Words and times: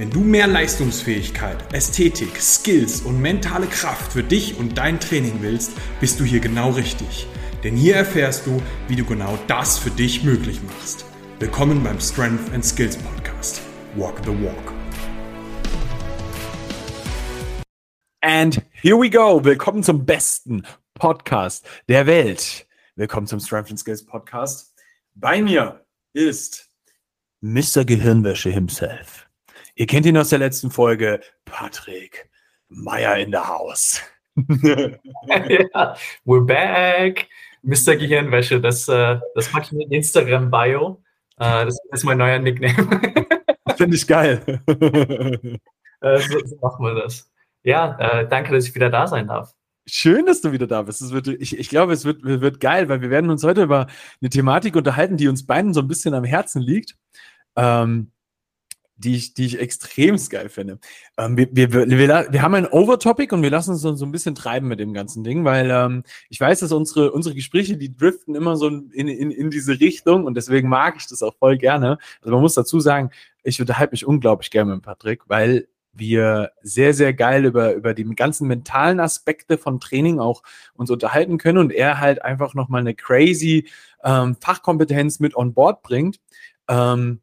Wenn 0.00 0.08
du 0.08 0.20
mehr 0.20 0.46
Leistungsfähigkeit, 0.46 1.74
Ästhetik, 1.74 2.40
Skills 2.40 3.02
und 3.02 3.20
mentale 3.20 3.66
Kraft 3.66 4.14
für 4.14 4.22
dich 4.22 4.56
und 4.56 4.78
dein 4.78 4.98
Training 4.98 5.42
willst, 5.42 5.72
bist 6.00 6.18
du 6.18 6.24
hier 6.24 6.40
genau 6.40 6.70
richtig. 6.70 7.26
Denn 7.62 7.76
hier 7.76 7.96
erfährst 7.96 8.46
du, 8.46 8.62
wie 8.88 8.96
du 8.96 9.04
genau 9.04 9.38
das 9.46 9.76
für 9.76 9.90
dich 9.90 10.24
möglich 10.24 10.62
machst. 10.62 11.04
Willkommen 11.38 11.84
beim 11.84 12.00
Strength 12.00 12.50
and 12.54 12.64
Skills 12.64 12.96
Podcast. 12.96 13.60
Walk 13.94 14.16
the 14.24 14.30
Walk. 14.42 14.72
And 18.22 18.62
here 18.72 18.98
we 18.98 19.10
go. 19.10 19.44
Willkommen 19.44 19.82
zum 19.82 20.06
besten 20.06 20.66
Podcast 20.94 21.68
der 21.90 22.06
Welt. 22.06 22.66
Willkommen 22.96 23.26
zum 23.26 23.38
Strength 23.38 23.68
and 23.68 23.78
Skills 23.78 24.06
Podcast. 24.06 24.72
Bei 25.14 25.42
mir 25.42 25.84
ist 26.14 26.70
Mr. 27.42 27.84
Gehirnwäsche 27.84 28.48
himself. 28.48 29.29
Ihr 29.80 29.86
kennt 29.86 30.04
ihn 30.04 30.18
aus 30.18 30.28
der 30.28 30.40
letzten 30.40 30.70
Folge, 30.70 31.20
Patrick 31.46 32.28
Meyer 32.68 33.16
in 33.16 33.30
der 33.30 33.48
Haus. 33.48 34.02
ja, 34.36 35.96
we're 36.26 36.44
back. 36.44 37.26
Mr. 37.62 37.96
Gehirnwäsche, 37.96 38.60
das, 38.60 38.86
äh, 38.88 39.18
das 39.34 39.50
mache 39.54 39.62
ich 39.62 39.72
mit 39.72 39.90
Instagram-Bio. 39.90 41.02
Äh, 41.38 41.64
das 41.64 41.78
ist 41.92 42.04
mein 42.04 42.18
neuer 42.18 42.38
Nickname. 42.40 43.00
Finde 43.78 43.96
ich 43.96 44.06
geil. 44.06 44.60
Äh, 46.02 46.18
so, 46.18 46.38
so 46.46 46.56
machen 46.62 46.82
wir 46.82 46.94
das. 46.94 47.30
Ja, 47.62 48.24
danke, 48.24 48.54
dass 48.54 48.66
ich 48.66 48.74
wieder 48.74 48.88
da 48.88 49.06
sein 49.06 49.28
darf. 49.28 49.52
Schön, 49.86 50.24
dass 50.24 50.40
du 50.40 50.50
wieder 50.50 50.66
da 50.66 50.80
bist. 50.80 51.12
Wird, 51.12 51.28
ich, 51.28 51.58
ich 51.58 51.68
glaube, 51.68 51.92
es 51.92 52.06
wird, 52.06 52.22
wird 52.22 52.58
geil, 52.58 52.88
weil 52.88 53.02
wir 53.02 53.10
werden 53.10 53.28
uns 53.28 53.44
heute 53.44 53.64
über 53.64 53.86
eine 54.22 54.30
Thematik 54.30 54.76
unterhalten, 54.76 55.18
die 55.18 55.28
uns 55.28 55.44
beiden 55.44 55.74
so 55.74 55.80
ein 55.80 55.88
bisschen 55.88 56.14
am 56.14 56.24
Herzen 56.24 56.62
liegt. 56.62 56.96
Ähm, 57.54 58.12
die 59.00 59.16
ich, 59.16 59.34
die 59.34 59.46
ich 59.46 59.58
extrem 59.58 60.16
geil 60.28 60.48
finde. 60.48 60.78
Ähm, 61.16 61.36
wir, 61.36 61.48
wir, 61.52 61.72
wir, 61.72 62.28
wir 62.30 62.42
haben 62.42 62.54
ein 62.54 62.66
Overtopic 62.66 63.34
und 63.34 63.42
wir 63.42 63.50
lassen 63.50 63.70
uns 63.70 63.80
so, 63.80 64.04
ein 64.04 64.12
bisschen 64.12 64.34
treiben 64.34 64.68
mit 64.68 64.78
dem 64.78 64.92
ganzen 64.92 65.24
Ding, 65.24 65.44
weil 65.44 65.70
ähm, 65.70 66.04
ich 66.28 66.40
weiß, 66.40 66.60
dass 66.60 66.72
unsere, 66.72 67.12
unsere 67.12 67.34
Gespräche, 67.34 67.76
die 67.76 67.96
driften 67.96 68.34
immer 68.34 68.56
so 68.56 68.68
in, 68.68 69.08
in, 69.08 69.30
in 69.30 69.50
diese 69.50 69.80
Richtung 69.80 70.24
und 70.24 70.36
deswegen 70.36 70.68
mag 70.68 70.96
ich 70.98 71.06
das 71.06 71.22
auch 71.22 71.34
voll 71.36 71.56
gerne. 71.56 71.98
Also 72.20 72.32
man 72.32 72.42
muss 72.42 72.54
dazu 72.54 72.80
sagen, 72.80 73.10
ich 73.42 73.60
unterhalte 73.60 73.92
mich 73.92 74.06
unglaublich 74.06 74.50
gerne 74.50 74.74
mit 74.74 74.82
Patrick, 74.82 75.22
weil 75.26 75.68
wir 75.92 76.52
sehr, 76.62 76.94
sehr 76.94 77.12
geil 77.14 77.44
über, 77.44 77.74
über 77.74 77.94
die 77.94 78.04
ganzen 78.04 78.46
mentalen 78.46 79.00
Aspekte 79.00 79.58
von 79.58 79.80
Training 79.80 80.20
auch 80.20 80.42
uns 80.74 80.90
unterhalten 80.90 81.38
können 81.38 81.58
und 81.58 81.72
er 81.72 81.98
halt 81.98 82.22
einfach 82.22 82.54
nochmal 82.54 82.82
eine 82.82 82.94
crazy 82.94 83.68
ähm, 84.04 84.36
Fachkompetenz 84.40 85.18
mit 85.20 85.34
on 85.34 85.52
board 85.52 85.82
bringt. 85.82 86.20
Ähm, 86.68 87.20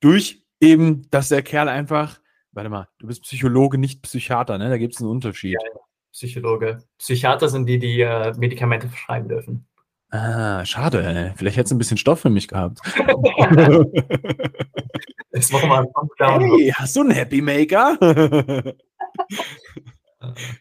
durch 0.00 0.44
eben, 0.60 1.08
dass 1.10 1.28
der 1.28 1.42
Kerl 1.42 1.68
einfach, 1.68 2.20
warte 2.52 2.70
mal, 2.70 2.88
du 2.98 3.06
bist 3.06 3.22
Psychologe, 3.22 3.78
nicht 3.78 4.02
Psychiater, 4.02 4.58
ne? 4.58 4.68
Da 4.68 4.78
gibt 4.78 4.94
es 4.94 5.00
einen 5.00 5.10
Unterschied. 5.10 5.52
Ja, 5.52 5.80
Psychologe. 6.12 6.78
Psychiater 6.98 7.48
sind 7.48 7.66
die, 7.66 7.78
die 7.78 8.00
äh, 8.00 8.34
Medikamente 8.36 8.88
verschreiben 8.88 9.28
dürfen. 9.28 9.66
Ah, 10.10 10.64
schade. 10.64 11.04
Ey. 11.04 11.32
Vielleicht 11.36 11.58
hättest 11.58 11.72
du 11.72 11.76
ein 11.76 11.78
bisschen 11.78 11.98
Stoff 11.98 12.20
für 12.20 12.30
mich 12.30 12.48
gehabt. 12.48 12.80
Jetzt 15.32 15.52
machen 15.52 15.68
wir 15.68 15.78
einen 15.78 15.88
Hey, 16.40 16.72
hast 16.74 16.96
du 16.96 17.02
einen 17.02 17.10
Happy 17.10 17.42
Maker? 17.42 17.98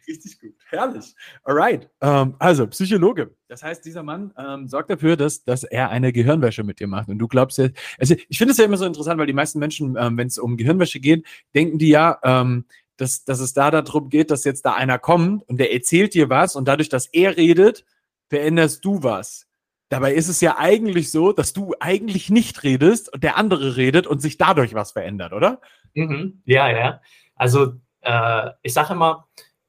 Richtig 0.07 0.39
gut. 0.39 0.53
Herrlich. 0.69 1.15
Alright. 1.43 1.89
Ähm, 2.01 2.35
also, 2.39 2.67
Psychologe. 2.67 3.35
Das 3.47 3.63
heißt, 3.63 3.85
dieser 3.85 4.03
Mann 4.03 4.33
ähm, 4.37 4.67
sorgt 4.67 4.89
dafür, 4.89 5.15
dass, 5.15 5.43
dass 5.43 5.63
er 5.63 5.89
eine 5.89 6.11
Gehirnwäsche 6.11 6.63
mit 6.63 6.79
dir 6.79 6.87
macht. 6.87 7.07
Und 7.07 7.19
du 7.19 7.27
glaubst 7.27 7.57
ja, 7.57 7.69
also 7.97 8.15
ich 8.27 8.37
finde 8.37 8.51
es 8.51 8.57
ja 8.57 8.65
immer 8.65 8.77
so 8.77 8.85
interessant, 8.85 9.19
weil 9.19 9.27
die 9.27 9.33
meisten 9.33 9.59
Menschen, 9.59 9.95
ähm, 9.97 10.17
wenn 10.17 10.27
es 10.27 10.37
um 10.37 10.57
Gehirnwäsche 10.57 10.99
geht, 10.99 11.25
denken 11.55 11.77
die 11.77 11.89
ja, 11.89 12.19
ähm, 12.23 12.65
dass, 12.97 13.23
dass 13.23 13.39
es 13.39 13.53
da 13.53 13.71
darum 13.71 14.09
geht, 14.09 14.31
dass 14.31 14.43
jetzt 14.43 14.65
da 14.65 14.73
einer 14.73 14.99
kommt 14.99 15.47
und 15.47 15.57
der 15.59 15.73
erzählt 15.73 16.13
dir 16.13 16.29
was 16.29 16.55
und 16.55 16.67
dadurch, 16.67 16.89
dass 16.89 17.05
er 17.07 17.37
redet, 17.37 17.85
veränderst 18.29 18.83
du 18.83 19.03
was. 19.03 19.47
Dabei 19.89 20.13
ist 20.13 20.27
es 20.27 20.41
ja 20.41 20.57
eigentlich 20.57 21.11
so, 21.11 21.31
dass 21.31 21.53
du 21.53 21.73
eigentlich 21.79 22.29
nicht 22.29 22.63
redest 22.63 23.13
und 23.13 23.23
der 23.23 23.37
andere 23.37 23.77
redet 23.77 24.05
und 24.05 24.21
sich 24.21 24.37
dadurch 24.37 24.73
was 24.73 24.91
verändert, 24.91 25.31
oder? 25.31 25.61
Mhm. 25.93 26.41
Ja, 26.45 26.69
ja. 26.69 27.01
Also 27.35 27.75
äh, 28.01 28.49
ich 28.63 28.73
sage 28.73 28.93
immer, 28.93 29.27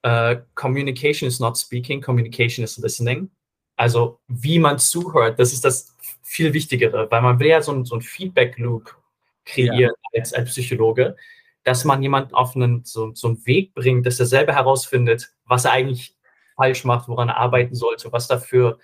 äh, 0.08 0.42
Communication 0.54 1.28
is 1.28 1.38
not 1.38 1.58
speaking, 1.58 2.00
Communication 2.00 2.64
is 2.64 2.78
listening. 2.78 3.30
Also 3.76 4.20
wie 4.26 4.58
man 4.58 4.78
zuhört, 4.78 5.38
das 5.38 5.52
ist 5.52 5.64
das 5.64 5.94
viel 6.22 6.52
Wichtigere, 6.52 7.10
weil 7.10 7.22
man 7.22 7.38
will 7.38 7.48
ja 7.48 7.62
so, 7.62 7.72
ein, 7.72 7.84
so 7.84 7.94
ein 7.94 8.02
Feedback-Loop 8.02 8.96
kreieren 9.44 9.78
ja. 10.12 10.20
als, 10.20 10.32
als 10.32 10.50
Psychologe, 10.50 11.16
dass 11.64 11.84
man 11.84 12.02
jemanden 12.02 12.34
auf 12.34 12.56
einen, 12.56 12.84
so, 12.84 13.14
so 13.14 13.28
einen 13.28 13.46
Weg 13.46 13.74
bringt, 13.74 14.06
dass 14.06 14.18
er 14.18 14.26
selber 14.26 14.54
herausfindet, 14.54 15.30
was 15.44 15.64
er 15.64 15.72
eigentlich 15.72 16.16
falsch 16.56 16.84
macht, 16.84 17.08
woran 17.08 17.28
er 17.28 17.36
arbeiten 17.36 17.74
sollte, 17.74 18.10
was 18.10 18.28
dafür 18.28 18.78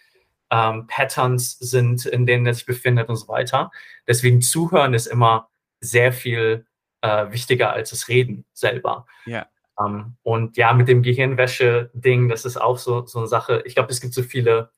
ähm, 0.50 0.86
Patterns 0.86 1.58
sind, 1.58 2.06
in 2.06 2.26
denen 2.26 2.46
er 2.46 2.54
sich 2.54 2.66
befindet 2.66 3.08
und 3.08 3.16
so 3.16 3.28
weiter. 3.28 3.70
Deswegen 4.06 4.42
zuhören 4.42 4.94
ist 4.94 5.06
immer 5.06 5.48
sehr 5.80 6.12
viel 6.12 6.66
äh, 7.00 7.30
wichtiger 7.30 7.72
als 7.72 7.90
das 7.90 8.08
Reden 8.08 8.44
selber. 8.52 9.06
Ja. 9.26 9.46
Ähm, 9.78 10.16
und 10.22 10.56
ja, 10.56 10.72
mit 10.72 10.88
dem 10.88 11.02
Gehirnwäsche-Ding, 11.02 12.28
das 12.28 12.44
ist 12.44 12.56
auch 12.56 12.78
so, 12.78 13.06
so 13.06 13.20
eine 13.20 13.28
Sache. 13.28 13.62
Ich 13.66 13.74
glaube, 13.74 13.90
es 13.90 14.00
gibt 14.00 14.14
so 14.14 14.22
viele, 14.22 14.70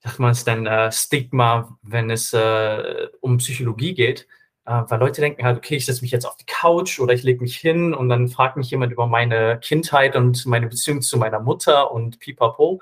sagt 0.00 0.18
man 0.18 0.32
es 0.32 0.44
denn, 0.44 0.66
äh, 0.66 0.90
Stigma, 0.92 1.78
wenn 1.82 2.10
es 2.10 2.32
äh, 2.32 3.08
um 3.20 3.38
Psychologie 3.38 3.94
geht. 3.94 4.26
Äh, 4.66 4.82
weil 4.88 5.00
Leute 5.00 5.20
denken 5.20 5.44
halt, 5.44 5.58
okay, 5.58 5.76
ich 5.76 5.86
setze 5.86 6.02
mich 6.02 6.10
jetzt 6.10 6.26
auf 6.26 6.36
die 6.36 6.46
Couch 6.46 7.00
oder 7.00 7.14
ich 7.14 7.22
lege 7.22 7.40
mich 7.40 7.56
hin 7.56 7.94
und 7.94 8.08
dann 8.08 8.28
fragt 8.28 8.56
mich 8.56 8.70
jemand 8.70 8.92
über 8.92 9.06
meine 9.06 9.58
Kindheit 9.60 10.16
und 10.16 10.46
meine 10.46 10.68
Beziehung 10.68 11.02
zu 11.02 11.18
meiner 11.18 11.40
Mutter 11.40 11.90
und 11.92 12.18
pipapo. 12.20 12.80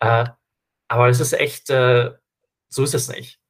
Äh, 0.00 0.26
aber 0.88 1.08
es 1.08 1.20
ist 1.20 1.32
echt, 1.32 1.70
äh, 1.70 2.12
so 2.68 2.84
ist 2.84 2.94
es 2.94 3.08
nicht. 3.08 3.40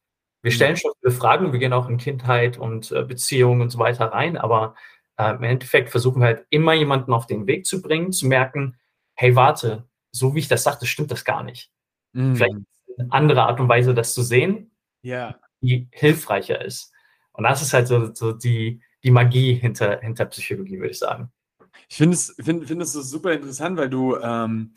Wir 0.42 0.52
mhm. 0.52 0.54
stellen 0.56 0.76
schon 0.76 0.92
viele 1.00 1.12
Fragen, 1.12 1.52
wir 1.52 1.58
gehen 1.58 1.72
auch 1.72 1.88
in 1.88 1.98
Kindheit 1.98 2.58
und 2.58 2.92
äh, 2.92 3.02
Beziehungen 3.02 3.62
und 3.62 3.70
so 3.70 3.78
weiter 3.78 4.06
rein, 4.06 4.36
aber 4.36 4.75
äh, 5.16 5.34
im 5.34 5.42
Endeffekt 5.42 5.91
versuchen 5.91 6.20
wir 6.20 6.26
halt 6.26 6.47
immer 6.50 6.72
jemanden 6.75 7.12
auf 7.12 7.26
den 7.26 7.47
Weg 7.47 7.66
zu 7.66 7.82
bringen, 7.82 8.12
zu 8.12 8.26
merken, 8.26 8.76
hey, 9.14 9.36
warte, 9.36 9.88
so 10.10 10.34
wie 10.34 10.41
ich 10.41 10.48
das 10.48 10.62
sagte, 10.62 10.86
stimmt 10.86 11.10
das 11.10 11.25
gar 11.25 11.42
nicht. 11.42 11.70
Mhm. 12.12 12.36
Vielleicht 12.36 12.54
eine 12.98 13.12
andere 13.12 13.42
Art 13.44 13.60
und 13.60 13.69
Weise, 13.69 13.94
das 13.94 14.14
zu 14.14 14.22
sehen, 14.22 14.70
ja. 15.02 15.37
die 15.61 15.88
hilfreicher 15.90 16.64
ist. 16.64 16.93
Und 17.32 17.44
das 17.44 17.62
ist 17.62 17.72
halt 17.72 17.88
so, 17.88 18.14
so 18.14 18.32
die, 18.32 18.81
die 19.02 19.11
Magie 19.11 19.55
hinter, 19.55 20.00
hinter 20.00 20.26
Psychologie, 20.26 20.78
würde 20.78 20.90
ich 20.90 20.99
sagen. 20.99 21.32
Ich 21.88 21.96
finde 21.96 22.14
es, 22.14 22.34
find, 22.40 22.66
find 22.66 22.82
es 22.82 22.93
so 22.93 23.02
super 23.02 23.32
interessant, 23.32 23.76
weil 23.76 23.90
du, 23.90 24.16
ähm, 24.16 24.72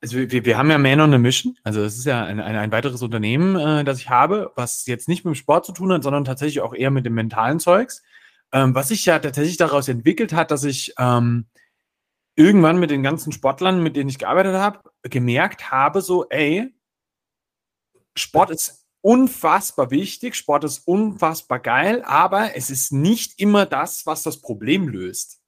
also 0.00 0.16
wir, 0.16 0.44
wir 0.44 0.56
haben 0.56 0.70
ja 0.70 0.78
Man 0.78 1.00
on 1.00 1.14
a 1.14 1.18
Mission, 1.18 1.58
also 1.64 1.82
es 1.82 1.98
ist 1.98 2.04
ja 2.04 2.24
ein, 2.24 2.40
ein, 2.40 2.56
ein 2.56 2.72
weiteres 2.72 3.02
Unternehmen, 3.02 3.56
äh, 3.56 3.84
das 3.84 3.98
ich 3.98 4.08
habe, 4.08 4.52
was 4.54 4.86
jetzt 4.86 5.08
nicht 5.08 5.24
mit 5.24 5.34
dem 5.34 5.36
Sport 5.36 5.66
zu 5.66 5.72
tun 5.72 5.92
hat, 5.92 6.04
sondern 6.04 6.24
tatsächlich 6.24 6.60
auch 6.60 6.74
eher 6.74 6.90
mit 6.90 7.04
dem 7.04 7.14
mentalen 7.14 7.58
Zeugs. 7.58 8.02
Ähm, 8.56 8.74
was 8.74 8.88
sich 8.88 9.04
ja 9.04 9.18
tatsächlich 9.18 9.58
daraus 9.58 9.86
entwickelt 9.86 10.32
hat, 10.32 10.50
dass 10.50 10.64
ich 10.64 10.94
ähm, 10.98 11.44
irgendwann 12.36 12.78
mit 12.78 12.90
den 12.90 13.02
ganzen 13.02 13.30
Sportlern, 13.30 13.82
mit 13.82 13.96
denen 13.96 14.08
ich 14.08 14.18
gearbeitet 14.18 14.54
habe, 14.54 14.80
gemerkt 15.02 15.70
habe, 15.70 16.00
so, 16.00 16.26
ey, 16.30 16.74
Sport 18.16 18.50
ist 18.50 18.86
unfassbar 19.02 19.90
wichtig, 19.90 20.36
Sport 20.36 20.64
ist 20.64 20.88
unfassbar 20.88 21.58
geil, 21.58 22.02
aber 22.02 22.56
es 22.56 22.70
ist 22.70 22.92
nicht 22.92 23.38
immer 23.38 23.66
das, 23.66 24.06
was 24.06 24.22
das 24.22 24.40
Problem 24.40 24.88
löst. 24.88 25.42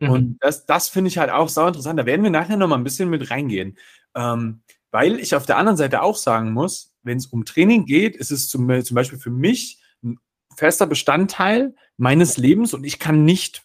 Mhm. 0.00 0.10
Und 0.10 0.38
das, 0.40 0.66
das 0.66 0.88
finde 0.88 1.10
ich 1.10 1.18
halt 1.18 1.30
auch 1.30 1.48
sau 1.48 1.68
interessant. 1.68 2.00
Da 2.00 2.06
werden 2.06 2.24
wir 2.24 2.30
nachher 2.30 2.56
noch 2.56 2.66
mal 2.66 2.74
ein 2.74 2.82
bisschen 2.82 3.08
mit 3.08 3.30
reingehen. 3.30 3.78
Ähm, 4.16 4.62
weil 4.90 5.20
ich 5.20 5.36
auf 5.36 5.46
der 5.46 5.58
anderen 5.58 5.76
Seite 5.76 6.02
auch 6.02 6.16
sagen 6.16 6.52
muss, 6.52 6.92
wenn 7.04 7.18
es 7.18 7.26
um 7.26 7.44
Training 7.44 7.84
geht, 7.84 8.16
ist 8.16 8.32
es 8.32 8.48
zum, 8.48 8.82
zum 8.82 8.94
Beispiel 8.96 9.20
für 9.20 9.30
mich 9.30 9.80
ein 10.02 10.18
fester 10.56 10.88
Bestandteil 10.88 11.76
meines 11.98 12.38
Lebens 12.38 12.72
und 12.72 12.84
ich 12.84 12.98
kann 12.98 13.24
nicht 13.24 13.62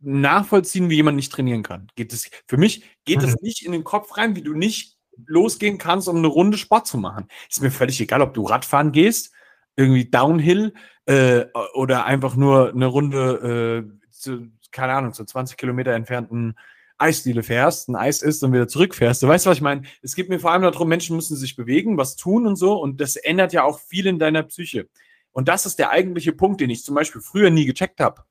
nachvollziehen, 0.00 0.90
wie 0.90 0.96
jemand 0.96 1.16
nicht 1.16 1.32
trainieren 1.32 1.62
kann. 1.62 1.88
Geht 1.96 2.12
es, 2.12 2.30
für 2.46 2.56
mich 2.56 2.84
geht 3.04 3.22
es 3.22 3.32
mhm. 3.32 3.38
nicht 3.42 3.64
in 3.64 3.72
den 3.72 3.84
Kopf 3.84 4.16
rein, 4.16 4.36
wie 4.36 4.42
du 4.42 4.52
nicht 4.52 4.96
losgehen 5.26 5.78
kannst, 5.78 6.08
um 6.08 6.16
eine 6.16 6.26
Runde 6.26 6.58
Sport 6.58 6.86
zu 6.86 6.98
machen. 6.98 7.26
Ist 7.48 7.62
mir 7.62 7.70
völlig 7.70 8.00
egal, 8.00 8.22
ob 8.22 8.34
du 8.34 8.44
Radfahren 8.44 8.92
gehst, 8.92 9.32
irgendwie 9.76 10.08
Downhill 10.08 10.74
äh, 11.06 11.44
oder 11.74 12.04
einfach 12.04 12.36
nur 12.36 12.70
eine 12.70 12.86
Runde, 12.86 13.86
äh, 13.86 14.10
zu, 14.10 14.48
keine 14.70 14.92
Ahnung, 14.92 15.12
zu 15.12 15.24
20 15.24 15.56
Kilometer 15.56 15.92
entfernten 15.92 16.54
Eisdiele 16.98 17.42
fährst, 17.42 17.88
ein 17.88 17.96
Eis 17.96 18.22
isst 18.22 18.44
und 18.44 18.52
wieder 18.52 18.68
zurückfährst. 18.68 19.22
Du 19.22 19.28
weißt, 19.28 19.46
was 19.46 19.56
ich 19.56 19.62
meine? 19.62 19.82
Es 20.02 20.14
geht 20.14 20.28
mir 20.28 20.38
vor 20.38 20.52
allem 20.52 20.62
darum, 20.62 20.88
Menschen 20.88 21.16
müssen 21.16 21.36
sich 21.36 21.56
bewegen, 21.56 21.96
was 21.96 22.16
tun 22.16 22.46
und 22.46 22.56
so. 22.56 22.80
Und 22.80 23.00
das 23.00 23.16
ändert 23.16 23.52
ja 23.52 23.64
auch 23.64 23.80
viel 23.80 24.06
in 24.06 24.18
deiner 24.18 24.44
Psyche. 24.44 24.88
Und 25.32 25.48
das 25.48 25.66
ist 25.66 25.78
der 25.78 25.90
eigentliche 25.90 26.32
Punkt, 26.32 26.60
den 26.60 26.70
ich 26.70 26.84
zum 26.84 26.94
Beispiel 26.94 27.20
früher 27.20 27.50
nie 27.50 27.64
gecheckt 27.64 28.00
habe. 28.00 28.24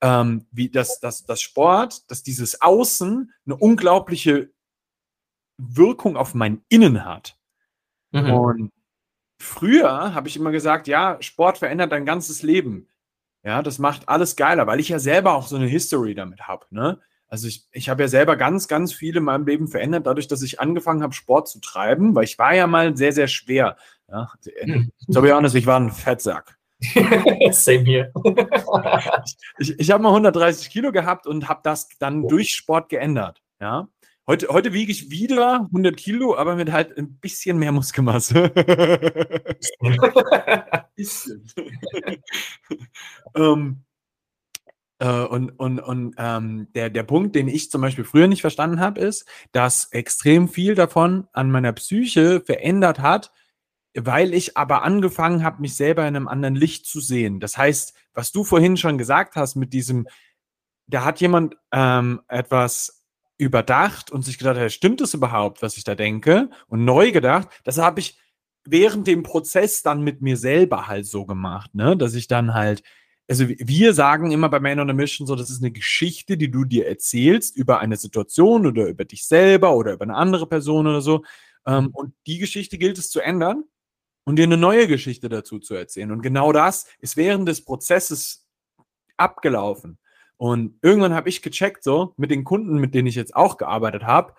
Ähm, 0.00 0.46
wie 0.52 0.68
das, 0.68 1.00
das, 1.00 1.24
das 1.24 1.40
Sport, 1.40 2.10
dass 2.10 2.22
dieses 2.22 2.60
Außen 2.60 3.32
eine 3.46 3.56
unglaubliche 3.56 4.50
Wirkung 5.56 6.16
auf 6.16 6.34
mein 6.34 6.62
Innen 6.68 7.04
hat. 7.04 7.36
Mhm. 8.12 8.32
Und 8.32 8.72
früher 9.40 10.14
habe 10.14 10.28
ich 10.28 10.36
immer 10.36 10.52
gesagt, 10.52 10.86
ja, 10.86 11.20
Sport 11.20 11.58
verändert 11.58 11.92
dein 11.92 12.06
ganzes 12.06 12.42
Leben. 12.42 12.88
Ja, 13.44 13.62
das 13.62 13.78
macht 13.78 14.08
alles 14.08 14.36
geiler, 14.36 14.66
weil 14.66 14.80
ich 14.80 14.88
ja 14.88 14.98
selber 14.98 15.34
auch 15.34 15.46
so 15.46 15.56
eine 15.56 15.66
History 15.66 16.14
damit 16.14 16.42
habe. 16.42 16.66
Ne? 16.70 17.00
Also 17.28 17.46
ich, 17.46 17.66
ich 17.72 17.88
habe 17.88 18.02
ja 18.02 18.08
selber 18.08 18.36
ganz, 18.36 18.68
ganz 18.68 18.92
viel 18.92 19.16
in 19.16 19.24
meinem 19.24 19.46
Leben 19.46 19.68
verändert, 19.68 20.06
dadurch, 20.06 20.28
dass 20.28 20.42
ich 20.42 20.60
angefangen 20.60 21.02
habe, 21.02 21.12
Sport 21.12 21.48
zu 21.48 21.60
treiben, 21.60 22.14
weil 22.14 22.24
ich 22.24 22.38
war 22.38 22.54
ja 22.54 22.66
mal 22.66 22.96
sehr, 22.96 23.12
sehr 23.12 23.28
schwer. 23.28 23.76
Ja, 24.10 24.30
to 25.12 25.20
be 25.20 25.34
honest, 25.34 25.54
ich 25.54 25.66
war 25.66 25.78
ein 25.78 25.92
Fettsack. 25.92 26.58
Same 27.50 27.84
here. 27.84 28.12
ich 29.58 29.78
ich 29.78 29.90
habe 29.90 30.02
mal 30.02 30.10
130 30.10 30.70
Kilo 30.70 30.92
gehabt 30.92 31.26
und 31.26 31.48
habe 31.48 31.60
das 31.64 31.88
dann 31.98 32.24
oh. 32.24 32.28
durch 32.28 32.50
Sport 32.50 32.88
geändert. 32.88 33.42
Ja. 33.60 33.88
Heute, 34.26 34.48
heute 34.48 34.72
wiege 34.74 34.92
ich 34.92 35.10
wieder 35.10 35.66
100 35.72 35.96
Kilo, 35.96 36.36
aber 36.36 36.54
mit 36.54 36.70
halt 36.70 36.96
ein 36.98 37.18
bisschen 37.18 37.58
mehr 37.58 37.72
Muskelmasse. 37.72 38.52
ähm, 43.34 43.82
äh, 44.98 45.08
und 45.08 45.50
und, 45.50 45.80
und 45.80 46.14
ähm, 46.18 46.68
der, 46.74 46.90
der 46.90 47.02
Punkt, 47.02 47.34
den 47.34 47.48
ich 47.48 47.70
zum 47.70 47.80
Beispiel 47.80 48.04
früher 48.04 48.28
nicht 48.28 48.40
verstanden 48.40 48.80
habe, 48.80 49.00
ist, 49.00 49.26
dass 49.52 49.92
extrem 49.92 50.48
viel 50.48 50.74
davon 50.74 51.26
an 51.32 51.50
meiner 51.50 51.72
Psyche 51.72 52.40
verändert 52.40 52.98
hat, 52.98 53.32
weil 53.94 54.34
ich 54.34 54.56
aber 54.56 54.82
angefangen 54.82 55.42
habe, 55.42 55.60
mich 55.60 55.76
selber 55.76 56.06
in 56.06 56.16
einem 56.16 56.28
anderen 56.28 56.54
Licht 56.54 56.86
zu 56.86 57.00
sehen. 57.00 57.40
Das 57.40 57.56
heißt, 57.56 57.94
was 58.12 58.32
du 58.32 58.44
vorhin 58.44 58.76
schon 58.76 58.98
gesagt 58.98 59.36
hast 59.36 59.56
mit 59.56 59.72
diesem, 59.72 60.08
da 60.86 61.04
hat 61.04 61.20
jemand 61.20 61.56
ähm, 61.72 62.20
etwas 62.28 63.06
überdacht 63.38 64.10
und 64.10 64.22
sich 64.22 64.38
gedacht, 64.38 64.56
hey, 64.56 64.70
stimmt 64.70 65.00
das 65.00 65.14
überhaupt, 65.14 65.62
was 65.62 65.76
ich 65.76 65.84
da 65.84 65.94
denke? 65.94 66.50
Und 66.66 66.84
neu 66.84 67.12
gedacht, 67.12 67.48
das 67.64 67.78
habe 67.78 68.00
ich 68.00 68.18
während 68.64 69.06
dem 69.06 69.22
Prozess 69.22 69.82
dann 69.82 70.02
mit 70.02 70.20
mir 70.20 70.36
selber 70.36 70.88
halt 70.88 71.06
so 71.06 71.24
gemacht, 71.24 71.74
ne? 71.74 71.96
Dass 71.96 72.14
ich 72.14 72.26
dann 72.26 72.54
halt 72.54 72.82
also 73.28 73.46
wir 73.48 73.92
sagen 73.92 74.30
immer 74.30 74.48
bei 74.48 74.58
Man 74.58 74.80
on 74.80 74.90
a 74.90 74.94
Mission 74.94 75.26
so, 75.26 75.36
das 75.36 75.50
ist 75.50 75.62
eine 75.62 75.70
Geschichte, 75.70 76.36
die 76.38 76.50
du 76.50 76.64
dir 76.64 76.88
erzählst 76.88 77.56
über 77.56 77.80
eine 77.80 77.96
Situation 77.96 78.66
oder 78.66 78.86
über 78.86 79.04
dich 79.04 79.26
selber 79.26 79.76
oder 79.76 79.92
über 79.92 80.04
eine 80.04 80.16
andere 80.16 80.46
Person 80.46 80.86
oder 80.86 81.02
so. 81.02 81.24
Ähm, 81.66 81.84
mhm. 81.84 81.90
und 81.90 82.14
die 82.26 82.38
Geschichte 82.38 82.78
gilt 82.78 82.96
es 82.96 83.10
zu 83.10 83.20
ändern 83.20 83.64
und 84.24 84.36
dir 84.36 84.44
eine 84.44 84.56
neue 84.56 84.88
Geschichte 84.88 85.28
dazu 85.28 85.58
zu 85.58 85.74
erzählen. 85.74 86.10
Und 86.10 86.22
genau 86.22 86.52
das 86.52 86.86
ist 87.00 87.16
während 87.16 87.48
des 87.48 87.64
Prozesses 87.64 88.46
abgelaufen. 89.18 89.98
Und 90.38 90.78
irgendwann 90.82 91.14
habe 91.14 91.28
ich 91.28 91.42
gecheckt, 91.42 91.82
so 91.82 92.14
mit 92.16 92.30
den 92.30 92.44
Kunden, 92.44 92.78
mit 92.78 92.94
denen 92.94 93.08
ich 93.08 93.16
jetzt 93.16 93.34
auch 93.36 93.58
gearbeitet 93.58 94.04
habe, 94.04 94.34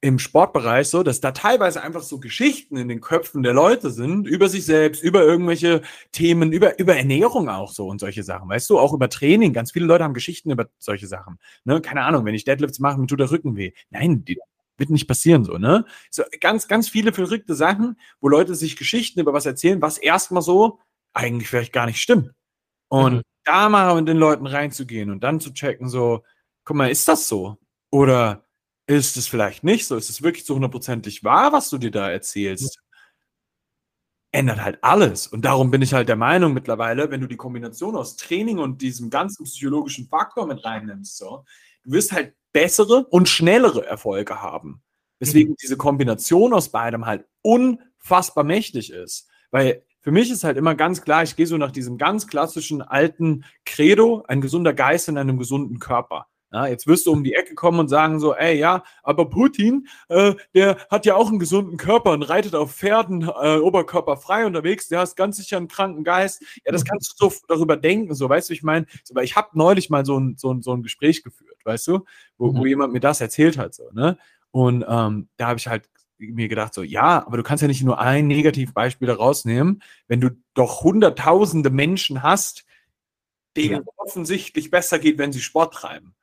im 0.00 0.18
Sportbereich 0.18 0.88
so, 0.88 1.02
dass 1.02 1.20
da 1.20 1.32
teilweise 1.32 1.82
einfach 1.82 2.02
so 2.02 2.20
Geschichten 2.20 2.76
in 2.76 2.88
den 2.88 3.00
Köpfen 3.00 3.42
der 3.42 3.52
Leute 3.52 3.90
sind, 3.90 4.28
über 4.28 4.48
sich 4.48 4.64
selbst, 4.64 5.02
über 5.02 5.24
irgendwelche 5.24 5.82
Themen, 6.12 6.52
über, 6.52 6.78
über 6.78 6.96
Ernährung 6.96 7.48
auch 7.48 7.72
so 7.72 7.88
und 7.88 7.98
solche 7.98 8.22
Sachen. 8.22 8.48
Weißt 8.48 8.70
du, 8.70 8.78
auch 8.78 8.92
über 8.92 9.08
Training. 9.08 9.52
Ganz 9.52 9.72
viele 9.72 9.86
Leute 9.86 10.04
haben 10.04 10.14
Geschichten 10.14 10.50
über 10.52 10.68
solche 10.78 11.08
Sachen. 11.08 11.38
Ne? 11.64 11.80
Keine 11.80 12.04
Ahnung, 12.04 12.24
wenn 12.24 12.34
ich 12.34 12.44
Deadlifts 12.44 12.78
mache, 12.78 12.98
mir 13.00 13.08
tut 13.08 13.18
der 13.18 13.30
Rücken 13.30 13.56
weh. 13.56 13.72
Nein, 13.90 14.24
die, 14.24 14.38
wird 14.76 14.90
nicht 14.90 15.08
passieren 15.08 15.44
so, 15.44 15.58
ne? 15.58 15.84
So 16.08 16.22
ganz, 16.40 16.68
ganz 16.68 16.88
viele 16.88 17.12
verrückte 17.12 17.56
Sachen, 17.56 17.98
wo 18.20 18.28
Leute 18.28 18.54
sich 18.54 18.76
Geschichten 18.76 19.18
über 19.18 19.32
was 19.32 19.44
erzählen, 19.44 19.82
was 19.82 19.98
erstmal 19.98 20.42
so 20.42 20.78
eigentlich 21.12 21.48
vielleicht 21.48 21.72
gar 21.72 21.86
nicht 21.86 22.00
stimmt. 22.00 22.30
Und 22.88 23.16
mhm. 23.16 23.22
da 23.44 23.68
mal 23.68 23.96
mit 23.96 24.06
den 24.06 24.16
Leuten 24.16 24.46
reinzugehen 24.46 25.10
und 25.10 25.24
dann 25.24 25.40
zu 25.40 25.52
checken, 25.52 25.88
so, 25.88 26.22
guck 26.64 26.76
mal, 26.76 26.90
ist 26.90 27.08
das 27.08 27.26
so? 27.28 27.58
Oder 27.90 28.44
ist 28.88 29.18
es 29.18 29.28
vielleicht 29.28 29.64
nicht 29.64 29.86
so? 29.86 29.96
Ist 29.96 30.08
es 30.08 30.22
wirklich 30.22 30.46
so 30.46 30.54
hundertprozentig 30.54 31.22
wahr, 31.22 31.52
was 31.52 31.68
du 31.68 31.76
dir 31.76 31.90
da 31.90 32.10
erzählst? 32.10 32.80
Ändert 34.32 34.62
halt 34.62 34.78
alles. 34.82 35.26
Und 35.26 35.44
darum 35.44 35.70
bin 35.70 35.82
ich 35.82 35.92
halt 35.92 36.08
der 36.08 36.16
Meinung 36.16 36.54
mittlerweile, 36.54 37.10
wenn 37.10 37.20
du 37.20 37.26
die 37.26 37.36
Kombination 37.36 37.96
aus 37.96 38.16
Training 38.16 38.58
und 38.58 38.80
diesem 38.80 39.10
ganzen 39.10 39.44
psychologischen 39.44 40.08
Faktor 40.08 40.46
mit 40.46 40.64
reinnimmst, 40.64 41.18
so, 41.18 41.44
du 41.84 41.92
wirst 41.92 42.12
halt 42.12 42.34
bessere 42.52 43.06
und 43.10 43.28
schnellere 43.28 43.84
Erfolge 43.84 44.40
haben. 44.40 44.82
Deswegen 45.20 45.50
mhm. 45.50 45.56
diese 45.60 45.76
Kombination 45.76 46.54
aus 46.54 46.70
beidem 46.70 47.04
halt 47.04 47.26
unfassbar 47.42 48.44
mächtig 48.44 48.90
ist. 48.90 49.28
Weil 49.50 49.84
für 50.00 50.12
mich 50.12 50.30
ist 50.30 50.44
halt 50.44 50.56
immer 50.56 50.74
ganz 50.74 51.02
klar, 51.02 51.22
ich 51.22 51.36
gehe 51.36 51.46
so 51.46 51.58
nach 51.58 51.72
diesem 51.72 51.98
ganz 51.98 52.26
klassischen 52.26 52.80
alten 52.80 53.44
Credo, 53.66 54.24
ein 54.28 54.40
gesunder 54.40 54.72
Geist 54.72 55.08
in 55.08 55.18
einem 55.18 55.38
gesunden 55.38 55.78
Körper. 55.78 56.26
Ja, 56.50 56.66
jetzt 56.66 56.86
wirst 56.86 57.06
du 57.06 57.12
um 57.12 57.24
die 57.24 57.34
Ecke 57.34 57.54
kommen 57.54 57.78
und 57.78 57.88
sagen 57.88 58.20
so, 58.20 58.34
ey, 58.34 58.58
ja, 58.58 58.82
aber 59.02 59.28
Putin, 59.28 59.86
äh, 60.08 60.34
der 60.54 60.78
hat 60.90 61.04
ja 61.04 61.14
auch 61.14 61.28
einen 61.28 61.38
gesunden 61.38 61.76
Körper 61.76 62.12
und 62.12 62.22
reitet 62.22 62.54
auf 62.54 62.72
Pferden 62.72 63.22
äh, 63.22 63.58
oberkörperfrei 63.58 64.46
unterwegs, 64.46 64.88
der 64.88 65.00
hat 65.00 65.14
ganz 65.14 65.36
sicher 65.36 65.58
einen 65.58 65.68
kranken 65.68 66.04
Geist. 66.04 66.42
Ja, 66.64 66.72
das 66.72 66.86
kannst 66.86 67.20
du 67.20 67.28
so 67.28 67.36
darüber 67.48 67.76
denken, 67.76 68.14
so, 68.14 68.28
weißt 68.28 68.48
du, 68.48 68.54
ich 68.54 68.62
meine, 68.62 68.86
so, 69.04 69.14
weil 69.14 69.24
ich 69.24 69.36
habe 69.36 69.48
neulich 69.52 69.90
mal 69.90 70.06
so 70.06 70.18
ein, 70.18 70.36
so, 70.38 70.50
ein, 70.52 70.62
so 70.62 70.72
ein 70.72 70.82
Gespräch 70.82 71.22
geführt, 71.22 71.58
weißt 71.64 71.86
du, 71.88 72.04
wo, 72.38 72.50
mhm. 72.50 72.58
wo 72.58 72.66
jemand 72.66 72.94
mir 72.94 73.00
das 73.00 73.20
erzählt 73.20 73.58
hat, 73.58 73.74
so, 73.74 73.90
ne? 73.92 74.16
Und 74.50 74.84
ähm, 74.88 75.28
da 75.36 75.48
habe 75.48 75.58
ich 75.58 75.68
halt 75.68 75.90
mir 76.16 76.48
gedacht, 76.48 76.72
so, 76.72 76.82
ja, 76.82 77.26
aber 77.26 77.36
du 77.36 77.42
kannst 77.42 77.62
ja 77.62 77.68
nicht 77.68 77.82
nur 77.84 77.98
ein 77.98 78.26
Negativbeispiel 78.26 79.06
da 79.06 79.14
rausnehmen, 79.14 79.82
wenn 80.06 80.20
du 80.20 80.30
doch 80.54 80.82
hunderttausende 80.82 81.68
Menschen 81.68 82.22
hast, 82.22 82.64
denen 83.56 83.84
ja. 83.84 83.92
offensichtlich 83.96 84.70
besser 84.70 84.98
geht, 84.98 85.18
wenn 85.18 85.32
sie 85.32 85.40
Sport 85.40 85.74
treiben. 85.74 86.14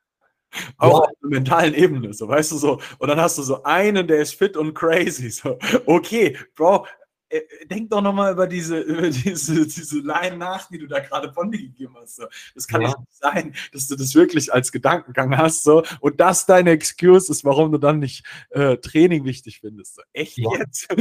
Auch 0.78 0.90
ja. 0.90 0.98
auf 0.98 1.10
der 1.22 1.30
mentalen 1.30 1.74
Ebene, 1.74 2.14
so 2.14 2.28
weißt 2.28 2.52
du 2.52 2.56
so. 2.56 2.80
Und 2.98 3.08
dann 3.08 3.20
hast 3.20 3.38
du 3.38 3.42
so 3.42 3.62
einen, 3.62 4.06
der 4.06 4.18
ist 4.18 4.34
fit 4.34 4.56
und 4.56 4.74
crazy. 4.74 5.30
So, 5.30 5.58
okay, 5.86 6.36
Bro, 6.54 6.86
äh, 7.28 7.40
denk 7.68 7.90
doch 7.90 8.00
nochmal 8.00 8.32
über 8.32 8.46
diese, 8.46 8.78
über 8.80 9.10
diese, 9.10 9.66
diese 9.66 9.98
Line 9.98 10.36
nach, 10.36 10.68
die 10.68 10.78
du 10.78 10.86
da 10.86 11.00
gerade 11.00 11.32
von 11.32 11.50
dir 11.50 11.58
gegeben 11.58 11.94
hast. 12.00 12.16
So. 12.16 12.26
Das 12.54 12.66
kann 12.66 12.82
ja. 12.82 12.88
nicht 12.88 12.98
sein, 13.10 13.54
dass 13.72 13.88
du 13.88 13.96
das 13.96 14.14
wirklich 14.14 14.52
als 14.52 14.72
Gedankengang 14.72 15.36
hast. 15.36 15.64
So. 15.64 15.82
Und 16.00 16.20
das 16.20 16.46
deine 16.46 16.70
Excuse 16.70 17.30
ist, 17.30 17.44
warum 17.44 17.72
du 17.72 17.78
dann 17.78 17.98
nicht 17.98 18.24
äh, 18.50 18.76
Training 18.76 19.24
wichtig 19.24 19.60
findest. 19.60 19.96
So. 19.96 20.02
Echt 20.12 20.38
ja. 20.38 20.50
jetzt? 20.58 20.88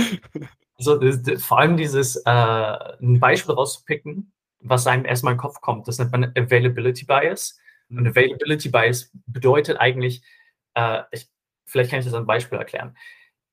Also, 0.78 0.98
das, 0.98 1.22
das, 1.22 1.42
vor 1.42 1.60
allem 1.60 1.78
dieses, 1.78 2.18
äh, 2.18 2.30
ein 2.30 3.18
Beispiel 3.22 3.56
rauszupicken, 3.56 4.34
was 4.60 4.88
einem 4.88 5.06
erstmal 5.06 5.32
in 5.32 5.38
den 5.38 5.42
Kopf 5.42 5.62
kommt, 5.62 5.88
das 5.88 6.00
nennt 6.00 6.12
man 6.12 6.34
Availability 6.36 7.06
Bias. 7.06 7.58
Und 7.90 8.02
mhm. 8.02 8.08
Availability 8.08 8.70
Bias 8.70 9.12
bedeutet 9.28 9.80
eigentlich, 9.80 10.24
äh, 10.74 11.04
ich, 11.12 11.30
vielleicht 11.66 11.90
kann 11.90 12.00
ich 12.00 12.06
das 12.06 12.14
an 12.14 12.20
einem 12.20 12.28
Beispiel 12.28 12.58
erklären. 12.58 12.96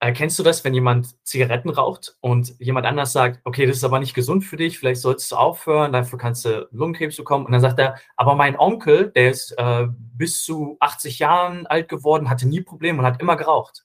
Äh, 0.02 0.12
kennst 0.12 0.36
du 0.36 0.42
das, 0.42 0.64
wenn 0.64 0.74
jemand 0.74 1.14
Zigaretten 1.24 1.70
raucht 1.70 2.16
und 2.20 2.58
jemand 2.58 2.86
anders 2.86 3.12
sagt, 3.12 3.40
okay, 3.44 3.66
das 3.66 3.76
ist 3.76 3.84
aber 3.84 4.00
nicht 4.00 4.14
gesund 4.14 4.44
für 4.44 4.56
dich, 4.56 4.76
vielleicht 4.76 5.00
solltest 5.00 5.30
du 5.30 5.36
aufhören, 5.36 5.92
dafür 5.92 6.18
kannst 6.18 6.44
du 6.44 6.68
Lungenkrebs 6.72 7.16
bekommen. 7.16 7.46
Und 7.46 7.52
dann 7.52 7.60
sagt 7.60 7.78
er, 7.78 8.00
aber 8.16 8.34
mein 8.34 8.58
Onkel, 8.58 9.12
der 9.12 9.30
ist 9.30 9.52
äh, 9.58 9.86
bis 9.88 10.42
zu 10.42 10.76
80 10.80 11.20
Jahren 11.20 11.68
alt 11.68 11.88
geworden, 11.88 12.28
hatte 12.28 12.48
nie 12.48 12.62
Probleme 12.62 12.98
und 12.98 13.04
hat 13.04 13.20
immer 13.20 13.36
geraucht. 13.36 13.84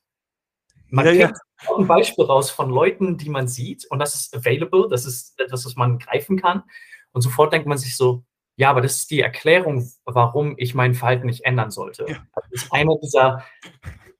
Man 0.89 1.05
ja, 1.05 1.11
kennt 1.11 1.37
ja. 1.67 1.75
ein 1.77 1.85
Beispiel 1.85 2.25
raus 2.25 2.49
von 2.49 2.71
Leuten, 2.71 3.17
die 3.19 3.29
man 3.29 3.47
sieht 3.47 3.85
und 3.91 3.99
das 3.99 4.15
ist 4.15 4.35
available, 4.35 4.87
das 4.89 5.05
ist 5.05 5.39
etwas, 5.39 5.65
was 5.65 5.75
man 5.75 5.99
greifen 5.99 6.41
kann. 6.41 6.63
Und 7.11 7.21
sofort 7.21 7.53
denkt 7.53 7.67
man 7.67 7.77
sich 7.77 7.95
so, 7.95 8.23
ja, 8.57 8.71
aber 8.71 8.81
das 8.81 8.97
ist 8.97 9.11
die 9.11 9.21
Erklärung, 9.21 9.87
warum 10.05 10.55
ich 10.57 10.73
mein 10.73 10.95
Verhalten 10.95 11.27
nicht 11.27 11.45
ändern 11.45 11.69
sollte. 11.69 12.05
Ja. 12.09 12.17
Das 12.33 12.63
ist 12.63 12.73
einer 12.73 12.97
dieser 13.01 13.45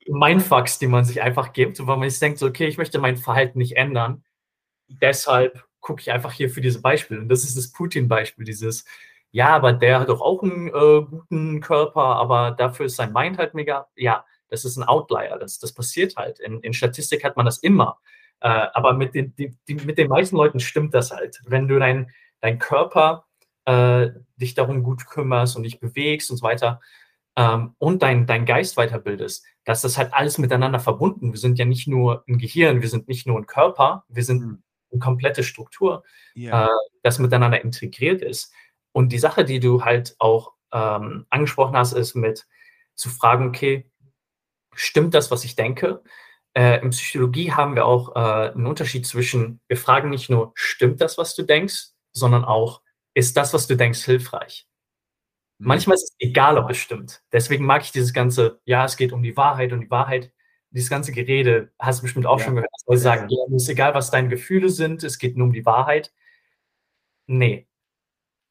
Mindfucks, 0.07 0.77
die 0.77 0.87
man 0.87 1.05
sich 1.05 1.21
einfach 1.21 1.53
gibt, 1.53 1.85
weil 1.85 1.97
man 1.97 2.09
sich 2.09 2.19
denkt, 2.19 2.37
so, 2.37 2.45
okay, 2.45 2.67
ich 2.67 2.77
möchte 2.77 2.99
mein 2.99 3.17
Verhalten 3.17 3.57
nicht 3.57 3.75
ändern. 3.75 4.23
Deshalb 4.87 5.65
gucke 5.81 6.01
ich 6.01 6.11
einfach 6.11 6.31
hier 6.31 6.51
für 6.51 6.61
diese 6.61 6.81
Beispiele. 6.81 7.19
Und 7.19 7.29
das 7.29 7.43
ist 7.43 7.57
das 7.57 7.71
Putin-Beispiel, 7.71 8.45
dieses, 8.45 8.85
ja, 9.31 9.49
aber 9.49 9.73
der 9.73 10.01
hat 10.01 10.09
doch 10.09 10.21
auch 10.21 10.43
einen 10.43 10.67
äh, 10.67 11.01
guten 11.01 11.59
Körper, 11.59 12.17
aber 12.17 12.51
dafür 12.51 12.85
ist 12.85 12.95
sein 12.95 13.13
Mind 13.13 13.39
halt 13.39 13.55
mega. 13.55 13.87
Ja, 13.95 14.23
das 14.49 14.65
ist 14.65 14.77
ein 14.77 14.83
Outlier. 14.83 15.37
Das, 15.39 15.57
das 15.57 15.73
passiert 15.73 16.15
halt. 16.15 16.39
In, 16.39 16.61
in 16.61 16.73
Statistik 16.73 17.23
hat 17.23 17.37
man 17.37 17.45
das 17.45 17.57
immer. 17.57 17.97
Äh, 18.39 18.67
aber 18.73 18.93
mit 18.93 19.15
den, 19.15 19.35
die, 19.35 19.57
die, 19.67 19.75
mit 19.75 19.97
den 19.97 20.09
meisten 20.09 20.37
Leuten 20.37 20.59
stimmt 20.59 20.93
das 20.93 21.11
halt. 21.11 21.41
Wenn 21.45 21.67
du 21.67 21.79
dein, 21.79 22.11
dein 22.39 22.59
Körper 22.59 23.26
äh, 23.67 24.11
dich 24.37 24.55
darum 24.55 24.81
gut 24.81 25.05
kümmerst 25.07 25.57
und 25.57 25.63
dich 25.63 25.79
bewegst 25.79 26.31
und 26.31 26.37
so 26.37 26.43
weiter 26.43 26.79
ähm, 27.35 27.75
und 27.77 28.01
dein, 28.01 28.25
dein 28.25 28.45
Geist 28.45 28.77
weiterbildest, 28.77 29.45
dass 29.65 29.81
das 29.81 29.97
halt 29.97 30.13
alles 30.13 30.37
miteinander 30.37 30.79
verbunden. 30.79 31.33
Wir 31.33 31.39
sind 31.39 31.59
ja 31.59 31.65
nicht 31.65 31.87
nur 31.87 32.23
ein 32.27 32.37
Gehirn, 32.37 32.81
wir 32.81 32.89
sind 32.89 33.09
nicht 33.09 33.27
nur 33.27 33.37
ein 33.37 33.45
Körper, 33.45 34.05
wir 34.07 34.23
sind 34.23 34.41
mhm. 34.41 34.63
eine 34.91 34.99
komplette 34.99 35.43
Struktur, 35.43 36.03
ja. 36.33 36.65
äh, 36.65 36.69
das 37.03 37.19
miteinander 37.19 37.61
integriert 37.61 38.21
ist. 38.21 38.53
Und 38.93 39.11
die 39.11 39.19
Sache, 39.19 39.43
die 39.43 39.59
du 39.59 39.83
halt 39.83 40.15
auch 40.17 40.53
ähm, 40.71 41.25
angesprochen 41.29 41.75
hast, 41.75 41.91
ist 41.91 42.15
mit 42.15 42.47
zu 42.95 43.09
fragen, 43.09 43.49
okay, 43.49 43.91
stimmt 44.73 45.13
das, 45.13 45.29
was 45.29 45.43
ich 45.43 45.55
denke? 45.55 46.01
Äh, 46.53 46.81
in 46.81 46.91
Psychologie 46.91 47.51
haben 47.51 47.75
wir 47.75 47.85
auch 47.85 48.15
äh, 48.15 48.51
einen 48.51 48.65
Unterschied 48.65 49.05
zwischen, 49.05 49.59
wir 49.67 49.77
fragen 49.77 50.09
nicht 50.09 50.29
nur, 50.29 50.53
stimmt 50.55 51.01
das, 51.01 51.17
was 51.17 51.35
du 51.35 51.43
denkst, 51.43 51.89
sondern 52.13 52.45
auch, 52.45 52.81
ist 53.17 53.35
das, 53.35 53.51
was 53.51 53.65
du 53.65 53.75
denkst, 53.75 54.05
hilfreich? 54.05 54.67
Mhm. 55.57 55.67
Manchmal 55.67 55.95
ist 55.95 56.03
es 56.03 56.15
egal, 56.19 56.57
ob 56.59 56.69
es 56.69 56.77
stimmt. 56.77 57.23
Deswegen 57.31 57.65
mag 57.65 57.81
ich 57.81 57.91
dieses 57.91 58.13
ganze, 58.13 58.61
ja, 58.63 58.85
es 58.85 58.95
geht 58.95 59.11
um 59.11 59.23
die 59.23 59.35
Wahrheit 59.35 59.73
und 59.73 59.81
die 59.81 59.89
Wahrheit, 59.89 60.31
dieses 60.69 60.89
ganze 60.89 61.11
Gerede, 61.11 61.71
hast 61.79 61.99
du 61.99 62.03
bestimmt 62.03 62.27
auch 62.27 62.37
ja. 62.39 62.45
schon 62.45 62.55
gehört, 62.55 62.71
dass 62.71 62.85
Leute 62.85 63.01
sagen, 63.01 63.29
ja, 63.29 63.37
es 63.55 63.63
ist 63.63 63.69
egal, 63.69 63.95
was 63.95 64.11
deine 64.11 64.29
Gefühle 64.29 64.69
sind, 64.69 65.03
es 65.03 65.17
geht 65.17 65.35
nur 65.35 65.47
um 65.47 65.53
die 65.53 65.65
Wahrheit. 65.65 66.13
Nee. 67.25 67.67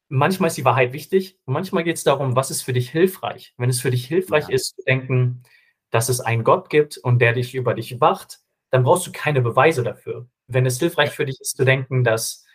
Manchmal 0.09 0.49
ist 0.49 0.57
die 0.57 0.65
Wahrheit 0.65 0.91
wichtig 0.91 1.39
und 1.45 1.53
manchmal 1.53 1.85
geht 1.85 1.95
es 1.95 2.03
darum, 2.03 2.35
was 2.35 2.51
ist 2.51 2.63
für 2.63 2.73
dich 2.73 2.89
hilfreich. 2.89 3.53
Wenn 3.57 3.69
es 3.69 3.79
für 3.79 3.91
dich 3.91 4.05
hilfreich 4.05 4.49
ja. 4.49 4.55
ist, 4.55 4.75
zu 4.75 4.83
denken, 4.83 5.43
dass 5.91 6.09
es 6.09 6.19
einen 6.19 6.43
Gott 6.43 6.69
gibt 6.69 6.97
und 6.97 7.19
der 7.19 7.31
dich 7.31 7.55
über 7.55 7.73
dich 7.73 8.01
wacht, 8.01 8.39
dann 8.69 8.83
brauchst 8.83 9.07
du 9.07 9.13
keine 9.13 9.41
Beweise 9.41 9.83
dafür. 9.83 10.27
Wenn 10.47 10.65
es 10.65 10.79
hilfreich 10.79 11.11
für 11.11 11.25
dich 11.25 11.39
ist, 11.39 11.55
zu 11.55 11.63
denken, 11.63 12.03
dass 12.03 12.45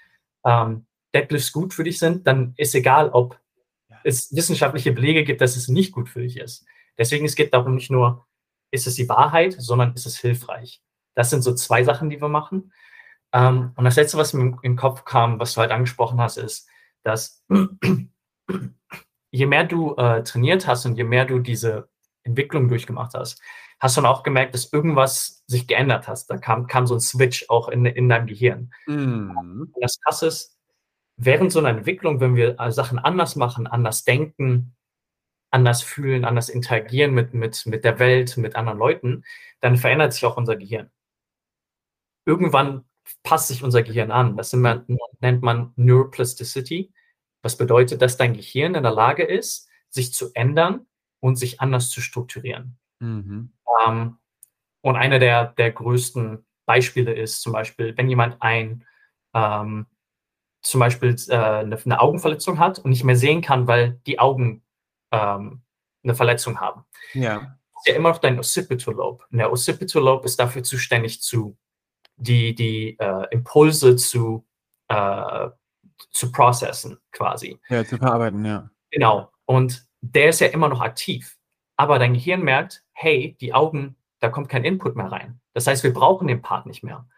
ähm, 0.44 0.86
Deadlifts 1.14 1.52
gut 1.52 1.74
für 1.74 1.84
dich 1.84 1.98
sind, 1.98 2.26
dann 2.26 2.54
ist 2.56 2.74
egal, 2.74 3.10
ob 3.10 3.38
es 4.04 4.34
wissenschaftliche 4.34 4.92
Belege 4.92 5.24
gibt, 5.24 5.40
dass 5.40 5.56
es 5.56 5.68
nicht 5.68 5.92
gut 5.92 6.08
für 6.08 6.20
dich 6.20 6.36
ist. 6.38 6.64
Deswegen 6.98 7.24
es 7.24 7.34
geht 7.34 7.54
darum 7.54 7.74
nicht 7.74 7.90
nur, 7.90 8.26
ist 8.70 8.86
es 8.86 8.94
die 8.94 9.08
Wahrheit, 9.08 9.54
sondern 9.58 9.94
ist 9.94 10.06
es 10.06 10.18
hilfreich. 10.18 10.82
Das 11.14 11.30
sind 11.30 11.42
so 11.42 11.54
zwei 11.54 11.84
Sachen, 11.84 12.10
die 12.10 12.20
wir 12.20 12.28
machen. 12.28 12.72
Ähm, 13.32 13.72
und 13.76 13.84
das 13.84 13.96
Letzte, 13.96 14.18
was 14.18 14.32
mir 14.32 14.44
in 14.44 14.58
den 14.62 14.76
Kopf 14.76 15.04
kam, 15.04 15.38
was 15.38 15.54
du 15.54 15.60
halt 15.60 15.70
angesprochen 15.70 16.20
hast, 16.20 16.38
ist, 16.38 16.68
dass 17.02 17.44
je 19.30 19.46
mehr 19.46 19.64
du 19.64 19.94
äh, 19.96 20.22
trainiert 20.22 20.66
hast 20.66 20.86
und 20.86 20.96
je 20.96 21.04
mehr 21.04 21.24
du 21.24 21.38
diese 21.38 21.88
Entwicklung 22.22 22.68
durchgemacht 22.68 23.14
hast, 23.14 23.40
hast 23.80 23.96
du 23.96 24.00
dann 24.00 24.10
auch 24.10 24.22
gemerkt, 24.22 24.54
dass 24.54 24.72
irgendwas 24.72 25.42
sich 25.46 25.66
geändert 25.66 26.06
hat. 26.06 26.30
Da 26.30 26.36
kam, 26.36 26.66
kam 26.66 26.86
so 26.86 26.94
ein 26.94 27.00
Switch 27.00 27.46
auch 27.48 27.68
in, 27.68 27.84
in 27.84 28.08
deinem 28.08 28.26
Gehirn. 28.26 28.72
Mm. 28.86 29.64
Das 29.80 30.00
Krasse 30.00 30.28
ist, 30.28 30.56
während 31.16 31.52
so 31.52 31.58
einer 31.58 31.70
Entwicklung, 31.70 32.20
wenn 32.20 32.36
wir 32.36 32.58
äh, 32.58 32.72
Sachen 32.72 32.98
anders 32.98 33.36
machen, 33.36 33.66
anders 33.66 34.04
denken, 34.04 34.74
anders 35.50 35.82
fühlen, 35.82 36.24
anders 36.24 36.48
interagieren 36.48 37.12
mit, 37.12 37.34
mit, 37.34 37.66
mit 37.66 37.84
der 37.84 37.98
Welt, 37.98 38.36
mit 38.36 38.56
anderen 38.56 38.78
Leuten, 38.78 39.24
dann 39.60 39.76
verändert 39.76 40.12
sich 40.12 40.24
auch 40.24 40.36
unser 40.36 40.56
Gehirn. 40.56 40.90
Irgendwann 42.24 42.84
passt 43.22 43.48
sich 43.48 43.62
unser 43.62 43.82
Gehirn 43.82 44.10
an. 44.10 44.36
Das 44.36 44.52
nennt 44.52 45.42
man 45.42 45.72
Neuroplasticity. 45.76 46.92
Was 47.42 47.56
bedeutet, 47.56 48.00
dass 48.00 48.16
dein 48.16 48.34
Gehirn 48.34 48.74
in 48.74 48.82
der 48.82 48.92
Lage 48.92 49.24
ist, 49.24 49.68
sich 49.88 50.14
zu 50.14 50.30
ändern 50.34 50.86
und 51.20 51.36
sich 51.36 51.60
anders 51.60 51.90
zu 51.90 52.00
strukturieren. 52.00 52.78
Mhm. 53.00 53.52
Ähm, 53.86 54.18
und 54.80 54.96
einer 54.96 55.18
der, 55.18 55.46
der 55.46 55.72
größten 55.72 56.44
Beispiele 56.66 57.12
ist 57.12 57.42
zum 57.42 57.52
Beispiel, 57.52 57.96
wenn 57.96 58.08
jemand 58.08 58.40
ein 58.40 58.84
ähm, 59.34 59.86
zum 60.62 60.80
Beispiel 60.80 61.16
äh, 61.28 61.34
eine, 61.34 61.76
eine, 61.76 62.00
Augenverletzung 62.00 62.58
hat 62.58 62.78
und 62.78 62.90
nicht 62.90 63.04
mehr 63.04 63.16
sehen 63.16 63.42
kann, 63.42 63.66
weil 63.66 64.00
die 64.06 64.18
Augen 64.18 64.62
ähm, 65.10 65.62
eine 66.02 66.14
Verletzung 66.14 66.60
haben. 66.60 66.84
Ja. 67.14 67.58
Ist 67.78 67.88
ja 67.88 67.94
immer 67.94 68.10
noch 68.10 68.18
dein 68.18 68.38
Occipital 68.38 68.94
Lobe. 68.94 69.24
Und 69.30 69.38
der 69.38 69.50
Occipital 69.50 70.02
Lobe 70.02 70.26
ist 70.26 70.38
dafür 70.38 70.62
zuständig, 70.62 71.20
zu 71.20 71.56
die, 72.16 72.54
die 72.54 72.96
äh, 72.98 73.26
Impulse 73.30 73.96
zu, 73.96 74.46
äh, 74.88 75.48
zu 76.10 76.30
processen, 76.30 76.98
quasi. 77.10 77.58
Ja, 77.68 77.84
zu 77.84 77.98
verarbeiten, 77.98 78.44
ja. 78.44 78.70
Genau. 78.90 79.32
Und 79.46 79.86
der 80.00 80.28
ist 80.28 80.40
ja 80.40 80.48
immer 80.48 80.68
noch 80.68 80.80
aktiv. 80.80 81.36
Aber 81.76 81.98
dein 81.98 82.14
Gehirn 82.14 82.42
merkt, 82.42 82.84
hey, 82.92 83.36
die 83.40 83.54
Augen, 83.54 83.96
da 84.20 84.28
kommt 84.28 84.48
kein 84.48 84.64
Input 84.64 84.94
mehr 84.94 85.10
rein. 85.10 85.40
Das 85.54 85.66
heißt, 85.66 85.82
wir 85.82 85.92
brauchen 85.92 86.28
den 86.28 86.42
Part 86.42 86.66
nicht 86.66 86.84
mehr. 86.84 87.08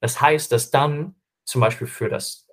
Das 0.00 0.20
heißt, 0.20 0.50
dass 0.50 0.70
dann 0.70 1.14
zum 1.44 1.60
Beispiel 1.60 1.86
für 1.86 2.08
das 2.08 2.47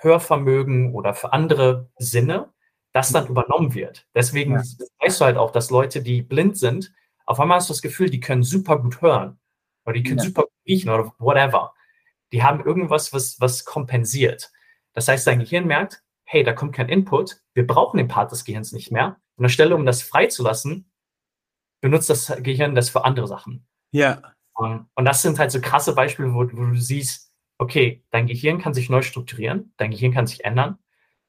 Hörvermögen 0.00 0.94
oder 0.94 1.14
für 1.14 1.32
andere 1.32 1.90
Sinne, 1.98 2.52
das 2.92 3.12
dann 3.12 3.26
übernommen 3.26 3.74
wird. 3.74 4.06
Deswegen 4.14 4.54
ja. 4.54 4.62
weißt 5.00 5.20
du 5.20 5.24
halt 5.24 5.36
auch, 5.36 5.50
dass 5.50 5.70
Leute, 5.70 6.02
die 6.02 6.22
blind 6.22 6.56
sind, 6.56 6.92
auf 7.26 7.40
einmal 7.40 7.58
hast 7.58 7.68
du 7.68 7.74
das 7.74 7.82
Gefühl, 7.82 8.08
die 8.08 8.20
können 8.20 8.42
super 8.42 8.78
gut 8.78 9.02
hören 9.02 9.38
oder 9.84 9.94
die 9.94 10.02
können 10.02 10.18
ja. 10.18 10.24
super 10.24 10.42
gut 10.42 10.52
riechen 10.66 10.90
oder 10.90 11.12
whatever. 11.18 11.74
Die 12.32 12.42
haben 12.42 12.64
irgendwas, 12.64 13.12
was, 13.12 13.40
was 13.40 13.64
kompensiert. 13.64 14.50
Das 14.94 15.08
heißt, 15.08 15.26
dein 15.26 15.40
Gehirn 15.40 15.66
merkt, 15.66 16.02
hey, 16.24 16.42
da 16.42 16.52
kommt 16.52 16.74
kein 16.74 16.88
Input, 16.88 17.40
wir 17.54 17.66
brauchen 17.66 17.98
den 17.98 18.08
Part 18.08 18.32
des 18.32 18.44
Gehirns 18.44 18.72
nicht 18.72 18.90
mehr. 18.90 19.20
Und 19.36 19.44
anstelle, 19.44 19.74
um 19.74 19.84
das 19.86 20.02
freizulassen, 20.02 20.90
benutzt 21.80 22.10
das 22.10 22.32
Gehirn 22.40 22.74
das 22.74 22.90
für 22.90 23.04
andere 23.04 23.28
Sachen. 23.28 23.66
Ja. 23.92 24.22
Und, 24.54 24.88
und 24.94 25.04
das 25.04 25.22
sind 25.22 25.38
halt 25.38 25.50
so 25.50 25.60
krasse 25.60 25.94
Beispiele, 25.94 26.32
wo, 26.32 26.38
wo 26.38 26.44
du 26.44 26.76
siehst, 26.76 27.25
okay, 27.58 28.04
dein 28.10 28.26
Gehirn 28.26 28.58
kann 28.58 28.74
sich 28.74 28.90
neu 28.90 29.02
strukturieren, 29.02 29.72
dein 29.76 29.90
Gehirn 29.90 30.12
kann 30.12 30.26
sich 30.26 30.44
ändern. 30.44 30.78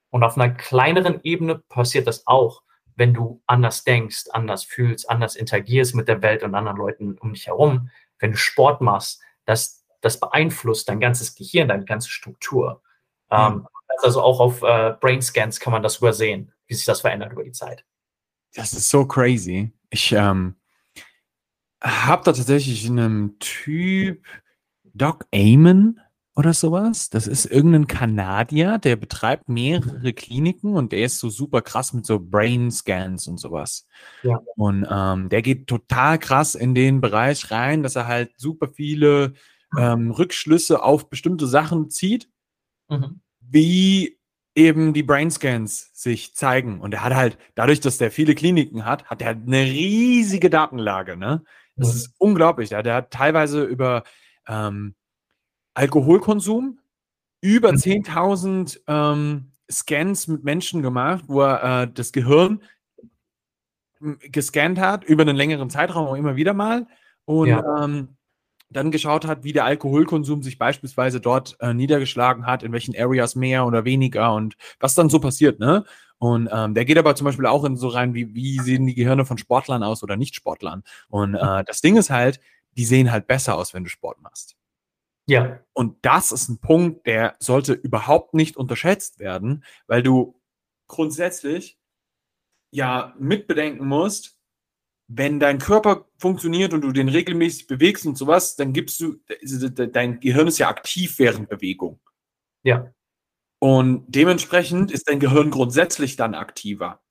Und 0.10 0.24
auf 0.24 0.38
einer 0.38 0.54
kleineren 0.54 1.20
Ebene 1.24 1.60
passiert 1.70 2.08
das 2.08 2.28
auch, 2.28 2.64
wenn 2.96 3.14
du 3.14 3.42
anders 3.46 3.84
denkst, 3.84 4.26
anders 4.32 4.64
fühlst, 4.64 5.10
anders 5.10 5.36
interagierst 5.36 5.96
mit 5.96 6.08
der 6.08 6.22
Welt 6.22 6.44
und 6.44 6.56
anderen 6.56 6.78
Leuten 6.78 7.18
um 7.20 7.34
dich 7.34 7.48
herum. 7.48 7.90
Wenn 8.20 8.32
du 8.32 8.38
Sport 8.38 8.82
machst, 8.82 9.22
das, 9.46 9.86
das 10.02 10.20
beeinflusst 10.20 10.90
dein 10.90 11.00
ganzes 11.00 11.36
Gehirn, 11.36 11.68
deine 11.68 11.86
ganze 11.86 12.10
Struktur. 12.10 12.82
Mhm. 13.30 13.38
Ähm, 13.38 13.68
also 14.00 14.22
auch 14.22 14.40
auf 14.40 14.64
äh, 14.64 14.96
Brain 15.00 15.22
Scans 15.22 15.60
kann 15.60 15.74
man 15.74 15.84
das 15.84 15.98
übersehen, 15.98 16.52
wie 16.66 16.74
sich 16.74 16.86
das 16.86 17.02
verändert 17.02 17.32
über 17.32 17.44
die 17.44 17.52
Zeit. 17.52 17.86
Das 18.54 18.74
ist 18.74 18.90
so 18.90 19.06
crazy. 19.06 19.72
Ich 19.90 20.12
ähm, 20.12 20.56
habe 21.82 22.24
da 22.24 22.34
tatsächlich 22.34 22.88
einen 22.88 23.38
Typ, 23.40 24.26
Doc 24.84 25.26
Amon, 25.34 26.00
oder 26.38 26.54
sowas. 26.54 27.10
Das 27.10 27.26
ist 27.26 27.46
irgendein 27.46 27.88
Kanadier, 27.88 28.78
der 28.78 28.96
betreibt 28.96 29.50
mehrere 29.50 30.14
Kliniken 30.14 30.76
und 30.76 30.92
der 30.92 31.06
ist 31.06 31.18
so 31.18 31.30
super 31.30 31.64
krass 31.64 31.94
mit 31.94 32.06
so 32.06 32.20
Brain 32.20 32.70
Scans 32.70 33.28
und 33.28 33.40
sowas. 33.40 33.88
Ja. 34.22 34.40
Und 34.56 34.86
ähm, 34.88 35.30
der 35.30 35.42
geht 35.42 35.66
total 35.66 36.20
krass 36.20 36.54
in 36.54 36.76
den 36.76 37.02
Bereich 37.02 37.50
rein, 37.50 37.82
dass 37.82 37.96
er 37.96 38.06
halt 38.06 38.34
super 38.38 38.68
viele 38.68 39.34
ähm, 39.76 40.12
Rückschlüsse 40.12 40.84
auf 40.84 41.10
bestimmte 41.10 41.48
Sachen 41.48 41.90
zieht, 41.90 42.30
mhm. 42.88 43.20
wie 43.42 44.20
eben 44.54 44.94
die 44.94 45.04
Brain 45.04 45.32
Scans 45.32 45.90
sich 45.94 46.36
zeigen. 46.36 46.82
Und 46.82 46.94
er 46.94 47.04
hat 47.04 47.16
halt, 47.16 47.40
dadurch, 47.56 47.80
dass 47.80 47.98
der 47.98 48.12
viele 48.12 48.36
Kliniken 48.36 48.86
hat, 48.86 49.06
hat 49.06 49.24
er 49.24 49.30
eine 49.30 49.64
riesige 49.64 50.52
Datenlage. 50.52 51.18
Ne? 51.18 51.44
Das 51.76 51.88
mhm. 51.88 51.96
ist 51.96 52.16
unglaublich. 52.20 52.70
Ja? 52.70 52.84
Der 52.84 52.94
hat 52.94 53.10
teilweise 53.10 53.64
über 53.64 54.04
ähm, 54.48 54.94
Alkoholkonsum, 55.78 56.80
über 57.42 57.70
10.000 57.70 58.48
mhm. 58.48 58.84
ähm, 58.88 59.52
Scans 59.72 60.28
mit 60.28 60.44
Menschen 60.44 60.82
gemacht, 60.82 61.26
wo 61.28 61.42
er 61.42 61.84
äh, 61.84 61.88
das 61.94 62.12
Gehirn 62.12 62.62
gescannt 64.00 64.80
hat 64.80 65.04
über 65.04 65.24
einen 65.24 65.36
längeren 65.36 65.70
Zeitraum 65.70 66.08
auch 66.08 66.16
immer 66.16 66.36
wieder 66.36 66.54
mal 66.54 66.88
und 67.26 67.48
ja. 67.48 67.84
ähm, 67.84 68.16
dann 68.70 68.92
geschaut 68.92 69.26
hat, 69.26 69.44
wie 69.44 69.54
der 69.54 69.66
Alkoholkonsum 69.66 70.44
sich 70.44 70.58
beispielsweise 70.58 71.20
dort 71.20 71.58
äh, 71.62 71.74
niedergeschlagen 71.74 72.46
hat, 72.46 72.64
in 72.64 72.74
welchen 72.74 72.96
Areas 72.96 73.36
mehr 73.36 73.66
oder 73.66 73.86
weniger 73.86 74.34
und 74.34 74.56
was 74.80 74.94
dann 74.94 75.10
so 75.10 75.20
passiert, 75.20 75.60
ne? 75.60 75.84
Und 76.20 76.50
ähm, 76.52 76.74
der 76.74 76.86
geht 76.86 76.98
aber 76.98 77.16
zum 77.16 77.26
Beispiel 77.26 77.46
auch 77.46 77.64
in 77.64 77.78
so 77.78 77.88
rein, 77.90 78.16
wie, 78.16 78.34
wie 78.34 78.58
sehen 78.60 78.88
die 78.88 78.96
Gehirne 78.96 79.26
von 79.26 79.38
Sportlern 79.38 79.84
aus 79.84 80.02
oder 80.02 80.18
Nicht-Sportlern. 80.18 80.84
Und 81.10 81.36
äh, 81.36 81.64
das 81.64 81.82
Ding 81.82 81.96
ist 81.96 82.10
halt, 82.10 82.40
die 82.76 82.86
sehen 82.86 83.12
halt 83.12 83.28
besser 83.28 83.56
aus, 83.56 83.76
wenn 83.76 83.84
du 83.84 83.90
Sport 83.92 84.22
machst. 84.22 84.57
Ja. 85.28 85.60
Und 85.74 85.98
das 86.04 86.32
ist 86.32 86.50
ein 86.50 86.60
Punkt, 86.60 87.06
der 87.06 87.36
sollte 87.40 87.74
überhaupt 87.74 88.34
nicht 88.34 88.58
unterschätzt 88.58 89.20
werden, 89.20 89.64
weil 89.86 90.02
du 90.02 90.40
grundsätzlich 90.88 91.78
ja 92.72 93.14
mitbedenken 93.20 93.86
musst, 93.86 94.38
wenn 95.10 95.40
dein 95.40 95.60
Körper 95.60 96.06
funktioniert 96.18 96.74
und 96.74 96.82
du 96.82 96.92
den 96.92 97.10
regelmäßig 97.10 97.68
bewegst 97.68 98.06
und 98.06 98.18
sowas, 98.18 98.56
dann 98.56 98.74
gibst 98.74 99.00
du, 99.00 99.18
dein 99.92 100.20
Gehirn 100.20 100.48
ist 100.48 100.58
ja 100.58 100.70
aktiv 100.70 101.20
während 101.20 101.50
Bewegung. 101.50 102.00
Ja. 102.64 102.94
Und 103.60 104.06
dementsprechend 104.08 104.92
ist 104.92 105.10
dein 105.10 105.20
Gehirn 105.20 105.50
grundsätzlich 105.50 106.16
dann 106.16 106.36
aktiver. 106.36 107.02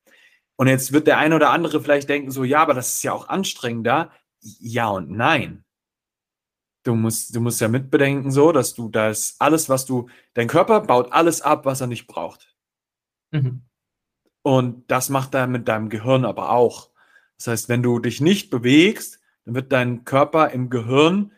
Und 0.57 0.69
jetzt 0.69 0.93
wird 0.93 1.07
der 1.07 1.19
eine 1.19 1.37
oder 1.37 1.51
andere 1.51 1.83
vielleicht 1.83 2.09
denken, 2.09 2.31
so, 2.31 2.45
ja, 2.45 2.61
aber 2.63 2.75
das 2.75 2.95
ist 2.95 3.03
ja 3.03 3.13
auch 3.13 3.29
anstrengender. 3.29 4.11
Ja 4.41 4.89
und 4.89 5.11
nein 5.11 5.66
du 6.87 6.95
musst, 6.95 7.35
du 7.35 7.41
musst 7.41 7.61
ja 7.61 7.69
mitbedenken, 7.69 8.31
so, 8.31 8.53
dass 8.53 8.75
du 8.75 8.89
das 8.89 9.37
alles, 9.39 9.69
was 9.69 9.87
du, 9.87 10.09
dein 10.35 10.49
Körper 10.49 10.81
baut 10.81 11.13
alles 11.13 11.43
ab, 11.43 11.67
was 11.67 11.81
er 11.81 11.87
nicht 11.87 12.07
braucht. 12.07 12.57
Mhm. 13.33 13.63
Und 14.43 14.91
das 14.91 15.09
macht 15.09 15.35
er 15.35 15.47
mit 15.47 15.69
deinem 15.69 15.89
Gehirn 15.89 16.25
aber 16.25 16.51
auch. 16.51 16.91
Das 17.37 17.49
heißt, 17.49 17.69
wenn 17.69 17.83
du 17.83 17.99
dich 17.99 18.21
nicht 18.21 18.51
bewegst, 18.51 19.21
dann 19.45 19.55
wird 19.55 19.73
dein 19.73 20.05
Körper 20.05 20.51
im 20.51 20.71
Gehirn 20.71 21.33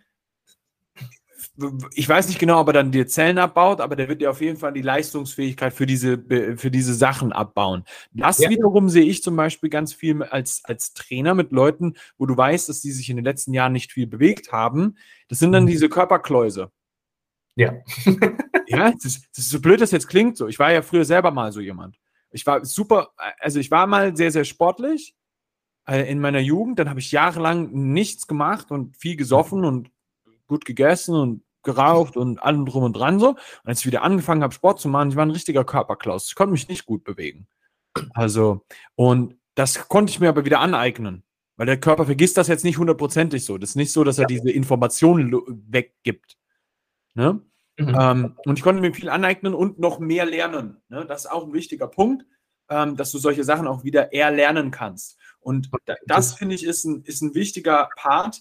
ich 1.95 2.09
weiß 2.09 2.29
nicht 2.29 2.39
genau, 2.39 2.61
ob 2.61 2.69
er 2.69 2.73
dann 2.73 2.93
die 2.93 3.07
Zellen 3.07 3.39
abbaut, 3.39 3.81
aber 3.81 3.97
der 3.97 4.09
wird 4.09 4.21
dir 4.21 4.31
auf 4.31 4.41
jeden 4.41 4.57
Fall 4.57 4.73
die 4.73 4.83
Leistungsfähigkeit 4.83 5.73
für 5.73 5.87
diese, 5.87 6.19
für 6.57 6.71
diese 6.71 6.95
Sachen 6.95 7.33
abbauen. 7.33 7.85
Das 8.13 8.39
ja. 8.39 8.49
wiederum 8.49 8.89
sehe 8.89 9.05
ich 9.05 9.23
zum 9.23 9.35
Beispiel 9.35 9.69
ganz 9.69 9.93
viel 9.93 10.23
als, 10.23 10.65
als 10.65 10.95
Trainer 10.95 11.35
mit 11.35 11.51
Leuten, 11.51 11.95
wo 12.17 12.27
du 12.27 12.37
weißt, 12.37 12.69
dass 12.69 12.81
die 12.81 12.93
sich 12.93 13.11
in 13.11 13.17
den 13.17 13.25
letzten 13.25 13.53
Jahren 13.55 13.73
nicht 13.73 13.93
viel 13.93 14.07
bewegt 14.07 14.53
haben. 14.53 14.97
Das 15.29 15.41
sind 15.41 15.53
dann 15.53 15.65
mhm. 15.65 15.69
diese 15.69 15.89
Körperkläuse. 15.89 16.71
Ja. 17.57 17.75
ja, 18.69 18.93
das 18.93 19.05
ist, 19.05 19.29
das 19.33 19.45
ist 19.45 19.51
so 19.51 19.61
blöd, 19.61 19.81
das 19.81 19.91
jetzt 19.91 20.09
klingt 20.09 20.37
so. 20.37 20.47
Ich 20.47 20.61
war 20.61 20.73
ja 20.73 20.83
früher 20.83 21.05
selber 21.05 21.33
mal 21.33 21.51
so 21.51 21.61
jemand. 21.61 21.99
Ich 22.31 22.47
war 22.47 22.65
super, 22.65 23.11
also 23.41 23.59
ich 23.59 23.71
war 23.71 23.87
mal 23.89 24.17
sehr, 24.17 24.31
sehr 24.31 24.45
sportlich 24.45 25.17
äh, 25.89 26.09
in 26.09 26.21
meiner 26.21 26.41
Jugend. 26.41 26.79
Dann 26.79 26.89
habe 26.89 27.01
ich 27.01 27.11
jahrelang 27.11 27.71
nichts 27.73 28.29
gemacht 28.29 28.71
und 28.71 28.97
viel 28.97 29.17
gesoffen 29.17 29.65
und 29.65 29.91
gut 30.47 30.65
gegessen 30.65 31.15
und 31.17 31.43
geraucht 31.63 32.17
und 32.17 32.43
allem 32.43 32.67
drum 32.67 32.85
und 32.85 32.95
dran 32.95 33.19
so. 33.19 33.31
Und 33.31 33.39
als 33.65 33.81
ich 33.81 33.87
wieder 33.87 34.03
angefangen 34.03 34.43
habe, 34.43 34.55
Sport 34.55 34.81
zu 34.81 34.89
machen, 34.89 35.11
ich 35.11 35.17
war 35.17 35.27
ein 35.27 35.31
richtiger 35.31 35.65
Körperklaus. 35.65 36.29
Ich 36.29 36.35
konnte 36.35 36.53
mich 36.53 36.69
nicht 36.69 36.87
gut 36.87 37.05
bewegen. 37.05 37.47
Also, 38.15 38.65
und 38.95 39.37
das 39.55 39.89
konnte 39.89 40.11
ich 40.11 40.21
mir 40.21 40.29
aber 40.29 40.45
wieder 40.45 40.61
aneignen. 40.61 41.25
Weil 41.57 41.67
der 41.67 41.81
Körper 41.81 42.05
vergisst 42.05 42.37
das 42.37 42.47
jetzt 42.47 42.65
nicht 42.65 42.79
hundertprozentig 42.79 43.45
so. 43.45 43.59
Das 43.59 43.71
ist 43.71 43.77
nicht 43.77 43.91
so, 43.91 44.05
dass 44.05 44.19
er 44.19 44.23
ja. 44.23 44.29
diese 44.29 44.51
Informationen 44.51 45.37
weggibt. 45.69 46.39
Ne? 47.15 47.43
Mhm. 47.77 47.97
Ähm, 48.01 48.37
und 48.45 48.59
ich 48.59 48.63
konnte 48.63 48.81
mir 48.81 48.95
viel 48.95 49.09
aneignen 49.09 49.55
und 49.55 49.81
noch 49.81 49.99
mehr 49.99 50.25
lernen. 50.25 50.81
Ne? 50.89 51.05
Das 51.07 51.25
ist 51.25 51.31
auch 51.31 51.45
ein 51.45 51.53
wichtiger 51.53 51.89
Punkt, 51.89 52.25
ähm, 52.71 52.97
dass 52.97 53.11
du 53.11 53.19
solche 53.19 53.43
Sachen 53.43 53.67
auch 53.67 53.83
wieder 53.83 54.13
erlernen 54.13 54.71
kannst. 54.71 55.19
Und 55.41 55.71
das, 56.07 56.35
finde 56.35 56.55
ich, 56.55 56.65
ist 56.65 56.85
ein, 56.85 57.03
ist 57.03 57.23
ein 57.23 57.35
wichtiger 57.35 57.89
Part, 57.97 58.41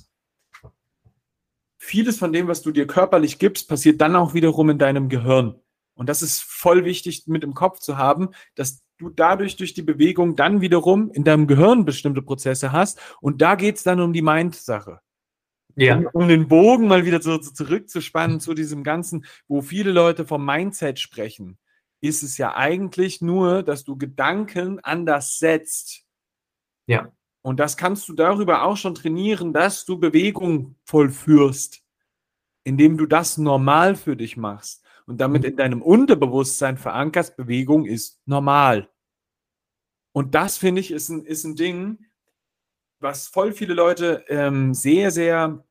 vieles 1.78 2.18
von 2.18 2.34
dem, 2.34 2.48
was 2.48 2.62
du 2.62 2.72
dir 2.72 2.88
körperlich 2.88 3.40
gibst, 3.40 3.70
passiert 3.70 4.02
dann 4.02 4.16
auch 4.16 4.34
wiederum 4.34 4.70
in 4.70 4.78
deinem 4.78 5.10
Gehirn. 5.10 5.56
Und 5.96 6.10
das 6.10 6.22
ist 6.22 6.44
voll 6.44 6.86
wichtig 6.86 7.26
mit 7.28 7.44
im 7.44 7.54
Kopf 7.54 7.80
zu 7.80 7.98
haben, 7.98 8.30
dass 8.56 8.84
du 8.98 9.10
dadurch 9.10 9.56
durch 9.58 9.74
die 9.74 9.82
Bewegung 9.82 10.36
dann 10.36 10.62
wiederum 10.62 11.12
in 11.12 11.24
deinem 11.24 11.48
Gehirn 11.48 11.86
bestimmte 11.86 12.22
Prozesse 12.22 12.72
hast. 12.72 13.00
Und 13.22 13.42
da 13.42 13.56
geht 13.56 13.78
es 13.78 13.84
dann 13.84 14.02
um 14.02 14.14
die 14.14 14.22
Mind-Sache. 14.22 15.00
Ja. 15.76 16.02
Um, 16.14 16.28
den 16.28 16.48
Bogen 16.48 16.88
mal 16.88 17.06
wieder 17.06 17.22
so 17.22 17.38
zurückzuspannen 17.38 18.40
zu 18.40 18.56
diesem 18.56 18.84
Ganzen, 18.84 19.26
wo 19.48 19.62
viele 19.62 19.92
Leute 19.92 20.26
vom 20.26 20.44
Mindset 20.44 21.00
sprechen, 21.00 21.60
ist 22.02 22.24
es 22.24 22.40
ja 22.40 22.56
eigentlich 22.56 23.22
nur, 23.22 23.62
dass 23.62 23.84
du 23.84 23.96
Gedanken 23.96 24.80
anders 24.80 25.38
setzt. 25.38 26.04
Ja. 26.88 27.12
Und 27.48 27.62
das 27.62 27.78
kannst 27.78 28.10
du 28.10 28.14
darüber 28.14 28.64
auch 28.64 28.76
schon 28.76 28.94
trainieren, 28.94 29.54
dass 29.54 29.86
du 29.86 29.98
Bewegung 29.98 30.76
vollführst, 30.84 31.82
indem 32.66 32.98
du 32.98 33.06
das 33.06 33.38
normal 33.38 33.96
für 33.96 34.18
dich 34.18 34.36
machst 34.36 34.84
und 35.06 35.22
damit 35.22 35.46
in 35.46 35.56
deinem 35.56 35.82
Unterbewusstsein 35.82 36.78
verankerst, 36.78 37.38
Bewegung 37.38 37.86
ist 37.86 38.20
normal. 38.26 38.90
Und 40.12 40.36
das, 40.36 40.58
finde 40.58 40.82
ich, 40.82 40.92
ist 40.92 41.08
ein, 41.08 41.24
ist 41.24 41.46
ein 41.46 41.56
Ding, 41.56 42.06
was 43.00 43.30
voll 43.30 43.54
viele 43.54 43.76
Leute 43.76 44.26
ähm, 44.28 44.74
sehr, 44.74 45.10
sehr, 45.12 45.66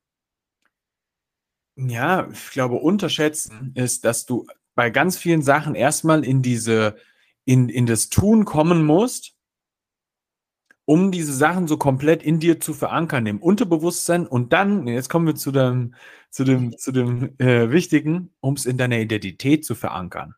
ja, 1.75 2.27
ich 2.31 2.49
glaube, 2.49 2.77
unterschätzen, 2.77 3.73
ist, 3.75 4.03
dass 4.03 4.25
du 4.25 4.47
bei 4.73 4.89
ganz 4.89 5.15
vielen 5.15 5.43
Sachen 5.43 5.75
erstmal 5.75 6.25
in 6.25 6.41
diese, 6.41 6.97
in, 7.45 7.69
in 7.69 7.85
das 7.85 8.09
Tun 8.09 8.45
kommen 8.45 8.83
musst 8.83 9.36
um 10.87 11.11
diese 11.11 11.33
Sachen 11.33 11.67
so 11.67 11.75
komplett 11.75 12.23
in 12.23 12.39
dir 12.39 12.61
zu 12.61 12.73
verankern, 12.73 13.25
im 13.25 13.41
Unterbewusstsein 13.41 14.25
und 14.25 14.53
dann, 14.53 14.87
jetzt 14.87 15.09
kommen 15.09 15.27
wir 15.27 15.35
zu 15.35 15.51
dem, 15.51 15.93
zu 16.29 16.45
dem, 16.45 16.77
zu 16.77 16.93
dem 16.93 17.37
äh, 17.39 17.69
Wichtigen, 17.71 18.33
um 18.39 18.53
es 18.53 18.65
in 18.65 18.77
deiner 18.77 18.97
Identität 18.97 19.65
zu 19.65 19.75
verankern. 19.75 20.35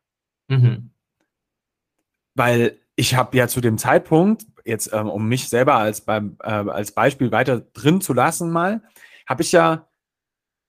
Mhm. 0.47 0.89
Weil 2.33 2.79
ich 2.95 3.13
habe 3.13 3.37
ja 3.37 3.47
zu 3.47 3.61
dem 3.61 3.77
Zeitpunkt, 3.77 4.47
jetzt 4.65 4.91
ähm, 4.91 5.07
um 5.07 5.27
mich 5.27 5.49
selber 5.49 5.75
als, 5.75 6.01
beim, 6.01 6.37
äh, 6.41 6.49
als 6.49 6.93
Beispiel 6.93 7.31
weiter 7.31 7.59
drin 7.59 8.01
zu 8.01 8.13
lassen 8.13 8.49
mal, 8.49 8.81
habe 9.27 9.43
ich 9.43 9.51
ja, 9.51 9.87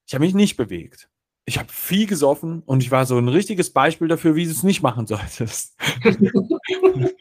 ich 0.06 0.12
habe 0.12 0.26
mich 0.26 0.34
nicht 0.34 0.58
bewegt. 0.58 1.08
Ich 1.46 1.58
habe 1.58 1.72
viel 1.72 2.06
gesoffen 2.06 2.62
und 2.66 2.82
ich 2.82 2.90
war 2.90 3.06
so 3.06 3.16
ein 3.16 3.28
richtiges 3.28 3.72
Beispiel 3.72 4.08
dafür, 4.08 4.34
wie 4.34 4.44
du 4.44 4.50
es 4.50 4.62
nicht 4.62 4.82
machen 4.82 5.06
solltest. 5.06 5.80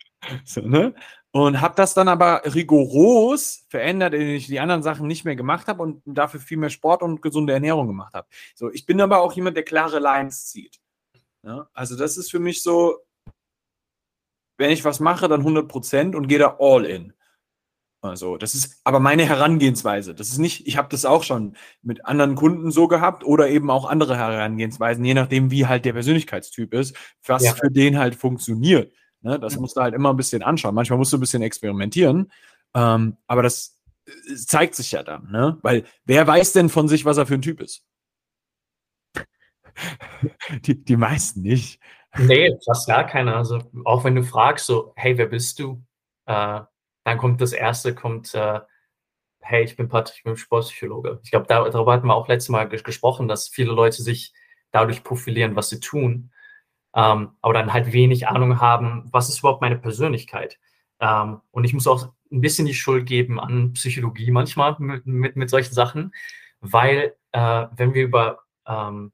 so, 0.43 0.59
ne? 0.59 0.93
Und 1.31 1.61
habe 1.61 1.75
das 1.75 1.93
dann 1.93 2.07
aber 2.07 2.41
rigoros 2.43 3.65
verändert, 3.69 4.13
indem 4.15 4.35
ich 4.35 4.47
die 4.47 4.59
anderen 4.59 4.81
Sachen 4.81 5.05
nicht 5.05 5.25
mehr 5.25 5.35
gemacht 5.35 5.67
habe 5.67 5.83
und 5.83 6.01
dafür 6.05 6.39
viel 6.39 6.57
mehr 6.57 6.71
Sport 6.71 7.03
und 7.03 7.21
gesunde 7.21 7.53
Ernährung 7.53 7.85
gemacht 7.85 8.15
habe. 8.15 8.27
So, 8.55 8.71
ich 8.71 8.87
bin 8.87 8.99
aber 8.99 9.21
auch 9.21 9.33
jemand, 9.33 9.55
der 9.55 9.63
klare 9.63 9.99
Lines 9.99 10.47
zieht. 10.47 10.79
Ja? 11.43 11.69
Also 11.73 11.95
das 11.95 12.17
ist 12.17 12.31
für 12.31 12.39
mich 12.39 12.63
so, 12.63 12.97
wenn 14.57 14.71
ich 14.71 14.83
was 14.83 14.99
mache, 14.99 15.27
dann 15.27 15.41
100 15.41 15.67
Prozent 15.67 16.15
und 16.15 16.27
gehe 16.27 16.39
da 16.39 16.57
all 16.59 16.85
in. 16.85 17.13
Also, 18.01 18.37
das 18.37 18.55
ist 18.55 18.79
aber 18.85 19.01
meine 19.01 19.25
Herangehensweise. 19.25 20.15
Das 20.15 20.29
ist 20.29 20.37
nicht, 20.37 20.65
ich 20.67 20.77
habe 20.77 20.87
das 20.89 21.03
auch 21.03 21.23
schon 21.23 21.57
mit 21.81 22.05
anderen 22.05 22.35
Kunden 22.35 22.71
so 22.71 22.87
gehabt 22.87 23.25
oder 23.25 23.49
eben 23.49 23.69
auch 23.69 23.89
andere 23.89 24.15
Herangehensweisen, 24.15 25.03
je 25.03 25.13
nachdem, 25.13 25.51
wie 25.51 25.67
halt 25.67 25.83
der 25.83 25.93
Persönlichkeitstyp 25.93 26.73
ist, 26.73 26.95
was 27.25 27.43
ja. 27.43 27.53
für 27.53 27.69
den 27.69 27.97
halt 27.97 28.15
funktioniert. 28.15 28.93
Ne? 29.21 29.39
Das 29.39 29.55
mhm. 29.55 29.61
musst 29.61 29.77
du 29.77 29.81
halt 29.81 29.93
immer 29.93 30.11
ein 30.11 30.17
bisschen 30.17 30.43
anschauen. 30.43 30.75
Manchmal 30.75 30.97
musst 30.97 31.13
du 31.13 31.17
ein 31.17 31.21
bisschen 31.21 31.41
experimentieren, 31.41 32.31
ähm, 32.73 33.17
aber 33.27 33.43
das 33.43 33.77
äh, 34.05 34.35
zeigt 34.35 34.75
sich 34.75 34.91
ja 34.91 35.03
dann, 35.03 35.29
ne? 35.31 35.57
Weil 35.61 35.85
wer 36.05 36.25
weiß 36.25 36.53
denn 36.53 36.69
von 36.69 36.87
sich, 36.87 37.05
was 37.05 37.17
er 37.17 37.25
für 37.25 37.35
ein 37.35 37.41
Typ 37.41 37.61
ist? 37.61 37.85
die, 40.65 40.83
die 40.83 40.97
meisten 40.97 41.41
nicht. 41.41 41.79
Nee, 42.17 42.57
fast 42.65 42.87
gar 42.87 43.05
keiner. 43.05 43.35
Also 43.35 43.59
auch 43.85 44.03
wenn 44.03 44.15
du 44.15 44.23
fragst, 44.23 44.65
so, 44.65 44.93
hey, 44.95 45.17
wer 45.17 45.27
bist 45.27 45.59
du? 45.59 45.83
Äh, 46.25 46.61
dann 47.03 47.17
kommt 47.17 47.41
das 47.41 47.53
erste, 47.53 47.93
kommt, 47.95 48.33
äh, 48.33 48.59
hey, 49.41 49.63
ich 49.63 49.75
bin 49.75 49.89
Patrick, 49.89 50.17
ich 50.17 50.23
bin 50.23 50.37
Sportpsychologe. 50.37 51.19
Ich 51.23 51.31
glaube, 51.31 51.47
da, 51.47 51.67
darüber 51.69 51.93
hatten 51.93 52.07
wir 52.07 52.15
auch 52.15 52.27
letztes 52.27 52.49
Mal 52.49 52.67
gesprochen, 52.67 53.27
dass 53.27 53.47
viele 53.47 53.71
Leute 53.71 54.01
sich 54.01 54.33
dadurch 54.71 55.03
profilieren, 55.03 55.55
was 55.55 55.69
sie 55.69 55.79
tun 55.79 56.31
ähm, 56.95 57.31
aber 57.41 57.53
dann 57.53 57.73
halt 57.73 57.93
wenig 57.93 58.27
Ahnung 58.27 58.59
haben, 58.59 59.07
was 59.11 59.29
ist 59.29 59.39
überhaupt 59.39 59.61
meine 59.61 59.77
Persönlichkeit. 59.77 60.59
Ähm, 60.99 61.41
und 61.51 61.63
ich 61.63 61.73
muss 61.73 61.87
auch 61.87 62.09
ein 62.31 62.41
bisschen 62.41 62.65
die 62.65 62.73
Schuld 62.73 63.05
geben 63.05 63.39
an 63.39 63.73
Psychologie 63.73 64.31
manchmal 64.31 64.75
mit, 64.79 65.05
mit, 65.05 65.35
mit 65.35 65.49
solchen 65.49 65.73
Sachen, 65.73 66.13
weil 66.59 67.15
äh, 67.31 67.67
wenn 67.75 67.93
wir 67.93 68.03
über 68.03 68.39
ähm, 68.67 69.11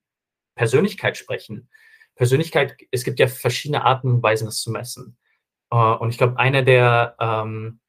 Persönlichkeit 0.56 1.18
sprechen, 1.18 1.70
Persönlichkeit, 2.16 2.78
es 2.92 3.04
gibt 3.04 3.20
ja 3.20 3.28
verschiedene 3.28 3.84
Arten 3.84 4.10
und 4.10 4.24
Weisen, 4.24 4.46
das 4.46 4.62
zu 4.62 4.72
messen. 4.72 5.18
Äh, 5.72 5.76
und 5.76 6.10
ich 6.10 6.18
glaube, 6.18 6.40
einer 6.40 6.64
der 6.64 7.16
ähm, 7.20 7.80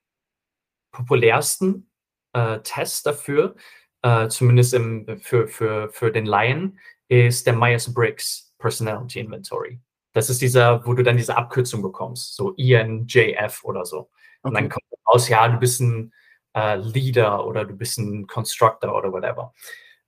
populärsten 0.93 1.91
äh, 2.33 2.59
Tests 2.61 3.03
dafür, 3.03 3.55
äh, 4.03 4.29
zumindest 4.29 4.75
im, 4.75 5.21
für, 5.21 5.47
für, 5.49 5.91
für 5.91 6.11
den 6.11 6.27
Laien, 6.27 6.79
ist 7.09 7.47
der 7.47 7.55
Myers-Briggs 7.55 8.46
Personality 8.59 9.21
Inventory. 9.21 9.81
Das 10.13 10.31
ist 10.31 10.41
dieser, 10.41 10.87
wo 10.87 10.95
du 10.95 11.03
dann 11.03 11.17
diese 11.17 11.37
Abkürzung 11.37 11.83
bekommst, 11.83 12.37
so 12.37 12.53
INJF 12.53 13.65
oder 13.65 13.85
so. 13.85 13.99
Okay. 13.99 14.11
Und 14.43 14.55
dann 14.55 14.69
kommt 14.69 14.85
raus, 15.07 15.29
ja, 15.29 15.47
du 15.49 15.59
bist 15.59 15.81
ein 15.81 16.13
äh, 16.55 16.77
Leader 16.77 17.47
oder 17.47 17.65
du 17.65 17.75
bist 17.75 17.99
ein 17.99 18.27
Constructor 18.27 18.95
oder 18.95 19.13
whatever. 19.13 19.53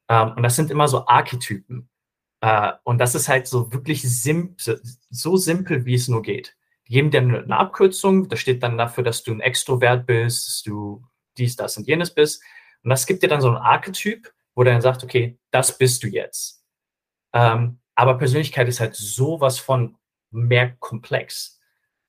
Ähm, 0.09 0.33
und 0.37 0.43
das 0.43 0.57
sind 0.57 0.71
immer 0.71 0.89
so 0.89 1.07
Archetypen. 1.07 1.89
Äh, 2.41 2.73
und 2.85 2.99
das 2.99 3.15
ist 3.15 3.29
halt 3.29 3.47
so 3.47 3.73
wirklich 3.73 4.03
simpel, 4.03 4.81
so 5.11 5.37
simpel, 5.37 5.85
wie 5.85 5.95
es 5.95 6.09
nur 6.09 6.23
geht. 6.23 6.57
Die 6.89 6.95
geben 6.95 7.11
dir 7.11 7.21
eine, 7.21 7.57
Abkürzung, 7.57 8.29
da 8.29 8.37
steht 8.37 8.63
dann 8.63 8.79
dafür, 8.79 9.05
dass 9.05 9.23
du 9.23 9.33
ein 9.33 9.41
Extrovert 9.41 10.07
bist, 10.07 10.47
dass 10.47 10.63
du 10.63 11.05
dies, 11.37 11.57
das 11.57 11.77
und 11.77 11.87
jenes 11.87 12.15
bist. 12.15 12.43
Und 12.83 12.91
das 12.91 13.07
gibt 13.07 13.23
dir 13.23 13.29
dann 13.29 13.41
so 13.41 13.51
ein 13.51 13.57
Archetyp, 13.57 14.33
wo 14.55 14.65
der 14.65 14.73
dann 14.73 14.83
sagt, 14.83 15.05
okay, 15.05 15.39
das 15.51 15.77
bist 15.77 16.03
du 16.03 16.09
jetzt. 16.09 16.65
Ähm, 17.35 17.81
aber 17.99 18.15
Persönlichkeit 18.15 18.69
ist 18.69 18.79
halt 18.79 18.95
sowas 18.95 19.59
von 19.59 19.97
mehr 20.31 20.77
komplex. 20.79 21.59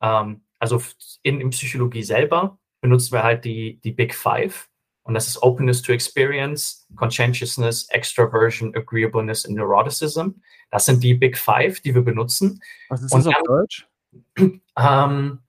Ähm, 0.02 0.44
also 0.60 0.80
in, 1.24 1.42
in 1.42 1.50
Psychologie 1.50 2.04
selber 2.04 2.60
benutzen 2.80 3.14
wir 3.14 3.24
halt 3.24 3.44
die, 3.44 3.80
die 3.84 3.92
Big 3.92 4.14
Five. 4.14 4.70
Und 5.02 5.16
das 5.16 5.28
ist 5.28 5.42
Openness 5.42 5.82
to 5.82 5.92
Experience, 5.92 6.86
Conscientiousness, 6.96 7.90
Extraversion, 7.90 8.76
Agreeableness 8.76 9.46
und 9.46 9.56
Neuroticism. 9.56 10.28
Das 10.70 10.86
sind 10.86 11.02
die 11.02 11.16
Big 11.16 11.36
Five, 11.36 11.82
die 11.82 11.96
wir 11.96 12.04
benutzen. 12.04 12.62
Was 12.90 13.02
ist 13.02 13.12
das 13.12 13.26
und, 13.26 13.36
auf 13.36 13.44
Deutsch? 13.44 13.88
Ähm, 14.78 15.40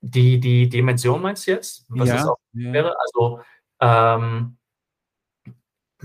die, 0.00 0.40
die 0.40 0.68
Dimension 0.68 1.22
meinst 1.22 1.46
du 1.46 1.52
jetzt? 1.52 1.84
Was 1.88 2.08
ja, 2.08 2.16
das 2.16 2.26
auch 2.26 2.38
ja. 2.54 2.72
wäre? 2.72 2.98
Also 2.98 3.40
ähm, 3.80 4.56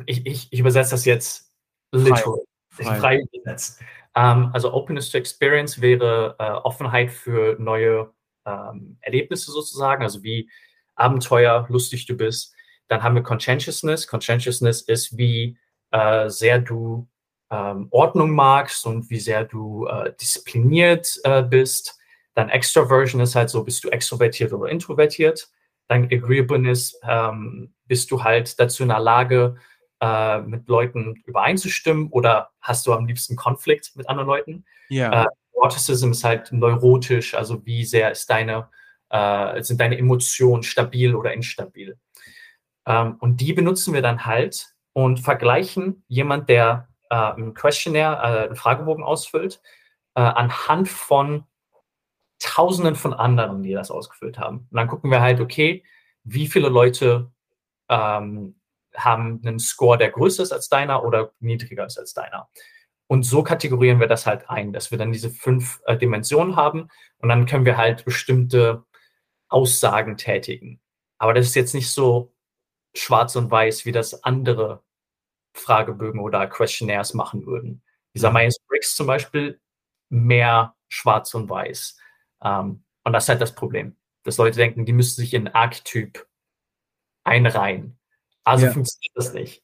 ich, 0.05 0.23
ich, 0.27 0.53
ich 0.53 0.59
übersetze 0.59 0.91
das 0.91 1.05
jetzt 1.05 1.51
literal, 1.91 2.43
frei, 2.83 3.21
übersetzt. 3.21 3.81
Ähm, 4.15 4.49
also 4.53 4.73
Openness 4.73 5.09
to 5.11 5.17
Experience 5.17 5.81
wäre 5.81 6.35
äh, 6.39 6.43
Offenheit 6.43 7.11
für 7.11 7.55
neue 7.59 8.11
ähm, 8.45 8.97
Erlebnisse 9.01 9.51
sozusagen, 9.51 10.03
also 10.03 10.23
wie 10.23 10.49
Abenteuer, 10.95 11.65
lustig 11.69 12.05
du 12.05 12.15
bist. 12.15 12.53
Dann 12.87 13.03
haben 13.03 13.15
wir 13.15 13.23
Conscientiousness. 13.23 14.07
Conscientiousness 14.07 14.81
ist, 14.81 15.17
wie 15.17 15.57
äh, 15.91 16.29
sehr 16.29 16.59
du 16.59 17.07
ähm, 17.51 17.87
Ordnung 17.91 18.31
magst 18.31 18.85
und 18.85 19.09
wie 19.09 19.19
sehr 19.19 19.43
du 19.43 19.87
äh, 19.87 20.13
diszipliniert 20.19 21.19
äh, 21.23 21.43
bist. 21.43 21.97
Dann 22.33 22.49
Extroversion 22.49 23.21
ist 23.21 23.35
halt 23.35 23.49
so, 23.49 23.63
bist 23.63 23.83
du 23.83 23.89
extrovertiert 23.89 24.53
oder 24.53 24.69
introvertiert. 24.69 25.49
Dann 25.87 26.05
Agreeableness 26.05 26.99
ähm, 27.03 27.73
bist 27.85 28.11
du 28.11 28.23
halt 28.23 28.59
dazu 28.59 28.83
in 28.83 28.89
der 28.89 28.99
Lage, 28.99 29.57
äh, 29.99 30.39
mit 30.39 30.67
Leuten 30.67 31.15
übereinzustimmen 31.25 32.09
oder 32.09 32.51
hast 32.61 32.85
du 32.87 32.93
am 32.93 33.05
liebsten 33.05 33.35
Konflikt 33.35 33.91
mit 33.95 34.07
anderen 34.09 34.27
Leuten? 34.27 34.65
Ja. 34.89 35.23
Äh, 35.23 35.27
Autism 35.59 36.11
ist 36.11 36.23
halt 36.23 36.51
neurotisch, 36.51 37.33
also 37.33 37.65
wie 37.65 37.83
sehr 37.83 38.11
ist 38.11 38.29
deine, 38.29 38.69
äh, 39.09 39.61
sind 39.63 39.81
deine 39.81 39.97
Emotionen 39.97 40.63
stabil 40.63 41.15
oder 41.15 41.33
instabil. 41.33 41.97
Ähm, 42.85 43.17
und 43.19 43.41
die 43.41 43.53
benutzen 43.53 43.93
wir 43.93 44.01
dann 44.01 44.25
halt 44.25 44.67
und 44.93 45.19
vergleichen 45.19 46.03
jemand, 46.07 46.49
der 46.49 46.89
äh, 47.09 47.15
ein 47.15 47.53
Questionnaire, 47.53 48.17
äh, 48.17 48.47
einen 48.47 48.55
Fragebogen 48.55 49.03
ausfüllt, 49.03 49.61
äh, 50.15 50.21
anhand 50.21 50.89
von 50.89 51.45
Tausenden 52.39 52.95
von 52.95 53.13
anderen, 53.13 53.63
die 53.63 53.73
das 53.73 53.89
ausgefüllt 53.89 54.37
haben. 54.37 54.67
Und 54.69 54.77
dann 54.77 54.87
gucken 54.87 55.09
wir 55.09 55.21
halt, 55.21 55.41
okay, 55.41 55.83
wie 56.23 56.47
viele 56.47 56.69
Leute 56.69 57.31
ähm, 57.89 58.59
haben 58.97 59.41
einen 59.45 59.59
Score, 59.59 59.97
der 59.97 60.11
größer 60.11 60.43
ist 60.43 60.51
als 60.51 60.69
deiner 60.69 61.03
oder 61.03 61.31
niedriger 61.39 61.85
ist 61.85 61.97
als 61.97 62.13
deiner. 62.13 62.49
Und 63.07 63.23
so 63.23 63.43
kategorieren 63.43 63.99
wir 63.99 64.07
das 64.07 64.25
halt 64.25 64.49
ein, 64.49 64.73
dass 64.73 64.91
wir 64.91 64.97
dann 64.97 65.11
diese 65.11 65.29
fünf 65.29 65.81
äh, 65.85 65.97
Dimensionen 65.97 66.55
haben 66.55 66.89
und 67.19 67.29
dann 67.29 67.45
können 67.45 67.65
wir 67.65 67.77
halt 67.77 68.03
bestimmte 68.03 68.83
Aussagen 69.49 70.17
tätigen. 70.17 70.81
Aber 71.17 71.33
das 71.33 71.47
ist 71.47 71.55
jetzt 71.55 71.73
nicht 71.73 71.89
so 71.89 72.33
schwarz 72.93 73.35
und 73.35 73.49
weiß, 73.49 73.85
wie 73.85 73.91
das 73.91 74.23
andere 74.23 74.83
Fragebögen 75.53 76.19
oder 76.19 76.47
Questionnaires 76.47 77.13
machen 77.13 77.45
würden. 77.45 77.81
Dieser 78.13 78.31
Myers-Briggs 78.31 78.95
zum 78.95 79.07
Beispiel 79.07 79.59
mehr 80.09 80.75
schwarz 80.89 81.33
und 81.33 81.49
weiß. 81.49 81.97
Ähm, 82.43 82.83
und 83.03 83.13
das 83.13 83.25
ist 83.25 83.29
halt 83.29 83.41
das 83.41 83.55
Problem, 83.55 83.95
dass 84.23 84.37
Leute 84.37 84.57
denken, 84.57 84.85
die 84.85 84.93
müssen 84.93 85.21
sich 85.21 85.33
in 85.33 85.47
Archetyp 85.47 86.27
einreihen. 87.23 87.96
Also 88.47 88.67
ja. 88.67 88.71
funktioniert 88.71 89.11
das 89.15 89.33
nicht. 89.33 89.61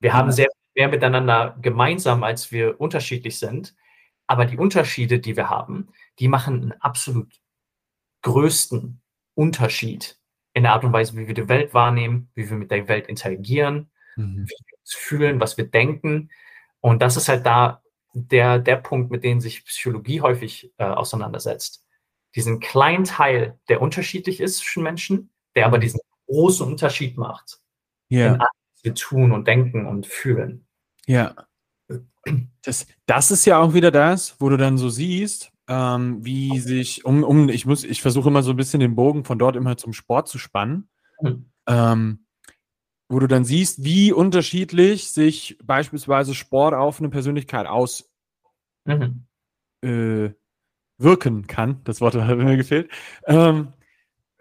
Wir 0.00 0.08
ja. 0.08 0.14
haben 0.16 0.32
sehr 0.32 0.48
viel 0.50 0.82
mehr 0.82 0.88
miteinander 0.88 1.56
gemeinsam, 1.62 2.24
als 2.24 2.50
wir 2.50 2.80
unterschiedlich 2.80 3.38
sind. 3.38 3.76
Aber 4.26 4.44
die 4.44 4.58
Unterschiede, 4.58 5.20
die 5.20 5.36
wir 5.36 5.50
haben, 5.50 5.88
die 6.18 6.26
machen 6.26 6.62
einen 6.62 6.72
absolut 6.80 7.32
größten 8.22 9.00
Unterschied 9.34 10.18
in 10.52 10.64
der 10.64 10.72
Art 10.72 10.82
und 10.82 10.92
Weise, 10.92 11.16
wie 11.16 11.28
wir 11.28 11.34
die 11.34 11.48
Welt 11.48 11.74
wahrnehmen, 11.74 12.30
wie 12.34 12.48
wir 12.50 12.56
mit 12.56 12.72
der 12.72 12.88
Welt 12.88 13.06
interagieren, 13.06 13.90
mhm. 14.16 14.46
wie 14.48 14.64
wir 14.66 14.78
uns 14.80 14.94
fühlen, 14.94 15.40
was 15.40 15.56
wir 15.56 15.66
denken. 15.66 16.30
Und 16.80 17.02
das 17.02 17.16
ist 17.16 17.28
halt 17.28 17.46
da 17.46 17.82
der, 18.14 18.58
der 18.58 18.76
Punkt, 18.76 19.12
mit 19.12 19.22
dem 19.22 19.40
sich 19.40 19.64
Psychologie 19.64 20.22
häufig 20.22 20.72
äh, 20.78 20.84
auseinandersetzt. 20.84 21.86
Diesen 22.34 22.58
kleinen 22.58 23.04
Teil, 23.04 23.60
der 23.68 23.80
unterschiedlich 23.80 24.40
ist 24.40 24.58
zwischen 24.58 24.82
Menschen, 24.82 25.30
der 25.54 25.66
aber 25.66 25.76
mhm. 25.76 25.82
diesen 25.82 26.00
großen 26.26 26.66
Unterschied 26.66 27.16
macht 27.16 27.60
ja. 28.18 28.26
in 28.26 28.40
allem, 28.40 28.48
was 28.72 28.84
wir 28.84 28.94
tun 28.94 29.32
und 29.32 29.46
denken 29.46 29.86
und 29.86 30.06
fühlen. 30.06 30.66
Ja. 31.06 31.34
Das, 32.62 32.86
das 33.06 33.30
ist 33.30 33.44
ja 33.44 33.58
auch 33.58 33.74
wieder 33.74 33.90
das, 33.90 34.36
wo 34.40 34.48
du 34.48 34.56
dann 34.56 34.78
so 34.78 34.88
siehst, 34.88 35.52
ähm, 35.68 36.24
wie 36.24 36.58
sich, 36.58 37.04
um, 37.04 37.22
um, 37.22 37.48
ich 37.48 37.66
muss, 37.66 37.84
ich 37.84 38.00
versuche 38.00 38.28
immer 38.28 38.42
so 38.42 38.52
ein 38.52 38.56
bisschen 38.56 38.80
den 38.80 38.94
Bogen 38.94 39.24
von 39.24 39.38
dort 39.38 39.56
immer 39.56 39.76
zum 39.76 39.92
Sport 39.92 40.28
zu 40.28 40.38
spannen. 40.38 40.88
Mhm. 41.20 41.50
Ähm, 41.66 42.24
wo 43.08 43.18
du 43.18 43.26
dann 43.26 43.44
siehst, 43.44 43.84
wie 43.84 44.12
unterschiedlich 44.12 45.10
sich 45.10 45.58
beispielsweise 45.62 46.34
Sport 46.34 46.74
auf 46.74 47.00
eine 47.00 47.10
Persönlichkeit 47.10 47.66
auswirken 47.66 49.28
mhm. 49.82 50.34
äh, 51.00 51.42
kann. 51.46 51.80
Das 51.84 52.00
Wort 52.00 52.14
hat 52.14 52.38
mir 52.38 52.56
gefehlt. 52.56 52.90
Ähm, 53.26 53.74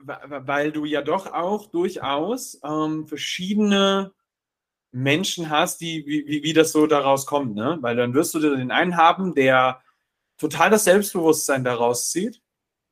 weil 0.05 0.71
du 0.71 0.85
ja 0.85 1.01
doch 1.01 1.31
auch 1.31 1.67
durchaus 1.67 2.59
ähm, 2.63 3.07
verschiedene 3.07 4.13
Menschen 4.91 5.49
hast, 5.49 5.81
die, 5.81 6.05
wie, 6.05 6.43
wie 6.43 6.53
das 6.53 6.71
so 6.71 6.85
daraus 6.85 7.25
kommt, 7.25 7.55
ne? 7.55 7.77
Weil 7.81 7.95
dann 7.95 8.13
wirst 8.13 8.33
du 8.35 8.39
den 8.39 8.71
einen 8.71 8.95
haben, 8.95 9.33
der 9.33 9.81
total 10.37 10.69
das 10.69 10.83
Selbstbewusstsein 10.83 11.63
daraus 11.63 12.11
zieht 12.11 12.41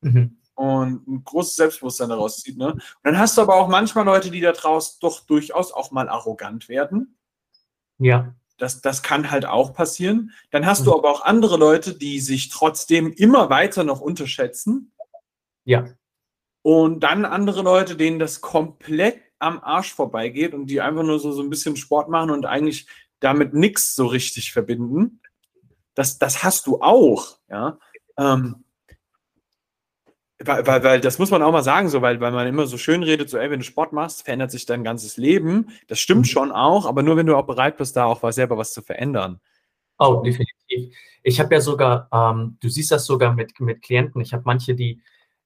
mhm. 0.02 0.38
und 0.56 1.08
ein 1.08 1.24
großes 1.24 1.56
Selbstbewusstsein 1.56 2.10
daraus 2.10 2.41
zieht, 2.41 2.58
ne? 2.58 2.74
Und 2.74 2.82
dann 3.04 3.19
hast 3.19 3.38
du 3.38 3.41
aber 3.41 3.56
auch 3.56 3.67
manchmal 3.67 4.06
Leute, 4.06 4.32
die 4.32 4.41
daraus 4.41 4.97
doch 5.00 5.21
durchaus 5.21 5.71
auch 5.71 5.91
mal 5.91 6.10
arrogant 6.10 6.69
werden. 6.69 7.17
Ja. 8.00 8.34
Das, 8.58 8.82
das 8.82 9.04
kann 9.04 9.30
halt 9.32 9.45
auch 9.45 9.74
passieren. 9.74 10.32
Dann 10.50 10.65
hast 10.65 10.82
mhm. 10.82 10.86
du 10.86 10.97
aber 10.97 11.12
auch 11.12 11.21
andere 11.21 11.58
Leute, 11.58 11.95
die 11.95 12.19
sich 12.19 12.50
trotzdem 12.50 13.12
immer 13.12 13.50
weiter 13.50 13.84
noch 13.84 14.02
unterschätzen. 14.02 14.91
Ja. 15.65 15.86
Und 16.63 17.02
dann 17.02 17.26
andere 17.26 17.63
Leute, 17.63 17.95
denen 17.95 18.19
das 18.19 18.41
komplett 18.41 19.19
am 19.39 19.60
Arsch 19.63 19.93
vorbeigeht 19.93 20.54
und 20.54 20.67
die 20.67 20.82
einfach 20.82 21.04
nur 21.04 21.19
so, 21.19 21.32
so 21.32 21.41
ein 21.41 21.50
bisschen 21.50 21.76
Sport 21.76 22.10
machen 22.10 22.30
und 22.30 22.45
eigentlich 22.45 22.88
damit 23.19 23.54
nichts 23.54 23.95
so 23.95 24.06
richtig 24.06 24.52
verbinden. 24.52 25.21
Das, 25.95 26.19
das 26.19 26.43
hast 26.43 26.67
du 26.67 26.82
auch, 26.82 27.39
ja. 27.50 27.80
Ähm, 28.17 28.63
weil, 30.43 30.65
weil, 30.65 30.84
weil, 30.84 31.02
das 31.02 31.19
muss 31.19 31.30
man 31.30 31.43
auch 31.43 31.52
mal 31.52 31.63
sagen, 31.63 31.89
so, 31.89 32.02
weil, 32.02 32.19
weil 32.19 32.32
man 32.32 32.47
immer 32.47 32.65
so 32.65 32.78
schön 32.78 33.04
redet, 33.04 33.30
so, 33.30 33.38
ey, 33.38 33.50
wenn 33.52 33.60
du 33.60 33.65
Sport 33.65 33.93
machst, 33.93 34.24
verändert 34.24 34.52
sich 34.52 34.65
dein 34.65 34.84
ganzes 34.84 35.17
Leben. 35.17 35.69
Das 35.88 36.00
stimmt 36.00 36.21
mhm. 36.21 36.26
schon 36.26 36.52
auch, 36.52 36.86
aber 36.86 37.04
nur 37.04 37.17
wenn 37.17 37.28
du 37.28 37.36
auch 37.36 37.45
bereit 37.45 37.78
bist, 37.78 37.95
da 37.95 38.06
auch 38.06 38.24
was, 38.24 38.36
selber 38.36 38.58
was 38.58 38.74
zu 38.74 38.82
verändern. 38.82 39.39
Oh, 40.00 40.21
definitiv. 40.24 40.95
Ich 41.24 41.39
habe 41.39 41.54
ja 41.54 41.62
sogar, 41.62 42.10
ähm, 42.12 42.58
du 42.60 42.69
siehst 42.69 42.91
das 42.91 43.06
sogar 43.06 43.34
mit, 43.34 43.60
mit 43.60 43.84
Klienten. 43.84 44.19
Ich 44.21 44.34
habe 44.34 44.43
manche, 44.45 44.74
die 44.74 45.02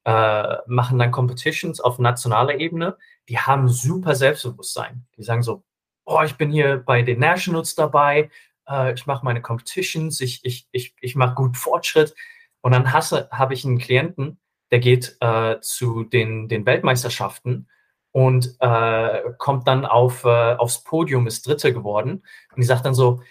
äh, 0.06 0.58
machen 0.68 1.00
dann 1.00 1.10
Competitions 1.10 1.80
auf 1.80 1.98
nationaler 1.98 2.60
Ebene, 2.60 2.96
die 3.28 3.40
haben 3.40 3.68
super 3.68 4.14
Selbstbewusstsein. 4.14 5.04
Die 5.16 5.24
sagen 5.24 5.42
so, 5.42 5.64
oh, 6.04 6.22
ich 6.24 6.36
bin 6.36 6.52
hier 6.52 6.76
bei 6.78 7.02
den 7.02 7.18
Nationals 7.18 7.74
dabei, 7.74 8.30
äh, 8.68 8.94
ich 8.94 9.06
mache 9.06 9.24
meine 9.24 9.42
Competitions, 9.42 10.20
ich, 10.20 10.44
ich, 10.44 10.68
ich, 10.70 10.94
ich 11.00 11.16
mache 11.16 11.34
gut 11.34 11.56
Fortschritt. 11.56 12.14
Und 12.60 12.70
dann 12.70 12.92
habe 12.92 13.54
ich 13.54 13.64
einen 13.64 13.78
Klienten, 13.78 14.38
der 14.70 14.78
geht 14.78 15.16
äh, 15.20 15.56
zu 15.60 16.04
den, 16.04 16.48
den 16.48 16.66
Weltmeisterschaften 16.66 17.68
und 18.12 18.54
äh, 18.60 19.22
kommt 19.38 19.66
dann 19.66 19.84
auf, 19.84 20.24
äh, 20.24 20.54
aufs 20.54 20.84
Podium, 20.84 21.26
ist 21.26 21.48
Dritte 21.48 21.72
geworden. 21.72 22.22
Und 22.52 22.58
die 22.58 22.64
sagt 22.64 22.86
dann 22.86 22.94
so, 22.94 23.22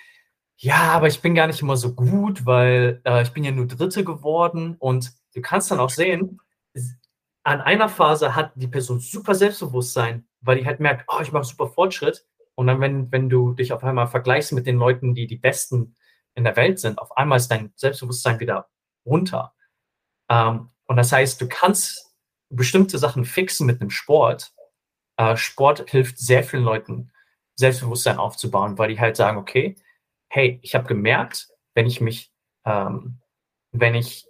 ja, 0.57 0.91
aber 0.91 1.07
ich 1.07 1.21
bin 1.21 1.35
gar 1.35 1.47
nicht 1.47 1.61
immer 1.61 1.77
so 1.77 1.95
gut, 1.95 2.45
weil 2.45 3.01
äh, 3.05 3.21
ich 3.21 3.31
bin 3.31 3.45
ja 3.45 3.51
nur 3.51 3.65
Dritte 3.65 4.03
geworden. 4.03 4.75
Und 4.77 5.13
du 5.33 5.41
kannst 5.41 5.71
dann 5.71 5.79
auch 5.79 5.89
sehen, 5.89 6.39
an 7.45 7.61
einer 7.61 7.89
Phase 7.89 8.35
hat 8.35 8.53
die 8.55 8.67
Person 8.67 8.99
super 8.99 9.35
Selbstbewusstsein, 9.35 10.27
weil 10.41 10.57
die 10.57 10.65
halt 10.65 10.79
merkt, 10.79 11.05
oh, 11.07 11.21
ich 11.21 11.31
mache 11.31 11.43
super 11.43 11.67
Fortschritt. 11.67 12.25
Und 12.55 12.67
dann, 12.67 12.81
wenn, 12.81 13.11
wenn 13.11 13.29
du 13.29 13.53
dich 13.53 13.71
auf 13.71 13.83
einmal 13.83 14.07
vergleichst 14.07 14.51
mit 14.51 14.65
den 14.65 14.77
Leuten, 14.77 15.13
die 15.13 15.27
die 15.27 15.37
Besten 15.37 15.95
in 16.33 16.43
der 16.43 16.55
Welt 16.55 16.79
sind, 16.79 16.97
auf 16.97 17.15
einmal 17.15 17.37
ist 17.37 17.49
dein 17.49 17.71
Selbstbewusstsein 17.75 18.39
wieder 18.39 18.67
runter. 19.05 19.53
Ähm, 20.27 20.71
und 20.85 20.97
das 20.97 21.11
heißt, 21.11 21.39
du 21.39 21.47
kannst 21.47 22.15
bestimmte 22.49 22.97
Sachen 22.97 23.25
fixen 23.25 23.67
mit 23.67 23.79
einem 23.79 23.91
Sport. 23.91 24.51
Äh, 25.17 25.37
Sport 25.37 25.87
hilft 25.89 26.17
sehr 26.17 26.43
vielen 26.43 26.63
Leuten, 26.63 27.11
Selbstbewusstsein 27.55 28.17
aufzubauen, 28.17 28.77
weil 28.79 28.89
die 28.89 28.99
halt 28.99 29.15
sagen, 29.15 29.37
okay, 29.37 29.75
hey, 30.29 30.59
ich 30.63 30.73
habe 30.73 30.87
gemerkt, 30.87 31.49
wenn 31.75 31.85
ich 31.85 32.01
mich, 32.01 32.33
ähm, 32.65 33.21
wenn 33.71 33.93
ich 33.93 34.25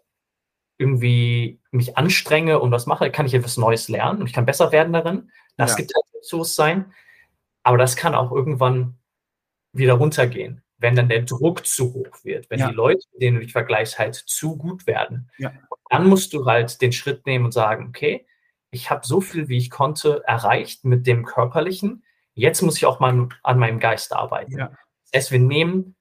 irgendwie 0.77 1.59
mich 1.71 1.97
anstrenge 1.97 2.59
und 2.59 2.71
was 2.71 2.85
mache, 2.85 3.11
kann 3.11 3.25
ich 3.25 3.33
etwas 3.33 3.57
Neues 3.57 3.87
lernen 3.87 4.21
und 4.21 4.27
ich 4.27 4.33
kann 4.33 4.45
besser 4.45 4.71
werden 4.71 4.93
darin. 4.93 5.31
Das 5.57 5.71
ja. 5.71 5.77
gibt 5.77 5.93
halt 5.95 6.05
Selbstbewusstsein. 6.11 6.93
Aber 7.63 7.77
das 7.77 7.95
kann 7.95 8.13
auch 8.13 8.31
irgendwann 8.31 8.97
wieder 9.71 9.93
runtergehen, 9.93 10.61
wenn 10.77 10.95
dann 10.95 11.09
der 11.09 11.23
Druck 11.23 11.65
zu 11.65 11.93
hoch 11.93 12.23
wird, 12.23 12.49
wenn 12.49 12.59
ja. 12.59 12.69
die 12.69 12.75
Leute, 12.75 13.01
mit 13.13 13.21
denen 13.21 13.37
du 13.37 13.43
dich 13.43 13.53
vergleichst, 13.53 13.97
halt 13.97 14.15
zu 14.15 14.55
gut 14.55 14.85
werden. 14.85 15.31
Ja. 15.37 15.51
Dann 15.89 16.07
musst 16.07 16.33
du 16.33 16.45
halt 16.45 16.81
den 16.81 16.91
Schritt 16.91 17.25
nehmen 17.25 17.45
und 17.45 17.51
sagen, 17.51 17.87
okay, 17.89 18.25
ich 18.69 18.89
habe 18.91 19.05
so 19.05 19.21
viel, 19.21 19.47
wie 19.47 19.57
ich 19.57 19.69
konnte, 19.69 20.23
erreicht 20.27 20.83
mit 20.83 21.07
dem 21.07 21.25
Körperlichen. 21.25 22.03
Jetzt 22.33 22.61
muss 22.61 22.77
ich 22.77 22.85
auch 22.85 22.99
mal 22.99 23.29
an 23.41 23.59
meinem 23.59 23.79
Geist 23.79 24.13
arbeiten. 24.13 24.57
Ja. 24.57 24.71
Das 25.11 25.21
heißt, 25.21 25.31
wir 25.31 25.39
nehmen 25.39 25.95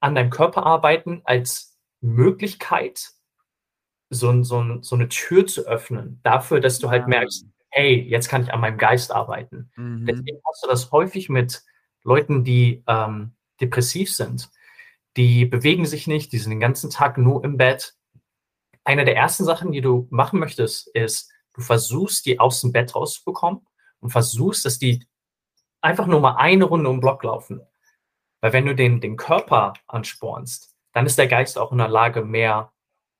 an 0.00 0.14
deinem 0.14 0.30
Körper 0.30 0.64
arbeiten 0.66 1.22
als 1.24 1.78
Möglichkeit, 2.00 3.10
so, 4.10 4.42
so, 4.42 4.82
so 4.82 4.94
eine 4.94 5.08
Tür 5.08 5.46
zu 5.46 5.62
öffnen, 5.62 6.20
dafür, 6.22 6.60
dass 6.60 6.78
du 6.78 6.90
halt 6.90 7.08
merkst, 7.08 7.46
hey, 7.70 8.00
jetzt 8.00 8.28
kann 8.28 8.42
ich 8.42 8.52
an 8.52 8.60
meinem 8.60 8.78
Geist 8.78 9.10
arbeiten. 9.10 9.70
Mhm. 9.76 10.06
Deswegen 10.06 10.40
hast 10.48 10.64
du 10.64 10.68
das 10.68 10.92
häufig 10.92 11.28
mit 11.28 11.62
Leuten, 12.04 12.44
die 12.44 12.84
ähm, 12.86 13.34
depressiv 13.60 14.14
sind, 14.14 14.50
die 15.16 15.46
bewegen 15.46 15.86
sich 15.86 16.06
nicht, 16.06 16.32
die 16.32 16.38
sind 16.38 16.50
den 16.50 16.60
ganzen 16.60 16.90
Tag 16.90 17.18
nur 17.18 17.44
im 17.44 17.56
Bett. 17.56 17.94
Eine 18.84 19.04
der 19.04 19.16
ersten 19.16 19.44
Sachen, 19.44 19.72
die 19.72 19.80
du 19.80 20.06
machen 20.10 20.38
möchtest, 20.38 20.88
ist, 20.94 21.32
du 21.54 21.62
versuchst, 21.62 22.26
die 22.26 22.40
aus 22.40 22.60
dem 22.60 22.72
Bett 22.72 22.94
rauszubekommen 22.94 23.66
und 24.00 24.10
versuchst, 24.10 24.64
dass 24.64 24.78
die 24.78 25.06
einfach 25.80 26.06
nur 26.06 26.20
mal 26.20 26.36
eine 26.36 26.64
Runde 26.64 26.90
um 26.90 26.96
den 26.96 27.00
Block 27.00 27.22
laufen. 27.24 27.60
Weil 28.40 28.52
wenn 28.52 28.66
du 28.66 28.74
den, 28.74 29.00
den 29.00 29.16
Körper 29.16 29.72
anspornst, 29.86 30.74
dann 30.92 31.06
ist 31.06 31.18
der 31.18 31.28
Geist 31.28 31.58
auch 31.58 31.72
in 31.72 31.78
der 31.78 31.88
Lage, 31.88 32.24
mehr 32.24 32.73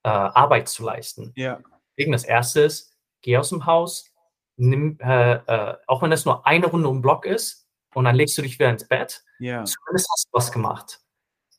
äh, 0.05 0.09
Arbeit 0.09 0.69
zu 0.69 0.85
leisten. 0.85 1.33
Ja. 1.35 1.61
Deswegen 1.97 2.13
das 2.13 2.25
erste 2.25 2.61
ist, 2.61 2.93
geh 3.23 3.37
aus 3.37 3.49
dem 3.49 3.67
Haus, 3.67 4.11
nimm, 4.57 4.99
äh, 5.01 5.35
äh, 5.35 5.77
auch 5.87 6.03
wenn 6.03 6.11
das 6.11 6.25
nur 6.25 6.47
eine 6.47 6.67
Runde 6.67 6.89
um 6.89 6.97
den 6.99 7.03
Block 7.03 7.27
ist, 7.27 7.65
und 7.95 8.05
dann 8.05 8.17
legst 8.17 8.37
du 8.37 8.43
dich 8.43 8.59
wieder 8.59 8.71
ins 8.71 8.87
Bett. 8.87 9.25
Ja. 9.39 9.65
Zumindest 9.65 10.09
hast 10.13 10.27
du 10.27 10.31
was 10.33 10.53
gemacht. 10.53 11.01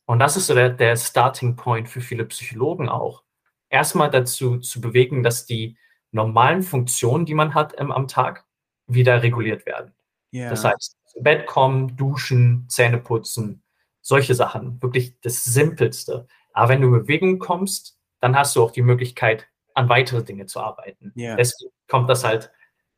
Und 0.04 0.20
das 0.20 0.36
ist 0.36 0.46
so 0.46 0.54
der, 0.54 0.70
der 0.70 0.96
Starting 0.96 1.56
Point 1.56 1.88
für 1.88 2.00
viele 2.00 2.24
Psychologen 2.26 2.88
auch. 2.88 3.24
Erstmal 3.68 4.10
dazu 4.10 4.58
zu 4.58 4.80
bewegen, 4.80 5.22
dass 5.22 5.46
die 5.46 5.76
normalen 6.12 6.62
Funktionen, 6.62 7.26
die 7.26 7.34
man 7.34 7.54
hat 7.54 7.72
im, 7.72 7.90
am 7.90 8.06
Tag, 8.06 8.44
wieder 8.86 9.22
reguliert 9.22 9.66
werden. 9.66 9.92
Ja. 10.30 10.50
Das 10.50 10.64
heißt, 10.64 10.96
ins 11.14 11.24
Bett 11.24 11.46
kommen, 11.46 11.96
duschen, 11.96 12.66
Zähne 12.68 12.98
putzen, 12.98 13.62
solche 14.00 14.34
Sachen. 14.34 14.80
Wirklich 14.80 15.18
das 15.20 15.42
Simpelste. 15.42 16.28
Aber 16.52 16.68
wenn 16.68 16.82
du 16.82 16.88
in 16.88 17.02
Bewegung 17.02 17.38
kommst, 17.38 17.95
dann 18.26 18.36
hast 18.36 18.56
du 18.56 18.62
auch 18.64 18.72
die 18.72 18.82
Möglichkeit, 18.82 19.46
an 19.74 19.88
weitere 19.88 20.24
Dinge 20.24 20.46
zu 20.46 20.58
arbeiten. 20.58 21.12
Ja. 21.14 21.36
Deswegen 21.36 21.70
kommt 21.86 22.10
das 22.10 22.24
halt, 22.24 22.50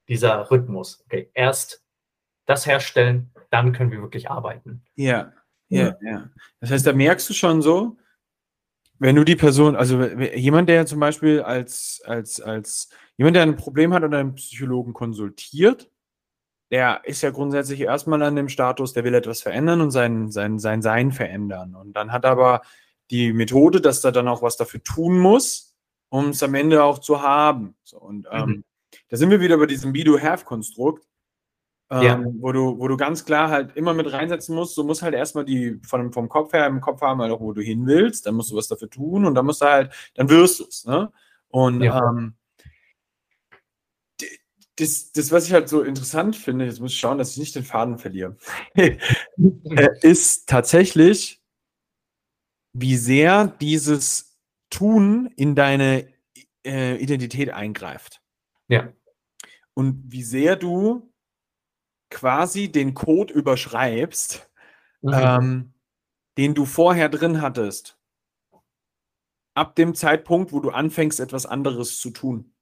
dieser 0.08 0.50
Rhythmus. 0.50 1.04
Okay, 1.04 1.30
erst 1.34 1.84
das 2.46 2.64
herstellen, 2.64 3.30
dann 3.50 3.72
können 3.74 3.90
wir 3.90 4.00
wirklich 4.00 4.30
arbeiten. 4.30 4.82
Ja, 4.94 5.34
ja, 5.68 5.94
ja. 6.00 6.30
Das 6.60 6.70
heißt, 6.70 6.86
da 6.86 6.94
merkst 6.94 7.28
du 7.28 7.34
schon 7.34 7.60
so, 7.60 7.98
wenn 8.98 9.16
du 9.16 9.24
die 9.24 9.36
Person, 9.36 9.76
also 9.76 10.02
jemand, 10.02 10.70
der 10.70 10.86
zum 10.86 10.98
Beispiel 10.98 11.42
als, 11.42 12.00
als, 12.06 12.40
als 12.40 12.88
jemand, 13.18 13.36
der 13.36 13.42
ein 13.42 13.56
Problem 13.56 13.92
hat 13.92 14.02
und 14.02 14.14
einen 14.14 14.34
Psychologen 14.34 14.94
konsultiert, 14.94 15.90
der 16.70 17.02
ist 17.04 17.20
ja 17.20 17.30
grundsätzlich 17.30 17.82
erstmal 17.82 18.22
an 18.22 18.34
dem 18.34 18.48
Status, 18.48 18.94
der 18.94 19.04
will 19.04 19.14
etwas 19.14 19.42
verändern 19.42 19.82
und 19.82 19.90
sein, 19.90 20.30
sein, 20.30 20.58
sein 20.58 20.80
Sein 20.80 21.12
verändern. 21.12 21.74
Und 21.74 21.92
dann 21.92 22.12
hat 22.12 22.24
aber 22.24 22.62
die 23.10 23.32
Methode, 23.32 23.80
dass 23.80 24.04
er 24.04 24.12
dann 24.12 24.28
auch 24.28 24.42
was 24.42 24.56
dafür 24.56 24.82
tun 24.82 25.18
muss, 25.18 25.74
um 26.10 26.30
es 26.30 26.42
am 26.42 26.54
Ende 26.54 26.82
auch 26.84 26.98
zu 26.98 27.22
haben. 27.22 27.76
So, 27.84 27.98
und 27.98 28.26
ähm, 28.30 28.48
Mhm. 28.48 28.64
da 29.08 29.16
sind 29.16 29.30
wir 29.30 29.40
wieder 29.40 29.58
bei 29.58 29.66
diesem 29.66 29.92
Be-Do-Have-Konstrukt, 29.92 31.06
ähm, 31.90 32.02
Ja. 32.02 32.24
wo, 32.38 32.52
du, 32.52 32.78
wo 32.78 32.88
du 32.88 32.96
ganz 32.96 33.24
klar 33.24 33.48
halt 33.50 33.76
immer 33.76 33.94
mit 33.94 34.12
reinsetzen 34.12 34.54
musst. 34.54 34.76
Du 34.76 34.84
musst 34.84 35.02
halt 35.02 35.14
erstmal 35.14 35.44
die 35.44 35.80
von, 35.86 36.12
vom 36.12 36.28
Kopf 36.28 36.52
her 36.52 36.66
im 36.66 36.80
Kopf 36.80 37.00
haben, 37.00 37.20
halt 37.20 37.32
auch, 37.32 37.40
wo 37.40 37.52
du 37.52 37.62
hin 37.62 37.86
willst. 37.86 38.26
Dann 38.26 38.34
musst 38.34 38.50
du 38.50 38.56
was 38.56 38.68
dafür 38.68 38.90
tun 38.90 39.24
und 39.24 39.34
dann 39.34 39.46
musst 39.46 39.62
du 39.62 39.66
halt, 39.66 39.92
dann 40.14 40.28
wirst 40.28 40.60
du 40.60 40.64
es. 40.64 40.84
Ne? 40.84 41.10
Und 41.48 41.82
Ja. 41.82 42.10
ähm, 42.10 42.34
das, 44.76 45.10
das, 45.12 45.32
was 45.32 45.46
ich 45.46 45.52
halt 45.52 45.68
so 45.68 45.82
interessant 45.82 46.36
finde, 46.36 46.64
jetzt 46.64 46.80
muss 46.80 46.92
ich 46.92 47.00
schauen, 47.00 47.18
dass 47.18 47.32
ich 47.32 47.38
nicht 47.38 47.54
den 47.56 47.64
Faden 47.64 47.98
verliere, 47.98 48.36
äh, 48.76 48.98
ist 50.02 50.48
tatsächlich, 50.48 51.37
wie 52.80 52.96
sehr 52.96 53.46
dieses 53.46 54.38
Tun 54.70 55.32
in 55.36 55.54
deine 55.54 56.06
äh, 56.64 56.96
Identität 56.96 57.50
eingreift. 57.50 58.22
Ja. 58.68 58.92
Und 59.74 60.04
wie 60.12 60.22
sehr 60.22 60.56
du 60.56 61.12
quasi 62.10 62.70
den 62.70 62.94
Code 62.94 63.32
überschreibst, 63.32 64.50
Mhm. 65.00 65.12
ähm, 65.14 65.72
den 66.36 66.54
du 66.54 66.64
vorher 66.64 67.08
drin 67.08 67.40
hattest. 67.40 67.98
Ab 69.54 69.74
dem 69.76 69.94
Zeitpunkt, 69.94 70.52
wo 70.52 70.60
du 70.60 70.70
anfängst, 70.70 71.20
etwas 71.20 71.46
anderes 71.46 71.98
zu 71.98 72.10
tun. 72.10 72.52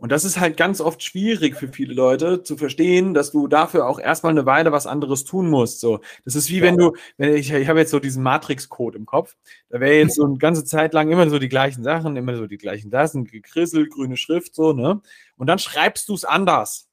Und 0.00 0.12
das 0.12 0.24
ist 0.24 0.38
halt 0.38 0.56
ganz 0.56 0.80
oft 0.80 1.02
schwierig 1.02 1.56
für 1.56 1.68
viele 1.68 1.92
Leute 1.92 2.44
zu 2.44 2.56
verstehen, 2.56 3.14
dass 3.14 3.32
du 3.32 3.48
dafür 3.48 3.88
auch 3.88 3.98
erstmal 3.98 4.30
eine 4.32 4.46
Weile 4.46 4.70
was 4.70 4.86
anderes 4.86 5.24
tun 5.24 5.50
musst. 5.50 5.80
So, 5.80 6.00
das 6.24 6.36
ist 6.36 6.50
wie 6.50 6.62
wenn 6.62 6.76
du, 6.76 6.92
wenn 7.16 7.34
ich, 7.34 7.50
ich 7.52 7.68
habe 7.68 7.80
jetzt 7.80 7.90
so 7.90 7.98
diesen 7.98 8.22
Matrix-Code 8.22 8.96
im 8.96 9.06
Kopf, 9.06 9.36
da 9.70 9.80
wäre 9.80 9.96
jetzt 9.96 10.14
so 10.14 10.24
eine 10.24 10.38
ganze 10.38 10.64
Zeit 10.64 10.94
lang 10.94 11.10
immer 11.10 11.28
so 11.28 11.40
die 11.40 11.48
gleichen 11.48 11.82
Sachen, 11.82 12.16
immer 12.16 12.36
so 12.36 12.46
die 12.46 12.58
gleichen 12.58 12.90
Sachen, 12.92 13.24
gekrissel, 13.24 13.88
grüne 13.88 14.16
Schrift, 14.16 14.54
so, 14.54 14.72
ne? 14.72 15.00
Und 15.36 15.48
dann 15.48 15.58
schreibst 15.58 16.08
du 16.08 16.14
es 16.14 16.24
anders. 16.24 16.88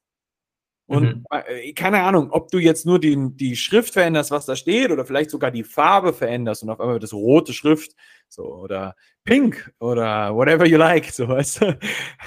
Und 0.88 1.02
Mhm. 1.16 1.24
äh, 1.30 1.72
keine 1.72 2.02
Ahnung, 2.02 2.30
ob 2.30 2.50
du 2.50 2.58
jetzt 2.58 2.86
nur 2.86 3.00
die, 3.00 3.16
die 3.34 3.56
Schrift 3.56 3.92
veränderst, 3.94 4.30
was 4.30 4.46
da 4.46 4.54
steht, 4.56 4.90
oder 4.92 5.04
vielleicht 5.04 5.30
sogar 5.30 5.50
die 5.50 5.64
Farbe 5.64 6.12
veränderst 6.12 6.62
und 6.62 6.70
auf 6.70 6.78
einmal 6.80 6.94
wird 6.94 7.02
das 7.02 7.12
rote 7.12 7.52
Schrift, 7.52 7.96
so, 8.28 8.44
oder 8.54 8.94
pink, 9.24 9.72
oder 9.80 10.34
whatever 10.34 10.66
you 10.66 10.76
like, 10.78 11.10
so, 11.10 11.28
weißt 11.28 11.60
du. 11.62 11.78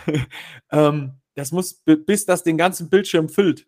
ähm, 0.72 1.14
das 1.36 1.52
muss, 1.52 1.74
bi- 1.76 1.96
bis 1.98 2.26
das 2.26 2.44
den 2.44 2.58
ganzen 2.58 2.90
Bildschirm 2.90 3.30
füllt, 3.30 3.68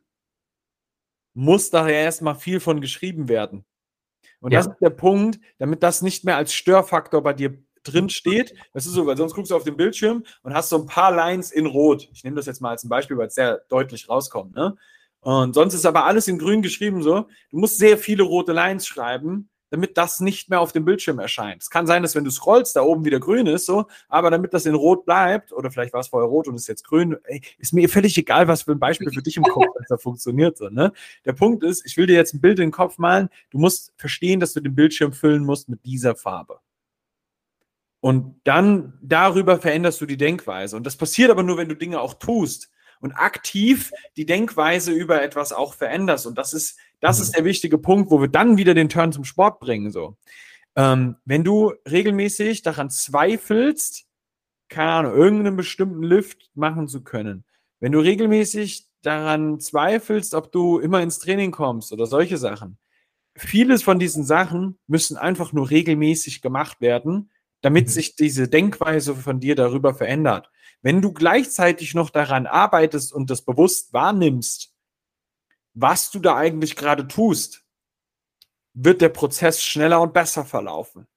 muss 1.34 1.70
da 1.70 1.88
ja 1.88 1.96
erstmal 1.96 2.36
viel 2.36 2.60
von 2.60 2.82
geschrieben 2.82 3.30
werden. 3.30 3.66
Und 4.40 4.52
Ja. 4.52 4.60
das 4.60 4.68
ist 4.68 4.80
der 4.82 4.90
Punkt, 4.90 5.40
damit 5.60 5.84
das 5.84 6.02
nicht 6.02 6.26
mehr 6.26 6.36
als 6.38 6.54
Störfaktor 6.54 7.22
bei 7.24 7.34
dir 7.34 7.58
drin 7.84 8.10
steht. 8.10 8.54
Das 8.74 8.86
ist 8.86 8.94
so, 8.94 9.06
weil 9.08 9.18
sonst 9.18 9.34
guckst 9.34 9.52
du 9.52 9.56
auf 9.56 9.64
den 9.64 9.78
Bildschirm 9.78 10.24
und 10.44 10.54
hast 10.54 10.70
so 10.70 10.78
ein 10.80 10.86
paar 10.88 11.12
Lines 11.16 11.52
in 11.52 11.66
Rot. 11.66 12.10
Ich 12.12 12.24
nehme 12.24 12.36
das 12.36 12.46
jetzt 12.46 12.62
mal 12.62 12.70
als 12.72 12.84
ein 12.84 12.90
Beispiel, 12.90 13.18
weil 13.18 13.28
es 13.28 13.36
sehr 13.36 13.60
deutlich 13.70 14.10
rauskommt. 14.10 14.56
Ne? 14.56 14.76
Und 15.22 15.54
sonst 15.54 15.74
ist 15.74 15.86
aber 15.86 16.06
alles 16.06 16.28
in 16.28 16.38
grün 16.38 16.62
geschrieben 16.62 17.02
so. 17.02 17.28
Du 17.50 17.58
musst 17.58 17.78
sehr 17.78 17.98
viele 17.98 18.24
rote 18.24 18.52
Lines 18.54 18.86
schreiben, 18.88 19.50
damit 19.72 19.98
das 19.98 20.20
nicht 20.20 20.50
mehr 20.50 20.60
auf 20.60 20.74
dem 20.74 20.86
Bildschirm 20.86 21.18
erscheint. 21.18 21.64
Es 21.64 21.70
kann 21.70 21.88
sein, 21.88 22.04
dass 22.04 22.14
wenn 22.14 22.26
du 22.26 22.30
scrollst, 22.30 22.76
da 22.76 22.84
oben 22.84 23.06
wieder 23.06 23.20
grün 23.20 23.48
ist, 23.48 23.66
so, 23.66 23.86
aber 24.10 24.30
damit 24.30 24.54
das 24.54 24.66
in 24.66 24.76
rot 24.76 25.06
bleibt, 25.06 25.54
oder 25.54 25.72
vielleicht 25.72 25.94
war 25.94 26.02
es 26.02 26.10
vorher 26.10 26.30
rot 26.30 26.48
und 26.48 26.56
ist 26.56 26.68
jetzt 26.68 26.84
grün, 26.84 27.18
ey, 27.24 27.42
ist 27.58 27.74
mir 27.74 27.90
völlig 27.90 28.18
egal, 28.18 28.48
was 28.48 28.64
für 28.64 28.74
ein 28.74 28.80
Beispiel 28.80 29.12
für 29.12 29.24
dich 29.24 29.38
im 29.38 29.44
Kopf 29.44 29.74
besser 29.80 29.98
funktioniert. 29.98 30.58
So, 30.58 30.70
ne? 30.70 30.92
Der 31.26 31.34
Punkt 31.34 31.64
ist, 31.64 31.86
ich 31.86 31.98
will 31.98 32.06
dir 32.06 32.16
jetzt 32.16 32.34
ein 32.34 32.42
Bild 32.42 32.60
in 32.60 32.68
den 32.68 32.72
Kopf 32.72 32.98
malen, 32.98 33.30
du 33.50 33.58
musst 33.58 33.94
verstehen, 33.98 34.40
dass 34.40 34.54
du 34.54 34.60
den 34.60 34.76
Bildschirm 34.76 35.14
füllen 35.14 35.46
musst 35.46 35.70
mit 35.70 35.86
dieser 35.86 36.16
Farbe. 36.16 36.60
Und 38.02 38.42
dann 38.44 38.98
darüber 39.02 39.60
veränderst 39.60 40.02
du 40.02 40.06
die 40.06 40.18
Denkweise. 40.18 40.76
Und 40.76 40.86
das 40.86 40.98
passiert 40.98 41.32
aber 41.32 41.44
nur, 41.44 41.58
wenn 41.58 41.70
du 41.70 41.76
Dinge 41.76 42.02
auch 42.02 42.16
tust 42.16 42.70
und 43.00 43.14
aktiv 43.14 43.92
die 44.18 44.26
Denkweise 44.26 44.92
über 44.92 45.22
etwas 45.22 45.54
auch 45.54 45.76
veränderst. 45.76 46.26
Und 46.26 46.38
das 46.38 46.54
ist, 46.54 46.78
das 47.02 47.18
Mhm. 47.18 47.24
ist 47.24 47.36
der 47.36 47.46
wichtige 47.46 47.78
Punkt, 47.78 48.10
wo 48.12 48.22
wir 48.22 48.28
dann 48.30 48.58
wieder 48.58 48.74
den 48.74 48.90
Turn 48.90 49.12
zum 49.12 49.26
Sport 49.26 49.60
bringen. 49.60 49.92
So. 49.92 50.18
Ähm, 50.76 51.18
wenn 51.26 51.44
du 51.44 51.74
regelmäßig 51.90 52.62
daran 52.62 52.90
zweifelst, 52.90 54.06
keine 54.70 54.92
Ahnung, 54.92 55.14
irgendeinen 55.16 55.58
bestimmten 55.58 56.04
Lift 56.04 56.50
machen 56.56 56.88
zu 56.88 57.04
können, 57.04 57.44
wenn 57.82 57.92
du 57.92 58.00
regelmäßig 58.00 58.88
daran 59.02 59.60
zweifelst, 59.60 60.34
ob 60.34 60.52
du 60.52 60.80
immer 60.80 61.02
ins 61.02 61.20
Training 61.20 61.52
kommst 61.52 61.92
oder 61.92 62.06
solche 62.06 62.38
Sachen, 62.38 62.78
vieles 63.36 63.84
von 63.84 63.98
diesen 64.00 64.24
Sachen 64.24 64.78
müssen 64.88 65.18
einfach 65.18 65.52
nur 65.54 65.70
regelmäßig 65.70 66.42
gemacht 66.42 66.80
werden, 66.82 67.32
damit 67.62 67.86
Mhm. 67.88 67.92
sich 67.92 68.16
diese 68.16 68.48
Denkweise 68.48 69.16
von 69.16 69.40
dir 69.40 69.56
darüber 69.56 69.94
verändert. 69.94 70.50
Wenn 70.84 71.02
du 71.02 71.12
gleichzeitig 71.14 71.94
noch 71.96 72.10
daran 72.10 72.48
arbeitest 72.48 73.14
und 73.14 73.30
das 73.30 73.42
bewusst 73.44 73.94
wahrnimmst, 73.94 74.71
was 75.74 76.12
du 76.12 76.20
da 76.20 76.36
eigentlich 76.36 76.76
gerade 76.76 77.08
tust, 77.08 77.64
wird 78.74 79.02
der 79.02 79.10
Prozess 79.10 79.64
schneller 79.64 80.02
und 80.02 80.14
besser 80.14 80.46
verlaufen. 80.46 81.08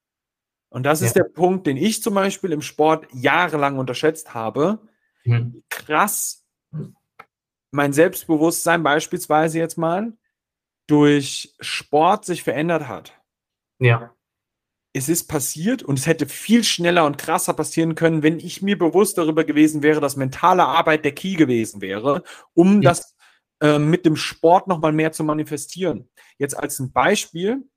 Und 0.71 0.85
das 0.85 1.03
ist 1.03 1.17
Ja. 1.17 1.23
der 1.23 1.31
Punkt, 1.31 1.67
den 1.67 1.77
ich 1.77 2.03
zum 2.03 2.15
Beispiel 2.15 2.53
im 2.53 2.63
Sport 2.63 3.07
jahrelang 3.13 3.79
unterschätzt 3.79 4.35
habe. 4.35 4.81
Mhm. 5.25 5.63
Krass 5.71 6.45
mein 7.71 7.93
Selbstbewusstsein 7.93 8.83
beispielsweise 8.85 9.59
jetzt 9.59 9.77
mal 9.79 10.13
durch 10.87 11.55
Sport 11.61 12.25
sich 12.25 12.43
verändert 12.45 12.89
hat 12.89 13.21
Ja. 13.81 14.15
es 14.95 15.09
ist 15.09 15.29
passiert 15.29 15.83
und 15.83 15.99
es 15.99 16.07
hätte 16.07 16.27
viel 16.29 16.63
schneller 16.65 17.05
und 17.07 17.19
krasser 17.19 17.55
passieren 17.55 17.95
können, 17.97 18.23
wenn 18.23 18.39
ich 18.39 18.63
mir 18.63 18.79
bewusst 18.79 19.19
darüber 19.19 19.45
gewesen 19.45 19.83
wäre, 19.83 20.01
dass 20.01 20.17
mentale 20.17 20.65
Arbeit 20.67 21.05
der 21.05 21.15
Key 21.15 21.35
gewesen 21.37 21.81
wäre, 21.81 22.23
um 22.55 22.83
Ja. 22.83 22.91
das 22.91 23.14
äh, 23.61 23.79
mit 23.79 24.05
dem 24.07 24.17
Sport 24.17 24.67
nochmal 24.67 24.93
mehr 24.93 25.13
zu 25.13 25.25
manifestieren. 25.25 26.09
Jetzt 26.39 26.59
als 26.59 26.79
ein 26.79 26.93
Beispiel 26.93 27.69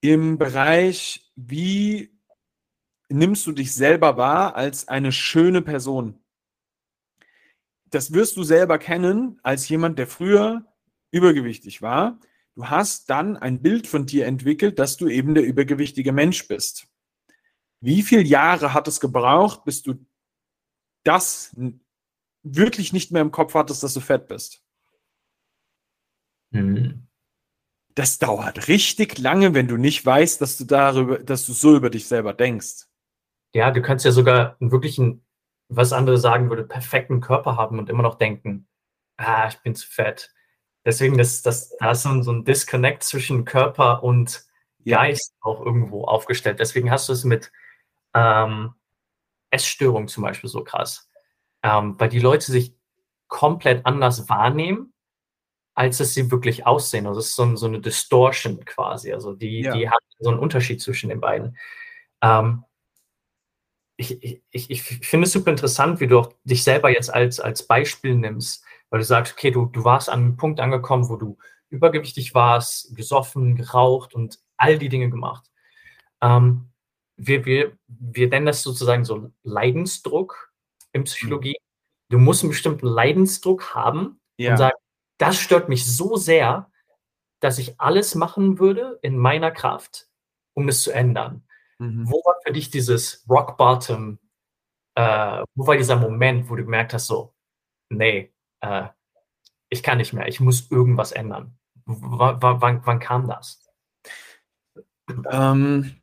im 0.00 0.38
Bereich, 0.38 1.32
wie 1.34 2.16
nimmst 3.08 3.46
du 3.46 3.52
dich 3.52 3.74
selber 3.74 4.16
wahr 4.16 4.54
als 4.54 4.88
eine 4.88 5.12
schöne 5.12 5.62
Person? 5.62 6.22
Das 7.86 8.12
wirst 8.12 8.36
du 8.36 8.42
selber 8.42 8.78
kennen 8.78 9.38
als 9.42 9.68
jemand, 9.68 9.98
der 9.98 10.06
früher 10.06 10.66
übergewichtig 11.12 11.82
war. 11.82 12.20
Du 12.54 12.68
hast 12.68 13.10
dann 13.10 13.36
ein 13.36 13.62
Bild 13.62 13.86
von 13.86 14.06
dir 14.06 14.26
entwickelt, 14.26 14.78
dass 14.78 14.96
du 14.96 15.08
eben 15.08 15.34
der 15.34 15.44
übergewichtige 15.44 16.12
Mensch 16.12 16.48
bist. 16.48 16.88
Wie 17.80 18.02
viele 18.02 18.22
Jahre 18.22 18.74
hat 18.74 18.88
es 18.88 19.00
gebraucht, 19.00 19.64
bis 19.64 19.82
du 19.82 20.06
das 21.04 21.54
wirklich 22.54 22.92
nicht 22.92 23.12
mehr 23.12 23.22
im 23.22 23.32
Kopf 23.32 23.54
hattest, 23.54 23.82
dass 23.82 23.94
du 23.94 24.00
fett 24.00 24.28
bist? 24.28 24.62
Mhm. 26.52 27.08
das 27.96 28.18
dauert 28.18 28.68
richtig 28.68 29.18
lange, 29.18 29.54
wenn 29.54 29.68
du 29.68 29.76
nicht 29.76 30.04
weißt, 30.04 30.40
dass 30.40 30.58
du 30.58 30.64
darüber, 30.64 31.18
dass 31.18 31.46
du 31.46 31.52
so 31.52 31.74
über 31.74 31.90
dich 31.90 32.06
selber 32.06 32.34
denkst. 32.34 32.86
Ja, 33.54 33.70
du 33.70 33.80
kannst 33.82 34.04
ja 34.04 34.12
sogar 34.12 34.56
einen 34.60 34.70
wirklichen, 34.70 35.24
was 35.68 35.92
andere 35.92 36.18
sagen 36.18 36.50
würde, 36.50 36.64
perfekten 36.64 37.20
Körper 37.20 37.56
haben 37.56 37.78
und 37.78 37.88
immer 37.88 38.02
noch 38.02 38.16
denken, 38.16 38.68
ah, 39.16 39.48
ich 39.48 39.58
bin 39.62 39.74
zu 39.74 39.88
fett. 39.88 40.32
Deswegen, 40.84 41.16
das, 41.18 41.42
das, 41.42 41.74
da 41.78 41.92
ist 41.92 42.02
so 42.02 42.10
ein, 42.10 42.22
so 42.22 42.32
ein 42.32 42.44
Disconnect 42.44 43.02
zwischen 43.02 43.44
Körper 43.44 44.02
und 44.02 44.44
Geist 44.84 45.34
auch 45.40 45.64
irgendwo 45.64 46.04
aufgestellt. 46.04 46.60
Deswegen 46.60 46.90
hast 46.90 47.08
du 47.08 47.12
es 47.12 47.24
mit 47.24 47.50
ähm, 48.14 48.74
Essstörungen 49.50 50.06
zum 50.06 50.22
Beispiel 50.22 50.48
so 50.48 50.62
krass. 50.62 51.08
Ähm, 51.66 51.98
weil 51.98 52.10
die 52.10 52.20
Leute 52.20 52.52
sich 52.52 52.76
komplett 53.26 53.84
anders 53.86 54.28
wahrnehmen, 54.28 54.92
als 55.74 55.98
dass 55.98 56.14
sie 56.14 56.30
wirklich 56.30 56.64
aussehen. 56.64 57.08
Also 57.08 57.18
es 57.18 57.26
ist 57.26 57.34
so, 57.34 57.42
ein, 57.42 57.56
so 57.56 57.66
eine 57.66 57.80
Distortion 57.80 58.64
quasi. 58.64 59.12
Also 59.12 59.32
die, 59.32 59.62
ja. 59.62 59.76
die 59.76 59.90
hat 59.90 59.98
so 60.20 60.30
einen 60.30 60.38
Unterschied 60.38 60.80
zwischen 60.80 61.08
den 61.08 61.20
beiden. 61.20 61.58
Ähm, 62.22 62.62
ich, 63.96 64.40
ich, 64.50 64.70
ich 64.70 64.82
finde 64.82 65.26
es 65.26 65.32
super 65.32 65.50
interessant, 65.50 65.98
wie 65.98 66.06
du 66.06 66.20
auch 66.20 66.32
dich 66.44 66.62
selber 66.62 66.88
jetzt 66.88 67.12
als, 67.12 67.40
als 67.40 67.66
Beispiel 67.66 68.14
nimmst, 68.14 68.64
weil 68.90 69.00
du 69.00 69.04
sagst, 69.04 69.32
okay, 69.32 69.50
du, 69.50 69.66
du 69.66 69.82
warst 69.82 70.08
an 70.08 70.20
einem 70.20 70.36
Punkt 70.36 70.60
angekommen, 70.60 71.08
wo 71.08 71.16
du 71.16 71.36
übergewichtig 71.68 72.32
warst, 72.32 72.94
gesoffen, 72.94 73.56
geraucht 73.56 74.14
und 74.14 74.38
all 74.56 74.78
die 74.78 74.88
Dinge 74.88 75.10
gemacht. 75.10 75.50
Ähm, 76.22 76.70
wir, 77.16 77.44
wir, 77.44 77.76
wir 77.88 78.28
nennen 78.28 78.46
das 78.46 78.62
sozusagen 78.62 79.04
so 79.04 79.32
Leidensdruck 79.42 80.45
in 80.96 81.04
Psychologie. 81.04 81.56
Du 82.10 82.18
musst 82.18 82.42
einen 82.42 82.50
bestimmten 82.50 82.86
Leidensdruck 82.86 83.74
haben 83.74 84.20
ja. 84.36 84.52
und 84.52 84.56
sagen, 84.58 84.76
das 85.18 85.38
stört 85.38 85.68
mich 85.68 85.86
so 85.86 86.16
sehr, 86.16 86.70
dass 87.40 87.58
ich 87.58 87.80
alles 87.80 88.14
machen 88.14 88.58
würde 88.58 88.98
in 89.02 89.16
meiner 89.16 89.50
Kraft, 89.50 90.08
um 90.54 90.68
es 90.68 90.82
zu 90.82 90.90
ändern. 90.90 91.46
Mhm. 91.78 92.08
Wo 92.10 92.22
war 92.24 92.34
für 92.44 92.52
dich 92.52 92.70
dieses 92.70 93.24
Rock 93.28 93.56
Bottom? 93.56 94.18
Äh, 94.94 95.42
wo 95.54 95.66
war 95.66 95.76
dieser 95.76 95.96
Moment, 95.96 96.48
wo 96.48 96.56
du 96.56 96.64
gemerkt 96.64 96.94
hast, 96.94 97.06
so, 97.06 97.34
nee, 97.90 98.32
äh, 98.60 98.88
ich 99.68 99.82
kann 99.82 99.98
nicht 99.98 100.12
mehr, 100.12 100.26
ich 100.28 100.40
muss 100.40 100.70
irgendwas 100.70 101.12
ändern? 101.12 101.58
W 101.84 102.36
wann, 102.40 102.82
wann, 102.84 102.98
kam 102.98 103.28
das? 103.28 103.68
Ähm, 105.30 106.00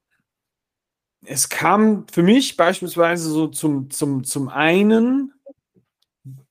es 1.26 1.50
kam 1.50 2.06
für 2.12 2.24
mich 2.24 2.58
beispielsweise 2.58 3.30
so 3.30 3.48
zum, 3.48 3.90
zum, 3.90 4.24
zum 4.24 4.50
einen 4.50 5.34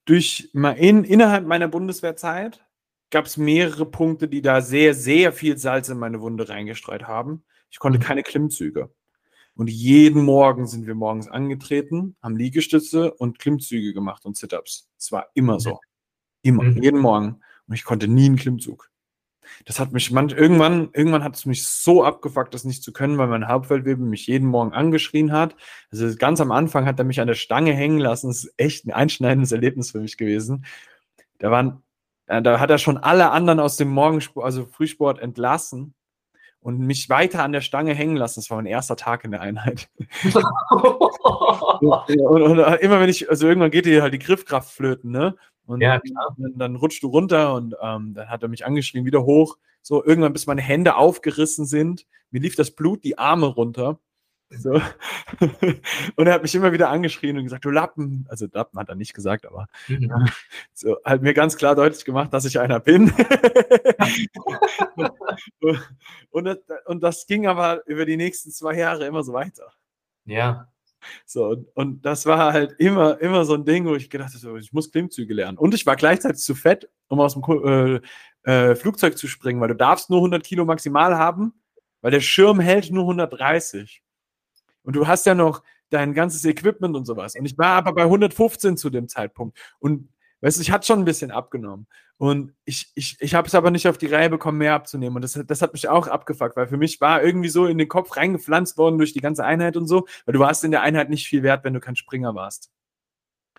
durch 0.04 0.50
in, 0.54 1.04
innerhalb 1.04 1.46
meiner 1.46 1.68
Bundeswehrzeit 1.68 2.64
gab 3.10 3.26
es 3.26 3.36
mehrere 3.36 3.86
Punkte, 3.86 4.28
die 4.28 4.42
da 4.42 4.60
sehr, 4.60 4.94
sehr 4.94 5.32
viel 5.32 5.58
Salz 5.58 5.88
in 5.88 5.98
meine 5.98 6.20
Wunde 6.20 6.48
reingestreut 6.48 7.04
haben. 7.04 7.44
Ich 7.70 7.78
konnte 7.78 7.98
mhm. 7.98 8.02
keine 8.02 8.22
Klimmzüge. 8.22 8.90
Und 9.54 9.68
jeden 9.68 10.24
Morgen 10.24 10.66
sind 10.66 10.86
wir 10.86 10.94
morgens 10.94 11.28
angetreten, 11.28 12.16
haben 12.22 12.36
Liegestütze 12.36 13.12
und 13.12 13.38
Klimmzüge 13.38 13.92
gemacht 13.92 14.24
und 14.24 14.36
Sit-Ups. 14.36 14.88
Es 14.96 15.12
war 15.12 15.26
immer 15.34 15.60
so. 15.60 15.78
Immer, 16.40 16.62
mhm. 16.64 16.82
jeden 16.82 17.00
Morgen. 17.00 17.40
Und 17.66 17.74
ich 17.74 17.84
konnte 17.84 18.08
nie 18.08 18.26
einen 18.26 18.36
Klimmzug. 18.36 18.90
Das 19.64 19.78
hat 19.80 19.92
mich 19.92 20.10
manch, 20.10 20.32
irgendwann, 20.32 20.90
irgendwann 20.92 21.24
hat 21.24 21.36
es 21.36 21.46
mich 21.46 21.66
so 21.66 22.04
abgefuckt, 22.04 22.54
das 22.54 22.64
nicht 22.64 22.82
zu 22.82 22.92
können, 22.92 23.18
weil 23.18 23.28
mein 23.28 23.48
Hauptfeldwebel 23.48 24.04
mich 24.04 24.26
jeden 24.26 24.48
Morgen 24.48 24.72
angeschrien 24.72 25.32
hat. 25.32 25.56
Also 25.90 26.14
ganz 26.16 26.40
am 26.40 26.52
Anfang 26.52 26.86
hat 26.86 26.98
er 26.98 27.04
mich 27.04 27.20
an 27.20 27.28
der 27.28 27.34
Stange 27.34 27.72
hängen 27.72 27.98
lassen. 27.98 28.28
Das 28.28 28.44
ist 28.44 28.54
echt 28.56 28.86
ein 28.86 28.92
einschneidendes 28.92 29.52
Erlebnis 29.52 29.92
für 29.92 30.00
mich 30.00 30.16
gewesen. 30.16 30.64
Da 31.38 31.50
waren, 31.50 31.82
äh, 32.26 32.42
da 32.42 32.60
hat 32.60 32.70
er 32.70 32.78
schon 32.78 32.98
alle 32.98 33.30
anderen 33.30 33.60
aus 33.60 33.76
dem 33.76 33.88
Morgensport, 33.88 34.44
also 34.44 34.66
Frühsport 34.66 35.18
entlassen 35.18 35.94
und 36.60 36.78
mich 36.78 37.08
weiter 37.08 37.42
an 37.42 37.52
der 37.52 37.60
Stange 37.60 37.94
hängen 37.94 38.16
lassen. 38.16 38.40
Das 38.40 38.50
war 38.50 38.56
mein 38.56 38.66
erster 38.66 38.96
Tag 38.96 39.24
in 39.24 39.32
der 39.32 39.40
Einheit. 39.40 39.88
und, 40.70 40.82
und, 41.82 42.42
und, 42.42 42.80
immer 42.80 43.00
wenn 43.00 43.08
ich, 43.08 43.28
also 43.28 43.48
irgendwann 43.48 43.72
geht 43.72 43.86
dir 43.86 44.02
halt 44.02 44.14
die 44.14 44.20
Griffkraft 44.20 44.72
flöten, 44.72 45.10
ne? 45.10 45.34
Und 45.66 45.80
ja, 45.80 46.00
dann, 46.36 46.58
dann, 46.58 46.76
rutschst 46.76 47.02
du 47.02 47.08
runter 47.08 47.54
und 47.54 47.74
ähm, 47.80 48.14
dann 48.14 48.28
hat 48.28 48.42
er 48.42 48.48
mich 48.48 48.66
angeschrien, 48.66 49.04
wieder 49.04 49.22
hoch. 49.22 49.58
So, 49.80 50.04
irgendwann, 50.04 50.32
bis 50.32 50.46
meine 50.46 50.62
Hände 50.62 50.96
aufgerissen 50.96 51.66
sind. 51.66 52.06
Mir 52.30 52.40
lief 52.40 52.56
das 52.56 52.70
Blut 52.70 53.04
die 53.04 53.18
Arme 53.18 53.46
runter. 53.46 53.98
So. 54.58 54.80
und 56.16 56.26
er 56.26 56.34
hat 56.34 56.42
mich 56.42 56.54
immer 56.54 56.72
wieder 56.72 56.90
angeschrien 56.90 57.36
und 57.36 57.44
gesagt, 57.44 57.64
du 57.64 57.70
Lappen. 57.70 58.26
Also 58.28 58.46
Lappen 58.52 58.78
hat 58.78 58.88
er 58.88 58.94
nicht 58.94 59.14
gesagt, 59.14 59.46
aber 59.46 59.66
mhm. 59.88 60.12
so, 60.74 60.98
hat 61.04 61.22
mir 61.22 61.34
ganz 61.34 61.56
klar 61.56 61.74
deutlich 61.74 62.04
gemacht, 62.04 62.32
dass 62.32 62.44
ich 62.44 62.60
einer 62.60 62.80
bin. 62.80 63.12
und, 66.30 66.44
das, 66.44 66.58
und 66.86 67.02
das 67.02 67.26
ging 67.26 67.46
aber 67.46 67.86
über 67.86 68.04
die 68.04 68.16
nächsten 68.16 68.50
zwei 68.50 68.76
Jahre 68.76 69.06
immer 69.06 69.22
so 69.22 69.32
weiter. 69.32 69.72
Ja. 70.24 70.68
So, 71.26 71.56
und, 71.74 72.04
das 72.04 72.26
war 72.26 72.52
halt 72.52 72.74
immer, 72.78 73.20
immer 73.20 73.44
so 73.44 73.54
ein 73.54 73.64
Ding, 73.64 73.86
wo 73.86 73.94
ich 73.94 74.10
gedacht 74.10 74.32
habe, 74.42 74.58
ich 74.60 74.72
muss 74.72 74.90
Klimmzüge 74.90 75.34
lernen. 75.34 75.58
Und 75.58 75.74
ich 75.74 75.86
war 75.86 75.96
gleichzeitig 75.96 76.40
zu 76.40 76.54
fett, 76.54 76.88
um 77.08 77.20
aus 77.20 77.34
dem 77.34 77.42
äh, 77.44 78.00
äh, 78.50 78.74
Flugzeug 78.74 79.18
zu 79.18 79.28
springen, 79.28 79.60
weil 79.60 79.68
du 79.68 79.76
darfst 79.76 80.10
nur 80.10 80.18
100 80.18 80.44
Kilo 80.44 80.64
maximal 80.64 81.16
haben, 81.16 81.52
weil 82.00 82.10
der 82.10 82.20
Schirm 82.20 82.60
hält 82.60 82.90
nur 82.90 83.02
130. 83.02 84.02
Und 84.82 84.96
du 84.96 85.06
hast 85.06 85.26
ja 85.26 85.34
noch 85.34 85.62
dein 85.90 86.14
ganzes 86.14 86.44
Equipment 86.44 86.96
und 86.96 87.04
sowas. 87.04 87.34
Und 87.34 87.44
ich 87.44 87.56
war 87.58 87.76
aber 87.76 87.92
bei 87.92 88.02
115 88.02 88.76
zu 88.76 88.90
dem 88.90 89.08
Zeitpunkt. 89.08 89.58
Und 89.78 90.08
weißt 90.40 90.58
du, 90.58 90.62
ich 90.62 90.70
hatte 90.70 90.86
schon 90.86 91.00
ein 91.00 91.04
bisschen 91.04 91.30
abgenommen. 91.30 91.86
Und 92.22 92.54
ich, 92.64 92.92
ich, 92.94 93.16
ich 93.18 93.34
habe 93.34 93.48
es 93.48 93.54
aber 93.56 93.72
nicht 93.72 93.88
auf 93.88 93.98
die 93.98 94.06
Reihe 94.06 94.30
bekommen, 94.30 94.58
mehr 94.58 94.74
abzunehmen. 94.74 95.16
Und 95.16 95.22
das, 95.22 95.32
das 95.44 95.60
hat 95.60 95.72
mich 95.72 95.88
auch 95.88 96.06
abgefuckt, 96.06 96.54
weil 96.54 96.68
für 96.68 96.76
mich 96.76 97.00
war 97.00 97.20
irgendwie 97.20 97.48
so 97.48 97.66
in 97.66 97.78
den 97.78 97.88
Kopf 97.88 98.16
reingepflanzt 98.16 98.78
worden 98.78 98.96
durch 98.98 99.12
die 99.12 99.20
ganze 99.20 99.44
Einheit 99.44 99.76
und 99.76 99.88
so, 99.88 100.06
weil 100.24 100.34
du 100.34 100.38
warst 100.38 100.62
in 100.62 100.70
der 100.70 100.82
Einheit 100.82 101.10
nicht 101.10 101.26
viel 101.26 101.42
wert, 101.42 101.64
wenn 101.64 101.74
du 101.74 101.80
kein 101.80 101.96
Springer 101.96 102.36
warst. 102.36 102.70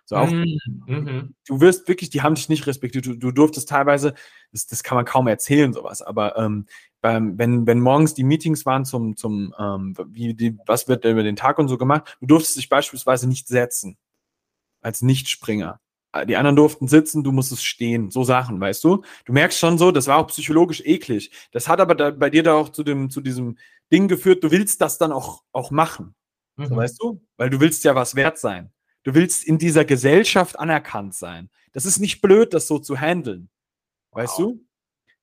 So 0.06 0.16
auch, 0.16 0.32
mhm. 0.32 0.60
mhm. 0.88 1.36
Du 1.46 1.60
wirst 1.60 1.90
wirklich, 1.90 2.10
die 2.10 2.22
haben 2.22 2.36
dich 2.36 2.48
nicht 2.48 2.66
respektiert. 2.66 3.06
Du, 3.06 3.16
du 3.16 3.32
durftest 3.34 3.68
teilweise, 3.68 4.14
das, 4.54 4.66
das 4.66 4.82
kann 4.82 4.96
man 4.96 5.04
kaum 5.04 5.28
erzählen, 5.28 5.74
sowas, 5.74 6.02
aber 6.02 6.38
ähm, 6.38 6.66
beim, 7.02 7.38
wenn, 7.38 7.68
wenn 7.68 7.82
morgens 7.82 8.14
die 8.14 8.24
Meetings 8.24 8.66
waren 8.66 8.86
zum, 8.86 9.18
zum 9.18 9.54
ähm, 9.60 9.94
wie 10.08 10.36
die, 10.36 10.58
was 10.66 10.88
wird 10.88 11.04
über 11.04 11.24
den 11.24 11.36
Tag 11.36 11.60
und 11.60 11.68
so 11.68 11.78
gemacht, 11.78 12.18
du 12.22 12.28
durftest 12.28 12.56
dich 12.56 12.70
beispielsweise 12.70 13.28
nicht 13.28 13.50
setzen 13.50 13.98
als 14.80 15.02
Nichtspringer. 15.02 15.82
Die 16.28 16.36
anderen 16.36 16.56
durften 16.56 16.88
sitzen, 16.88 17.24
du 17.24 17.32
musstest 17.32 17.66
stehen. 17.66 18.12
So 18.12 18.24
Sachen, 18.24 18.60
weißt 18.60 18.84
du? 18.84 19.04
Du 19.26 19.34
merkst 19.34 19.58
schon 19.58 19.78
so, 19.78 19.92
das 19.92 20.08
war 20.08 20.18
auch 20.18 20.28
psychologisch 20.28 20.82
eklig. 20.86 21.32
Das 21.52 21.68
hat 21.68 21.80
aber 21.80 21.96
da, 21.96 22.12
bei 22.12 22.30
dir 22.30 22.44
da 22.44 22.54
auch 22.54 22.70
zu, 22.70 22.84
dem, 22.84 23.10
zu 23.10 23.20
diesem 23.20 23.58
Ding 23.92 24.08
geführt, 24.08 24.44
du 24.44 24.52
willst 24.52 24.82
das 24.82 24.98
dann 24.98 25.12
auch, 25.12 25.44
auch 25.52 25.72
machen. 25.72 26.14
Mhm. 26.56 26.68
So, 26.68 26.76
weißt 26.76 27.02
du? 27.02 27.22
Weil 27.38 27.50
du 27.50 27.60
willst 27.60 27.84
ja 27.84 27.96
was 27.96 28.16
wert 28.16 28.38
sein. 28.38 28.72
Du 29.04 29.16
willst 29.16 29.44
in 29.44 29.58
dieser 29.58 29.86
Gesellschaft 29.86 30.58
anerkannt 30.60 31.16
sein. 31.16 31.50
Das 31.72 31.86
ist 31.86 32.00
nicht 32.00 32.22
blöd, 32.22 32.54
das 32.54 32.68
so 32.68 32.80
zu 32.80 32.96
handeln. 32.96 33.50
Weißt 34.12 34.38
wow. 34.38 34.54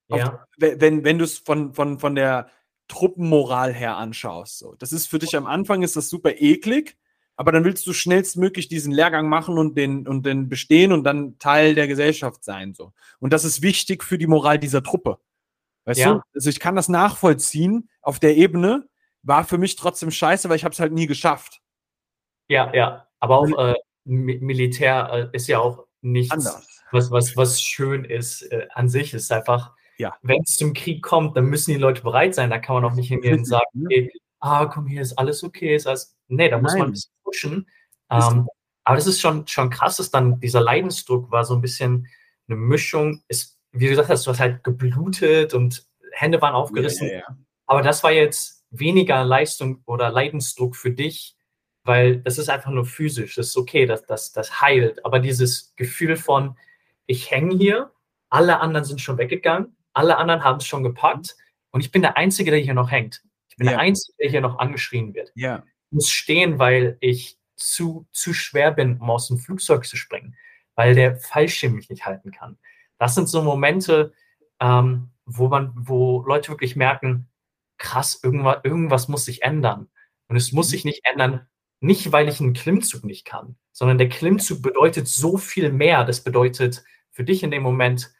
du? 0.09 0.17
Ja. 0.17 0.35
Auf, 0.35 0.41
wenn 0.59 1.05
wenn 1.05 1.19
du 1.19 1.25
es 1.25 1.39
von, 1.39 1.73
von, 1.73 2.01
von 2.01 2.15
der 2.15 2.51
Truppenmoral 2.89 3.73
her 3.73 3.97
anschaust. 3.97 4.59
So. 4.59 4.75
Das 4.75 4.93
ist 4.93 5.07
für 5.07 5.21
dich 5.21 5.37
am 5.37 5.47
Anfang 5.47 5.83
ist 5.83 5.95
das 5.97 6.11
super 6.11 6.41
eklig, 6.41 6.99
aber 7.41 7.53
dann 7.53 7.65
willst 7.65 7.87
du 7.87 7.95
schnellstmöglich 7.95 8.69
diesen 8.69 8.93
Lehrgang 8.93 9.27
machen 9.31 9.57
und 9.57 9.75
den, 9.75 10.07
und 10.07 10.27
den 10.27 10.51
bestehen 10.51 10.93
und 10.93 11.05
dann 11.05 11.39
Teil 11.39 11.75
der 11.75 11.89
Gesellschaft 11.89 12.45
sein. 12.45 12.75
So. 12.75 12.93
Und 13.19 13.33
das 13.33 13.47
ist 13.47 13.63
wichtig 13.63 14.05
für 14.05 14.19
die 14.19 14.27
Moral 14.27 14.59
dieser 14.59 14.83
Truppe. 14.83 15.17
Weißt 15.87 16.01
ja. 16.01 16.13
du? 16.13 16.21
Also 16.35 16.51
ich 16.51 16.61
kann 16.61 16.77
das 16.77 16.91
nachvollziehen 16.91 17.89
auf 18.03 18.19
der 18.19 18.37
Ebene, 18.37 18.87
war 19.23 19.45
für 19.45 19.57
mich 19.57 19.77
trotzdem 19.77 20.11
scheiße, 20.11 20.51
weil 20.51 20.57
ich 20.57 20.65
habe 20.65 20.75
es 20.75 20.81
halt 20.81 20.93
nie 20.93 21.07
geschafft. 21.07 21.63
Ja, 22.49 22.75
ja. 22.75 23.07
Aber 23.21 23.39
auch 23.39 23.59
äh, 23.59 23.75
Militär 24.05 25.31
äh, 25.33 25.35
ist 25.35 25.49
ja 25.49 25.61
auch 25.61 25.87
nichts, 26.03 26.33
Anders. 26.33 26.69
was, 26.93 27.11
was, 27.11 27.39
was 27.39 27.63
schön 27.63 28.05
ist 28.05 28.43
äh, 28.53 28.69
an 28.75 28.91
sich. 28.91 29.15
Ist 29.15 29.33
einfach, 29.33 29.75
ja. 29.97 30.15
wenn 30.21 30.43
es 30.43 30.57
zum 30.57 30.75
Krieg 30.75 31.03
kommt, 31.03 31.39
dann 31.39 31.47
müssen 31.47 31.71
die 31.71 31.79
Leute 31.79 32.03
bereit 32.03 32.35
sein. 32.35 32.51
Da 32.51 32.59
kann 32.59 32.75
man 32.75 32.85
auch 32.85 32.95
nicht 32.95 33.09
hingehen 33.09 33.39
und 33.39 33.45
sagen, 33.47 33.87
okay, 33.87 34.13
ah, 34.41 34.67
komm, 34.67 34.87
hier 34.87 35.01
ist 35.01 35.19
alles 35.19 35.43
okay. 35.43 35.75
Ist 35.75 35.87
alles, 35.87 36.15
nee, 36.29 36.51
da 36.51 36.57
Nein. 36.57 36.63
muss 36.63 36.75
man 36.75 36.89
ein 36.89 36.93
bisschen 36.93 37.13
pushen. 37.31 37.69
Ähm, 38.11 38.49
aber 38.85 38.97
das 38.97 39.07
ist 39.07 39.21
schon, 39.21 39.47
schon 39.47 39.71
krass, 39.71 39.97
dass 39.97 40.11
dann 40.11 40.41
dieser 40.41 40.61
Leidensdruck 40.61 41.31
war 41.31 41.45
so 41.45 41.55
ein 41.55 41.61
bisschen 41.61 42.09
eine 42.49 42.57
Mischung. 42.57 43.23
Ist, 43.29 43.59
wie 43.73 43.85
du 43.85 43.91
gesagt 43.91 44.09
hast, 44.09 44.27
du 44.27 44.31
hast 44.31 44.41
halt 44.41 44.65
geblutet 44.65 45.55
und 45.55 45.87
Hände 46.13 46.41
waren 46.43 46.55
aufgerissen. 46.55 47.09
Ja, 47.09 47.15
ja, 47.15 47.37
aber 47.67 47.83
das 47.83 48.03
war 48.03 48.11
jetzt 48.11 48.65
weniger 48.71 49.25
Leistung 49.25 49.83
oder 49.87 50.11
Leidensdruck 50.11 50.77
für 50.77 50.91
dich, 50.91 51.37
weil 51.85 52.19
das 52.19 52.39
ist 52.39 52.49
einfach 52.49 52.71
nur 52.71 52.85
physisch. 52.85 53.37
Das 53.37 53.49
ist 53.49 53.57
okay, 53.57 53.87
das, 53.87 54.05
das, 54.07 54.33
das 54.33 54.61
heilt. 54.61 55.05
Aber 55.05 55.21
dieses 55.21 55.75
Gefühl 55.77 56.17
von, 56.17 56.57
ich 57.07 57.31
hänge 57.31 57.57
hier, 57.57 57.93
alle 58.29 58.61
anderen 58.61 58.85
sind 58.85 59.01
schon 59.01 59.19
weggegangen, 59.19 59.77
alle 59.93 60.17
anderen 60.17 60.45
haben 60.45 60.59
es 60.59 60.67
schon 60.67 60.83
gepackt 60.83 61.37
und 61.71 61.81
ich 61.81 61.91
bin 61.91 62.03
der 62.03 62.17
Einzige, 62.17 62.51
der 62.51 62.61
hier 62.61 62.75
noch 62.75 62.91
hängt. 62.91 63.23
Ich 63.49 63.57
bin 63.57 63.67
ja. 63.67 63.73
der 63.73 63.81
Einzige, 63.81 64.17
der 64.21 64.31
hier 64.31 64.41
noch 64.41 64.59
angeschrien 64.59 65.15
wird. 65.15 65.33
Ja. 65.35 65.65
Muss 65.91 66.11
stehen, 66.11 66.59
weil 66.59 66.97
ich 67.01 67.39
zu, 67.57 68.07
zu 68.13 68.33
schwer 68.33 68.73
bin, 68.73 68.99
um 68.99 69.11
aus 69.11 69.29
dem 69.29 69.39
Flugzeug 69.39 69.85
zu 69.85 69.97
springen, 69.97 70.37
weil 70.75 70.95
der 70.95 71.17
Fallschirm 71.17 71.75
mich 71.75 71.91
nicht 71.91 72.07
halten 72.07 72.31
kann. 72.31 72.59
Das 72.99 73.15
sind 73.15 73.29
so 73.29 73.43
Momente, 73.43 74.13
ähm, 74.61 75.11
wo 75.25 75.49
man, 75.49 75.73
wo 75.75 76.23
Leute 76.27 76.51
wirklich 76.51 76.77
merken, 76.77 77.29
krass, 77.79 78.21
irgendwas, 78.23 78.59
irgendwas 78.65 79.09
muss 79.09 79.25
sich 79.25 79.43
ändern. 79.43 79.89
Und 80.29 80.37
es 80.37 80.53
muss 80.53 80.69
mhm. 80.69 80.71
sich 80.71 80.85
nicht 80.85 81.01
ändern, 81.05 81.47
nicht 81.81 82.13
weil 82.13 82.29
ich 82.29 82.41
einen 82.41 82.53
Klimmzug 82.53 83.05
nicht 83.05 83.25
kann, 83.25 83.57
sondern 83.73 83.99
der 83.99 84.09
Klimmzug 84.09 84.63
bedeutet 84.63 85.09
so 85.09 85.39
viel 85.39 85.73
mehr. 85.73 86.05
Das 86.05 86.23
bedeutet 86.23 86.85
für 87.11 87.25
dich 87.25 87.43
in 87.43 87.51
dem 87.51 87.63
Moment, 87.63 88.13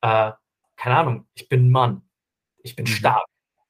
äh, 0.00 0.32
keine 0.76 0.96
Ahnung, 0.96 1.26
ich 1.34 1.48
bin 1.48 1.70
Mann, 1.70 2.02
ich 2.62 2.76
bin 2.76 2.84
mhm. 2.84 2.90
stark, 2.90 3.26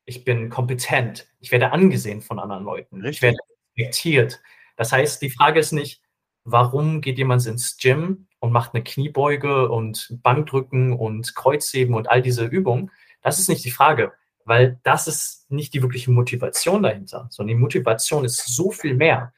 ich 0.09 0.25
bin 0.25 0.49
kompetent, 0.49 1.29
ich 1.39 1.53
werde 1.53 1.71
angesehen 1.71 2.23
von 2.23 2.39
anderen 2.39 2.65
Leuten, 2.65 3.03
Richtig. 3.03 3.17
ich 3.17 3.23
werde 3.23 3.39
respektiert. 3.77 4.41
Das 4.77 4.91
heißt, 4.91 5.21
die 5.21 5.29
Frage 5.29 5.61
ist 5.61 5.73
nicht, 5.73 6.03
warum 6.45 7.03
geht 7.03 7.19
jemand 7.19 7.45
ins 7.47 7.77
Gym 7.77 8.27
und 8.41 8.51
macht 8.51 8.75
eine 8.75 8.83
Kniebeuge 8.83 9.69
und 9.69 10.19
Bankdrücken 10.23 10.95
und 10.95 11.35
Kreuzheben 11.35 11.95
und 11.95 12.11
all 12.11 12.23
diese 12.23 12.47
Übungen. 12.47 12.91
Das 13.21 13.39
ist 13.39 13.51
nicht 13.51 13.65
die 13.65 13.71
Frage, 13.71 14.13
weil 14.47 14.81
das 14.83 15.09
ist 15.09 15.51
nicht 15.51 15.75
die 15.75 15.83
wirkliche 15.83 16.11
Motivation 16.11 16.83
dahinter, 16.83 17.27
sondern 17.31 17.57
die 17.57 17.61
Motivation 17.61 18.25
ist 18.25 18.57
so 18.57 18.71
viel 18.71 18.95
mehr. 18.95 19.35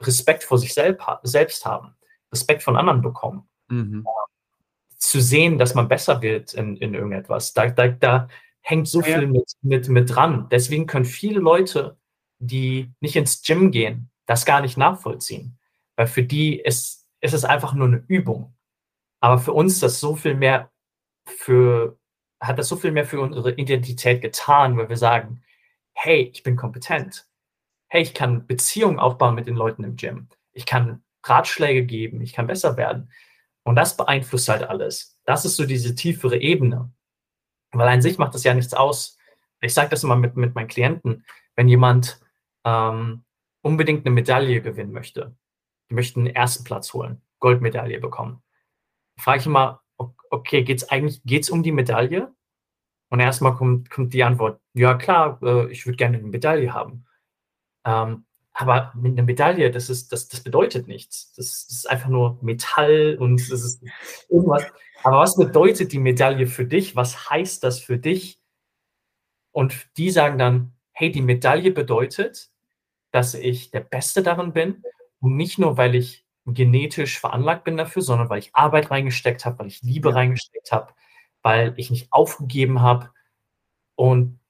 Respekt 0.00 0.42
vor 0.44 0.58
sich 0.58 0.72
selbst 0.72 1.66
haben, 1.66 1.94
Respekt 2.32 2.62
von 2.62 2.76
anderen 2.76 3.02
bekommen. 3.02 3.46
Mhm. 3.68 4.06
Zu 4.96 5.20
sehen, 5.20 5.58
dass 5.58 5.74
man 5.74 5.88
besser 5.88 6.22
wird 6.22 6.54
in, 6.54 6.76
in 6.76 6.94
irgendetwas. 6.94 7.52
Da, 7.52 7.66
da, 7.66 7.88
da 7.88 8.28
hängt 8.62 8.88
so 8.88 9.00
ja. 9.00 9.06
viel 9.06 9.26
mit, 9.26 9.52
mit, 9.62 9.88
mit 9.88 10.14
dran. 10.14 10.48
Deswegen 10.50 10.86
können 10.86 11.04
viele 11.04 11.40
Leute, 11.40 11.96
die 12.38 12.92
nicht 13.00 13.16
ins 13.16 13.42
Gym 13.42 13.70
gehen, 13.70 14.10
das 14.26 14.44
gar 14.44 14.60
nicht 14.60 14.76
nachvollziehen. 14.76 15.58
Weil 15.96 16.06
für 16.06 16.22
die 16.22 16.60
ist 16.60 16.98
ist 17.20 17.34
es 17.34 17.44
einfach 17.44 17.74
nur 17.74 17.88
eine 17.88 18.04
Übung. 18.08 18.54
Aber 19.20 19.38
für 19.38 19.52
uns 19.52 19.80
das 19.80 20.00
so 20.00 20.14
viel 20.14 20.34
mehr 20.34 20.70
für, 21.26 21.98
hat 22.40 22.58
das 22.58 22.68
so 22.68 22.76
viel 22.76 22.92
mehr 22.92 23.04
für 23.04 23.20
unsere 23.20 23.52
Identität 23.52 24.22
getan, 24.22 24.76
weil 24.76 24.88
wir 24.88 24.96
sagen, 24.96 25.42
hey, 25.92 26.30
ich 26.32 26.42
bin 26.42 26.56
kompetent. 26.56 27.26
Hey, 27.88 28.02
ich 28.02 28.14
kann 28.14 28.46
Beziehungen 28.46 28.98
aufbauen 28.98 29.34
mit 29.34 29.46
den 29.46 29.56
Leuten 29.56 29.82
im 29.84 29.96
Gym. 29.96 30.28
Ich 30.52 30.66
kann 30.66 31.02
Ratschläge 31.24 31.84
geben, 31.84 32.20
ich 32.20 32.32
kann 32.32 32.46
besser 32.46 32.76
werden. 32.76 33.10
Und 33.64 33.76
das 33.76 33.96
beeinflusst 33.96 34.48
halt 34.48 34.62
alles. 34.62 35.18
Das 35.24 35.44
ist 35.44 35.56
so 35.56 35.66
diese 35.66 35.94
tiefere 35.94 36.38
Ebene. 36.38 36.92
Weil 37.72 37.88
an 37.88 38.02
sich 38.02 38.18
macht 38.18 38.34
das 38.34 38.44
ja 38.44 38.54
nichts 38.54 38.74
aus. 38.74 39.18
Ich 39.60 39.74
sage 39.74 39.90
das 39.90 40.04
immer 40.04 40.16
mit, 40.16 40.36
mit 40.36 40.54
meinen 40.54 40.68
Klienten, 40.68 41.24
wenn 41.56 41.68
jemand 41.68 42.20
ähm, 42.64 43.24
unbedingt 43.62 44.06
eine 44.06 44.14
Medaille 44.14 44.60
gewinnen 44.62 44.92
möchte, 44.92 45.36
die 45.90 45.94
möchten 45.94 46.24
den 46.24 46.34
ersten 46.34 46.64
Platz 46.64 46.92
holen, 46.94 47.20
Goldmedaille 47.40 48.00
bekommen. 48.00 48.42
Frage 49.18 49.40
ich 49.40 49.46
immer, 49.46 49.82
okay, 50.30 50.62
geht 50.62 50.78
es 50.78 50.88
eigentlich 50.88 51.22
geht's 51.24 51.50
um 51.50 51.62
die 51.62 51.72
Medaille? 51.72 52.32
Und 53.10 53.20
erstmal 53.20 53.54
kommt, 53.54 53.90
kommt 53.90 54.12
die 54.12 54.22
Antwort, 54.22 54.60
ja 54.74 54.94
klar, 54.94 55.38
äh, 55.42 55.70
ich 55.72 55.86
würde 55.86 55.96
gerne 55.96 56.18
eine 56.18 56.26
Medaille 56.26 56.72
haben. 56.74 57.06
Ähm, 57.84 58.26
aber 58.52 58.92
eine 58.92 59.22
Medaille, 59.22 59.70
das, 59.70 59.88
ist, 59.88 60.12
das, 60.12 60.28
das 60.28 60.40
bedeutet 60.42 60.88
nichts. 60.88 61.32
Das, 61.34 61.66
das, 61.66 61.76
ist 61.76 61.90
einfach 61.90 62.08
nur 62.08 62.38
Metall 62.42 63.16
und 63.18 63.40
das 63.50 63.60
ist 63.62 63.82
irgendwas. 64.28 64.66
Aber 65.02 65.18
was 65.18 65.36
bedeutet 65.36 65.92
die 65.92 65.98
Medaille 65.98 66.46
für 66.46 66.64
dich? 66.64 66.96
Was 66.96 67.30
heißt 67.30 67.62
das 67.62 67.80
für 67.80 67.98
dich? 67.98 68.40
Und 69.52 69.88
die 69.96 70.10
sagen 70.10 70.38
dann, 70.38 70.72
hey, 70.92 71.10
die 71.10 71.22
Medaille 71.22 71.70
bedeutet, 71.70 72.50
dass 73.12 73.34
ich 73.34 73.70
der 73.70 73.80
Beste 73.80 74.22
darin 74.22 74.52
bin 74.52 74.82
und 75.20 75.36
nicht 75.36 75.58
nur, 75.58 75.76
weil 75.76 75.94
ich 75.94 76.26
genetisch 76.44 77.20
veranlagt 77.20 77.64
bin 77.64 77.76
dafür, 77.76 78.02
sondern 78.02 78.28
weil 78.28 78.40
ich 78.40 78.54
Arbeit 78.54 78.90
reingesteckt 78.90 79.44
habe, 79.44 79.58
weil 79.60 79.66
ich 79.68 79.82
Liebe 79.82 80.14
reingesteckt 80.14 80.72
habe, 80.72 80.92
weil 81.42 81.74
ich 81.76 81.90
nicht 81.90 82.12
aufgegeben 82.12 82.80
habe. 82.80 83.10
Und 83.94 84.40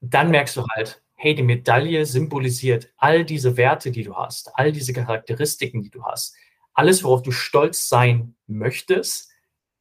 dann 0.00 0.30
merkst 0.30 0.56
du 0.56 0.66
halt, 0.74 1.02
hey, 1.14 1.34
die 1.34 1.42
Medaille 1.42 2.04
symbolisiert 2.06 2.92
all 2.96 3.24
diese 3.24 3.56
Werte, 3.56 3.90
die 3.90 4.04
du 4.04 4.14
hast, 4.16 4.50
all 4.58 4.72
diese 4.72 4.92
Charakteristiken, 4.92 5.82
die 5.82 5.90
du 5.90 6.04
hast. 6.04 6.34
Alles, 6.74 7.04
worauf 7.04 7.22
du 7.22 7.30
stolz 7.30 7.88
sein 7.88 8.34
möchtest, 8.46 9.30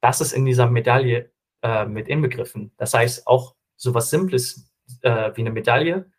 das 0.04 0.20
ist 0.20 0.34
in 0.34 0.44
dieser 0.44 0.70
Medaille 0.70 1.32
äh, 1.62 1.86
mit 1.86 2.10
inbegriffen. 2.10 2.74
Das 2.76 2.94
heißt, 2.94 3.26
auch 3.26 3.56
so 3.78 3.94
was 3.94 4.10
Simples 4.10 4.70
äh, 5.02 5.32
wie 5.36 5.42
eine 5.42 5.52
Medaille 5.52 6.12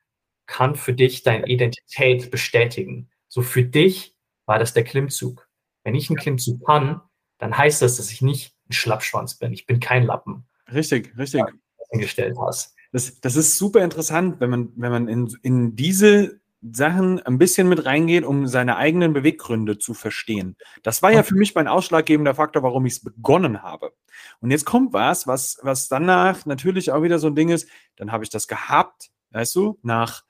kann 0.46 0.74
für 0.74 0.94
dich 0.94 1.22
deine 1.22 1.46
Identität 1.46 2.30
bestätigen. 2.30 3.10
So 3.28 3.42
für 3.42 3.62
dich 3.62 4.16
war 4.46 4.58
das 4.58 4.72
der 4.72 4.84
Klimmzug. 4.84 5.50
Wenn 5.82 5.94
ich 5.94 6.08
einen 6.08 6.16
Klimmzug 6.16 6.64
kann, 6.64 7.02
dann 7.36 7.58
heißt 7.58 7.82
das, 7.82 7.98
dass 7.98 8.10
ich 8.10 8.22
nicht 8.22 8.56
ein 8.70 8.72
Schlappschwanz 8.72 9.34
bin. 9.34 9.52
Ich 9.52 9.66
bin 9.66 9.80
kein 9.80 10.04
Lappen. 10.04 10.46
Richtig, 10.72 11.12
richtig. 11.18 11.42
Hingestellt 11.90 12.36
hast. 12.40 12.74
Das, 12.90 13.20
das 13.20 13.36
ist 13.36 13.58
super 13.58 13.84
interessant, 13.84 14.40
wenn 14.40 14.48
man, 14.48 14.72
wenn 14.76 14.92
man 14.92 15.08
in, 15.08 15.36
in 15.42 15.76
diese 15.76 16.40
Sachen 16.72 17.20
ein 17.20 17.38
bisschen 17.38 17.68
mit 17.68 17.84
reingeht, 17.84 18.24
um 18.24 18.46
seine 18.46 18.76
eigenen 18.76 19.12
Beweggründe 19.12 19.78
zu 19.78 19.92
verstehen. 19.92 20.56
Das 20.82 21.02
war 21.02 21.12
ja 21.12 21.22
für 21.22 21.34
mich 21.34 21.54
mein 21.54 21.68
ausschlaggebender 21.68 22.34
Faktor, 22.34 22.62
warum 22.62 22.86
ich 22.86 22.94
es 22.94 23.04
begonnen 23.04 23.62
habe. 23.62 23.92
Und 24.40 24.50
jetzt 24.50 24.64
kommt 24.64 24.92
was, 24.92 25.26
was, 25.26 25.58
was 25.62 25.88
danach 25.88 26.46
natürlich 26.46 26.90
auch 26.90 27.02
wieder 27.02 27.18
so 27.18 27.26
ein 27.26 27.34
Ding 27.34 27.50
ist, 27.50 27.68
dann 27.96 28.12
habe 28.12 28.24
ich 28.24 28.30
das 28.30 28.48
gehabt, 28.48 29.10
weißt 29.32 29.54
du, 29.56 29.78
nach 29.82 30.22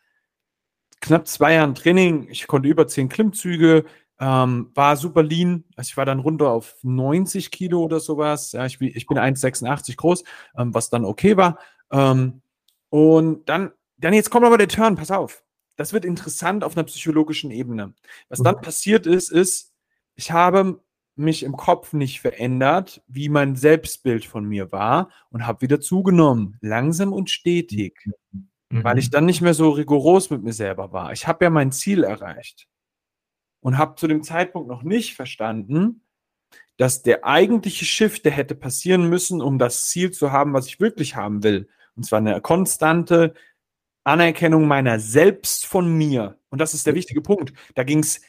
knapp 1.00 1.28
zwei 1.28 1.54
Jahren 1.54 1.74
Training. 1.74 2.28
Ich 2.28 2.46
konnte 2.46 2.68
über 2.68 2.88
zehn 2.88 3.08
Klimmzüge, 3.08 3.84
ähm, 4.18 4.70
war 4.74 4.96
super 4.96 5.22
lean. 5.22 5.64
Also 5.76 5.88
ich 5.90 5.96
war 5.96 6.06
dann 6.06 6.18
runter 6.18 6.50
auf 6.50 6.76
90 6.82 7.50
Kilo 7.50 7.82
oder 7.82 8.00
sowas. 8.00 8.52
Ja, 8.52 8.66
ich, 8.66 8.80
ich 8.80 9.06
bin 9.06 9.18
1,86 9.18 9.96
groß, 9.96 10.24
ähm, 10.58 10.74
was 10.74 10.90
dann 10.90 11.04
okay 11.04 11.36
war. 11.36 11.58
Ähm, 11.92 12.42
und 12.90 13.48
dann, 13.48 13.72
dann 13.98 14.14
jetzt 14.14 14.30
kommt 14.30 14.46
aber 14.46 14.58
der 14.58 14.68
Turn, 14.68 14.96
pass 14.96 15.10
auf. 15.10 15.44
Das 15.76 15.92
wird 15.92 16.04
interessant 16.04 16.64
auf 16.64 16.76
einer 16.76 16.84
psychologischen 16.84 17.50
Ebene. 17.50 17.94
Was 18.28 18.40
dann 18.40 18.56
mhm. 18.56 18.60
passiert 18.60 19.06
ist, 19.06 19.30
ist, 19.30 19.72
ich 20.14 20.30
habe 20.30 20.80
mich 21.16 21.42
im 21.42 21.56
Kopf 21.56 21.92
nicht 21.92 22.20
verändert, 22.20 23.02
wie 23.06 23.28
mein 23.28 23.56
Selbstbild 23.56 24.24
von 24.24 24.44
mir 24.44 24.72
war 24.72 25.10
und 25.30 25.46
habe 25.46 25.62
wieder 25.62 25.80
zugenommen, 25.80 26.58
langsam 26.60 27.12
und 27.12 27.30
stetig. 27.30 27.94
Mhm 28.32 28.48
weil 28.82 28.98
ich 28.98 29.10
dann 29.10 29.26
nicht 29.26 29.40
mehr 29.40 29.54
so 29.54 29.70
rigoros 29.70 30.30
mit 30.30 30.42
mir 30.42 30.52
selber 30.52 30.92
war. 30.92 31.12
Ich 31.12 31.26
habe 31.26 31.44
ja 31.44 31.50
mein 31.50 31.70
Ziel 31.70 32.02
erreicht 32.02 32.66
und 33.60 33.78
habe 33.78 33.94
zu 33.96 34.08
dem 34.08 34.22
Zeitpunkt 34.22 34.68
noch 34.68 34.82
nicht 34.82 35.14
verstanden, 35.14 36.02
dass 36.76 37.02
der 37.02 37.24
eigentliche 37.24 37.84
Shift, 37.84 38.24
der 38.24 38.32
hätte 38.32 38.54
passieren 38.54 39.08
müssen, 39.08 39.40
um 39.40 39.58
das 39.58 39.86
Ziel 39.86 40.10
zu 40.10 40.32
haben, 40.32 40.52
was 40.54 40.66
ich 40.66 40.80
wirklich 40.80 41.14
haben 41.14 41.44
will. 41.44 41.68
Und 41.94 42.04
zwar 42.04 42.18
eine 42.18 42.40
konstante 42.40 43.34
Anerkennung 44.04 44.66
meiner 44.66 45.00
selbst 45.00 45.66
von 45.66 45.92
mir. 45.92 46.38
Und 46.50 46.60
das 46.60 46.74
ist 46.74 46.86
der 46.86 46.94
wichtige 46.94 47.22
Punkt. 47.22 47.52
Da 47.74 47.82
ging 47.82 48.00
es, 48.00 48.20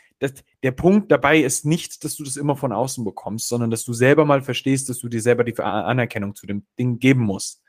der 0.64 0.72
Punkt 0.72 1.12
dabei 1.12 1.40
ist 1.40 1.66
nicht, 1.66 2.04
dass 2.04 2.16
du 2.16 2.24
das 2.24 2.38
immer 2.38 2.56
von 2.56 2.72
außen 2.72 3.04
bekommst, 3.04 3.50
sondern 3.50 3.70
dass 3.70 3.84
du 3.84 3.94
selber 3.94 4.26
mal 4.26 4.42
verstehst, 4.42 4.90
dass 4.90 5.00
du 5.00 5.10
dir 5.10 5.22
selber 5.22 5.44
die 5.44 5.58
Anerkennung 5.60 6.36
zu 6.36 6.48
dem 6.48 6.66
Ding 6.80 7.00
geben 7.00 7.22
musst. 7.22 7.62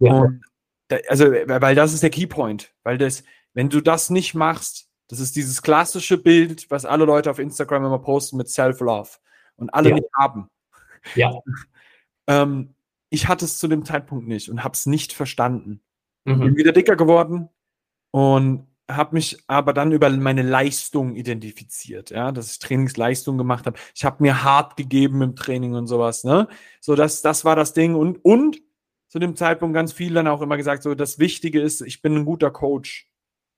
Ja. 0.00 0.12
Und 0.12 0.42
also, 1.08 1.26
weil 1.26 1.74
das 1.74 1.92
ist 1.92 2.02
der 2.02 2.10
Keypoint, 2.10 2.72
weil 2.82 2.98
das, 2.98 3.24
wenn 3.54 3.68
du 3.68 3.80
das 3.80 4.10
nicht 4.10 4.34
machst, 4.34 4.88
das 5.08 5.20
ist 5.20 5.36
dieses 5.36 5.62
klassische 5.62 6.18
Bild, 6.18 6.70
was 6.70 6.84
alle 6.84 7.04
Leute 7.04 7.30
auf 7.30 7.38
Instagram 7.38 7.84
immer 7.84 7.98
posten 7.98 8.36
mit 8.36 8.48
Self-Love 8.48 9.10
und 9.56 9.72
alle 9.72 9.90
ja. 9.90 9.94
nicht 9.96 10.08
haben. 10.18 10.48
Ja. 11.14 11.32
ähm, 12.26 12.74
ich 13.08 13.28
hatte 13.28 13.44
es 13.44 13.58
zu 13.58 13.68
dem 13.68 13.84
Zeitpunkt 13.84 14.26
nicht 14.26 14.48
und 14.50 14.64
habe 14.64 14.74
es 14.74 14.86
nicht 14.86 15.12
verstanden. 15.12 15.80
Mhm. 16.26 16.40
Bin 16.40 16.56
wieder 16.56 16.72
dicker 16.72 16.96
geworden 16.96 17.48
und 18.10 18.66
habe 18.88 19.14
mich 19.14 19.42
aber 19.48 19.72
dann 19.72 19.92
über 19.92 20.08
meine 20.10 20.42
Leistung 20.42 21.16
identifiziert, 21.16 22.10
ja, 22.10 22.30
dass 22.30 22.52
ich 22.52 22.58
Trainingsleistung 22.60 23.36
gemacht 23.36 23.66
habe. 23.66 23.78
Ich 23.94 24.04
habe 24.04 24.22
mir 24.22 24.44
hart 24.44 24.76
gegeben 24.76 25.22
im 25.22 25.34
Training 25.34 25.74
und 25.74 25.86
sowas, 25.86 26.24
ne? 26.24 26.48
So 26.80 26.94
dass 26.94 27.22
das 27.22 27.44
war 27.44 27.56
das 27.56 27.72
Ding 27.72 27.94
und 27.94 28.24
und 28.24 28.60
zu 29.08 29.18
dem 29.18 29.36
Zeitpunkt 29.36 29.74
ganz 29.74 29.92
viel 29.92 30.14
dann 30.14 30.28
auch 30.28 30.42
immer 30.42 30.56
gesagt, 30.56 30.82
so 30.82 30.94
das 30.94 31.18
Wichtige 31.18 31.60
ist, 31.60 31.80
ich 31.80 32.02
bin 32.02 32.14
ein 32.16 32.24
guter 32.24 32.50
Coach 32.50 33.08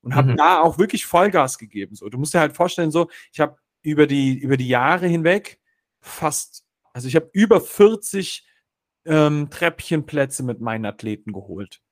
und 0.03 0.15
habe 0.15 0.33
mhm. 0.33 0.37
da 0.37 0.61
auch 0.61 0.79
wirklich 0.79 1.07
Vollgas 1.07 1.59
gegeben. 1.59 1.95
So, 1.95 2.09
du 2.09 2.19
musst 2.19 2.35
dir 2.35 2.41
halt 2.41 2.55
vorstellen, 2.55 2.91
so 2.91 3.09
ich 3.33 3.41
habe 3.41 3.57
über 3.83 4.07
die 4.07 4.39
über 4.39 4.57
die 4.57 4.69
Jahre 4.69 5.07
hinweg 5.07 5.61
fast, 6.01 6.65
also 6.93 7.09
ich 7.09 7.17
habe 7.17 7.29
über 7.33 7.61
40 7.61 8.47
ähm, 9.05 9.51
Treppchenplätze 9.51 10.43
mit 10.43 10.61
meinen 10.61 10.87
Athleten 10.87 11.33
geholt, 11.33 11.83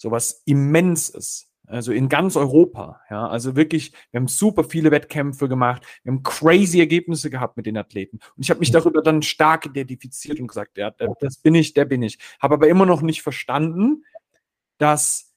so 0.00 0.10
was 0.10 0.42
immens 0.46 1.10
ist. 1.10 1.48
Also 1.66 1.92
in 1.92 2.08
ganz 2.08 2.36
Europa. 2.36 3.00
Ja, 3.10 3.28
also 3.28 3.54
wirklich, 3.54 3.92
wir 4.10 4.18
haben 4.18 4.28
super 4.28 4.64
viele 4.64 4.90
Wettkämpfe 4.90 5.48
gemacht. 5.48 5.82
Wir 6.02 6.12
haben 6.12 6.22
crazy 6.22 6.80
Ergebnisse 6.80 7.30
gehabt 7.30 7.56
mit 7.56 7.66
den 7.66 7.76
Athleten. 7.76 8.18
Und 8.34 8.42
ich 8.42 8.50
habe 8.50 8.60
mich 8.60 8.72
darüber 8.72 9.02
dann 9.02 9.22
stark 9.22 9.66
identifiziert 9.66 10.40
und 10.40 10.48
gesagt, 10.48 10.78
ja, 10.78 10.90
das 11.20 11.36
bin 11.36 11.54
ich, 11.54 11.74
der 11.74 11.84
bin 11.84 12.02
ich. 12.02 12.18
Habe 12.40 12.54
aber 12.54 12.68
immer 12.68 12.86
noch 12.86 13.02
nicht 13.02 13.22
verstanden, 13.22 14.04
dass 14.78 15.32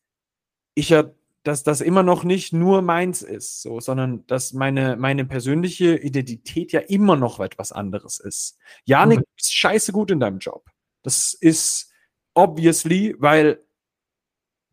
ich 0.76 0.89
ja, 0.89 1.11
dass 1.43 1.64
das 1.64 1.82
immer 1.82 2.01
noch 2.01 2.24
nicht 2.24 2.53
nur 2.53 2.82
meins 2.82 3.22
ist, 3.22 3.61
so, 3.61 3.82
sondern 3.82 4.26
dass 4.26 4.53
meine, 4.53 4.95
meine 4.95 5.26
persönliche 5.26 5.97
Identität 5.97 6.72
ja 6.72 6.80
immer 6.80 7.18
noch 7.18 7.41
etwas 7.41 7.74
anderes 7.74 8.20
ist. 8.20 8.57
Janik, 8.86 9.20
mhm. 9.20 9.24
scheiße 9.36 9.91
gut 9.91 10.09
in 10.09 10.22
deinem 10.22 10.39
Job. 10.39 10.66
Das 11.03 11.34
ist, 11.34 11.91
obviously, 12.34 13.14
weil 13.20 13.59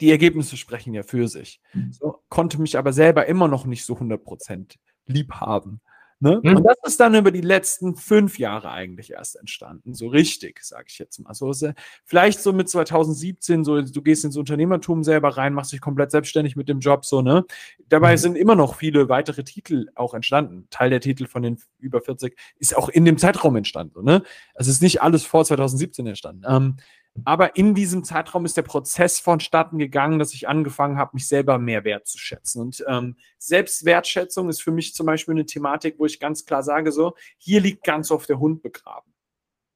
die 0.00 0.10
Ergebnisse 0.10 0.56
sprechen 0.56 0.94
ja 0.94 1.02
für 1.02 1.28
sich. 1.28 1.60
Mhm. 1.72 1.92
So, 1.92 2.22
konnte 2.28 2.60
mich 2.60 2.78
aber 2.78 2.92
selber 2.92 3.26
immer 3.26 3.48
noch 3.48 3.66
nicht 3.66 3.84
so 3.84 3.94
100% 3.94 4.76
lieb 5.06 5.32
haben. 5.32 5.80
Ne? 6.22 6.38
Mhm. 6.42 6.56
Und 6.58 6.64
das 6.64 6.76
ist 6.84 7.00
dann 7.00 7.14
über 7.14 7.30
die 7.30 7.40
letzten 7.40 7.96
fünf 7.96 8.38
Jahre 8.38 8.70
eigentlich 8.70 9.12
erst 9.12 9.36
entstanden. 9.36 9.94
So 9.94 10.06
richtig, 10.08 10.62
sage 10.62 10.84
ich 10.88 10.98
jetzt 10.98 11.18
mal. 11.18 11.32
So, 11.32 11.50
ist, 11.50 11.64
vielleicht 12.04 12.40
so 12.40 12.52
mit 12.52 12.68
2017, 12.68 13.64
so 13.64 13.80
du 13.80 14.02
gehst 14.02 14.26
ins 14.26 14.36
Unternehmertum 14.36 15.02
selber 15.02 15.30
rein, 15.38 15.54
machst 15.54 15.72
dich 15.72 15.80
komplett 15.80 16.10
selbstständig 16.10 16.56
mit 16.56 16.68
dem 16.68 16.80
Job, 16.80 17.06
so, 17.06 17.22
ne? 17.22 17.46
Dabei 17.88 18.12
Mhm. 18.12 18.18
sind 18.18 18.36
immer 18.36 18.54
noch 18.54 18.74
viele 18.74 19.08
weitere 19.08 19.44
Titel 19.44 19.88
auch 19.94 20.12
entstanden. 20.12 20.66
Teil 20.68 20.90
der 20.90 21.00
Titel 21.00 21.26
von 21.26 21.42
den 21.42 21.56
über 21.78 22.02
40 22.02 22.36
ist 22.58 22.76
auch 22.76 22.90
in 22.90 23.06
dem 23.06 23.16
Zeitraum 23.16 23.56
entstanden, 23.56 23.94
so, 23.94 24.02
ne? 24.02 24.22
Es 24.54 24.68
ist 24.68 24.82
nicht 24.82 25.00
alles 25.00 25.24
vor 25.24 25.46
2017 25.46 26.06
entstanden. 26.06 26.42
Ähm, 26.46 26.76
aber 27.24 27.56
in 27.56 27.74
diesem 27.74 28.04
Zeitraum 28.04 28.44
ist 28.44 28.56
der 28.56 28.62
Prozess 28.62 29.18
vonstatten 29.18 29.78
gegangen, 29.78 30.18
dass 30.18 30.32
ich 30.32 30.48
angefangen 30.48 30.96
habe, 30.96 31.10
mich 31.14 31.26
selber 31.26 31.58
mehr 31.58 31.84
wertzuschätzen. 31.84 32.62
Und 32.62 32.84
ähm, 32.88 33.16
Selbstwertschätzung 33.38 34.48
ist 34.48 34.62
für 34.62 34.70
mich 34.70 34.94
zum 34.94 35.06
Beispiel 35.06 35.34
eine 35.34 35.46
Thematik, 35.46 35.96
wo 35.98 36.06
ich 36.06 36.20
ganz 36.20 36.44
klar 36.46 36.62
sage, 36.62 36.92
so, 36.92 37.14
hier 37.36 37.60
liegt 37.60 37.84
ganz 37.84 38.10
oft 38.10 38.28
der 38.28 38.38
Hund 38.38 38.62
begraben. 38.62 39.12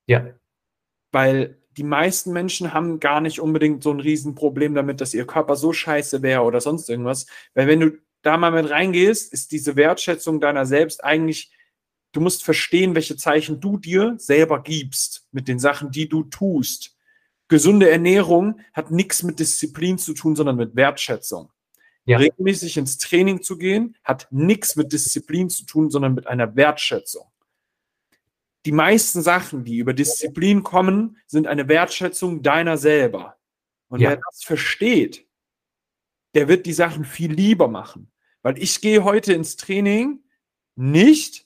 Ja. 0.06 0.26
Weil 1.12 1.58
die 1.76 1.82
meisten 1.82 2.32
Menschen 2.32 2.72
haben 2.72 3.00
gar 3.00 3.20
nicht 3.20 3.40
unbedingt 3.40 3.82
so 3.82 3.90
ein 3.90 4.00
Riesenproblem 4.00 4.74
damit, 4.74 5.00
dass 5.00 5.14
ihr 5.14 5.26
Körper 5.26 5.56
so 5.56 5.72
scheiße 5.72 6.22
wäre 6.22 6.42
oder 6.42 6.60
sonst 6.60 6.88
irgendwas. 6.88 7.26
Weil 7.54 7.66
wenn 7.66 7.80
du 7.80 7.98
da 8.22 8.36
mal 8.36 8.52
mit 8.52 8.70
reingehst, 8.70 9.32
ist 9.32 9.52
diese 9.52 9.76
Wertschätzung 9.76 10.40
deiner 10.40 10.66
selbst 10.66 11.04
eigentlich, 11.04 11.52
du 12.12 12.20
musst 12.20 12.44
verstehen, 12.44 12.94
welche 12.94 13.16
Zeichen 13.16 13.60
du 13.60 13.76
dir 13.76 14.14
selber 14.18 14.62
gibst 14.62 15.26
mit 15.32 15.48
den 15.48 15.58
Sachen, 15.58 15.90
die 15.90 16.08
du 16.08 16.22
tust. 16.22 16.93
Gesunde 17.54 17.88
Ernährung 17.88 18.58
hat 18.72 18.90
nichts 18.90 19.22
mit 19.22 19.38
Disziplin 19.38 19.96
zu 19.96 20.12
tun, 20.12 20.34
sondern 20.34 20.56
mit 20.56 20.74
Wertschätzung. 20.74 21.52
Ja. 22.04 22.18
Regelmäßig 22.18 22.76
ins 22.78 22.98
Training 22.98 23.42
zu 23.42 23.58
gehen, 23.58 23.96
hat 24.02 24.26
nichts 24.32 24.74
mit 24.74 24.92
Disziplin 24.92 25.48
zu 25.48 25.64
tun, 25.64 25.88
sondern 25.88 26.14
mit 26.14 26.26
einer 26.26 26.56
Wertschätzung. 26.56 27.30
Die 28.66 28.72
meisten 28.72 29.22
Sachen, 29.22 29.62
die 29.62 29.76
über 29.76 29.92
Disziplin 29.92 30.64
kommen, 30.64 31.16
sind 31.28 31.46
eine 31.46 31.68
Wertschätzung 31.68 32.42
deiner 32.42 32.76
selber. 32.76 33.36
Und 33.86 34.00
Ja. 34.00 34.10
wer 34.10 34.16
das 34.16 34.42
versteht, 34.42 35.24
der 36.34 36.48
wird 36.48 36.66
die 36.66 36.72
Sachen 36.72 37.04
viel 37.04 37.32
lieber 37.32 37.68
machen. 37.68 38.10
Weil 38.42 38.60
ich 38.60 38.80
gehe 38.80 39.04
heute 39.04 39.32
ins 39.32 39.54
Training 39.54 40.24
nicht, 40.74 41.43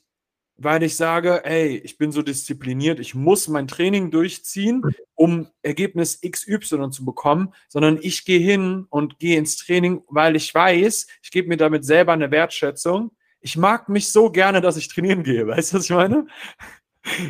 weil 0.61 0.83
ich 0.83 0.95
sage, 0.95 1.43
ey, 1.45 1.77
ich 1.77 1.97
bin 1.97 2.11
so 2.11 2.21
diszipliniert, 2.21 2.99
ich 2.99 3.15
muss 3.15 3.47
mein 3.47 3.67
Training 3.67 4.11
durchziehen, 4.11 4.83
um 5.15 5.47
Ergebnis 5.61 6.19
XY 6.21 6.89
zu 6.91 7.05
bekommen, 7.05 7.53
sondern 7.67 7.97
ich 8.01 8.25
gehe 8.25 8.39
hin 8.39 8.85
und 8.89 9.19
gehe 9.19 9.37
ins 9.37 9.57
Training, 9.57 10.01
weil 10.07 10.35
ich 10.35 10.53
weiß, 10.53 11.07
ich 11.21 11.31
gebe 11.31 11.47
mir 11.47 11.57
damit 11.57 11.85
selber 11.85 12.13
eine 12.13 12.31
Wertschätzung. 12.31 13.11
Ich 13.39 13.55
mag 13.57 13.87
mich 13.89 14.11
so 14.11 14.29
gerne, 14.31 14.59
dass 14.61 14.75
ich 14.77 14.89
trainieren 14.89 15.23
gehe. 15.23 15.47
Weißt 15.47 15.71
du, 15.73 15.77
was 15.77 15.85
ich 15.85 15.91
meine? 15.91 16.27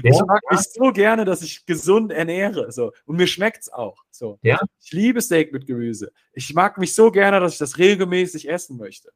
ich 0.04 0.16
Ja, 0.16 0.26
mag 0.26 0.42
mich 0.50 0.62
so 0.62 0.92
gerne, 0.92 1.24
dass 1.26 1.44
ich 1.44 1.66
gesund 1.68 2.12
ernähre. 2.12 2.72
So. 2.72 2.92
Und 3.06 3.18
mir 3.18 3.28
schmeckt's 3.28 3.70
auch. 3.72 4.04
So. 4.10 4.40
Ja. 4.42 4.60
Ich 4.82 4.92
liebe 4.92 5.22
Steak 5.22 5.54
mit 5.54 5.68
Gemüse. 5.68 6.12
Ich 6.34 6.54
mag 6.56 6.80
mich 6.80 6.96
so 6.96 7.12
gerne, 7.12 7.40
dass 7.40 7.54
ich 7.54 7.60
das 7.60 7.78
regelmäßig 7.78 8.50
essen 8.50 8.78
möchte. 8.78 9.12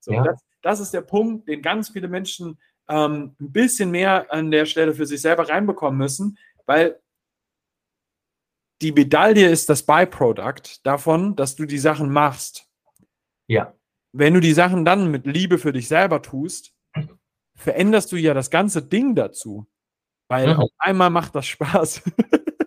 So, 0.00 0.12
Ja. 0.12 0.22
das, 0.22 0.40
das 0.62 0.80
ist 0.80 0.94
der 0.94 1.00
Punkt, 1.00 1.48
den 1.48 1.60
ganz 1.62 1.88
viele 1.88 2.06
Menschen 2.06 2.58
ähm, 2.88 3.34
ein 3.40 3.52
bisschen 3.52 3.90
mehr 3.90 4.32
an 4.32 4.50
der 4.50 4.66
Stelle 4.66 4.94
für 4.94 5.06
sich 5.06 5.20
selber 5.20 5.48
reinbekommen 5.48 5.98
müssen, 5.98 6.38
weil 6.66 7.00
die 8.80 8.92
Medaille 8.92 9.48
ist 9.48 9.68
das 9.68 9.84
Byproduct 9.84 10.86
davon, 10.86 11.34
dass 11.36 11.56
du 11.56 11.66
die 11.66 11.78
Sachen 11.78 12.10
machst. 12.10 12.68
Ja. 13.48 13.74
Wenn 14.12 14.34
du 14.34 14.40
die 14.40 14.52
Sachen 14.52 14.84
dann 14.84 15.10
mit 15.10 15.26
Liebe 15.26 15.58
für 15.58 15.72
dich 15.72 15.88
selber 15.88 16.22
tust, 16.22 16.72
veränderst 17.56 18.12
du 18.12 18.16
ja 18.16 18.34
das 18.34 18.50
ganze 18.50 18.82
Ding 18.82 19.14
dazu. 19.14 19.66
Weil 20.28 20.54
Mhm. 20.54 20.60
auf 20.60 20.70
einmal 20.78 21.10
macht 21.10 21.34
das 21.34 21.46
Spaß. 21.46 22.02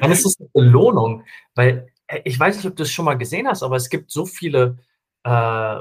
Dann 0.00 0.12
ist 0.12 0.24
es 0.24 0.38
eine 0.38 0.48
Belohnung, 0.52 1.24
weil 1.54 1.88
äh, 2.06 2.20
ich 2.24 2.38
weiß 2.38 2.56
nicht, 2.56 2.66
ob 2.66 2.76
du 2.76 2.84
es 2.84 2.90
schon 2.92 3.04
mal 3.04 3.18
gesehen 3.18 3.48
hast, 3.48 3.62
aber 3.62 3.76
es 3.76 3.88
gibt 3.88 4.10
so 4.10 4.24
viele 4.24 4.78
äh, 5.24 5.80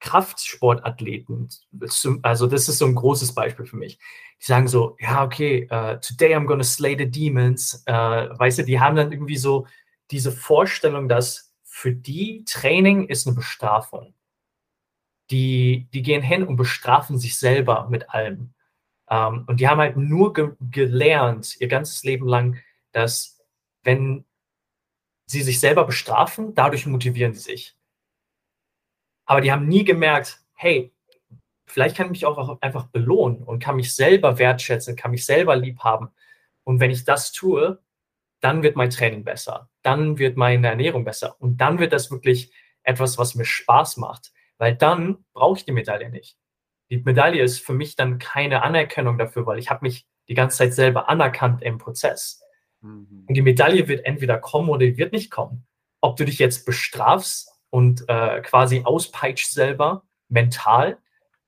Kraftsportathleten. 0.00 1.48
Also 2.22 2.46
das 2.46 2.68
ist 2.68 2.78
so 2.78 2.86
ein 2.86 2.94
großes 2.94 3.34
Beispiel 3.34 3.66
für 3.66 3.76
mich. 3.76 3.98
Die 4.40 4.44
sagen 4.44 4.68
so, 4.68 4.96
ja, 5.00 5.24
okay, 5.24 5.66
äh, 5.70 5.98
today 6.00 6.34
I'm 6.34 6.46
gonna 6.46 6.64
slay 6.64 6.96
the 6.98 7.10
demons. 7.10 7.82
Äh, 7.86 7.92
weißt 7.92 8.58
du, 8.58 8.64
die 8.64 8.80
haben 8.80 8.96
dann 8.96 9.12
irgendwie 9.12 9.36
so 9.36 9.66
diese 10.10 10.32
Vorstellung, 10.32 11.08
dass 11.08 11.54
für 11.64 11.92
die 11.92 12.44
Training 12.44 13.08
ist 13.08 13.26
eine 13.26 13.36
Bestrafung. 13.36 14.14
Die, 15.30 15.88
die 15.92 16.02
gehen 16.02 16.22
hin 16.22 16.44
und 16.44 16.56
bestrafen 16.56 17.18
sich 17.18 17.36
selber 17.36 17.88
mit 17.90 18.10
allem. 18.10 18.54
Ähm, 19.08 19.44
und 19.46 19.60
die 19.60 19.68
haben 19.68 19.80
halt 19.80 19.96
nur 19.96 20.32
ge 20.32 20.52
gelernt, 20.60 21.56
ihr 21.60 21.68
ganzes 21.68 22.04
Leben 22.04 22.28
lang, 22.28 22.58
dass 22.92 23.40
wenn 23.82 24.24
sie 25.26 25.42
sich 25.42 25.60
selber 25.60 25.84
bestrafen, 25.84 26.54
dadurch 26.54 26.86
motivieren 26.86 27.34
sie 27.34 27.40
sich. 27.40 27.75
Aber 29.26 29.40
die 29.40 29.52
haben 29.52 29.66
nie 29.66 29.84
gemerkt, 29.84 30.40
hey, 30.54 30.94
vielleicht 31.66 31.96
kann 31.96 32.06
ich 32.06 32.12
mich 32.12 32.26
auch 32.26 32.60
einfach 32.60 32.86
belohnen 32.86 33.42
und 33.42 33.58
kann 33.58 33.76
mich 33.76 33.94
selber 33.94 34.38
wertschätzen, 34.38 34.96
kann 34.96 35.10
mich 35.10 35.26
selber 35.26 35.56
lieb 35.56 35.80
haben. 35.80 36.08
Und 36.64 36.80
wenn 36.80 36.90
ich 36.90 37.04
das 37.04 37.32
tue, 37.32 37.80
dann 38.40 38.62
wird 38.62 38.76
mein 38.76 38.90
Training 38.90 39.24
besser, 39.24 39.68
dann 39.82 40.18
wird 40.18 40.36
meine 40.36 40.68
Ernährung 40.68 41.04
besser 41.04 41.36
und 41.40 41.60
dann 41.60 41.78
wird 41.78 41.92
das 41.92 42.10
wirklich 42.10 42.52
etwas, 42.82 43.18
was 43.18 43.34
mir 43.34 43.44
Spaß 43.44 43.96
macht, 43.96 44.32
weil 44.58 44.76
dann 44.76 45.24
brauche 45.32 45.58
ich 45.58 45.64
die 45.64 45.72
Medaille 45.72 46.10
nicht. 46.10 46.38
Die 46.90 46.98
Medaille 46.98 47.42
ist 47.42 47.58
für 47.58 47.72
mich 47.72 47.96
dann 47.96 48.18
keine 48.18 48.62
Anerkennung 48.62 49.18
dafür, 49.18 49.46
weil 49.46 49.58
ich 49.58 49.70
habe 49.70 49.84
mich 49.84 50.06
die 50.28 50.34
ganze 50.34 50.58
Zeit 50.58 50.74
selber 50.74 51.08
anerkannt 51.08 51.62
im 51.62 51.78
Prozess. 51.78 52.42
Und 53.28 53.34
die 53.34 53.42
Medaille 53.42 53.88
wird 53.88 54.04
entweder 54.04 54.38
kommen 54.38 54.68
oder 54.68 54.86
die 54.86 54.96
wird 54.96 55.12
nicht 55.12 55.30
kommen. 55.30 55.66
Ob 56.00 56.16
du 56.16 56.24
dich 56.24 56.38
jetzt 56.38 56.64
bestrafst 56.64 57.55
und 57.76 58.08
äh, 58.08 58.40
quasi 58.40 58.84
auspeitscht 58.84 59.50
selber 59.50 60.02
mental 60.30 60.96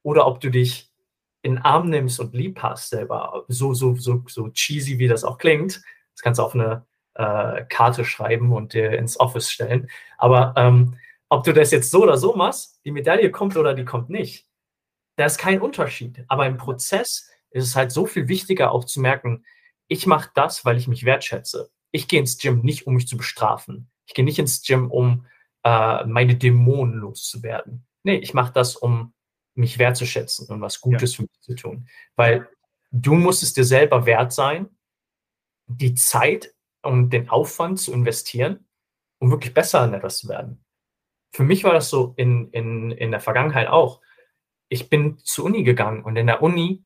oder 0.03 0.27
ob 0.27 0.41
du 0.41 0.51
dich 0.51 0.93
in 1.41 1.55
den 1.55 1.65
Arm 1.65 1.89
nimmst 1.89 2.21
und 2.21 2.35
lieb 2.35 2.63
hast 2.63 2.91
selber, 2.91 3.47
so, 3.49 3.73
so, 3.73 3.95
so, 3.95 4.23
so 4.29 4.51
cheesy 4.51 4.99
wie 4.99 5.09
das 5.09 5.25
auch 5.25 5.39
klingt. 5.39 5.81
Das 6.13 6.21
kannst 6.21 6.39
du 6.39 6.43
auf 6.43 6.55
eine 6.55 6.85
äh, 7.15 7.65
Karte 7.71 8.05
schreiben 8.05 8.53
und 8.53 8.75
dir 8.75 8.99
ins 8.99 9.19
Office 9.19 9.51
stellen. 9.51 9.89
Aber 10.19 10.53
ähm, 10.59 10.99
ob 11.31 11.45
du 11.45 11.55
das 11.55 11.71
jetzt 11.71 11.91
so 11.91 12.03
oder 12.03 12.19
so 12.19 12.37
machst, 12.37 12.79
die 12.85 12.91
Medaille 12.91 13.31
kommt 13.31 13.57
oder 13.57 13.73
die 13.73 13.87
kommt 13.87 14.11
nicht, 14.11 14.47
da 15.17 15.25
ist 15.25 15.39
kein 15.39 15.63
Unterschied. 15.63 16.27
Aber 16.29 16.45
im 16.45 16.59
Prozess 16.59 17.31
ist 17.53 17.65
es 17.65 17.75
halt 17.75 17.91
so 17.91 18.05
viel 18.05 18.29
wichtiger 18.29 18.71
auch 18.73 18.85
zu 18.85 19.01
merken, 19.01 19.47
ich 19.87 20.07
mache 20.07 20.29
das, 20.35 20.67
weil 20.67 20.77
ich 20.77 20.89
mich 20.89 21.07
wertschätze. 21.07 21.71
Ich 21.91 22.07
gehe 22.07 22.21
ins 22.21 22.37
Gym 22.37 22.61
nicht, 22.61 22.87
um 22.87 22.97
mich 22.97 23.09
zu 23.09 23.17
bestrafen. 23.17 23.89
Ich 24.05 24.13
gehe 24.13 24.27
nicht 24.27 24.39
ins 24.39 24.63
Gym, 24.63 24.91
um 24.91 25.25
äh, 25.65 26.05
meine 26.05 26.37
Dämonen 26.37 26.95
loszuwerden. 26.95 27.87
Nee, 28.03 28.17
ich 28.17 28.35
mache 28.35 28.53
das, 28.53 28.77
um 28.77 29.13
mich 29.55 29.79
wertzuschätzen 29.79 30.49
und 30.49 30.61
was 30.61 30.81
Gutes 30.81 31.17
für 31.17 31.23
mich 31.23 31.41
zu 31.41 31.55
tun. 31.55 31.89
Weil 32.17 32.49
du 32.91 33.15
musst 33.15 33.43
es 33.43 33.53
dir 33.53 33.65
selber 33.65 34.07
wert 34.07 34.33
sein, 34.33 34.69
die 35.67 35.95
Zeit 35.95 36.55
und 36.83 37.11
den 37.11 37.29
Aufwand 37.29 37.81
zu 37.81 37.93
investieren, 37.93 38.67
um 39.19 39.31
wirklich 39.31 39.53
besser 39.53 39.85
in 39.85 39.95
etwas 39.95 40.19
zu 40.19 40.29
werden. 40.29 40.65
Für 41.33 41.43
mich 41.43 41.65
war 41.65 41.75
das 41.75 41.91
so 41.91 42.15
in, 42.17 42.51
in, 42.53 42.91
in 42.93 43.11
der 43.11 43.21
Vergangenheit 43.21 43.69
auch. 43.69 44.01
Ich 44.69 44.89
bin 44.89 45.19
zur 45.19 45.47
Uni 45.47 45.63
gegangen 45.63 46.03
und 46.03 46.17
in 46.17 46.27
der 46.27 46.43
Uni, 46.43 46.85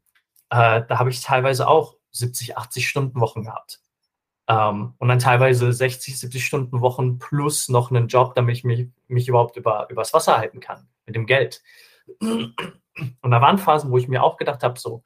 äh, 0.51 0.83
da 0.89 0.99
habe 0.99 1.11
ich 1.11 1.21
teilweise 1.21 1.69
auch 1.69 1.97
70, 2.11 2.57
80 2.57 2.89
Stunden 2.89 3.21
Wochen 3.21 3.45
gehabt. 3.45 3.81
Ähm, 4.49 4.95
und 4.99 5.09
dann 5.09 5.19
teilweise 5.19 5.73
60, 5.73 6.19
70 6.19 6.45
Stunden 6.45 6.81
Wochen 6.81 7.19
plus 7.19 7.69
noch 7.69 7.91
einen 7.91 8.09
Job, 8.09 8.35
damit 8.35 8.57
ich 8.57 8.65
mich, 8.65 8.89
mich 9.09 9.29
überhaupt 9.29 9.57
über, 9.57 9.89
übers 9.91 10.13
Wasser 10.13 10.39
halten 10.39 10.61
kann 10.61 10.89
mit 11.07 11.15
dem 11.15 11.27
Geld. 11.27 11.63
Und 12.19 13.31
da 13.31 13.41
waren 13.41 13.59
Phasen, 13.59 13.91
wo 13.91 13.99
ich 13.99 14.09
mir 14.09 14.23
auch 14.23 14.37
gedacht 14.37 14.63
habe, 14.63 14.79
so, 14.79 15.03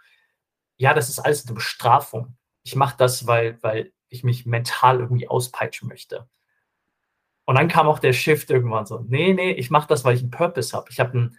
ja, 0.76 0.94
das 0.94 1.08
ist 1.08 1.18
alles 1.18 1.46
eine 1.46 1.54
Bestrafung. 1.54 2.36
Ich 2.62 2.76
mache 2.76 2.96
das, 2.98 3.26
weil, 3.26 3.62
weil 3.62 3.92
ich 4.08 4.24
mich 4.24 4.46
mental 4.46 5.00
irgendwie 5.00 5.28
auspeitschen 5.28 5.88
möchte. 5.88 6.28
Und 7.44 7.54
dann 7.56 7.68
kam 7.68 7.86
auch 7.86 8.00
der 8.00 8.12
Shift 8.12 8.50
irgendwann 8.50 8.86
so, 8.86 8.98
nee, 9.06 9.32
nee, 9.32 9.52
ich 9.52 9.70
mache 9.70 9.86
das, 9.86 10.04
weil 10.04 10.16
ich 10.16 10.22
einen 10.22 10.32
Purpose 10.32 10.76
habe. 10.76 10.90
Ich 10.90 10.98
habe 10.98 11.16
ein, 11.16 11.38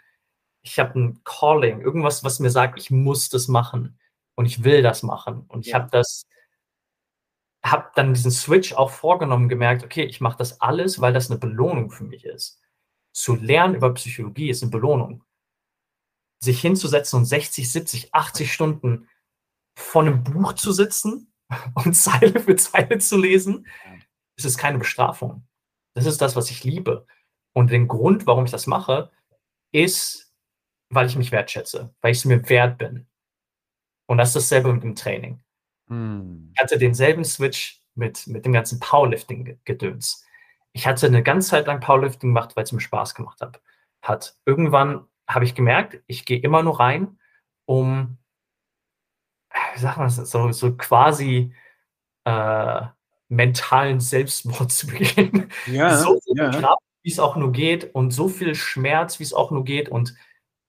ich 0.61 0.79
habe 0.79 0.97
ein 0.97 1.21
Calling, 1.25 1.81
irgendwas, 1.81 2.23
was 2.23 2.39
mir 2.39 2.49
sagt, 2.49 2.79
ich 2.79 2.91
muss 2.91 3.29
das 3.29 3.47
machen 3.47 3.99
und 4.35 4.45
ich 4.45 4.63
will 4.63 4.81
das 4.81 5.03
machen. 5.03 5.43
Und 5.49 5.67
ich 5.67 5.73
habe 5.73 5.89
das, 5.91 6.25
habe 7.71 7.91
dann 7.95 8.13
diesen 8.13 8.31
Switch 8.31 8.73
auch 8.73 8.91
vorgenommen, 8.91 9.49
gemerkt, 9.49 9.83
okay, 9.83 10.03
ich 10.03 10.21
mache 10.21 10.37
das 10.37 10.61
alles, 10.61 11.01
weil 11.01 11.13
das 11.13 11.29
eine 11.29 11.39
Belohnung 11.39 11.91
für 11.91 12.03
mich 12.03 12.25
ist. 12.25 12.61
Zu 13.13 13.35
lernen 13.35 13.75
über 13.75 13.93
Psychologie 13.93 14.49
ist 14.49 14.61
eine 14.61 14.71
Belohnung. 14.71 15.23
Sich 16.39 16.61
hinzusetzen 16.61 17.19
und 17.19 17.25
60, 17.25 17.71
70, 17.71 18.13
80 18.13 18.53
Stunden 18.53 19.09
vor 19.75 20.03
einem 20.03 20.23
Buch 20.23 20.53
zu 20.53 20.71
sitzen 20.71 21.33
und 21.73 21.93
Zeile 21.93 22.39
für 22.39 22.55
Zeile 22.55 22.99
zu 22.99 23.17
lesen, 23.17 23.67
Es 24.37 24.45
ist 24.45 24.57
keine 24.57 24.77
Bestrafung. 24.77 25.47
Das 25.95 26.05
ist 26.05 26.21
das, 26.21 26.35
was 26.35 26.51
ich 26.51 26.63
liebe. 26.63 27.07
Und 27.53 27.71
den 27.71 27.87
Grund, 27.87 28.27
warum 28.27 28.45
ich 28.45 28.51
das 28.51 28.67
mache, 28.67 29.11
ist, 29.71 30.31
weil 30.89 31.07
ich 31.07 31.15
mich 31.15 31.31
wertschätze, 31.31 31.93
weil 32.01 32.11
ich 32.11 32.19
es 32.19 32.25
mir 32.25 32.47
wert 32.49 32.77
bin. 32.77 33.07
Und 34.07 34.19
das 34.19 34.29
ist 34.29 34.35
dasselbe 34.35 34.71
mit 34.73 34.83
dem 34.83 34.95
Training. 34.95 35.43
Hm. 35.87 36.51
Ich 36.53 36.61
hatte 36.61 36.77
denselben 36.77 37.23
Switch 37.23 37.81
mit, 37.95 38.27
mit 38.27 38.45
dem 38.45 38.53
ganzen 38.53 38.79
Powerlifting-Gedöns. 38.79 40.25
Ich 40.73 40.87
hatte 40.87 41.07
eine 41.07 41.23
ganze 41.23 41.49
Zeit 41.49 41.67
lang 41.67 41.79
Powerlifting 41.79 42.29
gemacht, 42.29 42.55
weil 42.55 42.63
es 42.63 42.71
mir 42.71 42.81
Spaß 42.81 43.15
gemacht 43.15 43.41
hat. 43.41 43.61
hat. 44.01 44.35
Irgendwann 44.45 45.05
habe 45.27 45.45
ich 45.45 45.55
gemerkt, 45.55 46.01
ich 46.07 46.25
gehe 46.25 46.39
immer 46.39 46.63
nur 46.63 46.79
rein, 46.79 47.19
um, 47.65 48.17
wie 49.73 49.79
sagt 49.79 49.97
man 49.97 50.07
das, 50.07 50.15
so, 50.29 50.51
so 50.51 50.75
quasi 50.75 51.53
äh, 52.25 52.81
mentalen 53.29 53.99
Selbstmord 53.99 54.71
zu 54.71 54.87
begehen. 54.87 55.51
Ja, 55.65 55.97
so 55.97 56.19
ja. 56.27 56.51
Kraft, 56.51 56.83
wie 57.01 57.11
es 57.11 57.19
auch 57.19 57.35
nur 57.35 57.51
geht 57.51 57.93
und 57.95 58.11
so 58.11 58.29
viel 58.29 58.55
Schmerz, 58.55 59.19
wie 59.19 59.23
es 59.23 59.33
auch 59.33 59.51
nur 59.51 59.63
geht 59.63 59.89
und 59.89 60.15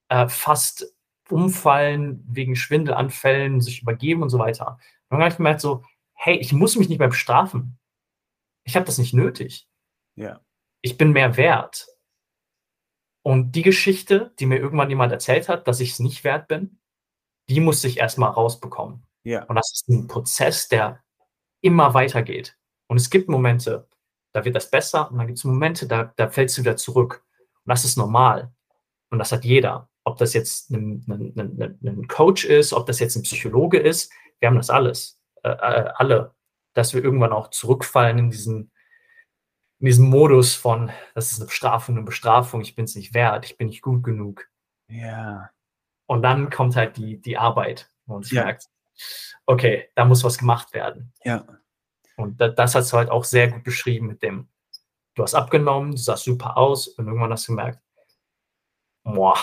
äh, 0.09 0.29
fast 0.29 0.95
umfallen 1.29 2.25
wegen 2.29 2.57
Schwindelanfällen, 2.57 3.61
sich 3.61 3.83
übergeben 3.83 4.23
und 4.23 4.31
so 4.31 4.39
weiter. 4.39 4.79
Und 5.09 5.17
dann 5.17 5.21
habe 5.21 5.31
ich 5.31 5.37
gemerkt 5.37 5.61
so, 5.61 5.85
hey, 6.15 6.37
ich 6.37 6.53
muss 6.53 6.77
mich 6.77 6.89
nicht 6.89 6.99
mehr 6.99 7.09
bestrafen. 7.09 7.79
Ich 8.65 8.77
habe 8.77 8.87
das 8.87 8.99
nicht 8.99 9.15
nötig. 9.15 9.69
Ja. 10.17 10.41
Ich 10.83 10.99
bin 10.99 11.13
mehr 11.13 11.37
wert. 11.37 11.87
Und 13.23 13.53
die 13.53 13.63
Geschichte, 13.63 14.33
die 14.39 14.47
mir 14.47 14.59
irgendwann 14.59 14.91
jemand 14.91 15.13
erzählt 15.13 15.49
hat, 15.49 15.69
dass 15.69 15.81
ich 15.81 15.93
es 15.93 15.99
nicht 16.01 16.25
wert 16.25 16.49
bin, 16.49 16.79
die 17.49 17.61
musste 17.61 17.89
ich 17.89 17.99
erstmal 17.99 18.31
rausbekommen. 18.31 19.07
Ja. 19.25 19.45
Und 19.45 19.57
das 19.57 19.71
ist 19.73 19.89
ein 19.89 20.07
Prozess, 20.07 20.69
der 20.69 21.03
immer 21.61 21.95
weitergeht. 21.95 22.57
Und 22.89 22.97
es 22.97 23.11
gibt 23.11 23.29
Momente, 23.29 23.89
da 24.33 24.45
wird 24.45 24.57
das 24.57 24.71
besser 24.71 25.11
und 25.11 25.19
dann 25.19 25.27
gibt 25.27 25.39
es 25.39 25.45
Momente, 25.45 25.87
da, 25.87 26.13
da 26.17 26.29
fällst 26.29 26.57
du 26.57 26.63
wieder 26.63 26.77
zurück. 26.77 27.25
Und 27.65 27.71
das 27.71 27.85
ist 27.85 27.97
normal. 27.97 28.53
Und 29.11 29.19
das 29.19 29.33
hat 29.33 29.45
jeder. 29.45 29.89
Ob 30.05 30.19
das 30.19 30.33
jetzt 30.33 30.71
ein, 30.71 31.05
ein, 31.09 31.33
ein, 31.37 31.79
ein 31.83 32.09
Coach 32.09 32.45
ist, 32.45 32.73
ob 32.73 32.87
das 32.87 32.99
jetzt 32.99 33.17
ein 33.17 33.23
Psychologe 33.23 33.79
ist, 33.79 34.13
wir 34.41 34.49
haben 34.49 34.57
das 34.57 34.70
alles. 34.70 35.20
Äh, 35.43 35.51
äh, 35.51 35.91
alle. 35.95 36.34
Dass 36.74 36.95
wir 36.95 37.03
irgendwann 37.03 37.32
auch 37.32 37.51
zurückfallen 37.51 38.18
in 38.18 38.30
diesen, 38.30 38.70
in 39.80 39.86
diesem 39.86 40.09
Modus 40.09 40.55
von, 40.55 40.91
das 41.14 41.32
ist 41.32 41.41
eine 41.41 41.47
Bestrafung, 41.47 41.97
eine 41.97 42.05
Bestrafung, 42.05 42.61
ich 42.61 42.74
bin 42.74 42.84
es 42.84 42.95
nicht 42.95 43.14
wert, 43.14 43.47
ich 43.47 43.57
bin 43.57 43.68
nicht 43.68 43.82
gut 43.82 44.05
genug. 44.05 44.49
Ja. 44.89 45.51
Und 46.07 46.22
dann 46.22 46.51
kommt 46.51 46.76
halt 46.76 46.97
die, 46.97 47.20
die 47.20 47.36
Arbeit 47.36 47.91
und 48.07 48.26
man 48.26 48.34
ja. 48.34 48.45
merkt, 48.45 48.66
okay, 49.47 49.91
da 49.95 50.05
muss 50.05 50.24
was 50.24 50.39
gemacht 50.39 50.72
werden. 50.72 51.12
Ja. 51.24 51.45
Und 52.16 52.41
das, 52.41 52.55
das 52.55 52.74
hast 52.74 52.93
du 52.93 52.97
halt 52.97 53.11
auch 53.11 53.24
sehr 53.24 53.49
gut 53.51 53.64
beschrieben 53.64 54.07
mit 54.07 54.22
dem, 54.22 54.49
du 55.14 55.22
hast 55.22 55.34
abgenommen, 55.34 55.93
du 55.93 55.97
sahst 55.97 56.24
super 56.24 56.57
aus 56.57 56.89
und 56.89 57.07
irgendwann 57.07 57.32
hast 57.32 57.49
du 57.49 57.53
gemerkt, 57.53 57.80
boah, 59.05 59.36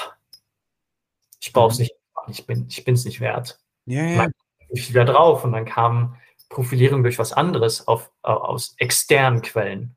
ich 1.40 1.54
brauche 1.54 1.72
es 1.72 1.80
mhm. 1.80 1.84
nicht, 1.84 1.96
ich 2.28 2.46
bin 2.46 2.68
ich 2.68 2.88
es 2.88 3.06
nicht 3.06 3.22
wert. 3.22 3.60
Ja, 3.86 4.04
ja. 4.04 4.18
Dann 4.24 4.34
ich 4.70 4.90
wieder 4.90 5.06
drauf 5.06 5.44
und 5.44 5.52
dann 5.52 5.66
kam 5.66 6.18
Profilierung 6.50 7.04
durch 7.04 7.20
was 7.20 7.34
anderes 7.34 7.88
auf, 7.88 8.12
aus 8.22 8.76
externen 8.78 9.42
Quellen. 9.42 9.96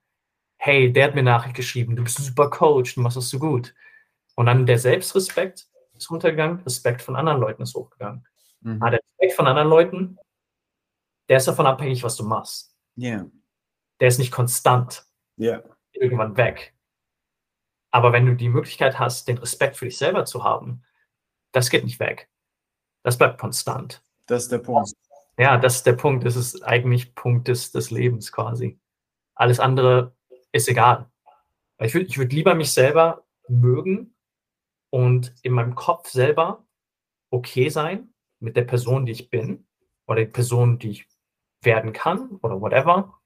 Hey, 0.57 0.93
der 0.93 1.05
hat 1.05 1.15
mir 1.15 1.23
Nachricht 1.23 1.55
geschrieben, 1.55 1.95
du 1.95 2.03
bist 2.03 2.19
ein 2.19 2.25
super 2.25 2.51
Coach, 2.51 2.95
du 2.95 3.01
machst 3.01 3.17
das 3.17 3.29
so 3.29 3.39
gut. 3.39 3.75
Und 4.35 4.47
dann 4.47 4.67
der 4.67 4.79
Selbstrespekt 4.79 5.69
ist 5.95 6.11
runtergegangen, 6.11 6.61
Respekt 6.61 7.03
von 7.03 7.17
anderen 7.17 7.41
Leuten 7.41 7.63
ist 7.63 7.75
hochgegangen. 7.75 8.27
Mhm. 8.61 8.83
Ah, 8.83 8.91
der 8.91 9.01
Respekt 9.01 9.35
von 9.35 9.47
anderen 9.47 9.69
Leuten, 9.69 10.19
der 11.29 11.37
ist 11.37 11.49
davon 11.49 11.67
abhängig, 11.67 12.03
was 12.03 12.17
du 12.17 12.25
machst. 12.25 12.75
Yeah. 12.97 13.27
Der 14.01 14.09
ist 14.09 14.19
nicht 14.19 14.33
konstant. 14.33 15.05
Yeah. 15.39 15.63
Irgendwann 15.93 16.37
weg. 16.37 16.75
Aber 17.91 18.13
wenn 18.13 18.27
du 18.27 18.35
die 18.35 18.49
Möglichkeit 18.49 18.99
hast, 18.99 19.29
den 19.29 19.39
Respekt 19.39 19.77
für 19.77 19.85
dich 19.85 19.97
selber 19.97 20.25
zu 20.25 20.45
haben, 20.45 20.85
das 21.53 21.71
geht 21.71 21.85
nicht 21.85 22.01
weg. 22.01 22.29
Das 23.03 23.17
bleibt 23.17 23.39
konstant. 23.39 24.03
Das 24.29 24.45
ist 24.45 24.53
der 24.53 24.59
Punkt. 24.59 24.93
Ja, 25.39 25.57
das 25.57 25.77
ist 25.77 25.87
der 25.87 25.95
Punkt. 25.95 26.25
Das 26.25 26.37
ist 26.37 26.63
eigentlich 26.63 27.15
Punkt 27.15 27.49
des, 27.49 27.73
des 27.73 27.91
Lebens 27.91 28.31
quasi. 28.31 28.79
Alles 29.35 29.59
andere 29.59 30.15
ist 30.53 30.69
egal. 30.69 31.11
Ich 31.81 31.95
würde 31.95 32.07
ich 32.07 32.19
würd 32.19 32.33
lieber 32.33 32.55
mich 32.55 32.73
selber 32.73 33.25
mögen 33.49 34.15
und 34.91 35.35
in 35.43 35.53
meinem 35.53 35.75
Kopf 35.75 36.09
selber 36.11 36.67
okay 37.31 37.69
sein 37.69 38.13
mit 38.41 38.57
der 38.57 38.65
Person, 38.65 39.07
die 39.07 39.13
ich 39.13 39.31
bin 39.31 39.67
oder 40.07 40.21
die 40.21 40.31
Person, 40.31 40.79
die 40.79 40.91
ich 40.91 41.09
werden 41.63 41.93
kann 41.93 42.37
oder 42.43 42.61
whatever 42.61 43.21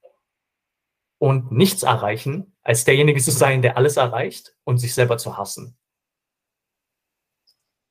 und 1.18 1.52
nichts 1.52 1.82
erreichen, 1.82 2.54
als 2.62 2.84
derjenige 2.84 3.20
zu 3.20 3.30
sein, 3.30 3.62
der 3.62 3.76
alles 3.76 3.96
erreicht 3.96 4.56
und 4.64 4.78
sich 4.78 4.94
selber 4.94 5.18
zu 5.18 5.36
hassen. 5.36 5.76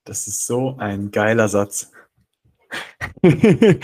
Das 0.04 0.28
ist 0.28 0.46
so 0.46 0.78
ein 0.78 1.12
geiler 1.12 1.48
Satz. 1.48 1.92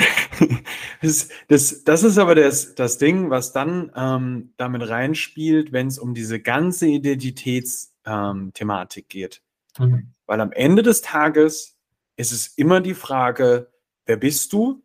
das, 1.02 1.30
das, 1.48 1.84
das, 1.84 2.04
ist 2.04 2.18
aber 2.18 2.36
das, 2.36 2.76
das 2.76 2.98
Ding, 2.98 3.30
was 3.30 3.54
dann 3.54 3.92
ähm, 3.96 4.54
damit 4.58 4.90
reinspielt, 4.90 5.72
wenn 5.72 5.88
es 5.88 6.00
um 6.00 6.14
diese 6.14 6.40
ganze 6.40 6.88
Identitätsthematik 6.88 9.06
ähm, 9.06 9.10
geht. 9.10 9.42
Mhm. 9.78 10.14
Weil 10.26 10.42
am 10.42 10.52
Ende 10.52 10.84
des 10.84 11.02
Tages 11.02 11.78
ist 12.16 12.32
es 12.32 12.48
immer 12.48 12.82
die 12.82 12.96
Frage, 12.96 13.72
wer 14.06 14.18
bist 14.18 14.54
du 14.54 14.84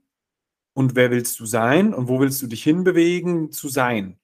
und 0.74 0.94
wer 0.94 1.10
willst 1.10 1.40
du 1.40 1.46
sein 1.46 1.94
und 1.94 2.08
wo 2.08 2.20
willst 2.20 2.42
du 2.42 2.46
dich 2.46 2.62
hinbewegen 2.62 3.52
zu 3.52 3.68
sein? 3.68 4.18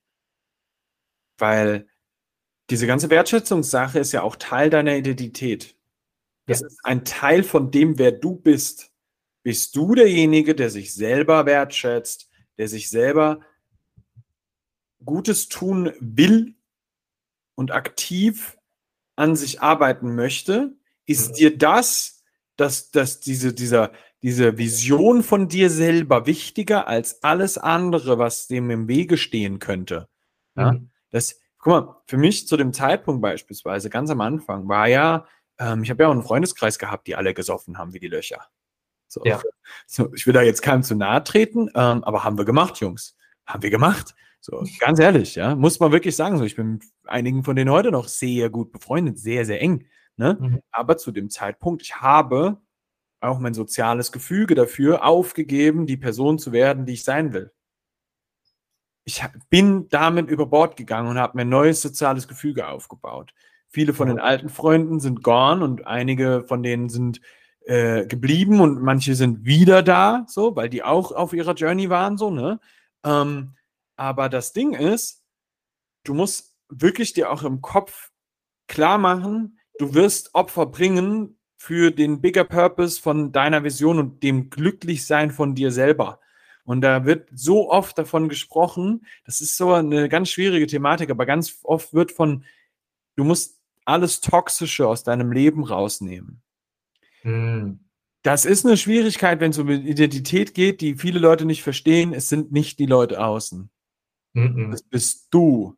Weil 1.38 1.88
diese 2.70 2.86
ganze 2.86 3.10
Wertschätzungssache 3.10 3.98
ist 3.98 4.12
ja 4.12 4.22
auch 4.22 4.36
Teil 4.36 4.70
deiner 4.70 4.96
Identität. 4.96 5.76
Das 6.46 6.60
ja. 6.60 6.66
ist 6.66 6.80
ein 6.84 7.04
Teil 7.04 7.42
von 7.42 7.70
dem, 7.70 7.98
wer 7.98 8.12
du 8.12 8.34
bist. 8.34 8.92
Bist 9.48 9.76
du 9.76 9.94
derjenige, 9.94 10.54
der 10.54 10.68
sich 10.68 10.92
selber 10.92 11.46
wertschätzt, 11.46 12.28
der 12.58 12.68
sich 12.68 12.90
selber 12.90 13.40
Gutes 15.02 15.48
tun 15.48 15.90
will 16.00 16.54
und 17.54 17.72
aktiv 17.72 18.58
an 19.16 19.36
sich 19.36 19.62
arbeiten 19.62 20.14
möchte? 20.14 20.76
Ist 21.06 21.38
dir 21.38 21.56
das, 21.56 22.22
dass, 22.56 22.90
dass 22.90 23.20
diese, 23.20 23.54
dieser, 23.54 23.92
diese 24.20 24.58
Vision 24.58 25.22
von 25.22 25.48
dir 25.48 25.70
selber 25.70 26.26
wichtiger 26.26 26.86
als 26.86 27.22
alles 27.22 27.56
andere, 27.56 28.18
was 28.18 28.48
dem 28.48 28.68
im 28.68 28.86
Wege 28.86 29.16
stehen 29.16 29.60
könnte? 29.60 30.10
Ja? 30.56 30.72
Mhm. 30.72 30.90
Das, 31.08 31.40
guck 31.56 31.70
mal, 31.70 32.02
für 32.06 32.18
mich 32.18 32.46
zu 32.46 32.58
dem 32.58 32.74
Zeitpunkt 32.74 33.22
beispielsweise, 33.22 33.88
ganz 33.88 34.10
am 34.10 34.20
Anfang, 34.20 34.68
war 34.68 34.88
ja, 34.88 35.26
ähm, 35.58 35.84
ich 35.84 35.88
habe 35.88 36.02
ja 36.02 36.10
auch 36.10 36.12
einen 36.12 36.22
Freundeskreis 36.22 36.78
gehabt, 36.78 37.06
die 37.06 37.16
alle 37.16 37.32
gesoffen 37.32 37.78
haben 37.78 37.94
wie 37.94 37.98
die 37.98 38.08
Löcher. 38.08 38.46
So, 39.08 39.22
ja. 39.24 39.40
so, 39.86 40.12
ich 40.14 40.26
will 40.26 40.34
da 40.34 40.42
jetzt 40.42 40.62
keinem 40.62 40.82
zu 40.82 40.94
nahe 40.94 41.24
treten, 41.24 41.68
ähm, 41.74 42.04
aber 42.04 42.24
haben 42.24 42.38
wir 42.38 42.44
gemacht, 42.44 42.78
Jungs. 42.78 43.16
Haben 43.46 43.62
wir 43.62 43.70
gemacht. 43.70 44.14
So, 44.40 44.62
ganz 44.78 44.98
ehrlich, 45.00 45.34
ja, 45.34 45.56
muss 45.56 45.80
man 45.80 45.90
wirklich 45.90 46.14
sagen. 46.14 46.38
So, 46.38 46.44
ich 46.44 46.54
bin 46.54 46.74
mit 46.74 46.84
einigen 47.04 47.42
von 47.42 47.56
denen 47.56 47.70
heute 47.70 47.90
noch 47.90 48.06
sehr 48.06 48.50
gut 48.50 48.70
befreundet, 48.70 49.18
sehr, 49.18 49.44
sehr 49.44 49.60
eng. 49.60 49.86
Ne? 50.16 50.36
Mhm. 50.38 50.62
Aber 50.70 50.96
zu 50.96 51.10
dem 51.10 51.30
Zeitpunkt, 51.30 51.82
ich 51.82 51.96
habe 51.96 52.60
auch 53.20 53.38
mein 53.38 53.54
soziales 53.54 54.12
Gefüge 54.12 54.54
dafür 54.54 55.04
aufgegeben, 55.04 55.86
die 55.86 55.96
Person 55.96 56.38
zu 56.38 56.52
werden, 56.52 56.86
die 56.86 56.94
ich 56.94 57.04
sein 57.04 57.32
will. 57.32 57.52
Ich 59.04 59.24
bin 59.48 59.88
damit 59.88 60.28
über 60.28 60.46
Bord 60.46 60.76
gegangen 60.76 61.08
und 61.08 61.18
habe 61.18 61.36
mir 61.36 61.42
ein 61.42 61.48
neues 61.48 61.80
soziales 61.80 62.28
Gefüge 62.28 62.68
aufgebaut. 62.68 63.32
Viele 63.68 63.94
von 63.94 64.08
den 64.08 64.18
alten 64.18 64.50
Freunden 64.50 65.00
sind 65.00 65.22
gone 65.22 65.64
und 65.64 65.86
einige 65.86 66.44
von 66.46 66.62
denen 66.62 66.88
sind 66.88 67.20
äh, 67.68 68.06
geblieben 68.06 68.60
und 68.60 68.80
manche 68.80 69.14
sind 69.14 69.44
wieder 69.44 69.82
da, 69.82 70.24
so, 70.26 70.56
weil 70.56 70.70
die 70.70 70.82
auch 70.82 71.12
auf 71.12 71.34
ihrer 71.34 71.52
Journey 71.52 71.90
waren, 71.90 72.16
so, 72.16 72.30
ne? 72.30 72.60
Ähm, 73.04 73.56
aber 73.94 74.30
das 74.30 74.54
Ding 74.54 74.72
ist, 74.72 75.22
du 76.02 76.14
musst 76.14 76.56
wirklich 76.70 77.12
dir 77.12 77.30
auch 77.30 77.42
im 77.42 77.60
Kopf 77.60 78.10
klar 78.68 78.96
machen, 78.96 79.58
du 79.78 79.92
wirst 79.92 80.34
Opfer 80.34 80.64
bringen 80.64 81.38
für 81.58 81.90
den 81.90 82.22
bigger 82.22 82.44
Purpose 82.44 82.98
von 82.98 83.32
deiner 83.32 83.62
Vision 83.64 83.98
und 83.98 84.22
dem 84.22 84.48
Glücklichsein 84.48 85.30
von 85.30 85.54
dir 85.54 85.70
selber. 85.70 86.20
Und 86.64 86.80
da 86.80 87.04
wird 87.04 87.28
so 87.34 87.70
oft 87.70 87.98
davon 87.98 88.30
gesprochen, 88.30 89.04
das 89.26 89.42
ist 89.42 89.58
so 89.58 89.74
eine 89.74 90.08
ganz 90.08 90.30
schwierige 90.30 90.66
Thematik, 90.66 91.10
aber 91.10 91.26
ganz 91.26 91.58
oft 91.64 91.92
wird 91.92 92.12
von, 92.12 92.44
du 93.16 93.24
musst 93.24 93.60
alles 93.84 94.22
Toxische 94.22 94.88
aus 94.88 95.04
deinem 95.04 95.32
Leben 95.32 95.64
rausnehmen. 95.64 96.42
Hm. 97.28 97.80
Das 98.22 98.44
ist 98.44 98.66
eine 98.66 98.76
Schwierigkeit, 98.76 99.40
wenn 99.40 99.50
es 99.50 99.58
um 99.58 99.68
Identität 99.68 100.54
geht, 100.54 100.80
die 100.80 100.96
viele 100.96 101.18
Leute 101.18 101.44
nicht 101.44 101.62
verstehen. 101.62 102.12
Es 102.12 102.28
sind 102.28 102.52
nicht 102.52 102.78
die 102.78 102.86
Leute 102.86 103.22
außen. 103.22 103.70
Mhm. 104.34 104.70
Das 104.70 104.82
bist 104.82 105.28
du. 105.30 105.76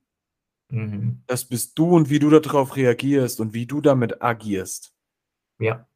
Mhm. 0.71 1.23
Das 1.27 1.45
bist 1.45 1.79
du 1.79 1.97
und 1.97 2.09
wie 2.09 2.19
du 2.19 2.31
darauf 2.31 2.77
reagierst 2.77 3.41
und 3.41 3.53
wie 3.53 3.67
du 3.67 3.81
damit 3.81 4.23
agierst. 4.23 4.95
Ja. 5.59 5.87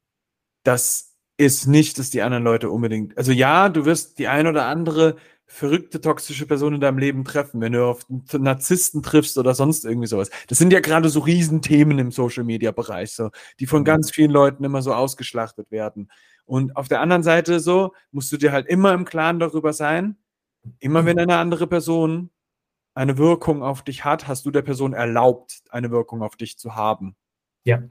Das 0.63 1.15
ist 1.37 1.67
nicht, 1.67 1.99
dass 1.99 2.09
die 2.09 2.21
anderen 2.21 2.43
Leute 2.43 2.69
unbedingt. 2.69 3.17
Also 3.17 3.31
ja, 3.31 3.69
du 3.69 3.85
wirst 3.85 4.19
die 4.19 4.27
ein 4.27 4.47
oder 4.47 4.67
andere 4.67 5.17
verrückte, 5.47 6.01
toxische 6.01 6.47
Person 6.47 6.75
in 6.75 6.81
deinem 6.81 6.97
Leben 6.97 7.23
treffen, 7.23 7.61
wenn 7.61 7.73
du 7.73 7.85
auf 7.85 8.05
Narzissten 8.33 9.03
triffst 9.03 9.37
oder 9.37 9.53
sonst 9.53 9.85
irgendwie 9.85 10.07
sowas. 10.07 10.29
Das 10.47 10.57
sind 10.57 10.73
ja 10.73 10.79
gerade 10.79 11.09
so 11.09 11.19
Riesenthemen 11.19 11.99
im 11.99 12.11
Social-Media-Bereich, 12.11 13.11
so, 13.11 13.29
die 13.59 13.67
von 13.67 13.81
mhm. 13.81 13.85
ganz 13.85 14.11
vielen 14.11 14.31
Leuten 14.31 14.63
immer 14.63 14.81
so 14.81 14.93
ausgeschlachtet 14.93 15.71
werden. 15.71 16.11
Und 16.45 16.75
auf 16.75 16.87
der 16.87 17.01
anderen 17.01 17.23
Seite 17.23 17.59
so, 17.59 17.93
musst 18.11 18.31
du 18.31 18.37
dir 18.37 18.51
halt 18.51 18.67
immer 18.67 18.93
im 18.93 19.05
Klaren 19.05 19.39
darüber 19.39 19.73
sein, 19.73 20.17
immer 20.79 21.05
wenn 21.05 21.19
eine 21.19 21.37
andere 21.37 21.67
Person 21.67 22.31
eine 22.95 23.17
Wirkung 23.17 23.61
auf 23.61 23.83
dich 23.83 24.05
hat, 24.05 24.27
hast 24.27 24.45
du 24.45 24.51
der 24.51 24.61
Person 24.61 24.93
erlaubt, 24.93 25.63
eine 25.69 25.91
Wirkung 25.91 26.23
auf 26.23 26.37
dich 26.37 26.57
zu 26.57 26.75
haben. 26.75 27.15
Ja. 27.65 27.83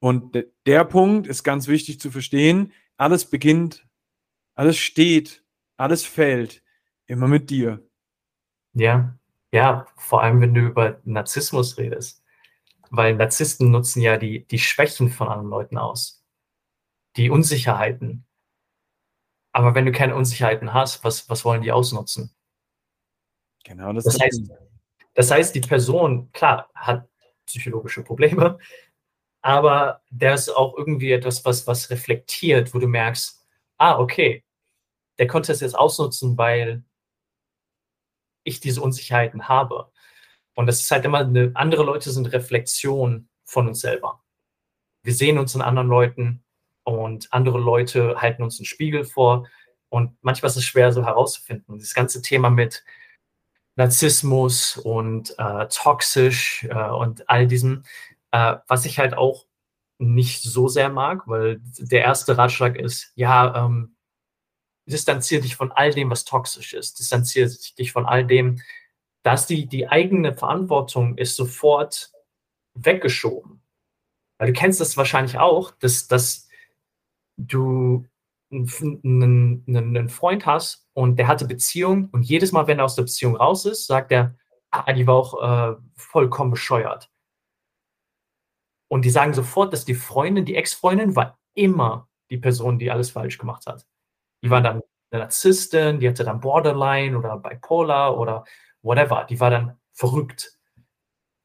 Und 0.00 0.44
der 0.64 0.84
Punkt 0.84 1.26
ist 1.26 1.42
ganz 1.42 1.66
wichtig 1.66 2.00
zu 2.00 2.10
verstehen. 2.10 2.72
Alles 2.96 3.24
beginnt, 3.24 3.86
alles 4.54 4.78
steht, 4.78 5.44
alles 5.76 6.04
fällt 6.04 6.62
immer 7.08 7.26
mit 7.26 7.50
dir. 7.50 7.84
Ja, 8.74 9.18
ja, 9.52 9.86
vor 9.96 10.22
allem 10.22 10.40
wenn 10.40 10.54
du 10.54 10.60
über 10.60 11.00
Narzissmus 11.04 11.78
redest. 11.78 12.22
Weil 12.90 13.16
Narzissten 13.16 13.70
nutzen 13.70 14.00
ja 14.00 14.16
die, 14.16 14.46
die 14.46 14.58
Schwächen 14.58 15.10
von 15.10 15.28
anderen 15.28 15.50
Leuten 15.50 15.78
aus. 15.78 16.24
Die 17.16 17.30
Unsicherheiten. 17.30 18.24
Aber 19.52 19.74
wenn 19.74 19.86
du 19.86 19.92
keine 19.92 20.14
Unsicherheiten 20.14 20.72
hast, 20.72 21.02
was, 21.02 21.28
was 21.28 21.44
wollen 21.44 21.62
die 21.62 21.72
ausnutzen? 21.72 22.34
Genau, 23.64 23.92
das, 23.92 24.04
das 24.04 24.20
heißt, 24.20 24.50
das 25.14 25.30
heißt, 25.30 25.54
die 25.54 25.60
Person, 25.60 26.30
klar, 26.32 26.70
hat 26.74 27.08
psychologische 27.44 28.02
Probleme, 28.02 28.58
aber 29.42 30.02
der 30.10 30.34
ist 30.34 30.48
auch 30.48 30.76
irgendwie 30.76 31.12
etwas, 31.12 31.44
was, 31.44 31.66
was 31.66 31.90
reflektiert, 31.90 32.72
wo 32.74 32.78
du 32.78 32.86
merkst, 32.86 33.46
ah, 33.78 33.98
okay, 33.98 34.44
der 35.18 35.26
konnte 35.26 35.52
es 35.52 35.60
jetzt 35.60 35.76
ausnutzen, 35.76 36.38
weil 36.38 36.84
ich 38.48 38.60
diese 38.60 38.82
Unsicherheiten 38.82 39.48
habe. 39.48 39.90
Und 40.54 40.66
das 40.66 40.80
ist 40.80 40.90
halt 40.90 41.04
immer 41.04 41.18
eine, 41.18 41.52
andere 41.54 41.84
Leute 41.84 42.10
sind 42.10 42.32
Reflexion 42.32 43.28
von 43.44 43.68
uns 43.68 43.80
selber. 43.80 44.22
Wir 45.02 45.14
sehen 45.14 45.38
uns 45.38 45.54
in 45.54 45.62
anderen 45.62 45.88
Leuten 45.88 46.42
und 46.84 47.32
andere 47.32 47.58
Leute 47.58 48.16
halten 48.20 48.42
uns 48.42 48.58
einen 48.58 48.66
Spiegel 48.66 49.04
vor. 49.04 49.46
Und 49.88 50.16
manchmal 50.20 50.50
ist 50.50 50.56
es 50.56 50.64
schwer 50.64 50.92
so 50.92 51.04
herauszufinden. 51.04 51.78
Das 51.78 51.94
ganze 51.94 52.22
Thema 52.22 52.50
mit 52.50 52.84
Narzissmus 53.76 54.76
und 54.76 55.34
äh, 55.38 55.68
toxisch 55.68 56.66
äh, 56.68 56.88
und 56.90 57.30
all 57.30 57.46
diesem, 57.46 57.84
äh, 58.32 58.56
was 58.66 58.84
ich 58.84 58.98
halt 58.98 59.16
auch 59.16 59.46
nicht 59.98 60.42
so 60.42 60.68
sehr 60.68 60.88
mag, 60.88 61.26
weil 61.26 61.60
der 61.78 62.02
erste 62.02 62.36
Ratschlag 62.36 62.76
ist, 62.76 63.12
ja, 63.14 63.64
ähm, 63.64 63.94
distanziere 64.88 65.42
dich 65.42 65.56
von 65.56 65.72
all 65.72 65.92
dem, 65.92 66.10
was 66.10 66.24
toxisch 66.24 66.74
ist. 66.74 66.98
Distanziere 66.98 67.50
dich 67.78 67.92
von 67.92 68.06
all 68.06 68.26
dem, 68.26 68.60
dass 69.22 69.46
die, 69.46 69.66
die 69.66 69.88
eigene 69.88 70.34
Verantwortung 70.34 71.16
ist 71.18 71.36
sofort 71.36 72.12
weggeschoben. 72.74 73.62
Weil 74.38 74.48
du 74.48 74.52
kennst 74.52 74.80
das 74.80 74.96
wahrscheinlich 74.96 75.38
auch, 75.38 75.72
dass, 75.72 76.08
dass 76.08 76.48
du 77.36 78.06
einen, 78.50 79.64
einen 79.66 80.08
Freund 80.08 80.46
hast 80.46 80.88
und 80.94 81.18
der 81.18 81.28
hatte 81.28 81.46
Beziehung 81.46 82.08
und 82.12 82.22
jedes 82.22 82.52
Mal, 82.52 82.66
wenn 82.66 82.78
er 82.78 82.86
aus 82.86 82.94
der 82.94 83.02
Beziehung 83.02 83.36
raus 83.36 83.66
ist, 83.66 83.86
sagt 83.86 84.10
er, 84.12 84.36
ah, 84.70 84.92
die 84.92 85.06
war 85.06 85.14
auch 85.14 85.42
äh, 85.42 85.76
vollkommen 85.96 86.50
bescheuert. 86.50 87.10
Und 88.88 89.04
die 89.04 89.10
sagen 89.10 89.34
sofort, 89.34 89.72
dass 89.72 89.84
die 89.84 89.94
Freundin, 89.94 90.46
die 90.46 90.56
Ex-Freundin, 90.56 91.14
war 91.14 91.38
immer 91.54 92.08
die 92.30 92.38
Person, 92.38 92.78
die 92.78 92.90
alles 92.90 93.10
falsch 93.10 93.36
gemacht 93.36 93.66
hat. 93.66 93.86
Die 94.42 94.50
war 94.50 94.62
dann 94.62 94.82
eine 95.10 95.22
Narzisstin, 95.22 96.00
die 96.00 96.08
hatte 96.08 96.24
dann 96.24 96.40
Borderline 96.40 97.16
oder 97.16 97.38
Bipolar 97.38 98.18
oder 98.18 98.44
whatever. 98.82 99.24
Die 99.28 99.40
war 99.40 99.50
dann 99.50 99.78
verrückt. 99.92 100.58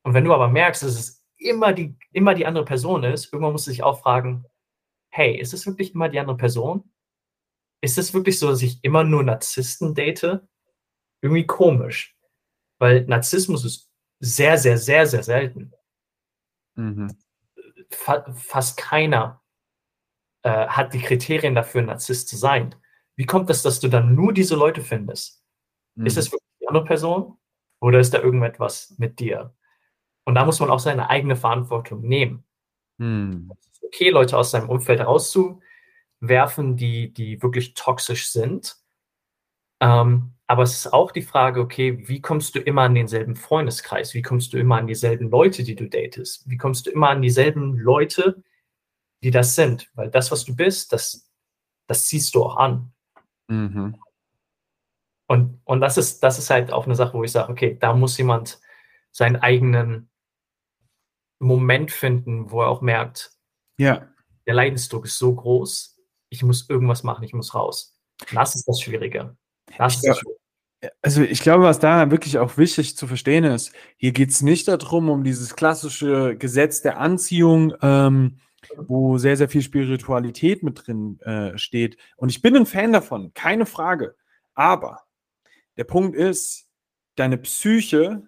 Und 0.04 0.14
wenn 0.14 0.26
du 0.26 0.34
aber 0.34 0.50
merkst, 0.50 0.84
dass 0.84 0.96
es 0.96 1.26
immer 1.38 1.74
die, 1.74 1.98
immer 2.12 2.36
die 2.36 2.46
andere 2.46 2.66
Person 2.66 3.04
ist, 3.04 3.32
irgendwann 3.32 3.54
musst 3.54 3.68
du 3.68 3.72
dich 3.72 3.84
auch 3.84 4.02
fragen, 4.02 4.46
hey, 5.10 5.40
ist 5.40 5.54
es 5.54 5.66
wirklich 5.66 5.94
immer 5.94 6.10
die 6.10 6.20
andere 6.20 6.38
Person? 6.38 6.92
Ist 7.82 7.98
es 7.98 8.14
wirklich 8.14 8.40
so, 8.40 8.50
dass 8.50 8.62
ich 8.62 8.84
immer 8.84 9.04
nur 9.04 9.24
Narzissten 9.24 9.94
date? 9.94 10.42
Irgendwie 11.22 11.46
komisch. 11.46 12.16
Weil 12.80 13.06
Narzissmus 13.06 13.66
ist 13.66 13.90
sehr, 14.20 14.58
sehr, 14.58 14.78
sehr, 14.78 15.06
sehr 15.06 15.24
selten. 15.24 15.74
Mhm. 16.76 17.16
Fa 17.90 18.26
fast 18.34 18.78
keiner 18.78 19.42
äh, 20.44 20.68
hat 20.68 20.94
die 20.94 21.02
Kriterien 21.02 21.56
dafür, 21.56 21.82
ein 21.82 21.88
Narzisst 21.88 22.30
zu 22.30 22.38
sein. 22.38 22.76
Wie 23.16 23.26
kommt 23.26 23.50
es, 23.50 23.62
dass 23.62 23.80
du 23.80 23.88
dann 23.88 24.16
nur 24.16 24.34
diese 24.34 24.56
Leute 24.56 24.82
findest? 24.82 25.44
Mhm. 25.96 26.06
Ist 26.06 26.18
es 26.18 26.32
wirklich 26.32 26.50
die 26.62 26.68
andere 26.68 26.86
Person 26.86 27.38
oder 27.80 28.00
ist 28.00 28.14
da 28.14 28.20
irgendetwas 28.20 28.96
mit 28.98 29.20
dir? 29.20 29.54
Und 30.26 30.36
da 30.36 30.46
muss 30.46 30.60
man 30.60 30.70
auch 30.70 30.80
seine 30.80 31.10
eigene 31.10 31.36
Verantwortung 31.36 32.02
nehmen. 32.02 32.44
Mhm. 32.98 33.52
okay, 33.82 34.10
Leute 34.10 34.38
aus 34.38 34.52
seinem 34.52 34.70
Umfeld 34.70 35.02
rauszuwerfen, 35.02 36.78
die, 36.78 37.12
die 37.12 37.42
wirklich 37.42 37.74
toxisch 37.74 38.30
sind. 38.30 38.78
Ähm, 39.82 40.34
aber 40.48 40.64
es 40.64 40.74
ist 40.74 40.94
auch 40.94 41.12
die 41.12 41.22
Frage, 41.22 41.60
okay, 41.60 42.08
wie 42.08 42.22
kommst 42.22 42.56
du 42.56 42.60
immer 42.60 42.84
an 42.84 42.96
denselben 42.96 43.36
Freundeskreis? 43.36 44.14
Wie 44.14 44.22
kommst 44.22 44.54
du 44.54 44.58
immer 44.58 44.78
an 44.78 44.88
dieselben 44.88 45.30
Leute, 45.30 45.64
die 45.64 45.76
du 45.76 45.90
datest? 45.90 46.50
Wie 46.50 46.58
kommst 46.58 46.86
du 46.86 46.92
immer 46.92 47.10
an 47.10 47.22
dieselben 47.22 47.78
Leute, 47.78 48.44
die 49.24 49.32
das 49.32 49.56
sind? 49.56 49.90
Weil 49.96 50.10
das, 50.10 50.32
was 50.32 50.46
du 50.46 50.56
bist, 50.56 50.94
das, 50.94 51.30
das 51.88 52.08
ziehst 52.08 52.36
du 52.36 52.44
auch 52.44 52.58
an. 52.58 52.93
Mhm. 53.48 53.96
Und, 55.28 55.62
und 55.64 55.82
das, 55.82 55.98
ist, 55.98 56.22
das 56.22 56.38
ist 56.38 56.50
halt 56.50 56.72
auch 56.72 56.86
eine 56.86 56.96
Sache, 56.96 57.14
wo 57.14 57.24
ich 57.24 57.32
sage, 57.32 57.52
okay, 57.52 57.78
da 57.80 57.94
muss 57.94 58.18
jemand 58.18 58.60
seinen 59.12 59.38
eigenen 59.38 60.10
Moment 61.40 61.92
finden, 61.92 62.52
wo 62.52 62.62
er 62.62 62.70
auch 62.70 62.82
merkt, 62.82 63.32
ja. 63.78 64.08
der 64.46 64.54
Leidensdruck 64.54 65.06
ist 65.06 65.18
so 65.18 65.34
groß, 65.34 66.00
ich 66.30 66.44
muss 66.44 66.70
irgendwas 66.70 67.04
machen, 67.04 67.24
ich 67.24 67.34
muss 67.34 67.54
raus. 67.54 68.00
Das 68.32 68.56
ist 68.56 68.68
das 68.68 68.80
Schwierige. 68.82 69.36
Das 69.78 69.96
ist 69.96 70.08
das 70.08 70.20
Schwierige. 70.20 70.40
Also 71.02 71.22
ich 71.22 71.42
glaube, 71.42 71.64
was 71.64 71.80
da 71.80 72.12
wirklich 72.12 72.40
auch 72.40 72.58
wichtig 72.58 72.98
zu 72.98 73.08
verstehen 73.08 73.46
ist, 73.46 73.74
hier 73.96 74.12
geht 74.12 74.32
es 74.32 74.42
nicht 74.42 74.68
darum, 74.68 75.10
um 75.10 75.24
dieses 75.24 75.56
klassische 75.56 76.36
Gesetz 76.36 76.82
der 76.82 77.00
Anziehung, 77.00 77.74
ähm, 77.82 78.40
wo 78.78 79.18
sehr, 79.18 79.38
sehr 79.38 79.50
viel 79.50 79.62
Spiritualität 79.62 80.64
mit 80.64 80.86
drin 80.86 81.20
äh, 81.22 81.58
steht. 81.58 81.98
Und 82.18 82.30
ich 82.30 82.42
bin 82.42 82.56
ein 82.56 82.66
Fan 82.66 82.94
davon, 82.94 83.34
keine 83.34 83.66
Frage. 83.66 84.16
Aber 84.54 85.04
der 85.78 85.84
Punkt 85.84 86.16
ist, 86.16 86.68
deine 87.16 87.38
Psyche, 87.38 88.28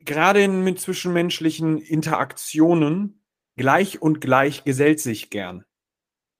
gerade 0.00 0.42
in, 0.42 0.62
mit 0.62 0.80
zwischenmenschlichen 0.80 1.78
Interaktionen, 1.78 3.22
gleich 3.56 4.02
und 4.02 4.20
gleich 4.20 4.64
gesellt 4.64 5.00
sich 5.00 5.30
gern. 5.30 5.64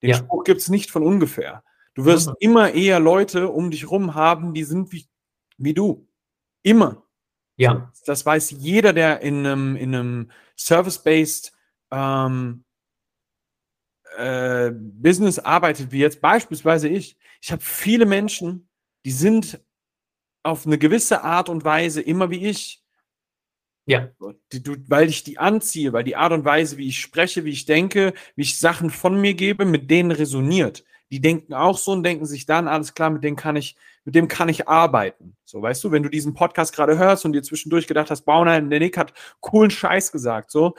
Den 0.01 0.11
ja. 0.11 0.17
Spruch 0.17 0.43
gibt 0.43 0.61
es 0.61 0.69
nicht 0.69 0.91
von 0.91 1.03
ungefähr. 1.03 1.63
Du 1.95 2.05
wirst 2.05 2.27
mhm. 2.27 2.35
immer 2.39 2.73
eher 2.73 2.99
Leute 2.99 3.49
um 3.49 3.71
dich 3.71 3.89
rum 3.89 4.13
haben, 4.13 4.53
die 4.53 4.63
sind 4.63 4.91
wie, 4.91 5.07
wie 5.57 5.73
du. 5.73 6.07
Immer. 6.61 7.03
Ja. 7.55 7.91
Das 8.05 8.25
weiß 8.25 8.51
jeder, 8.51 8.93
der 8.93 9.21
in 9.21 9.45
einem, 9.45 9.75
in 9.75 9.95
einem 9.95 10.31
Service-Based 10.55 11.53
ähm, 11.91 12.63
äh, 14.17 14.71
Business 14.73 15.39
arbeitet, 15.39 15.91
wie 15.91 15.99
jetzt 15.99 16.21
beispielsweise 16.21 16.87
ich, 16.87 17.17
ich 17.41 17.51
habe 17.51 17.61
viele 17.61 18.05
Menschen, 18.05 18.69
die 19.05 19.11
sind 19.11 19.59
auf 20.43 20.65
eine 20.65 20.77
gewisse 20.77 21.23
Art 21.23 21.49
und 21.49 21.65
Weise 21.65 22.01
immer 22.01 22.29
wie 22.29 22.47
ich. 22.47 22.83
Ja. 23.85 24.09
Die, 24.51 24.61
du, 24.61 24.75
weil 24.87 25.07
ich 25.09 25.23
die 25.23 25.37
anziehe, 25.37 25.93
weil 25.93 26.03
die 26.03 26.15
Art 26.15 26.33
und 26.33 26.45
Weise, 26.45 26.77
wie 26.77 26.87
ich 26.87 26.99
spreche, 26.99 27.45
wie 27.45 27.51
ich 27.51 27.65
denke, 27.65 28.13
wie 28.35 28.41
ich 28.41 28.59
Sachen 28.59 28.89
von 28.89 29.19
mir 29.19 29.33
gebe, 29.33 29.65
mit 29.65 29.89
denen 29.89 30.11
resoniert. 30.11 30.83
Die 31.09 31.21
denken 31.21 31.53
auch 31.53 31.77
so 31.77 31.93
und 31.93 32.03
denken 32.03 32.25
sich 32.25 32.45
dann, 32.45 32.67
alles 32.67 32.93
klar, 32.93 33.09
mit 33.09 33.23
dem 33.23 33.37
kann 33.37 33.55
ich, 33.55 33.77
mit 34.03 34.13
dem 34.15 34.27
kann 34.27 34.49
ich 34.49 34.67
arbeiten. 34.67 35.37
So, 35.45 35.61
weißt 35.61 35.83
du, 35.85 35.91
wenn 35.91 36.03
du 36.03 36.09
diesen 36.09 36.33
Podcast 36.33 36.75
gerade 36.75 36.97
hörst 36.97 37.23
und 37.23 37.31
dir 37.31 37.43
zwischendurch 37.43 37.87
gedacht 37.87 38.11
hast, 38.11 38.23
Bauner, 38.23 38.61
der 38.61 38.79
Nick 38.79 38.97
hat 38.97 39.13
coolen 39.39 39.71
Scheiß 39.71 40.11
gesagt, 40.11 40.51
so, 40.51 40.75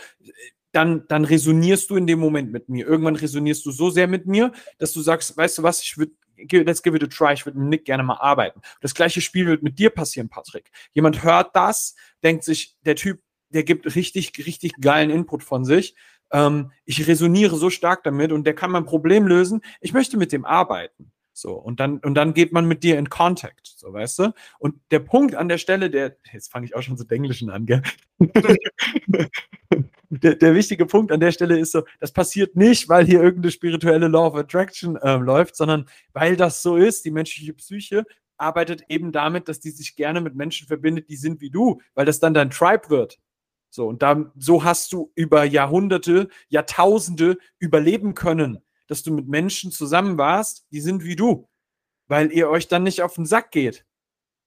dann, 0.78 1.08
dann 1.08 1.24
resonierst 1.24 1.90
du 1.90 1.96
in 1.96 2.06
dem 2.06 2.20
Moment 2.20 2.52
mit 2.52 2.68
mir. 2.68 2.86
Irgendwann 2.86 3.16
resonierst 3.16 3.66
du 3.66 3.72
so 3.72 3.90
sehr 3.90 4.06
mit 4.06 4.26
mir, 4.26 4.52
dass 4.78 4.92
du 4.92 5.00
sagst, 5.00 5.36
weißt 5.36 5.58
du 5.58 5.64
was, 5.64 5.82
ich 5.82 5.98
würde, 5.98 6.12
let's 6.52 6.84
give 6.84 6.94
it 6.94 7.02
a 7.02 7.08
try, 7.08 7.32
ich 7.32 7.44
würde 7.44 7.58
mit 7.58 7.68
Nick 7.68 7.84
gerne 7.84 8.04
mal 8.04 8.18
arbeiten. 8.20 8.60
Das 8.80 8.94
gleiche 8.94 9.20
Spiel 9.20 9.46
wird 9.46 9.64
mit 9.64 9.80
dir 9.80 9.90
passieren, 9.90 10.28
Patrick. 10.28 10.70
Jemand 10.92 11.24
hört 11.24 11.56
das, 11.56 11.96
denkt 12.22 12.44
sich, 12.44 12.76
der 12.82 12.94
Typ, 12.94 13.20
der 13.48 13.64
gibt 13.64 13.92
richtig, 13.96 14.46
richtig 14.46 14.74
geilen 14.80 15.10
Input 15.10 15.42
von 15.42 15.64
sich. 15.64 15.96
Ähm, 16.30 16.70
ich 16.84 17.08
resoniere 17.08 17.56
so 17.56 17.70
stark 17.70 18.04
damit 18.04 18.30
und 18.30 18.44
der 18.44 18.54
kann 18.54 18.70
mein 18.70 18.84
Problem 18.84 19.26
lösen. 19.26 19.62
Ich 19.80 19.92
möchte 19.92 20.16
mit 20.16 20.30
dem 20.30 20.44
arbeiten. 20.44 21.10
So, 21.40 21.52
und 21.52 21.78
dann, 21.78 21.98
und 21.98 22.14
dann 22.14 22.34
geht 22.34 22.52
man 22.52 22.66
mit 22.66 22.82
dir 22.82 22.98
in 22.98 23.10
Contact, 23.10 23.64
so 23.64 23.92
weißt 23.92 24.18
du? 24.18 24.32
Und 24.58 24.74
der 24.90 24.98
Punkt 24.98 25.36
an 25.36 25.48
der 25.48 25.58
Stelle, 25.58 25.88
der, 25.88 26.16
jetzt 26.32 26.50
fange 26.50 26.66
ich 26.66 26.74
auch 26.74 26.82
schon 26.82 26.96
zu 26.96 27.06
Englischen 27.08 27.48
an, 27.48 27.64
gell? 27.64 27.80
der, 30.10 30.34
der, 30.34 30.54
wichtige 30.56 30.84
Punkt 30.84 31.12
an 31.12 31.20
der 31.20 31.30
Stelle 31.30 31.56
ist 31.56 31.70
so, 31.70 31.84
das 32.00 32.10
passiert 32.10 32.56
nicht, 32.56 32.88
weil 32.88 33.06
hier 33.06 33.22
irgendeine 33.22 33.52
spirituelle 33.52 34.08
Law 34.08 34.26
of 34.26 34.34
Attraction 34.34 34.98
ähm, 35.00 35.22
läuft, 35.22 35.54
sondern 35.54 35.88
weil 36.12 36.36
das 36.36 36.60
so 36.60 36.74
ist, 36.74 37.04
die 37.04 37.12
menschliche 37.12 37.52
Psyche 37.52 38.04
arbeitet 38.36 38.86
eben 38.88 39.12
damit, 39.12 39.48
dass 39.48 39.60
die 39.60 39.70
sich 39.70 39.94
gerne 39.94 40.20
mit 40.20 40.34
Menschen 40.34 40.66
verbindet, 40.66 41.08
die 41.08 41.16
sind 41.16 41.40
wie 41.40 41.50
du, 41.50 41.80
weil 41.94 42.04
das 42.04 42.18
dann 42.18 42.34
dein 42.34 42.50
Tribe 42.50 42.90
wird. 42.90 43.20
So, 43.70 43.86
und 43.86 44.02
dann, 44.02 44.32
so 44.36 44.64
hast 44.64 44.92
du 44.92 45.12
über 45.14 45.44
Jahrhunderte, 45.44 46.30
Jahrtausende 46.48 47.38
überleben 47.60 48.14
können, 48.14 48.58
dass 48.88 49.02
du 49.02 49.12
mit 49.12 49.28
Menschen 49.28 49.70
zusammen 49.70 50.18
warst, 50.18 50.66
die 50.72 50.80
sind 50.80 51.04
wie 51.04 51.16
du, 51.16 51.48
weil 52.08 52.32
ihr 52.32 52.48
euch 52.48 52.66
dann 52.66 52.82
nicht 52.82 53.02
auf 53.02 53.14
den 53.14 53.26
Sack 53.26 53.52
geht 53.52 53.84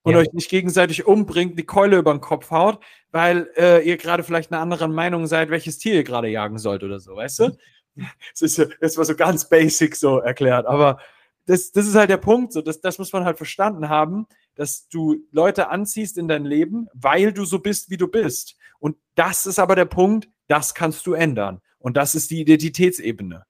und 0.03 0.13
ja. 0.13 0.19
euch 0.19 0.33
nicht 0.33 0.49
gegenseitig 0.49 1.05
umbringt, 1.05 1.57
die 1.57 1.65
Keule 1.65 1.97
über 1.97 2.13
den 2.13 2.21
Kopf 2.21 2.51
haut, 2.51 2.83
weil 3.11 3.49
äh, 3.55 3.87
ihr 3.87 3.97
gerade 3.97 4.23
vielleicht 4.23 4.51
eine 4.51 4.61
andere 4.61 4.87
Meinung 4.89 5.27
seid, 5.27 5.49
welches 5.49 5.77
Tier 5.77 5.93
ihr 5.93 6.03
gerade 6.03 6.27
jagen 6.27 6.57
sollt 6.57 6.83
oder 6.83 6.99
so, 6.99 7.15
weißt 7.15 7.39
du? 7.39 7.57
Das, 8.31 8.41
ist, 8.41 8.69
das 8.79 8.97
war 8.97 9.03
so 9.03 9.15
ganz 9.17 9.49
basic 9.49 9.97
so 9.97 10.19
erklärt, 10.19 10.65
aber 10.65 10.97
das, 11.45 11.73
das 11.73 11.85
ist 11.87 11.95
halt 11.95 12.09
der 12.09 12.15
Punkt, 12.15 12.53
so, 12.53 12.61
das, 12.61 12.79
das 12.79 12.97
muss 12.97 13.11
man 13.11 13.25
halt 13.25 13.35
verstanden 13.35 13.89
haben, 13.89 14.27
dass 14.55 14.87
du 14.87 15.17
Leute 15.31 15.67
anziehst 15.69 16.17
in 16.17 16.29
dein 16.29 16.45
Leben, 16.45 16.87
weil 16.93 17.33
du 17.33 17.43
so 17.43 17.59
bist, 17.59 17.89
wie 17.89 17.97
du 17.97 18.07
bist. 18.07 18.55
Und 18.79 18.95
das 19.15 19.45
ist 19.45 19.59
aber 19.59 19.75
der 19.75 19.85
Punkt, 19.85 20.29
das 20.47 20.73
kannst 20.73 21.05
du 21.05 21.13
ändern. 21.13 21.61
Und 21.79 21.97
das 21.97 22.15
ist 22.15 22.31
die 22.31 22.39
Identitätsebene. 22.39 23.45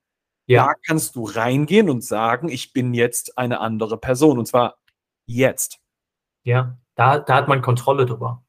Ja. 0.51 0.65
Da 0.65 0.73
kannst 0.85 1.15
du 1.15 1.23
reingehen 1.23 1.89
und 1.89 2.03
sagen, 2.03 2.49
ich 2.49 2.73
bin 2.73 2.93
jetzt 2.93 3.37
eine 3.37 3.61
andere 3.61 3.97
Person. 3.97 4.37
Und 4.37 4.47
zwar 4.47 4.79
jetzt. 5.25 5.79
Ja, 6.43 6.77
da, 6.95 7.19
da 7.19 7.35
hat 7.35 7.47
man 7.47 7.61
Kontrolle 7.61 8.05
drüber. 8.05 8.43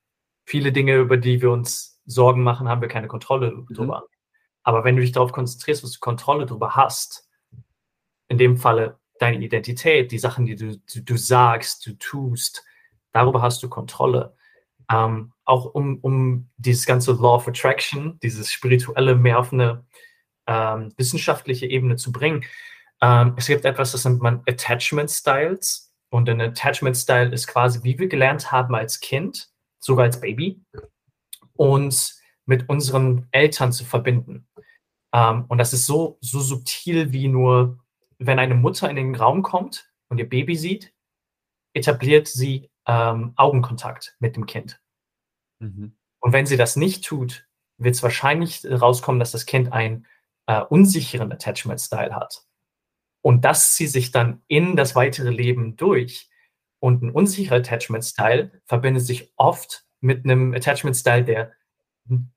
Viele 0.45 0.73
Dinge, 0.73 0.97
über 0.97 1.17
die 1.17 1.41
wir 1.41 1.53
uns 1.53 2.01
Sorgen 2.05 2.43
machen, 2.43 2.69
haben 2.69 2.81
wir 2.81 2.89
keine 2.89 3.07
Kontrolle 3.07 3.53
mhm. 3.53 3.67
drüber. 3.73 4.05
Aber 4.65 4.83
wenn 4.83 4.97
du 4.97 5.03
dich 5.03 5.13
darauf 5.13 5.31
konzentrierst, 5.31 5.85
was 5.85 5.93
du 5.93 6.01
Kontrolle 6.01 6.45
drüber 6.47 6.75
hast, 6.75 7.29
in 8.27 8.37
dem 8.37 8.57
Falle 8.57 8.99
deine 9.21 9.39
Identität, 9.45 10.11
die 10.11 10.19
Sachen, 10.19 10.45
die 10.45 10.57
du, 10.57 10.79
du, 10.79 11.03
du 11.03 11.17
sagst, 11.17 11.87
du 11.87 11.93
tust, 11.99 12.65
darüber 13.13 13.43
hast 13.43 13.63
du 13.63 13.69
Kontrolle. 13.69 14.35
Ähm, 14.91 15.33
auch 15.45 15.67
um, 15.67 15.99
um 16.01 16.51
dieses 16.57 16.85
ganze 16.85 17.13
Law 17.13 17.37
of 17.37 17.47
Attraction, 17.47 18.19
dieses 18.25 18.51
spirituelle 18.51 19.15
mehr 19.15 19.39
auf 19.39 19.53
eine 19.53 19.85
ähm, 20.47 20.93
wissenschaftliche 20.97 21.67
Ebene 21.67 21.97
zu 21.97 22.13
bringen. 22.13 22.45
Ähm, 23.01 23.35
es 23.37 23.47
gibt 23.47 23.65
etwas, 23.65 23.93
das 23.93 24.05
nennt 24.05 24.23
man 24.23 24.43
Attachment 24.47 25.11
Styles. 25.11 25.93
Und 26.11 26.29
ein 26.29 26.41
Attachment 26.41 26.97
Style 26.97 27.33
ist 27.33 27.47
quasi, 27.47 27.83
wie 27.85 27.99
wir 27.99 28.09
gelernt 28.09 28.53
haben 28.53 28.75
als 28.75 29.01
Kind, 29.01 29.49
sogar 29.79 30.05
als 30.05 30.21
Baby, 30.21 30.61
uns 31.55 32.21
mit 32.45 32.69
unseren 32.69 33.29
Eltern 33.31 33.73
zu 33.73 33.85
verbinden. 33.85 34.47
Ähm, 35.13 35.47
und 35.49 35.59
das 35.59 35.73
ist 35.73 35.87
so, 35.87 36.19
so 36.21 36.41
subtil 36.41 37.13
wie 37.13 37.29
nur 37.29 37.79
wenn 38.19 38.39
eine 38.39 38.55
Mutter 38.55 38.89
in 38.89 38.97
den 38.97 39.15
Raum 39.15 39.43
kommt 39.43 39.91
und 40.09 40.19
ihr 40.19 40.29
Baby 40.29 40.57
sieht, 40.57 40.93
etabliert 41.75 42.29
sie 42.29 42.71
ähm, 42.87 43.33
Augenkontakt 43.37 44.17
mit 44.21 44.37
dem 44.37 44.47
Kind. 44.47 44.81
Mhm. 45.61 45.97
Und 46.21 46.33
wenn 46.33 46.47
sie 46.47 46.57
das 46.57 46.77
nicht 46.77 47.05
tut, 47.05 47.47
wird 47.79 47.95
es 47.95 48.03
wahrscheinlich 48.03 48.65
rauskommen, 48.65 49.19
dass 49.19 49.33
das 49.33 49.47
Kind 49.47 49.73
einen 49.73 50.07
äh, 50.47 50.61
unsicheren 50.61 51.33
Attachment-Style 51.33 52.15
hat. 52.15 52.43
Und 53.21 53.45
das 53.45 53.75
zieht 53.75 53.91
sich 53.91 54.11
dann 54.11 54.43
in 54.49 54.77
das 54.77 54.95
weitere 54.95 55.31
Leben 55.31 55.77
durch. 55.77 56.29
Und 56.81 57.03
ein 57.03 57.11
unsicherer 57.11 57.57
Attachment-Style 57.57 58.51
verbindet 58.65 59.07
sich 59.07 59.33
oft 59.37 59.85
mit 60.01 60.25
einem 60.25 60.53
Attachment-Style, 60.53 61.25
der 61.25 61.53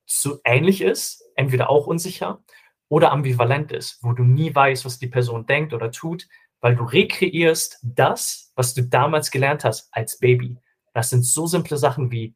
so 0.06 0.40
ähnlich 0.44 0.82
ist, 0.82 1.24
entweder 1.36 1.70
auch 1.70 1.88
unsicher 1.88 2.44
oder 2.88 3.12
ambivalent 3.12 3.72
ist, 3.72 4.04
wo 4.04 4.14
du 4.14 4.24
nie 4.24 4.54
weißt, 4.54 4.86
was 4.86 5.00
die 5.00 5.08
Person 5.08 5.48
denkt 5.48 5.74
oder 5.74 5.92
tut, 5.92 6.28
weil 6.62 6.76
du 6.76 6.84
rekreierst 6.84 7.80
das, 7.82 8.52
was 8.56 8.74
du 8.74 8.84
damals 8.84 9.32
gelernt 9.32 9.64
hast 9.64 9.90
als 9.92 10.20
Baby. 10.20 10.58
Das 10.94 11.10
sind 11.10 11.24
so 11.24 11.48
simple 11.48 11.78
Sachen 11.78 12.12
wie 12.12 12.36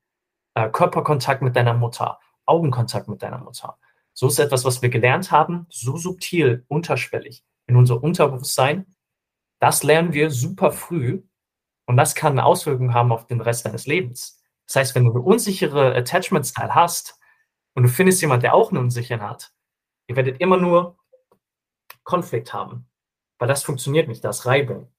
äh, 0.56 0.70
Körperkontakt 0.70 1.42
mit 1.42 1.56
deiner 1.56 1.76
Mutter, 1.76 2.20
Augenkontakt 2.46 3.08
mit 3.08 3.22
deiner 3.22 3.38
Mutter. 3.38 3.78
So 4.20 4.28
ist 4.28 4.38
etwas, 4.38 4.66
was 4.66 4.82
wir 4.82 4.90
gelernt 4.90 5.32
haben, 5.32 5.66
so 5.70 5.96
subtil, 5.96 6.66
unterschwellig 6.68 7.46
in 7.68 7.78
unser 7.78 8.04
Unterbewusstsein. 8.04 8.86
Das 9.62 9.84
lernen 9.84 10.12
wir 10.12 10.30
super 10.30 10.74
früh 10.74 11.24
und 11.86 11.96
das 11.96 12.16
kann 12.16 12.34
eine 12.34 12.44
Auswirkung 12.44 12.94
haben 12.94 13.14
auf 13.14 13.28
den 13.28 13.40
Rest 13.40 13.66
deines 13.66 13.88
Lebens. 13.88 14.44
Das 14.68 14.76
heißt, 14.76 14.96
wenn 14.96 15.06
du 15.06 15.12
eine 15.12 15.22
unsichere 15.22 15.96
Attachment-Style 15.96 16.76
hast 16.76 17.18
und 17.76 17.84
du 17.84 17.90
findest 17.90 18.20
jemanden, 18.20 18.42
der 18.42 18.56
auch 18.56 18.72
einen 18.72 18.84
unsicheren 18.84 19.22
hat, 19.22 19.54
Ihr 20.10 20.18
werdet 20.18 20.42
immer 20.42 20.58
nur 20.58 20.98
Konflikt 22.04 22.52
haben, 22.52 22.90
weil 23.38 23.48
das 23.48 23.64
funktioniert 23.64 24.10
nicht, 24.10 24.26
das 24.26 24.46
Reibung. 24.46 24.92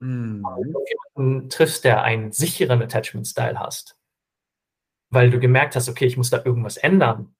Mhm. 0.00 0.42
Wenn 0.42 0.72
du 0.74 0.84
jemanden 1.16 1.48
triffst, 1.48 1.84
der 1.84 2.02
einen 2.02 2.32
sicheren 2.32 2.82
Attachment-Style 2.82 3.58
hast, 3.58 3.96
weil 5.08 5.30
du 5.30 5.40
gemerkt 5.40 5.74
hast, 5.74 5.88
okay, 5.88 6.04
ich 6.04 6.18
muss 6.18 6.28
da 6.28 6.44
irgendwas 6.44 6.76
ändern, 6.76 7.35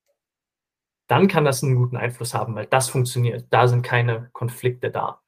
dann 1.06 1.28
kann 1.28 1.44
das 1.44 1.62
einen 1.62 1.76
guten 1.76 1.96
Einfluss 1.96 2.34
haben, 2.34 2.54
weil 2.54 2.66
das 2.66 2.88
funktioniert. 2.88 3.46
Da 3.50 3.68
sind 3.68 3.82
keine 3.82 4.30
Konflikte 4.32 4.90
da. 4.90 5.20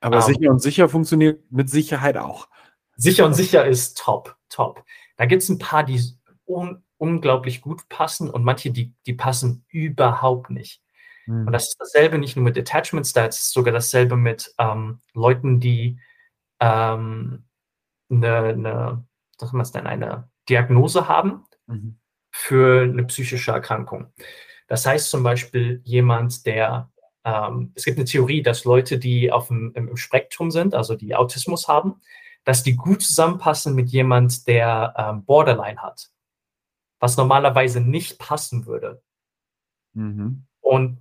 Aber 0.00 0.16
ähm, 0.16 0.22
sicher 0.22 0.50
und 0.50 0.60
sicher 0.60 0.88
funktioniert 0.88 1.50
mit 1.50 1.70
Sicherheit 1.70 2.16
auch. 2.16 2.48
Sicher 2.96 3.26
und 3.26 3.34
sicher 3.34 3.66
ist 3.66 3.98
top, 3.98 4.36
top. 4.48 4.84
Da 5.16 5.26
gibt 5.26 5.42
es 5.42 5.48
ein 5.48 5.58
paar, 5.58 5.84
die 5.84 6.00
un 6.46 6.82
unglaublich 6.98 7.60
gut 7.60 7.88
passen 7.90 8.30
und 8.30 8.42
manche, 8.42 8.70
die, 8.70 8.94
die 9.04 9.12
passen 9.12 9.66
überhaupt 9.68 10.48
nicht. 10.48 10.82
Mhm. 11.26 11.46
Und 11.46 11.52
das 11.52 11.68
ist 11.68 11.76
dasselbe 11.78 12.18
nicht 12.18 12.36
nur 12.36 12.44
mit 12.44 12.56
Attachment 12.56 13.06
Styles, 13.06 13.52
sogar 13.52 13.72
dasselbe 13.72 14.16
mit 14.16 14.54
ähm, 14.58 15.00
Leuten, 15.12 15.60
die 15.60 16.00
ähm, 16.58 17.44
eine, 18.10 18.36
eine, 18.36 19.04
was 19.38 19.72
denn, 19.72 19.86
eine 19.86 20.30
Diagnose 20.48 21.08
haben 21.08 21.44
mhm. 21.66 21.98
für 22.30 22.84
eine 22.84 23.04
psychische 23.04 23.52
Erkrankung. 23.52 24.12
Das 24.66 24.86
heißt 24.86 25.10
zum 25.10 25.22
Beispiel 25.22 25.80
jemand, 25.84 26.46
der 26.46 26.90
ähm, 27.26 27.72
es 27.74 27.84
gibt 27.84 27.98
eine 27.98 28.04
Theorie, 28.04 28.42
dass 28.42 28.64
Leute, 28.64 28.98
die 28.98 29.32
auf 29.32 29.48
dem, 29.48 29.72
im, 29.74 29.96
Spektrum 29.96 30.52
sind, 30.52 30.74
also 30.74 30.94
die 30.94 31.16
Autismus 31.16 31.66
haben, 31.66 32.00
dass 32.44 32.62
die 32.62 32.76
gut 32.76 33.02
zusammenpassen 33.02 33.74
mit 33.74 33.90
jemand, 33.90 34.46
der 34.46 34.94
ähm, 34.96 35.24
Borderline 35.24 35.82
hat, 35.82 36.08
was 37.00 37.16
normalerweise 37.16 37.80
nicht 37.80 38.20
passen 38.20 38.66
würde. 38.66 39.02
Mhm. 39.94 40.46
Und 40.60 40.98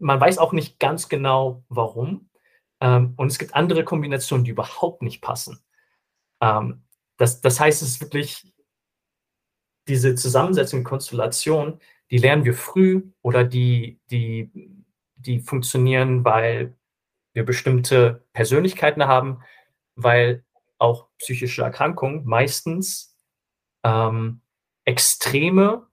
man 0.00 0.20
weiß 0.20 0.38
auch 0.38 0.52
nicht 0.52 0.80
ganz 0.80 1.08
genau, 1.08 1.62
warum. 1.68 2.28
Ähm, 2.80 3.14
und 3.16 3.28
es 3.28 3.38
gibt 3.38 3.54
andere 3.54 3.84
Kombinationen, 3.84 4.44
die 4.44 4.50
überhaupt 4.50 5.02
nicht 5.02 5.20
passen. 5.20 5.60
Ähm, 6.40 6.82
das, 7.18 7.40
das 7.40 7.60
heißt, 7.60 7.82
es 7.82 7.90
ist 7.90 8.00
wirklich 8.00 8.52
diese 9.86 10.16
Zusammensetzung, 10.16 10.82
Konstellation, 10.82 11.78
die 12.12 12.18
lernen 12.18 12.44
wir 12.44 12.52
früh 12.52 13.10
oder 13.22 13.42
die, 13.42 13.98
die, 14.10 14.50
die 15.16 15.40
funktionieren, 15.40 16.24
weil 16.26 16.76
wir 17.32 17.44
bestimmte 17.44 18.26
Persönlichkeiten 18.34 19.06
haben, 19.06 19.42
weil 19.96 20.44
auch 20.78 21.08
psychische 21.16 21.62
Erkrankungen 21.62 22.26
meistens 22.26 23.16
ähm, 23.82 24.42
extreme, 24.84 25.86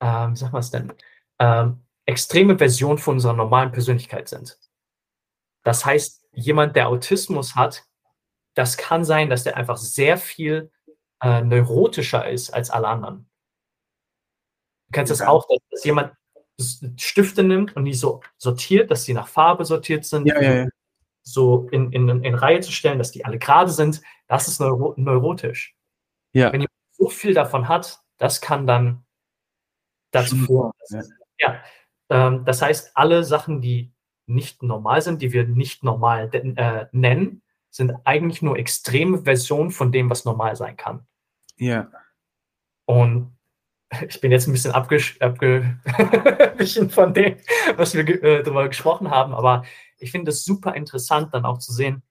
ähm, 0.00 0.36
sag 0.36 0.52
mal 0.52 0.60
es 0.60 0.70
denn, 0.70 0.92
ähm, 1.40 1.82
extreme 2.06 2.56
Version 2.56 2.98
von 2.98 3.14
unserer 3.14 3.32
normalen 3.32 3.72
Persönlichkeit 3.72 4.28
sind. 4.28 4.56
Das 5.64 5.84
heißt, 5.84 6.28
jemand, 6.32 6.76
der 6.76 6.88
Autismus 6.88 7.56
hat, 7.56 7.84
das 8.54 8.76
kann 8.76 9.04
sein, 9.04 9.28
dass 9.28 9.42
der 9.42 9.56
einfach 9.56 9.78
sehr 9.78 10.16
viel 10.16 10.70
äh, 11.20 11.42
neurotischer 11.42 12.28
ist 12.28 12.50
als 12.50 12.70
alle 12.70 12.86
anderen. 12.86 13.29
Du 14.90 14.94
kennst 14.94 15.10
ja. 15.10 15.18
das 15.18 15.26
auch, 15.26 15.46
dass, 15.48 15.58
dass, 15.70 15.84
jemand 15.84 16.12
Stifte 16.96 17.42
nimmt 17.42 17.76
und 17.76 17.84
die 17.84 17.94
so 17.94 18.20
sortiert, 18.36 18.90
dass 18.90 19.04
sie 19.04 19.14
nach 19.14 19.28
Farbe 19.28 19.64
sortiert 19.64 20.04
sind, 20.04 20.26
ja, 20.26 20.40
ja, 20.40 20.66
so 21.22 21.68
in, 21.70 21.92
in, 21.92 22.08
in 22.22 22.34
Reihe 22.34 22.60
zu 22.60 22.72
stellen, 22.72 22.98
dass 22.98 23.12
die 23.12 23.24
alle 23.24 23.38
gerade 23.38 23.70
sind. 23.70 24.02
Das 24.26 24.48
ist 24.48 24.60
neuro 24.60 24.94
neurotisch. 24.96 25.74
Wenn 26.52 26.62
jemand 26.62 26.70
so 26.92 27.08
viel 27.08 27.34
davon 27.34 27.68
hat, 27.68 28.00
das 28.18 28.40
kann 28.40 28.66
dann 28.66 29.04
dazu 30.10 30.36
führen. 30.36 30.72
Ja, 31.38 31.62
ähm, 32.10 32.44
das 32.44 32.60
heißt, 32.60 32.96
alle 32.96 33.24
Sachen, 33.24 33.60
die 33.60 33.92
nicht 34.26 34.62
normal 34.62 35.00
sind, 35.02 35.22
die 35.22 35.32
wir 35.32 35.46
nicht 35.46 35.82
normal 35.82 36.28
äh, 36.32 36.86
nennen, 36.92 37.42
sind 37.70 37.94
eigentlich 38.04 38.42
nur 38.42 38.58
extreme 38.58 39.22
Versionen 39.22 39.70
von 39.70 39.92
dem, 39.92 40.10
was 40.10 40.24
normal 40.24 40.56
sein 40.56 40.76
kann. 40.76 41.06
Ja. 41.56 41.90
Und 42.84 43.36
ich 44.08 44.20
bin 44.20 44.30
jetzt 44.30 44.46
ein 44.46 44.52
bisschen 44.52 44.72
abgewichen 44.72 45.20
abge 45.20 45.78
von 46.90 47.14
dem, 47.14 47.36
was 47.76 47.94
wir 47.94 48.08
äh, 48.08 48.42
darüber 48.42 48.68
gesprochen 48.68 49.10
haben, 49.10 49.34
aber 49.34 49.64
ich 49.98 50.10
finde 50.10 50.30
es 50.30 50.44
super 50.44 50.74
interessant, 50.74 51.34
dann 51.34 51.44
auch 51.44 51.58
zu 51.58 51.72
sehen, 51.72 52.02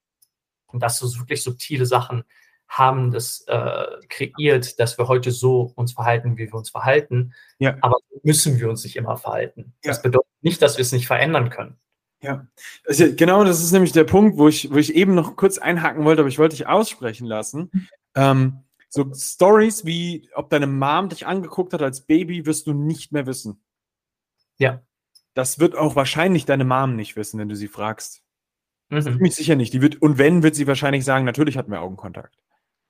dass 0.74 1.00
so 1.00 1.20
wirklich 1.20 1.42
subtile 1.42 1.86
Sachen 1.86 2.24
haben 2.68 3.12
das 3.12 3.44
äh, 3.48 3.86
kreiert, 4.10 4.80
dass 4.80 4.98
wir 4.98 5.08
heute 5.08 5.32
so 5.32 5.72
uns 5.76 5.94
verhalten, 5.94 6.38
wie 6.38 6.46
wir 6.46 6.54
uns 6.54 6.70
verhalten. 6.70 7.34
Ja. 7.58 7.76
Aber 7.82 7.98
müssen 8.22 8.60
wir 8.60 8.70
uns 8.70 8.84
nicht 8.84 8.96
immer 8.96 9.18
verhalten. 9.18 9.74
Ja. 9.84 9.90
Das 9.92 10.04
bedeutet 10.04 10.30
nicht, 10.42 10.62
dass 10.62 10.78
wir 10.78 10.84
es 10.84 10.92
nicht 10.92 11.08
verändern 11.08 11.50
können. 11.50 11.80
Ja, 12.22 12.46
also 12.86 13.16
genau 13.16 13.46
das 13.46 13.64
ist 13.64 13.72
nämlich 13.72 13.94
der 13.94 14.04
Punkt, 14.04 14.38
wo 14.38 14.50
ich, 14.50 14.72
wo 14.72 14.76
ich 14.76 14.94
eben 14.94 15.16
noch 15.16 15.38
kurz 15.38 15.58
einhaken 15.58 16.04
wollte, 16.04 16.22
aber 16.22 16.30
ich 16.30 16.38
wollte 16.38 16.58
dich 16.58 16.68
aussprechen 16.68 17.26
lassen. 17.26 17.72
Ähm, 18.14 18.64
so 18.90 19.14
Stories 19.14 19.86
wie, 19.86 20.30
ob 20.34 20.50
deine 20.50 20.68
Mom 20.68 21.10
dich 21.10 21.26
angeguckt 21.26 21.74
hat 21.74 21.82
als 21.82 22.02
Baby, 22.02 22.46
wirst 22.46 22.68
du 22.68 22.74
nicht 22.74 23.12
mehr 23.12 23.26
wissen. 23.26 23.64
Ja. 24.58 24.82
Das 25.36 25.60
wird 25.60 25.76
auch 25.76 25.96
wahrscheinlich 25.96 26.46
deine 26.46 26.66
Mom 26.66 26.96
nicht 26.96 27.16
wissen, 27.16 27.40
wenn 27.40 27.50
du 27.50 27.56
sie 27.56 27.68
fragst. 27.68 28.24
Mhm. 28.90 29.02
Ziemlich 29.02 29.36
sicher 29.36 29.56
nicht. 29.56 29.74
Die 29.74 29.82
wird, 29.82 30.02
und 30.02 30.18
wenn, 30.18 30.44
wird 30.44 30.56
sie 30.56 30.68
wahrscheinlich 30.68 31.06
sagen, 31.06 31.24
natürlich 31.24 31.58
hatten 31.58 31.72
wir 31.72 31.82
Augenkontakt. 31.82 32.36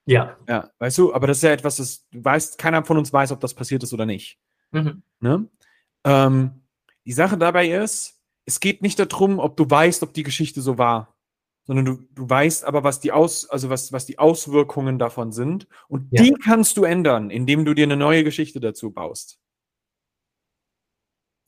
Ja. 0.06 0.38
Ja, 0.48 0.72
weißt 0.80 0.98
du, 0.98 1.14
aber 1.14 1.28
das 1.28 1.38
ist 1.38 1.44
ja 1.44 1.52
etwas, 1.52 1.78
das 1.78 2.08
du 2.10 2.24
weißt, 2.24 2.58
keiner 2.58 2.84
von 2.84 2.98
uns 2.98 3.14
weiß, 3.14 3.32
ob 3.32 3.42
das 3.42 3.54
passiert 3.54 3.84
ist 3.84 3.94
oder 3.94 4.06
nicht. 4.06 4.40
Mhm. 4.72 5.04
Ne? 5.20 5.50
Ähm, 6.06 6.64
die 7.06 7.12
Sache 7.12 7.38
dabei 7.38 7.70
ist, 7.70 8.20
es 8.46 8.60
geht 8.60 8.82
nicht 8.82 8.98
darum, 8.98 9.40
ob 9.40 9.58
du 9.58 9.70
weißt, 9.70 10.02
ob 10.02 10.14
die 10.14 10.24
Geschichte 10.24 10.62
so 10.62 10.78
war, 10.78 11.16
sondern 11.70 11.86
du, 11.86 12.00
du 12.16 12.28
weißt 12.28 12.66
aber, 12.66 12.84
was 12.84 13.00
die 13.00 13.12
Aus, 13.12 13.48
also 13.48 13.70
was, 13.70 13.94
was 13.94 14.08
die 14.08 14.18
Auswirkungen 14.18 14.98
davon 14.98 15.32
sind. 15.32 15.68
Und 15.88 16.08
Ja. 16.10 16.24
die 16.24 16.34
kannst 16.34 16.78
du 16.78 16.84
ändern, 16.84 17.30
indem 17.30 17.64
du 17.64 17.76
dir 17.76 17.84
eine 17.84 17.96
neue 17.96 18.24
Geschichte 18.24 18.60
dazu 18.60 18.90
baust. 18.90 19.38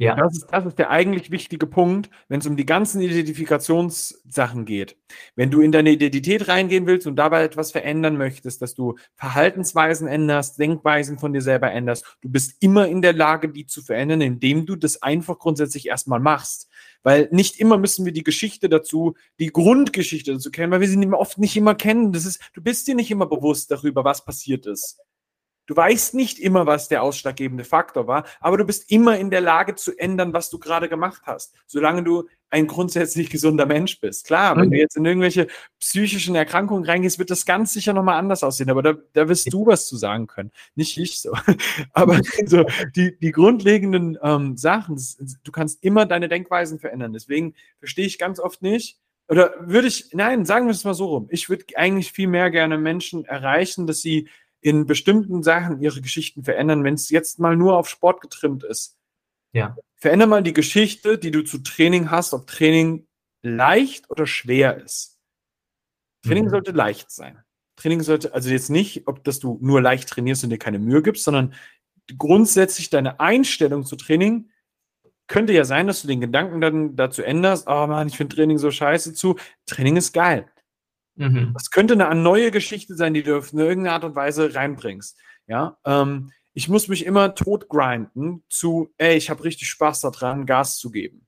Ja. 0.02 0.16
Das 0.16 0.36
ist, 0.36 0.48
das 0.48 0.66
ist 0.66 0.80
der 0.80 0.90
eigentlich 0.90 1.30
wichtige 1.30 1.68
Punkt, 1.68 2.10
wenn 2.28 2.40
es 2.40 2.48
um 2.48 2.58
die 2.58 2.66
ganzen 2.66 3.02
Identifikationssachen 3.02 4.66
geht. 4.66 4.98
Wenn 5.36 5.52
du 5.52 5.62
in 5.62 5.72
deine 5.72 5.92
Identität 5.92 6.48
reingehen 6.48 6.88
willst 6.88 7.06
und 7.06 7.18
dabei 7.18 7.44
etwas 7.44 7.72
verändern 7.72 8.18
möchtest, 8.18 8.64
dass 8.64 8.74
du 8.74 8.96
Verhaltensweisen 9.14 10.08
änderst, 10.08 10.58
Denkweisen 10.58 11.20
von 11.20 11.34
dir 11.34 11.44
selber 11.44 11.72
änderst, 11.72 12.18
du 12.22 12.30
bist 12.30 12.56
immer 12.62 12.88
in 12.88 13.04
der 13.04 13.14
Lage, 13.14 13.50
die 13.50 13.68
zu 13.68 13.84
verändern, 13.84 14.22
indem 14.22 14.66
du 14.66 14.76
das 14.76 15.04
einfach 15.04 15.38
grundsätzlich 15.38 15.88
erstmal 15.88 16.20
machst. 16.20 16.68
Weil 17.04 17.30
nicht 17.32 17.60
immer 17.60 17.78
müssen 17.78 18.04
wir 18.04 18.12
die 18.12 18.24
Geschichte 18.24 18.70
dazu, 18.70 19.14
die 19.40 19.52
Grundgeschichte 19.52 20.34
dazu 20.34 20.50
kennen, 20.50 20.72
weil 20.72 20.82
wir 20.82 20.88
sie 20.88 20.98
oft 21.14 21.38
nicht 21.38 21.56
immer 21.56 21.76
kennen. 21.76 22.12
Das 22.12 22.26
ist, 22.26 22.42
du 22.56 22.64
bist 22.64 22.88
dir 22.88 22.96
nicht 22.96 23.12
immer 23.12 23.28
bewusst 23.28 23.70
darüber, 23.70 24.04
was 24.04 24.26
passiert 24.26 24.66
ist. 24.66 25.00
Du 25.72 25.78
weißt 25.78 26.16
nicht 26.16 26.38
immer, 26.38 26.66
was 26.66 26.90
der 26.90 27.02
ausschlaggebende 27.02 27.64
Faktor 27.64 28.06
war, 28.06 28.26
aber 28.42 28.58
du 28.58 28.66
bist 28.66 28.92
immer 28.92 29.18
in 29.18 29.30
der 29.30 29.40
Lage 29.40 29.74
zu 29.76 29.98
ändern, 29.98 30.34
was 30.34 30.50
du 30.50 30.60
gerade 30.60 30.90
gemacht 30.90 31.22
hast, 31.26 31.56
solange 31.66 32.04
du 32.04 32.28
ein 32.50 32.68
grundsätzlich 32.68 33.30
gesunder 33.30 33.66
Mensch 33.66 34.02
bist. 34.02 34.26
Klar, 34.28 34.58
wenn 34.58 34.66
Mhm. 34.66 34.72
du 34.72 34.78
jetzt 34.80 34.98
in 34.98 35.06
irgendwelche 35.06 35.48
psychischen 35.80 36.36
Erkrankungen 36.36 36.84
reingehst, 36.84 37.20
wird 37.20 37.30
das 37.30 37.46
ganz 37.46 37.72
sicher 37.72 37.94
nochmal 37.94 38.20
anders 38.20 38.44
aussehen, 38.44 38.70
aber 38.70 38.84
da, 38.84 38.96
da 39.14 39.30
wirst 39.30 39.54
du 39.54 39.66
was 39.66 39.88
zu 39.88 39.96
sagen 39.96 40.28
können, 40.28 40.52
nicht 40.76 40.98
ich 40.98 41.22
so. 41.22 41.32
Aber 41.94 42.20
so, 42.48 42.66
die, 42.98 43.18
die 43.18 43.32
grundlegenden 43.32 44.18
ähm, 44.22 44.58
Sachen, 44.58 45.02
du 45.42 45.52
kannst 45.54 45.82
immer 45.86 46.06
deine 46.06 46.28
Denkweisen 46.28 46.80
verändern. 46.80 47.14
Deswegen 47.14 47.56
verstehe 47.80 48.08
ich 48.08 48.20
ganz 48.20 48.42
oft 48.42 48.62
nicht, 48.62 49.00
oder 49.30 49.54
würde 49.62 49.88
ich, 49.88 50.10
nein, 50.12 50.44
sagen 50.44 50.66
wir 50.66 50.72
es 50.72 50.84
mal 50.84 50.94
so 50.94 51.06
rum. 51.06 51.28
Ich 51.32 51.48
würde 51.48 51.64
eigentlich 51.78 52.12
viel 52.12 52.28
mehr 52.28 52.52
gerne 52.52 52.78
Menschen 52.78 53.24
erreichen, 53.24 53.88
dass 53.88 54.02
sie 54.02 54.28
in 54.62 54.86
bestimmten 54.86 55.44
Sachen 55.44 55.82
ihre 55.82 56.02
Geschichten 56.02 56.44
verändern, 56.44 56.84
wenn 56.84 56.94
es 56.94 57.10
jetzt 57.10 57.40
mal 57.40 57.56
nur 57.58 57.78
auf 57.78 57.90
Sport 57.90 58.22
getrimmt 58.22 58.64
ist. 58.64 58.98
Ja. 59.54 59.76
Veränder 59.96 60.28
mal 60.28 60.44
die 60.44 60.54
Geschichte, 60.54 61.18
die 61.18 61.32
du 61.32 61.44
zu 61.44 61.60
Training 61.60 62.10
hast, 62.12 62.34
ob 62.34 62.48
Training 62.48 63.08
leicht 63.44 64.10
oder 64.10 64.26
schwer 64.26 64.78
ist. 64.78 65.20
Training 66.24 66.46
Mhm. 66.46 66.50
sollte 66.50 66.72
leicht 66.72 67.12
sein. 67.12 67.44
Training 67.76 68.02
sollte, 68.02 68.34
also 68.34 68.50
jetzt 68.50 68.70
nicht, 68.70 69.08
ob 69.08 69.24
dass 69.24 69.40
du 69.40 69.58
nur 69.62 69.82
leicht 69.82 70.10
trainierst 70.10 70.44
und 70.44 70.52
dir 70.52 70.60
keine 70.60 70.80
Mühe 70.80 71.02
gibst, 71.02 71.24
sondern 71.24 71.54
grundsätzlich 72.18 72.90
deine 72.90 73.20
Einstellung 73.20 73.86
zu 73.86 73.96
Training 73.96 74.50
könnte 75.28 75.54
ja 75.54 75.64
sein, 75.64 75.88
dass 75.88 76.02
du 76.02 76.08
den 76.08 76.22
Gedanken 76.22 76.62
dann 76.62 76.96
dazu 76.96 77.24
änderst, 77.24 77.68
oh 77.68 77.88
Mann, 77.88 78.08
ich 78.08 78.18
finde 78.18 78.36
Training 78.36 78.58
so 78.58 78.70
scheiße 78.70 79.14
zu. 79.14 79.38
Training 79.66 79.96
ist 79.96 80.14
geil. 80.14 80.46
Mhm. 81.16 81.52
Das 81.54 81.72
könnte 81.72 81.94
eine 81.94 82.20
neue 82.20 82.52
Geschichte 82.52 82.96
sein, 82.96 83.14
die 83.14 83.24
du 83.24 83.38
auf 83.38 83.54
eine 83.54 83.64
irgendeine 83.64 83.96
Art 83.96 84.04
und 84.04 84.16
Weise 84.16 84.54
reinbringst. 84.56 85.18
Ja, 85.48 85.78
ähm, 85.86 86.32
ich 86.54 86.68
muss 86.68 86.88
mich 86.88 87.06
immer 87.06 87.36
tot 87.36 87.70
grinden 87.70 88.44
zu, 88.50 88.94
ey, 88.98 89.16
ich 89.16 89.30
habe 89.30 89.44
richtig 89.44 89.70
Spaß 89.70 90.02
daran, 90.02 90.46
Gas 90.46 90.78
zu 90.78 90.92
geben. 90.92 91.26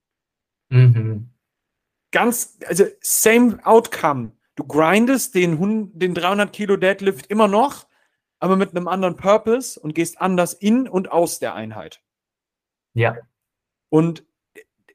Mhm. 0.70 1.30
Ganz, 2.12 2.58
also 2.68 2.86
same 3.02 3.60
outcome. 3.66 4.32
Du 4.56 4.66
grindest 4.66 5.34
den, 5.36 5.54
100 5.54 6.02
den 6.02 6.14
300 6.14 6.54
Kilo 6.54 6.78
Deadlift 6.78 7.28
immer 7.28 7.48
noch, 7.48 7.88
aber 8.40 8.56
mit 8.56 8.72
einem 8.72 8.88
anderen 8.88 9.16
Purpose 9.16 9.80
und 9.80 9.96
gehst 9.96 10.22
anders 10.22 10.54
in 10.54 10.88
und 10.88 11.12
aus 11.12 11.40
der 11.40 11.56
Einheit. 11.56 12.02
Ja. 12.94 13.18
Und 13.90 14.26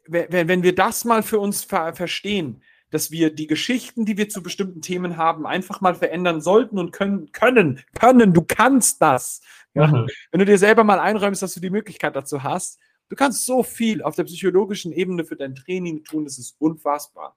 wenn 0.07 0.49
wenn 0.49 0.62
wir 0.62 0.74
das 0.74 1.05
mal 1.05 1.22
für 1.22 1.39
uns 1.39 1.64
ver 1.64 1.95
verstehen, 1.95 2.62
dass 2.91 3.11
wir 3.11 3.34
die 3.34 3.47
Geschichten, 3.47 4.05
die 4.05 4.16
wir 4.16 4.28
zu 4.28 4.43
bestimmten 4.43 4.80
Themen 4.80 5.16
haben, 5.16 5.47
einfach 5.47 5.80
mal 5.80 5.95
verändern 5.95 6.41
sollten 6.41 6.78
und 6.78 6.93
können, 6.93 7.32
können, 7.32 7.82
können, 7.99 8.32
du 8.32 8.43
kannst 8.43 9.03
das. 9.03 9.41
Ja? 9.74 9.86
Mhm. 9.86 10.09
Wenn 10.30 10.41
du 10.41 10.47
dir 10.47 10.59
selber 10.59 10.84
mal 10.84 10.99
einräumst, 10.99 11.43
dass 11.43 11.55
du 11.55 11.61
die 11.61 11.70
Möglichkeit 11.70 12.16
dazu 12.16 12.43
hast, 12.43 12.78
du 13.09 13.16
kannst 13.16 13.45
so 13.47 13.62
viel 13.62 14.03
auf 14.03 14.16
der 14.16 14.24
psychologischen 14.24 14.93
Ebene 14.93 15.24
für 15.24 15.36
dein 15.36 15.55
Training 15.55 16.05
tun, 16.05 16.24
das 16.24 16.39
ist 16.39 16.57
unfassbar. 16.59 17.36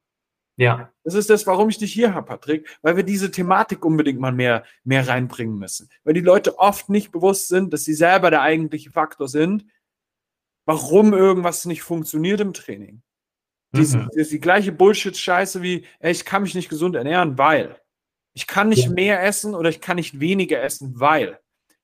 Ja. 0.58 0.92
Das 1.04 1.16
ist 1.16 1.30
das, 1.30 1.48
warum 1.48 1.70
ich 1.70 1.78
dich 1.78 1.94
hier 1.94 2.14
habe, 2.14 2.28
Patrick, 2.28 2.68
weil 2.82 2.96
wir 2.96 3.04
diese 3.04 3.32
Thematik 3.32 3.84
unbedingt 3.84 4.20
mal 4.20 4.32
mehr, 4.32 4.64
mehr 4.84 5.08
reinbringen 5.08 5.58
müssen. 5.58 5.90
Weil 6.04 6.14
die 6.14 6.22
Leute 6.22 6.60
oft 6.60 6.90
nicht 6.90 7.12
bewusst 7.12 7.48
sind, 7.48 7.74
dass 7.74 7.84
sie 7.84 7.94
selber 7.94 8.30
der 8.30 8.42
eigentliche 8.42 8.92
Faktor 8.92 9.28
sind, 9.28 9.66
warum 10.66 11.14
irgendwas 11.14 11.66
nicht 11.66 11.82
funktioniert 11.82 12.42
im 12.42 12.54
Training. 12.54 13.02
Diese, 13.74 13.98
Mhm. 14.00 14.10
Ist 14.14 14.32
die 14.32 14.40
gleiche 14.40 14.72
Bullshit-Scheiße 14.72 15.62
wie, 15.62 15.86
ey, 16.00 16.12
ich 16.12 16.26
kann 16.26 16.42
mich 16.44 16.56
nicht 16.56 16.70
gesund 16.70 16.96
ernähren, 16.96 17.38
weil. 17.38 17.78
Ich 18.34 18.48
kann 18.48 18.70
nicht 18.70 18.86
Ja. 18.86 18.92
mehr 18.92 19.24
essen 19.24 19.56
oder 19.56 19.70
ich 19.70 19.82
kann 19.82 19.98
nicht 19.98 20.20
weniger 20.20 20.62
essen, 20.62 21.00
weil. 21.00 21.40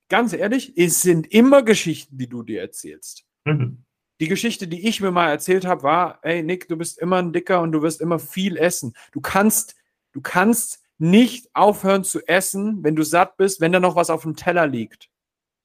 Ganz 0.09 0.33
ehrlich, 0.33 0.73
es 0.77 1.01
sind 1.01 1.27
immer 1.27 1.63
Geschichten, 1.63 2.17
die 2.17 2.27
du 2.27 2.43
dir 2.43 2.61
erzählst. 2.61 3.25
Mhm. 3.45 3.83
Die 4.19 4.27
Geschichte, 4.27 4.67
die 4.67 4.88
ich 4.88 4.99
mir 5.01 5.11
mal 5.11 5.29
erzählt 5.29 5.65
habe, 5.65 5.83
war, 5.83 6.19
ey 6.23 6.41
Nick, 6.43 6.67
du 6.69 6.75
bist 6.77 6.97
immer 6.99 7.17
ein 7.17 7.33
Dicker 7.33 7.61
und 7.61 7.71
du 7.71 7.81
wirst 7.81 8.01
immer 8.01 8.17
viel 8.19 8.57
essen. 8.57 8.93
Du 9.11 9.21
kannst, 9.21 9.75
du 10.13 10.21
kannst 10.21 10.81
nicht 10.97 11.49
aufhören 11.53 12.03
zu 12.03 12.25
essen, 12.27 12.83
wenn 12.83 12.95
du 12.95 13.03
satt 13.03 13.38
bist, 13.38 13.61
wenn 13.61 13.71
da 13.71 13.79
noch 13.79 13.95
was 13.95 14.09
auf 14.09 14.23
dem 14.23 14.35
Teller 14.35 14.65
liegt. 14.67 15.09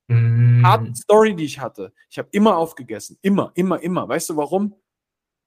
Mhm. 0.08 0.62
Harte 0.66 0.94
Story, 0.94 1.34
die 1.34 1.44
ich 1.44 1.60
hatte. 1.60 1.92
Ich 2.10 2.18
habe 2.18 2.28
immer 2.32 2.56
aufgegessen. 2.56 3.18
Immer, 3.22 3.52
immer, 3.54 3.80
immer. 3.82 4.08
Weißt 4.08 4.28
du 4.30 4.36
warum? 4.36 4.74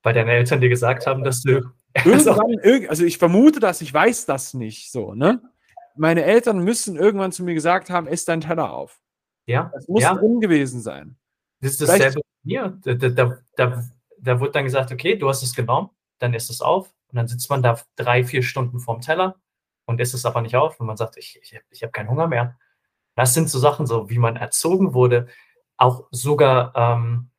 Weil 0.06 0.14
deine 0.14 0.30
Eltern 0.30 0.60
dir 0.60 0.68
gesagt 0.68 1.04
haben, 1.08 1.24
dass 1.24 1.42
du. 1.42 1.62
Irgendwann, 2.04 2.52
irg- 2.60 2.86
also 2.86 3.04
ich 3.04 3.18
vermute 3.18 3.58
das, 3.58 3.80
ich 3.80 3.92
weiß 3.92 4.24
das 4.26 4.54
nicht 4.54 4.92
so, 4.92 5.14
ne? 5.14 5.42
Meine 5.96 6.22
Eltern 6.22 6.60
müssen 6.60 6.94
irgendwann 6.94 7.32
zu 7.32 7.42
mir 7.42 7.54
gesagt 7.54 7.90
haben, 7.90 8.06
ess 8.06 8.24
deinen 8.24 8.42
Teller 8.42 8.72
auf. 8.72 9.00
ja. 9.46 9.68
Das 9.74 9.88
muss 9.88 10.02
Ja. 10.04 10.14
drin 10.14 10.40
gewesen 10.40 10.80
sein. 10.80 11.16
Das 11.60 11.72
ist 11.72 11.80
dasselbe 11.80 12.20
mir. 12.44 12.78
Da, 12.84 12.94
da, 12.94 13.38
da, 13.56 13.82
da, 14.20 14.38
wurde 14.40 14.52
dann 14.52 14.62
gesagt, 14.64 14.92
okay, 14.92 15.16
du 15.16 15.28
hast 15.28 15.42
es 15.42 15.54
genommen, 15.56 15.88
dann 16.20 16.34
isst 16.34 16.50
es 16.50 16.60
auf 16.60 16.94
und 17.08 17.16
dann 17.16 17.26
sitzt 17.26 17.50
man 17.50 17.62
da 17.64 17.80
drei, 17.96 18.22
vier 18.22 18.44
Stunden 18.44 18.78
vorm 18.78 19.00
Teller 19.00 19.40
und 19.86 20.00
isst 20.00 20.14
es 20.14 20.24
aber 20.24 20.40
nicht 20.42 20.54
auf 20.54 20.78
und 20.78 20.86
man 20.86 20.96
sagt, 20.96 21.16
ich, 21.16 21.40
ich, 21.42 21.58
ich 21.70 21.82
habe 21.82 21.90
keinen 21.90 22.10
Hunger 22.10 22.28
mehr. 22.28 22.56
Das 23.16 23.34
sind 23.34 23.50
so 23.50 23.58
Sachen, 23.58 23.86
so 23.86 24.08
wie 24.08 24.18
man 24.18 24.36
erzogen 24.36 24.94
wurde, 24.94 25.26
auch 25.78 26.06
sogar 26.12 26.72
ähm, 26.76 27.30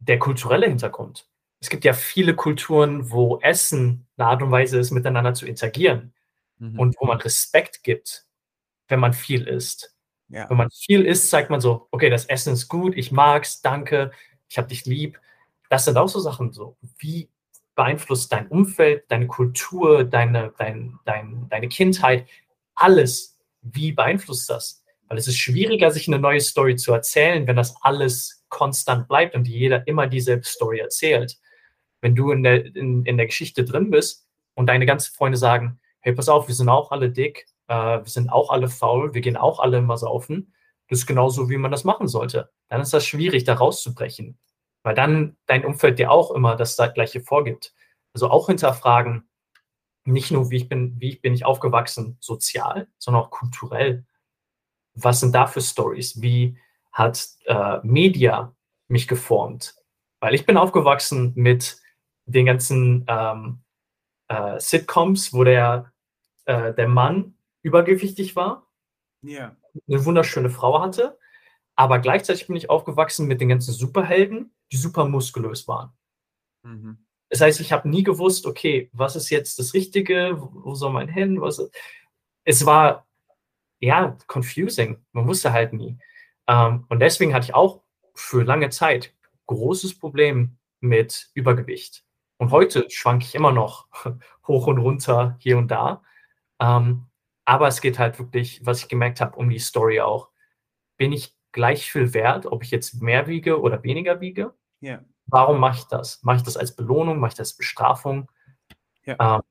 der 0.00 0.18
kulturelle 0.18 0.66
Hintergrund. 0.66 1.26
Es 1.62 1.70
gibt 1.70 1.84
ja 1.84 1.92
viele 1.92 2.34
Kulturen, 2.34 3.10
wo 3.12 3.38
Essen 3.40 4.06
eine 4.16 4.26
Art 4.28 4.42
und 4.42 4.50
Weise 4.50 4.78
ist, 4.80 4.90
miteinander 4.90 5.32
zu 5.32 5.46
interagieren 5.46 6.12
Mhm. 6.58 6.78
und 6.78 6.96
wo 7.00 7.06
man 7.06 7.18
Respekt 7.20 7.82
gibt, 7.82 8.24
wenn 8.88 9.00
man 9.00 9.12
viel 9.12 9.46
isst. 9.48 9.94
ja. 10.28 10.48
Wenn 10.50 10.56
man 10.56 10.70
viel 10.70 11.04
isst, 11.06 11.30
zeigt 11.30 11.50
man 11.50 11.60
so, 11.60 11.88
okay, 11.90 12.08
das 12.10 12.24
Essen 12.26 12.52
ist 12.54 12.68
gut, 12.68 12.96
ich 12.96 13.10
mag's, 13.12 13.60
danke, 13.62 14.10
ich 14.48 14.58
habe 14.58 14.68
dich 14.68 14.84
lieb. 14.86 15.20
Das 15.70 15.84
sind 15.84 15.96
auch 15.96 16.08
so 16.08 16.20
Sachen 16.20 16.52
so. 16.52 16.76
Wie 16.98 17.28
beeinflusst 17.74 18.32
dein 18.32 18.48
Umfeld, 18.48 19.04
deine 19.08 19.26
Kultur, 19.26 20.04
deine, 20.04 20.52
dein, 20.58 20.98
dein, 21.04 21.46
deine 21.48 21.68
Kindheit, 21.68 22.26
alles, 22.74 23.38
wie 23.62 23.92
beeinflusst 23.92 24.48
das? 24.50 24.84
Weil 25.08 25.18
es 25.18 25.28
ist 25.28 25.38
schwieriger, 25.38 25.90
sich 25.90 26.08
eine 26.08 26.18
neue 26.18 26.40
Story 26.40 26.76
zu 26.76 26.92
erzählen, 26.92 27.46
wenn 27.46 27.56
das 27.56 27.74
alles 27.82 28.44
konstant 28.48 29.08
bleibt 29.08 29.34
und 29.34 29.46
jeder 29.48 29.86
immer 29.86 30.06
dieselbe 30.06 30.44
Story 30.44 30.78
erzählt. 30.80 31.38
Wenn 32.02 32.14
du 32.14 32.32
in 32.32 32.42
der, 32.42 32.66
in, 32.76 33.06
in 33.06 33.16
der 33.16 33.26
Geschichte 33.26 33.64
drin 33.64 33.90
bist 33.90 34.28
und 34.54 34.66
deine 34.66 34.84
ganzen 34.84 35.14
Freunde 35.14 35.38
sagen, 35.38 35.80
hey, 36.00 36.12
pass 36.12 36.28
auf, 36.28 36.48
wir 36.48 36.54
sind 36.54 36.68
auch 36.68 36.90
alle 36.90 37.10
dick, 37.10 37.46
äh, 37.68 37.74
wir 37.74 38.04
sind 38.04 38.30
auch 38.30 38.50
alle 38.50 38.68
faul, 38.68 39.14
wir 39.14 39.22
gehen 39.22 39.38
auch 39.38 39.60
alle 39.60 39.78
immer 39.78 39.96
saufen. 39.96 40.52
Das 40.88 40.98
ist 40.98 41.06
genauso, 41.06 41.48
wie 41.48 41.56
man 41.56 41.70
das 41.70 41.84
machen 41.84 42.08
sollte. 42.08 42.50
Dann 42.68 42.82
ist 42.82 42.92
das 42.92 43.06
schwierig, 43.06 43.44
da 43.44 43.54
rauszubrechen. 43.54 44.38
Weil 44.82 44.94
dann 44.94 45.36
dein 45.46 45.64
Umfeld 45.64 45.98
dir 45.98 46.10
auch 46.10 46.32
immer 46.32 46.56
das 46.56 46.76
gleiche 46.76 47.20
vorgibt. 47.20 47.72
Also 48.12 48.28
auch 48.28 48.48
hinterfragen, 48.48 49.28
nicht 50.04 50.32
nur, 50.32 50.50
wie 50.50 50.56
ich 50.56 50.68
bin, 50.68 51.00
wie 51.00 51.16
bin 51.16 51.32
ich 51.32 51.44
aufgewachsen, 51.44 52.16
sozial, 52.20 52.88
sondern 52.98 53.22
auch 53.22 53.30
kulturell. 53.30 54.04
Was 54.94 55.20
sind 55.20 55.34
da 55.34 55.46
für 55.46 55.60
Stories? 55.60 56.20
Wie 56.20 56.58
hat 56.92 57.26
äh, 57.46 57.78
Media 57.84 58.54
mich 58.88 59.06
geformt? 59.06 59.76
Weil 60.20 60.34
ich 60.34 60.44
bin 60.44 60.56
aufgewachsen 60.56 61.32
mit 61.36 61.80
den 62.26 62.46
ganzen 62.46 63.04
ähm, 63.08 63.60
äh, 64.28 64.58
Sitcoms, 64.60 65.32
wo 65.32 65.44
der, 65.44 65.92
äh, 66.44 66.72
der 66.74 66.88
Mann 66.88 67.34
übergewichtig 67.62 68.36
war, 68.36 68.66
Ja. 69.22 69.56
eine 69.88 70.04
wunderschöne 70.04 70.50
Frau 70.50 70.80
hatte, 70.80 71.18
aber 71.76 71.98
gleichzeitig 71.98 72.46
bin 72.46 72.56
ich 72.56 72.70
aufgewachsen 72.70 73.26
mit 73.26 73.40
den 73.40 73.48
ganzen 73.48 73.72
Superhelden, 73.72 74.52
die 74.70 74.76
super 74.76 75.04
muskulös 75.06 75.66
waren. 75.68 75.92
Mhm. 76.62 76.98
Das 77.28 77.40
heißt, 77.40 77.60
ich 77.60 77.72
habe 77.72 77.88
nie 77.88 78.02
gewusst, 78.02 78.46
okay, 78.46 78.90
was 78.92 79.16
ist 79.16 79.30
jetzt 79.30 79.58
das 79.58 79.72
Richtige, 79.74 80.36
wo 80.38 80.74
soll 80.74 80.92
man 80.92 81.08
hin? 81.08 81.40
Was, 81.40 81.62
es 82.44 82.66
war 82.66 83.06
ja 83.80 84.16
confusing. 84.26 85.04
Man 85.12 85.26
wusste 85.26 85.52
halt 85.52 85.72
nie. 85.72 85.98
Ähm, 86.46 86.84
und 86.88 87.00
deswegen 87.00 87.34
hatte 87.34 87.46
ich 87.46 87.54
auch 87.54 87.82
für 88.14 88.44
lange 88.44 88.68
Zeit 88.70 89.14
großes 89.46 89.98
Problem 89.98 90.56
mit 90.80 91.30
Übergewicht. 91.34 92.04
Und 92.42 92.50
heute 92.50 92.90
schwanke 92.90 93.24
ich 93.24 93.36
immer 93.36 93.52
noch 93.52 93.86
hoch 94.48 94.66
und 94.66 94.78
runter, 94.78 95.36
hier 95.38 95.58
und 95.58 95.68
da. 95.68 96.02
Ähm, 96.58 97.06
aber 97.44 97.68
es 97.68 97.80
geht 97.80 98.00
halt 98.00 98.18
wirklich, 98.18 98.66
was 98.66 98.80
ich 98.80 98.88
gemerkt 98.88 99.20
habe, 99.20 99.36
um 99.36 99.48
die 99.48 99.60
Story 99.60 100.00
auch. 100.00 100.28
Bin 100.96 101.12
ich 101.12 101.36
gleich 101.52 101.92
viel 101.92 102.14
wert, 102.14 102.46
ob 102.46 102.64
ich 102.64 102.72
jetzt 102.72 103.00
mehr 103.00 103.28
wiege 103.28 103.60
oder 103.60 103.84
weniger 103.84 104.20
wiege? 104.20 104.52
Ja. 104.80 105.04
Warum 105.26 105.60
mache 105.60 105.78
ich 105.78 105.84
das? 105.84 106.20
Mache 106.24 106.38
ich 106.38 106.42
das 106.42 106.56
als 106.56 106.74
Belohnung? 106.74 107.20
Mache 107.20 107.28
ich 107.28 107.36
das 107.36 107.50
als 107.50 107.58
Bestrafung? 107.58 108.28
Ja. 109.04 109.36
Ähm, 109.36 109.42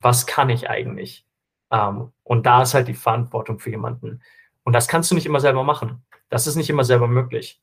was 0.00 0.26
kann 0.26 0.50
ich 0.50 0.68
eigentlich? 0.68 1.26
Ähm, 1.70 2.12
und 2.24 2.44
da 2.44 2.60
ist 2.60 2.74
halt 2.74 2.88
die 2.88 2.92
Verantwortung 2.92 3.58
für 3.58 3.70
jemanden. 3.70 4.22
Und 4.64 4.74
das 4.74 4.86
kannst 4.86 5.10
du 5.10 5.14
nicht 5.14 5.24
immer 5.24 5.40
selber 5.40 5.64
machen. 5.64 6.04
Das 6.28 6.46
ist 6.46 6.56
nicht 6.56 6.68
immer 6.68 6.84
selber 6.84 7.08
möglich. 7.08 7.62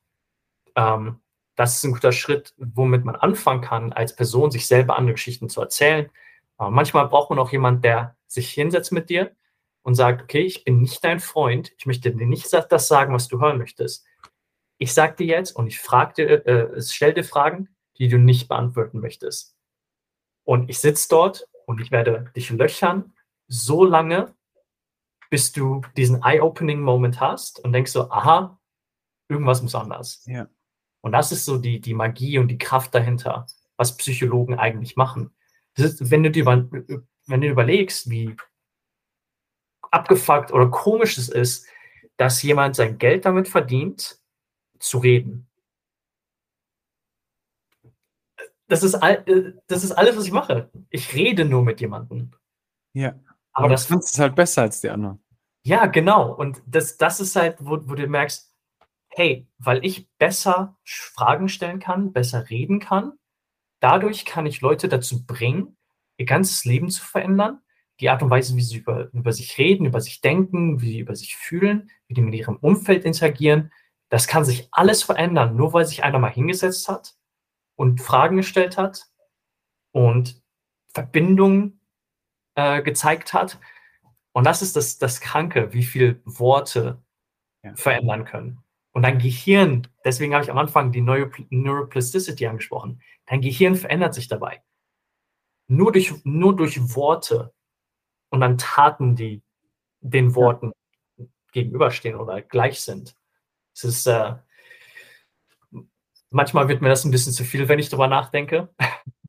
Ähm, 0.76 1.20
das 1.62 1.76
ist 1.76 1.84
ein 1.84 1.92
guter 1.92 2.12
Schritt, 2.12 2.56
womit 2.58 3.06
man 3.06 3.16
anfangen 3.16 3.62
kann, 3.62 3.94
als 3.94 4.16
Person 4.16 4.50
sich 4.50 4.66
selber 4.66 4.98
andere 4.98 5.14
Geschichten 5.14 5.48
zu 5.48 5.62
erzählen. 5.62 6.10
Aber 6.58 6.72
manchmal 6.72 7.08
braucht 7.08 7.30
man 7.30 7.38
auch 7.38 7.52
jemanden, 7.52 7.84
der 7.84 8.18
sich 8.26 8.50
hinsetzt 8.50 8.92
mit 8.92 9.12
dir 9.12 9.36
und 9.84 9.94
sagt, 9.94 10.24
okay, 10.24 10.42
ich 10.42 10.64
bin 10.64 10.82
nicht 10.82 11.04
dein 11.04 11.20
Freund, 11.20 11.72
ich 11.78 11.86
möchte 11.86 12.12
dir 12.12 12.26
nicht 12.26 12.52
das 12.52 12.88
sagen, 12.88 13.14
was 13.14 13.28
du 13.28 13.40
hören 13.40 13.60
möchtest. 13.60 14.08
Ich 14.80 14.92
sag 14.96 15.18
dir 15.18 15.28
jetzt 15.28 15.52
und 15.52 15.68
ich 15.68 15.78
frag 15.78 16.16
dir, 16.16 16.48
äh, 16.48 16.82
stell 16.82 17.14
dir 17.14 17.24
Fragen, 17.24 17.70
die 18.00 18.08
du 18.08 18.18
nicht 18.18 18.48
beantworten 18.48 19.00
möchtest. 19.00 19.56
Und 20.44 20.68
ich 20.68 20.80
sitze 20.80 21.10
dort 21.10 21.48
und 21.68 21.80
ich 21.80 21.92
werde 21.92 22.32
dich 22.36 22.50
löchern, 22.50 23.14
so 23.48 23.86
lange, 23.86 24.34
bis 25.30 25.52
du 25.52 25.82
diesen 25.96 26.24
Eye-Opening-Moment 26.24 27.22
hast 27.22 27.64
und 27.64 27.72
denkst 27.72 27.92
so, 27.92 28.10
aha, 28.10 28.60
irgendwas 29.30 29.62
muss 29.62 29.76
anders. 29.76 30.24
Ja. 30.26 30.48
Und 31.02 31.12
das 31.12 31.32
ist 31.32 31.46
so 31.46 31.58
die, 31.58 31.82
die 31.82 31.94
Magie 31.94 32.38
und 32.38 32.48
die 32.48 32.58
Kraft 32.58 32.94
dahinter, 32.94 33.48
was 33.76 33.98
Psychologen 33.98 34.58
eigentlich 34.58 34.96
machen. 34.96 35.36
Das 35.76 35.94
ist, 35.94 36.12
wenn, 36.12 36.24
du 36.24 36.32
dir 36.32 36.42
über, 36.42 36.68
wenn 36.72 37.42
du 37.42 37.48
dir 37.48 37.52
überlegst, 37.52 38.10
wie 38.10 38.36
abgefuckt 39.90 40.52
oder 40.52 40.70
komisch 40.70 41.18
es 41.18 41.30
ist, 41.30 41.68
dass 42.18 42.42
jemand 42.44 42.76
sein 42.76 42.98
Geld 42.98 43.26
damit 43.26 43.48
verdient, 43.48 44.20
zu 44.80 45.00
reden. 45.00 45.48
Das 48.68 48.84
ist, 48.84 48.96
all, 48.96 49.24
äh, 49.28 49.54
das 49.68 49.84
ist 49.84 49.92
alles, 49.92 50.16
was 50.16 50.26
ich 50.26 50.32
mache. 50.32 50.70
Ich 50.90 51.14
rede 51.14 51.46
nur 51.46 51.64
mit 51.64 51.82
jemandem. 51.82 52.32
Ja. 52.94 53.20
Aber 53.54 53.68
du 53.68 53.74
das 53.74 53.88
kannst 53.88 54.14
es 54.14 54.20
halt 54.20 54.36
besser 54.36 54.62
als 54.64 54.82
die 54.82 54.90
anderen. 54.90 55.22
Ja, 55.64 55.86
genau. 55.88 56.34
Und 56.34 56.62
das, 56.66 56.98
das 56.98 57.20
ist 57.20 57.36
halt, 57.36 57.58
wo, 57.60 57.78
wo 57.88 57.96
du 57.96 58.08
merkst, 58.08 58.51
hey, 59.12 59.48
weil 59.58 59.86
ich 59.86 60.10
besser 60.18 60.78
Fragen 60.86 61.50
stellen 61.50 61.80
kann, 61.80 62.14
besser 62.14 62.50
reden 62.50 62.80
kann, 62.80 63.14
dadurch 63.80 64.26
kann 64.26 64.46
ich 64.46 64.62
Leute 64.62 64.88
dazu 64.90 65.26
bringen, 65.26 65.78
ihr 66.18 66.26
ganzes 66.26 66.66
Leben 66.66 66.90
zu 66.90 67.04
verändern. 67.04 67.62
Die 68.00 68.10
Art 68.10 68.24
und 68.24 68.30
Weise, 68.32 68.56
wie 68.56 68.62
sie 68.62 68.78
über, 68.78 69.10
über 69.14 69.32
sich 69.32 69.58
reden, 69.58 69.86
über 69.86 70.02
sich 70.02 70.22
denken, 70.22 70.82
wie 70.82 70.92
sie 70.94 71.00
über 71.00 71.16
sich 71.16 71.36
fühlen, 71.36 71.92
wie 72.08 72.16
die 72.16 72.22
mit 72.22 72.34
ihrem 72.34 72.56
Umfeld 72.58 73.06
interagieren, 73.06 73.72
das 74.10 74.28
kann 74.28 74.44
sich 74.44 74.68
alles 74.72 75.04
verändern, 75.04 75.56
nur 75.56 75.72
weil 75.74 75.86
sich 75.86 76.04
einer 76.04 76.20
mal 76.20 76.32
hingesetzt 76.32 76.90
hat 76.90 77.16
und 77.76 78.02
Fragen 78.02 78.38
gestellt 78.38 78.78
hat 78.78 79.06
und 79.92 80.42
Verbindungen 80.94 81.80
äh, 82.56 82.82
gezeigt 82.82 83.34
hat. 83.34 83.60
Und 84.34 84.46
das 84.46 84.62
ist 84.62 84.76
das, 84.76 84.98
das 84.98 85.22
Kranke, 85.22 85.74
wie 85.74 85.84
viel 85.84 86.22
Worte 86.26 87.02
Ja. 87.64 87.76
verändern 87.76 88.26
können. 88.26 88.64
Und 88.94 89.04
dein 89.04 89.20
Gehirn, 89.20 89.88
deswegen 90.04 90.34
habe 90.34 90.44
ich 90.44 90.52
am 90.52 90.58
Anfang 90.58 90.92
die 90.92 91.02
Neuro 91.02 91.30
Neuroplasticity 91.50 92.46
angesprochen, 92.46 93.02
dein 93.26 93.42
Gehirn 93.42 93.76
verändert 93.76 94.14
sich 94.14 94.28
dabei. 94.28 94.62
Nur 95.68 95.92
durch, 95.92 96.14
nur 96.26 96.56
durch 96.56 96.96
Worte 96.96 97.54
und 98.30 98.42
dann 98.42 98.58
Taten, 98.58 99.16
die 99.16 99.42
den 100.02 100.36
Worten 100.36 100.74
gegenüberstehen 101.54 102.16
oder 102.16 102.42
gleich 102.42 102.82
sind. 102.82 103.16
Es 103.74 103.84
ist, 103.84 104.08
äh, 104.08 104.36
manchmal 106.30 106.68
wird 106.68 106.82
mir 106.82 106.90
das 106.90 107.06
ein 107.06 107.12
bisschen 107.12 107.34
zu 107.34 107.44
viel, 107.44 107.70
wenn 107.70 107.80
ich 107.80 107.90
darüber 107.90 108.08
nachdenke, 108.08 108.74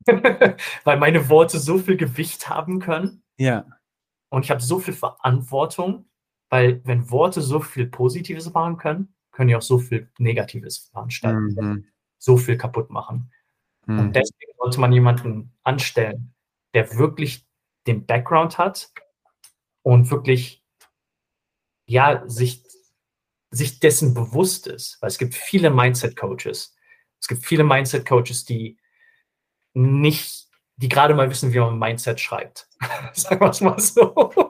weil 0.83 0.97
meine 0.97 1.29
Worte 1.29 1.59
so 1.59 1.77
viel 1.77 1.95
Gewicht 1.95 2.49
haben 2.49 2.79
können. 2.79 3.23
Ja. 3.37 3.65
Und 4.29 4.43
ich 4.45 4.51
habe 4.51 4.61
so 4.61 4.79
viel 4.79 4.93
Verantwortung, 4.93 6.09
weil 6.49 6.81
wenn 6.85 7.09
Worte 7.11 7.41
so 7.41 7.59
viel 7.59 7.87
Positives 7.87 8.51
machen 8.51 8.77
können, 8.77 9.12
können 9.33 9.49
die 9.49 9.55
auch 9.55 9.61
so 9.61 9.79
viel 9.79 10.09
Negatives 10.17 10.89
veranstalten, 10.91 11.55
Mhm. 11.55 11.87
so 12.19 12.37
viel 12.37 12.57
kaputt 12.57 12.89
machen. 12.89 13.31
Mhm. 13.85 13.99
Und 13.99 14.15
deswegen 14.15 14.53
sollte 14.57 14.79
man 14.79 14.93
jemanden 14.93 15.51
anstellen, 15.63 16.33
der 16.73 16.97
wirklich 16.97 17.45
den 17.85 18.05
Background 18.05 18.57
hat 18.57 18.91
und 19.81 20.09
wirklich, 20.09 20.63
ja, 21.85 22.23
sich, 22.27 22.63
sich 23.51 23.79
dessen 23.79 24.13
bewusst 24.13 24.67
ist. 24.67 25.01
Weil 25.01 25.09
es 25.09 25.17
gibt 25.17 25.35
viele 25.35 25.69
Mindset-Coaches. 25.69 26.75
Es 27.19 27.27
gibt 27.27 27.45
viele 27.45 27.63
Mindset-Coaches, 27.65 28.45
die 28.45 28.77
nicht, 29.73 30.47
die 30.77 30.87
gerade 30.89 31.13
mal 31.13 31.29
wissen, 31.29 31.51
wie 31.53 31.59
man 31.59 31.77
Mindset 31.77 32.19
schreibt. 32.19 32.69
Sagen 33.13 33.41
wir 33.41 33.49
es 33.49 33.61
mal 33.61 33.79
so. 33.79 34.42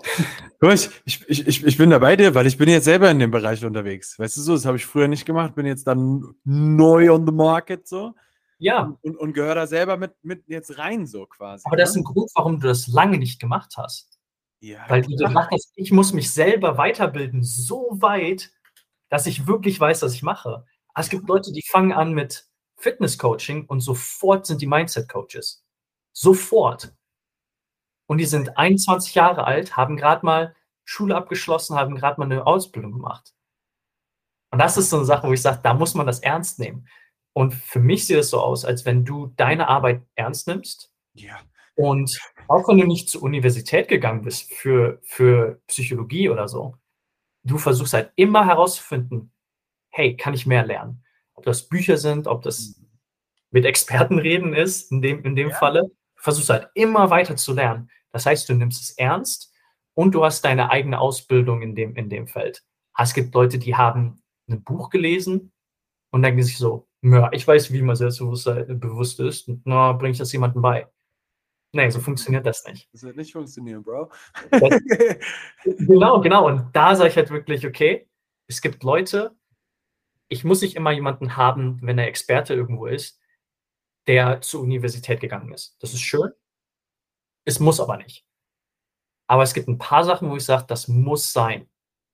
Ich, 0.71 0.89
ich, 1.05 1.47
ich, 1.47 1.65
ich 1.65 1.77
bin 1.77 1.89
da 1.89 1.99
bei 1.99 2.15
dir, 2.15 2.35
weil 2.35 2.47
ich 2.47 2.57
bin 2.57 2.69
jetzt 2.69 2.85
selber 2.85 3.09
in 3.11 3.19
dem 3.19 3.31
Bereich 3.31 3.63
unterwegs. 3.65 4.17
Weißt 4.17 4.37
du 4.37 4.41
so, 4.41 4.53
das 4.53 4.65
habe 4.65 4.77
ich 4.77 4.85
früher 4.85 5.07
nicht 5.07 5.25
gemacht, 5.25 5.55
bin 5.55 5.65
jetzt 5.65 5.87
dann 5.87 6.35
neu 6.43 7.11
on 7.13 7.25
the 7.25 7.33
market 7.33 7.87
so 7.87 8.13
Ja, 8.59 8.97
und, 9.01 9.17
und 9.17 9.33
gehöre 9.33 9.55
da 9.55 9.67
selber 9.67 9.97
mit, 9.97 10.13
mit 10.23 10.47
jetzt 10.47 10.77
rein 10.77 11.05
so 11.05 11.25
quasi. 11.25 11.63
aber 11.65 11.77
das 11.77 11.89
ist 11.89 11.95
ne? 11.95 12.01
ein 12.01 12.05
Grund, 12.05 12.31
warum 12.35 12.59
du 12.59 12.67
das 12.67 12.87
lange 12.87 13.17
nicht 13.17 13.39
gemacht 13.39 13.73
hast. 13.77 14.19
ja, 14.59 14.79
Weil 14.87 15.01
du 15.01 15.33
hast, 15.33 15.73
ich 15.75 15.91
muss 15.91 16.13
mich 16.13 16.31
selber 16.31 16.77
weiterbilden, 16.77 17.43
so 17.43 17.89
weit, 17.99 18.51
dass 19.09 19.27
ich 19.27 19.47
wirklich 19.47 19.79
weiß, 19.79 20.01
was 20.01 20.13
ich 20.13 20.23
mache. 20.23 20.65
Aber 20.93 21.03
es 21.03 21.09
gibt 21.09 21.27
Leute, 21.27 21.51
die 21.51 21.63
fangen 21.67 21.91
an 21.91 22.13
mit 22.13 22.47
Fitness-Coaching 22.77 23.65
und 23.65 23.79
sofort 23.79 24.45
sind 24.45 24.61
die 24.61 24.67
Mindset-Coaches. 24.67 25.63
Sofort. 26.11 26.93
Und 28.05 28.17
die 28.17 28.25
sind 28.25 28.57
21 28.57 29.15
Jahre 29.15 29.45
alt, 29.45 29.77
haben 29.77 29.97
gerade 29.97 30.25
mal 30.25 30.55
Schule 30.85 31.15
abgeschlossen, 31.15 31.75
haben 31.75 31.95
gerade 31.95 32.19
mal 32.19 32.25
eine 32.25 32.45
Ausbildung 32.45 32.91
gemacht. 32.91 33.33
Und 34.51 34.59
das 34.59 34.77
ist 34.77 34.89
so 34.89 34.97
eine 34.97 35.05
Sache, 35.05 35.27
wo 35.27 35.33
ich 35.33 35.41
sage, 35.41 35.61
da 35.63 35.73
muss 35.73 35.95
man 35.95 36.05
das 36.05 36.19
ernst 36.19 36.59
nehmen. 36.59 36.87
Und 37.33 37.53
für 37.53 37.79
mich 37.79 38.05
sieht 38.05 38.17
es 38.17 38.29
so 38.29 38.39
aus, 38.39 38.65
als 38.65 38.85
wenn 38.85 39.05
du 39.05 39.33
deine 39.35 39.67
Arbeit 39.67 40.03
ernst 40.15 40.47
nimmst 40.47 40.93
ja. 41.13 41.39
und 41.75 42.15
auch 42.47 42.67
wenn 42.67 42.77
du 42.77 42.85
nicht 42.85 43.09
zur 43.09 43.23
Universität 43.23 43.87
gegangen 43.87 44.21
bist 44.21 44.53
für, 44.53 44.99
für 45.01 45.59
Psychologie 45.67 46.29
oder 46.29 46.47
so, 46.47 46.77
du 47.43 47.57
versuchst 47.57 47.93
halt 47.93 48.11
immer 48.15 48.45
herauszufinden, 48.45 49.31
hey, 49.89 50.15
kann 50.15 50.35
ich 50.35 50.45
mehr 50.45 50.65
lernen? 50.65 51.03
Ob 51.33 51.45
das 51.45 51.67
Bücher 51.67 51.97
sind, 51.97 52.27
ob 52.27 52.43
das 52.43 52.79
mit 53.49 53.65
Experten 53.65 54.19
reden 54.19 54.53
ist, 54.53 54.91
in 54.91 55.01
dem, 55.01 55.23
in 55.23 55.35
dem 55.35 55.49
Ja. 55.49 55.55
Falle, 55.55 55.91
versuchst 56.15 56.49
halt 56.49 56.69
immer 56.73 57.09
weiter 57.09 57.35
zu 57.35 57.53
lernen. 57.53 57.89
Das 58.11 58.25
heißt, 58.25 58.47
du 58.47 58.53
nimmst 58.53 58.81
es 58.81 58.91
ernst 58.91 59.52
und 59.95 60.13
du 60.15 60.23
hast 60.23 60.43
deine 60.43 60.69
eigene 60.69 60.99
Ausbildung 60.99 61.61
in 61.61 61.75
dem, 61.75 61.95
in 61.95 62.09
dem 62.09 62.27
Feld. 62.27 62.63
Es 62.97 63.13
gibt 63.13 63.33
Leute, 63.33 63.57
die 63.57 63.75
haben 63.75 64.21
ein 64.49 64.63
Buch 64.63 64.89
gelesen 64.89 65.51
und 66.11 66.21
denken 66.21 66.43
sich 66.43 66.57
so, 66.57 66.87
ja, 67.01 67.29
ich 67.33 67.47
weiß, 67.47 67.71
wie 67.73 67.81
man 67.81 67.95
selbstbewusst 67.95 68.45
bewusst 68.45 69.19
ist, 69.19 69.49
na, 69.65 69.93
bringe 69.93 70.11
ich 70.11 70.17
das 70.17 70.31
jemandem 70.31 70.61
bei. 70.61 70.87
Nee, 71.75 71.89
so 71.89 71.99
funktioniert 71.99 72.45
das 72.45 72.63
nicht. 72.65 72.87
Das 72.93 73.01
wird 73.01 73.17
nicht 73.17 73.33
funktionieren, 73.33 73.83
Bro. 73.83 74.11
Genau, 75.65 76.21
genau. 76.21 76.45
Und 76.47 76.69
da 76.73 76.95
sage 76.95 77.09
ich 77.09 77.15
halt 77.15 77.31
wirklich, 77.31 77.65
okay, 77.65 78.07
es 78.47 78.61
gibt 78.61 78.83
Leute, 78.83 79.35
ich 80.27 80.43
muss 80.43 80.61
nicht 80.61 80.75
immer 80.75 80.91
jemanden 80.91 81.35
haben, 81.35 81.79
wenn 81.81 81.97
er 81.97 82.07
Experte 82.07 82.53
irgendwo 82.53 82.85
ist, 82.85 83.19
der 84.07 84.41
zur 84.41 84.61
Universität 84.61 85.19
gegangen 85.19 85.51
ist. 85.51 85.75
Das 85.79 85.93
ist 85.93 86.01
schön. 86.01 86.31
Es 87.45 87.59
muss 87.59 87.79
aber 87.79 87.97
nicht. 87.97 88.25
Aber 89.27 89.43
es 89.43 89.53
gibt 89.53 89.67
ein 89.67 89.77
paar 89.77 90.03
Sachen, 90.03 90.29
wo 90.29 90.35
ich 90.35 90.45
sage, 90.45 90.65
das 90.67 90.87
muss 90.87 91.31
sein. 91.31 91.69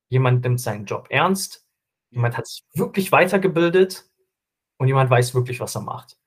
Jemand 0.09 0.43
nimmt 0.43 0.61
seinen 0.61 0.85
Job 0.85 1.07
ernst, 1.09 1.65
jemand 2.09 2.37
hat 2.37 2.47
sich 2.47 2.63
wirklich 2.73 3.11
weitergebildet 3.11 4.09
und 4.77 4.87
jemand 4.87 5.09
weiß 5.09 5.33
wirklich, 5.33 5.59
was 5.59 5.75
er 5.75 5.81
macht. 5.81 6.17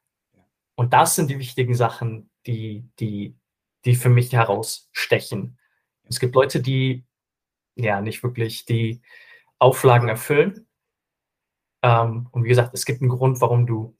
Und 0.74 0.92
das 0.92 1.14
sind 1.14 1.30
die 1.30 1.38
wichtigen 1.38 1.74
Sachen, 1.74 2.30
die, 2.46 2.88
die, 2.98 3.36
die 3.84 3.94
für 3.94 4.08
mich 4.08 4.32
herausstechen. 4.32 5.58
Es 6.04 6.20
gibt 6.20 6.34
Leute, 6.34 6.60
die 6.60 7.04
ja 7.74 8.00
nicht 8.00 8.22
wirklich 8.22 8.64
die 8.64 9.02
Auflagen 9.58 10.08
erfüllen. 10.08 10.66
Ähm, 11.82 12.28
und 12.30 12.44
wie 12.44 12.48
gesagt, 12.48 12.74
es 12.74 12.84
gibt 12.84 13.00
einen 13.00 13.10
Grund, 13.10 13.40
warum 13.40 13.66
du 13.66 13.96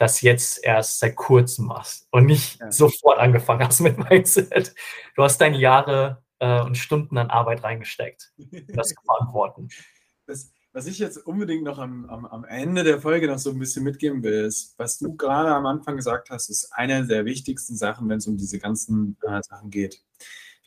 das 0.00 0.22
jetzt 0.22 0.64
erst 0.64 0.98
seit 0.98 1.14
kurzem 1.14 1.66
machst 1.66 2.08
und 2.10 2.24
nicht 2.24 2.58
ja. 2.58 2.72
sofort 2.72 3.18
angefangen 3.18 3.66
hast 3.66 3.80
mit 3.80 3.98
Mindset. 3.98 4.74
Du 5.14 5.22
hast 5.22 5.38
deine 5.42 5.58
Jahre 5.58 6.24
äh, 6.38 6.62
und 6.62 6.78
Stunden 6.78 7.18
an 7.18 7.28
Arbeit 7.28 7.62
reingesteckt, 7.62 8.32
das 8.68 8.88
zu 8.88 8.94
verantworten. 9.04 9.68
Das, 10.26 10.52
was 10.72 10.86
ich 10.86 11.00
jetzt 11.00 11.16
unbedingt 11.16 11.64
noch 11.64 11.80
am, 11.80 12.08
am, 12.08 12.24
am, 12.24 12.44
Ende 12.44 12.84
der 12.84 13.00
Folge 13.00 13.26
noch 13.26 13.40
so 13.40 13.50
ein 13.50 13.58
bisschen 13.58 13.82
mitgeben 13.82 14.22
will, 14.22 14.44
ist, 14.44 14.78
was 14.78 14.96
du 14.96 15.16
gerade 15.16 15.48
am 15.52 15.66
Anfang 15.66 15.96
gesagt 15.96 16.30
hast, 16.30 16.48
ist 16.50 16.70
eine 16.72 17.04
der 17.04 17.24
wichtigsten 17.24 17.74
Sachen, 17.74 18.08
wenn 18.08 18.18
es 18.18 18.28
um 18.28 18.36
diese 18.36 18.60
ganzen 18.60 19.16
äh, 19.22 19.42
Sachen 19.42 19.70
geht. 19.70 20.04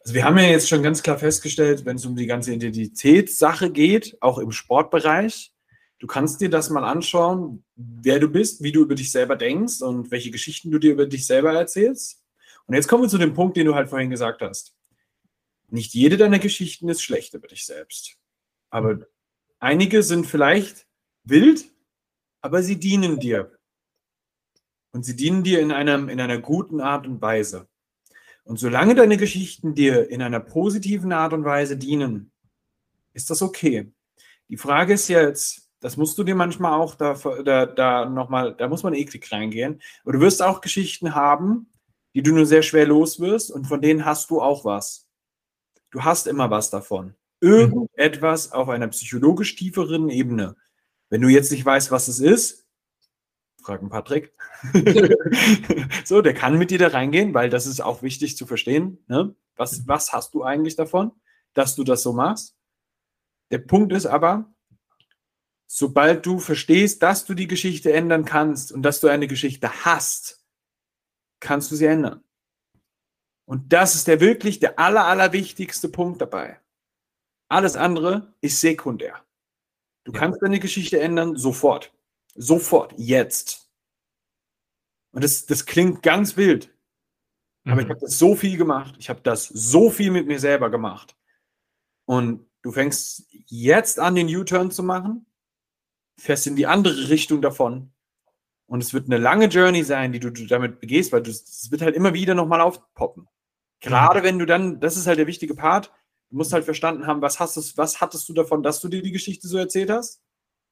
Also 0.02 0.16
wir 0.16 0.26
haben 0.26 0.38
ja 0.38 0.44
jetzt 0.44 0.68
schon 0.68 0.84
ganz 0.84 1.02
klar 1.02 1.18
festgestellt, 1.18 1.86
wenn 1.86 1.96
es 1.96 2.06
um 2.06 2.18
die 2.18 2.26
ganze 2.26 2.54
Identitätssache 2.54 3.72
geht, 3.72 4.18
auch 4.20 4.38
im 4.38 4.52
Sportbereich, 4.52 5.53
du 6.04 6.08
kannst 6.08 6.42
dir 6.42 6.50
das 6.50 6.70
mal 6.70 6.84
anschauen, 6.84 7.64
wer 7.78 8.20
du 8.20 8.28
bist, 8.28 8.62
wie 8.62 8.74
du 8.74 8.82
über 8.82 8.94
dich 8.94 9.10
selber 9.10 9.38
denkst 9.38 9.82
und 9.82 10.12
welche 10.12 10.32
Geschichten 10.32 10.70
du 10.70 10.78
dir 10.78 10.92
über 10.92 11.06
dich 11.06 11.26
selber 11.26 11.54
erzählst. 11.54 12.22
Und 12.66 12.76
jetzt 12.76 12.90
kommen 12.90 13.04
wir 13.04 13.10
zu 13.10 13.18
dem 13.18 13.34
Punkt, 13.34 13.56
den 13.56 13.68
du 13.68 13.74
halt 13.74 13.88
vorhin 13.90 14.10
gesagt 14.10 14.42
hast. 14.42 14.76
Nicht 15.70 15.94
jede 15.94 16.18
deiner 16.18 16.40
Geschichten 16.40 16.90
ist 16.90 17.02
schlecht 17.02 17.36
über 17.36 17.48
dich 17.48 17.66
selbst. 17.66 18.18
Aber 18.70 19.00
einige 19.60 20.04
sind 20.04 20.26
vielleicht 20.26 20.88
wild, 21.24 21.72
aber 22.42 22.64
sie 22.64 22.78
dienen 22.78 23.22
dir. 23.22 23.58
Und 24.92 25.06
sie 25.06 25.16
dienen 25.16 25.42
dir 25.42 25.62
in, 25.62 25.72
einem, 25.72 26.10
in 26.10 26.20
einer 26.20 26.38
guten 26.38 26.82
Art 26.82 27.08
und 27.08 27.22
Weise. 27.22 27.70
Und 28.44 28.60
solange 28.60 28.94
deine 28.94 29.16
Geschichten 29.16 29.74
dir 29.74 30.10
in 30.10 30.22
einer 30.22 30.42
positiven 30.42 31.14
Art 31.14 31.32
und 31.32 31.46
Weise 31.46 31.78
dienen, 31.78 32.34
ist 33.14 33.30
das 33.30 33.42
okay. 33.42 33.90
Die 34.50 34.58
Frage 34.58 34.96
ist 34.96 35.08
jetzt, 35.08 35.63
das 35.84 35.98
musst 35.98 36.18
du 36.18 36.24
dir 36.24 36.34
manchmal 36.34 36.80
auch 36.80 36.96
da, 36.96 37.14
da, 37.44 37.66
da 37.66 38.06
nochmal, 38.06 38.56
da 38.56 38.70
muss 38.70 38.84
man 38.84 38.94
eklig 38.94 39.30
reingehen. 39.34 39.82
Aber 40.04 40.14
du 40.14 40.22
wirst 40.22 40.42
auch 40.42 40.62
Geschichten 40.62 41.14
haben, 41.14 41.70
die 42.16 42.24
du 42.24 42.34
nur 42.34 42.46
sehr 42.46 42.62
schwer 42.62 42.88
los 42.88 43.20
wirst 43.20 43.52
und 43.52 43.66
von 43.66 43.82
denen 43.82 44.06
hast 44.06 44.30
du 44.30 44.42
auch 44.42 44.64
was. 44.64 45.10
Du 45.92 46.06
hast 46.06 46.26
immer 46.26 46.50
was 46.50 46.70
davon. 46.70 47.16
Irgendetwas 47.42 48.54
auf 48.54 48.70
einer 48.70 48.88
psychologisch 48.88 49.58
tieferen 49.58 50.10
Ebene. 50.10 50.56
Wenn 51.10 51.20
du 51.20 51.28
jetzt 51.28 51.52
nicht 51.52 51.66
weißt, 51.66 51.92
was 51.92 52.08
es 52.08 52.22
ist, 52.22 52.66
fragen 53.62 53.90
Patrick. 53.90 54.34
so, 56.06 56.22
der 56.22 56.34
kann 56.34 56.58
mit 56.58 56.72
dir 56.72 56.80
da 56.80 56.88
reingehen, 56.88 57.34
weil 57.34 57.50
das 57.50 57.68
ist 57.68 57.82
auch 57.82 58.02
wichtig 58.02 58.38
zu 58.38 58.46
verstehen. 58.46 59.04
Ne? 59.08 59.36
Was, 59.58 59.86
was 59.86 60.14
hast 60.14 60.34
du 60.34 60.44
eigentlich 60.44 60.78
davon, 60.78 61.12
dass 61.54 61.76
du 61.76 61.84
das 61.84 62.04
so 62.04 62.14
machst? 62.14 62.56
Der 63.52 63.58
Punkt 63.58 63.92
ist 63.92 64.06
aber, 64.06 64.53
sobald 65.76 66.24
du 66.24 66.38
verstehst, 66.38 67.02
dass 67.02 67.26
du 67.26 67.34
die 67.34 67.48
Geschichte 67.48 67.92
ändern 67.94 68.26
kannst 68.26 68.72
und 68.72 68.84
dass 68.84 69.00
du 69.00 69.08
eine 69.08 69.28
Geschichte 69.28 69.84
hast, 69.84 70.46
kannst 71.40 71.72
du 71.72 71.76
sie 71.76 71.88
ändern. 71.88 72.24
Und 73.46 73.74
das 73.74 73.96
ist 73.96 74.08
der 74.08 74.20
wirklich 74.20 74.60
der 74.60 74.78
aller, 74.78 75.06
aller 75.06 75.34
wichtigste 75.34 75.90
Punkt 75.90 76.22
dabei. 76.22 76.60
Alles 77.50 77.76
andere 77.76 78.36
ist 78.40 78.62
sekundär. 78.62 79.26
Du 80.04 80.12
ja. 80.12 80.20
kannst 80.20 80.44
deine 80.44 80.60
Geschichte 80.60 81.00
ändern 81.00 81.38
sofort. 81.38 81.92
Sofort, 82.36 82.94
jetzt. 82.98 83.68
Und 85.12 85.24
das, 85.24 85.48
das 85.48 85.66
klingt 85.66 86.04
ganz 86.04 86.38
wild. 86.38 86.72
Aber 87.66 87.82
ich 87.82 87.88
mhm. 87.88 87.92
habe 87.92 88.02
das 88.02 88.20
so 88.20 88.36
viel 88.36 88.58
gemacht. 88.58 88.94
Ich 89.00 89.10
habe 89.10 89.22
das 89.22 89.48
so 89.48 89.90
viel 89.90 90.12
mit 90.12 90.28
mir 90.28 90.40
selber 90.40 90.70
gemacht. 90.70 91.18
Und 92.06 92.48
du 92.62 92.72
fängst 92.72 93.28
jetzt 93.48 94.00
an, 94.00 94.14
den 94.14 94.28
U-Turn 94.28 94.70
zu 94.70 94.84
machen, 94.84 95.26
fährst 96.18 96.48
in 96.48 96.56
die 96.56 96.68
andere 96.68 97.10
Richtung 97.10 97.42
davon. 97.42 97.92
Und 98.66 98.82
es 98.82 98.94
wird 98.94 99.06
eine 99.06 99.18
lange 99.18 99.48
Journey 99.48 99.84
sein, 99.84 100.12
die 100.12 100.20
du, 100.20 100.32
du 100.32 100.46
damit 100.48 100.80
begehst, 100.80 101.12
weil 101.12 101.22
es 101.22 101.70
wird 101.70 101.82
halt 101.82 101.96
immer 101.96 102.14
wieder 102.14 102.34
nochmal 102.34 102.62
aufpoppen. 102.62 103.28
Gerade 103.82 104.20
mhm. 104.20 104.24
wenn 104.24 104.40
du 104.40 104.46
dann, 104.46 104.80
das 104.80 104.98
ist 104.98 105.08
halt 105.08 105.20
der 105.20 105.28
wichtige 105.28 105.54
Part, 105.54 105.92
du 106.30 106.38
musst 106.38 106.54
halt 106.54 106.66
verstanden 106.66 107.06
haben, 107.06 107.22
was, 107.22 107.40
hast 107.40 107.58
du, 107.58 107.62
was 107.76 108.02
hattest 108.02 108.28
du 108.30 108.34
davon, 108.34 108.64
dass 108.64 108.80
du 108.80 108.88
dir 108.88 109.02
die 109.02 109.12
Geschichte 109.12 109.48
so 109.48 109.58
erzählt 109.58 109.90
hast? 109.90 110.22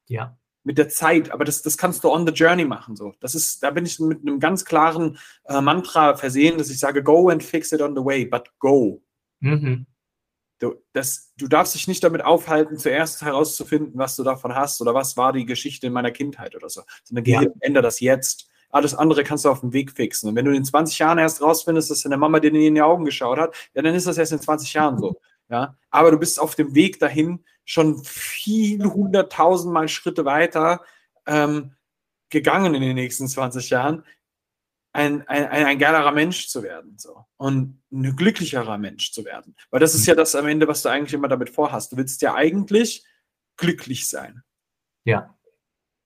Ja 0.08 0.38
mit 0.64 0.78
der 0.78 0.90
Zeit, 0.90 1.32
aber 1.32 1.46
das, 1.46 1.62
das 1.62 1.78
kannst 1.78 2.04
du 2.04 2.12
on 2.12 2.26
the 2.26 2.34
journey 2.34 2.66
machen. 2.66 2.96
So. 2.96 3.14
Das 3.20 3.36
ist, 3.36 3.64
da 3.64 3.72
bin 3.72 3.86
ich 3.86 4.00
mit 4.00 4.22
einem 4.22 4.40
ganz 4.40 4.66
klaren 4.66 5.18
äh, 5.46 5.62
Mantra 5.62 6.16
versehen, 6.16 6.58
dass 6.58 6.70
ich 6.70 6.80
sage, 6.80 7.04
go 7.04 7.30
and 7.30 7.44
fix 7.44 7.72
it 7.72 7.82
on 7.82 7.96
the 7.96 8.04
way, 8.04 8.26
but 8.26 8.50
go. 8.60 9.02
Mhm. 9.40 9.88
Du, 10.62 10.76
das, 10.94 11.34
du 11.38 11.48
darfst 11.48 11.74
dich 11.74 11.88
nicht 11.88 12.04
damit 12.04 12.24
aufhalten, 12.24 12.78
zuerst 12.78 13.24
herauszufinden, 13.24 13.98
was 13.98 14.16
du 14.16 14.24
davon 14.24 14.54
hast 14.54 14.80
oder 14.80 14.94
was 14.94 15.18
war 15.18 15.34
die 15.34 15.46
Geschichte 15.46 15.88
in 15.88 15.94
meiner 15.94 16.12
Kindheit 16.12 16.56
oder 16.56 16.70
so. 16.70 16.84
Sondern 17.04 17.24
geh, 17.24 17.32
ja. 17.32 17.44
ändere 17.62 17.82
das 17.82 18.00
jetzt. 18.00 18.48
Alles 18.70 18.94
andere 18.94 19.24
kannst 19.24 19.44
du 19.44 19.50
auf 19.50 19.62
dem 19.62 19.74
Weg 19.74 19.92
fixen. 19.92 20.30
Und 20.30 20.36
wenn 20.36 20.46
du 20.46 20.56
in 20.56 20.64
20 20.64 21.00
Jahren 21.00 21.18
erst 21.18 21.42
rausfindest, 21.42 21.90
dass 21.90 22.04
deine 22.04 22.18
Mama 22.18 22.40
dir 22.40 22.54
in 22.54 22.76
die 22.76 22.82
Augen 22.82 23.06
geschaut 23.06 23.40
hat, 23.40 23.56
ja, 23.74 23.82
dann 23.82 23.96
ist 23.96 24.06
das 24.06 24.20
erst 24.20 24.34
in 24.34 24.40
20 24.40 24.72
Jahren 24.72 25.00
so. 25.00 25.20
Ja, 25.50 25.76
aber 25.90 26.12
du 26.12 26.20
bist 26.20 26.40
auf 26.40 26.54
dem 26.54 26.76
Weg 26.76 27.00
dahin 27.00 27.44
schon 27.66 28.04
viele 28.04 28.94
hunderttausendmal 28.94 29.88
Schritte 29.88 30.26
weiter 30.26 30.82
ähm, 31.26 31.74
gegangen 32.30 32.76
in 32.76 32.84
den 32.84 32.96
nächsten 32.96 33.28
20 33.28 33.72
Jahren, 33.72 34.06
ein, 34.94 35.28
ein, 35.28 35.48
ein, 35.48 35.80
geilerer 35.80 36.12
Mensch 36.12 36.48
zu 36.50 36.64
werden 36.64 36.98
so. 36.98 37.26
und 37.38 37.82
ein 37.92 38.16
glücklicherer 38.16 38.78
Mensch 38.78 39.12
zu 39.12 39.24
werden. 39.24 39.56
Weil 39.70 39.80
das 39.80 39.96
ist 39.96 40.06
ja 40.06 40.16
das 40.16 40.36
am 40.36 40.48
Ende, 40.48 40.68
was 40.68 40.82
du 40.82 40.90
eigentlich 40.90 41.14
immer 41.14 41.30
damit 41.30 41.50
vorhast. 41.50 41.92
Du 41.92 41.98
willst 41.98 42.22
ja 42.22 42.36
eigentlich 42.36 43.06
glücklich 43.58 44.10
sein. 44.10 44.44
Ja. 45.06 45.38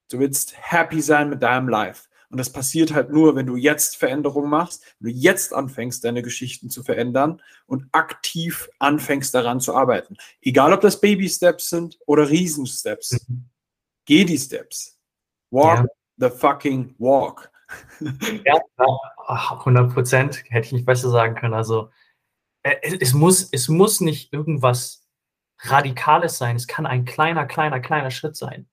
Du 0.09 0.19
willst 0.19 0.55
happy 0.55 1.01
sein 1.01 1.29
mit 1.29 1.41
deinem 1.41 1.67
Life. 1.67 2.07
Und 2.29 2.37
das 2.37 2.51
passiert 2.51 2.93
halt 2.93 3.11
nur, 3.11 3.35
wenn 3.35 3.45
du 3.45 3.55
jetzt 3.55 3.97
Veränderungen 3.97 4.49
machst, 4.49 4.83
wenn 4.99 5.11
du 5.11 5.17
jetzt 5.17 5.53
anfängst, 5.53 6.03
deine 6.03 6.21
Geschichten 6.21 6.69
zu 6.69 6.83
verändern 6.83 7.41
und 7.65 7.87
aktiv 7.91 8.69
anfängst, 8.79 9.33
daran 9.33 9.61
zu 9.61 9.75
arbeiten. 9.75 10.17
Egal, 10.41 10.73
ob 10.73 10.81
das 10.81 10.99
Baby-Steps 10.99 11.69
sind 11.69 11.97
oder 12.05 12.29
Riesen-Steps. 12.29 13.27
Mhm. 13.27 13.45
Geh 14.05 14.25
die 14.25 14.37
Steps. 14.37 14.99
Walk 15.49 15.79
ja. 15.79 16.29
the 16.29 16.29
fucking 16.29 16.95
walk. 16.97 17.51
Ja, 18.45 18.59
100 19.27 19.93
Prozent. 19.93 20.43
Hätte 20.49 20.67
ich 20.67 20.73
nicht 20.73 20.85
besser 20.85 21.09
sagen 21.09 21.35
können. 21.35 21.53
Also, 21.53 21.89
äh, 22.63 22.75
es 22.99 23.13
muss, 23.13 23.49
es 23.51 23.69
muss 23.69 24.01
nicht 24.01 24.33
irgendwas 24.33 25.05
Radikales 25.59 26.37
sein. 26.37 26.55
Es 26.55 26.67
kann 26.67 26.85
ein 26.85 27.05
kleiner, 27.05 27.45
kleiner, 27.45 27.79
kleiner 27.79 28.11
Schritt 28.11 28.35
sein. 28.35 28.67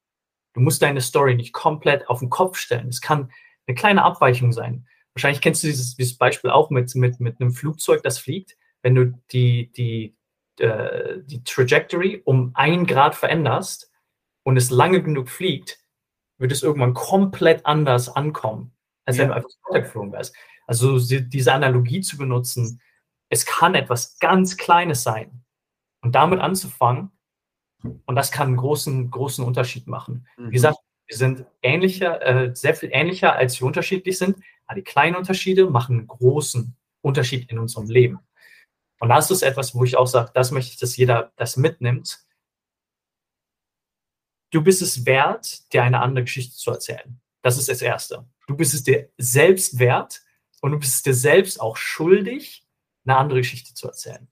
Du 0.54 0.60
musst 0.60 0.82
deine 0.82 1.00
Story 1.00 1.34
nicht 1.34 1.52
komplett 1.52 2.08
auf 2.08 2.20
den 2.20 2.30
Kopf 2.30 2.58
stellen. 2.58 2.88
Es 2.88 3.00
kann 3.00 3.32
eine 3.66 3.74
kleine 3.74 4.02
Abweichung 4.02 4.52
sein. 4.52 4.86
Wahrscheinlich 5.14 5.40
kennst 5.40 5.62
du 5.62 5.68
dieses, 5.68 5.94
dieses 5.96 6.16
Beispiel 6.16 6.50
auch 6.50 6.70
mit, 6.70 6.94
mit, 6.94 7.20
mit 7.20 7.40
einem 7.40 7.52
Flugzeug, 7.52 8.02
das 8.02 8.18
fliegt. 8.18 8.56
Wenn 8.82 8.94
du 8.94 9.12
die, 9.30 9.70
die, 9.72 10.16
äh, 10.58 11.20
die 11.24 11.44
Trajectory 11.44 12.22
um 12.24 12.52
ein 12.54 12.86
Grad 12.86 13.14
veränderst 13.14 13.90
und 14.42 14.56
es 14.56 14.70
lange 14.70 15.02
genug 15.02 15.28
fliegt, 15.28 15.78
wird 16.38 16.52
es 16.52 16.62
irgendwann 16.62 16.94
komplett 16.94 17.64
anders 17.66 18.08
ankommen, 18.08 18.71
als 19.04 19.16
ja. 19.16 19.22
wenn 19.22 19.28
du 19.28 19.34
einfach 19.36 19.50
weitergeflogen 19.68 20.12
wärst. 20.12 20.34
Also 20.66 20.98
diese 20.98 21.52
Analogie 21.52 22.00
zu 22.00 22.16
benutzen, 22.16 22.80
es 23.28 23.46
kann 23.46 23.74
etwas 23.74 24.18
ganz 24.18 24.56
Kleines 24.56 25.02
sein. 25.02 25.44
Und 26.02 26.14
damit 26.14 26.40
anzufangen, 26.40 27.12
und 27.82 28.16
das 28.16 28.30
kann 28.30 28.48
einen 28.48 28.56
großen, 28.56 29.10
großen 29.10 29.44
Unterschied 29.44 29.86
machen. 29.86 30.26
Mhm. 30.36 30.48
Wie 30.48 30.54
gesagt, 30.54 30.78
wir 31.06 31.16
sind 31.16 31.44
ähnlicher, 31.62 32.22
äh, 32.22 32.54
sehr 32.54 32.74
viel 32.74 32.90
ähnlicher, 32.92 33.34
als 33.34 33.60
wir 33.60 33.66
unterschiedlich 33.66 34.18
sind. 34.18 34.36
Aber 34.66 34.76
die 34.76 34.84
kleinen 34.84 35.16
Unterschiede 35.16 35.68
machen 35.68 35.98
einen 35.98 36.06
großen 36.06 36.76
Unterschied 37.00 37.50
in 37.50 37.58
unserem 37.58 37.88
Leben. 37.88 38.20
Und 39.00 39.08
das 39.08 39.30
ist 39.30 39.42
etwas, 39.42 39.74
wo 39.74 39.84
ich 39.84 39.96
auch 39.96 40.06
sage, 40.06 40.30
das 40.34 40.52
möchte 40.52 40.72
ich, 40.72 40.78
dass 40.78 40.96
jeder 40.96 41.32
das 41.36 41.56
mitnimmt. 41.56 42.24
Du 44.50 44.62
bist 44.62 44.80
es 44.80 45.04
wert, 45.06 45.72
dir 45.72 45.82
eine 45.82 46.00
andere 46.00 46.24
Geschichte 46.24 46.54
zu 46.54 46.70
erzählen. 46.70 47.20
Das 47.42 47.58
ist 47.58 47.68
das 47.68 47.82
Erste. 47.82 48.26
Du 48.52 48.58
bist 48.58 48.74
es 48.74 48.82
dir 48.82 49.08
selbst 49.16 49.78
wert 49.78 50.20
und 50.60 50.72
du 50.72 50.78
bist 50.78 50.96
es 50.96 51.02
dir 51.02 51.14
selbst 51.14 51.58
auch 51.58 51.78
schuldig, 51.78 52.66
eine 53.06 53.16
andere 53.16 53.38
Geschichte 53.38 53.72
zu 53.72 53.86
erzählen. 53.86 54.28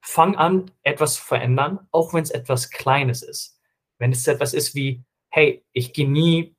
Fang 0.00 0.36
an, 0.36 0.70
etwas 0.84 1.14
zu 1.14 1.24
verändern, 1.24 1.88
auch 1.90 2.14
wenn 2.14 2.22
es 2.22 2.30
etwas 2.30 2.70
Kleines 2.70 3.22
ist. 3.22 3.60
Wenn 3.98 4.12
es 4.12 4.28
etwas 4.28 4.54
ist 4.54 4.76
wie, 4.76 5.04
hey, 5.28 5.66
ich 5.72 5.92
gehe 5.92 6.08
nie 6.08 6.54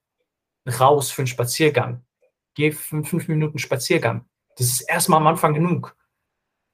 raus 0.78 1.10
für 1.10 1.22
einen 1.22 1.28
Spaziergang. 1.28 2.06
Gehe 2.54 2.74
fünf, 2.74 3.12
fünf 3.12 3.30
Minuten 3.30 3.60
Spaziergang. 3.60 4.26
Das 4.58 4.68
ist 4.68 4.82
erstmal 4.82 5.22
am 5.22 5.28
Anfang 5.28 5.54
genug. 5.54 5.96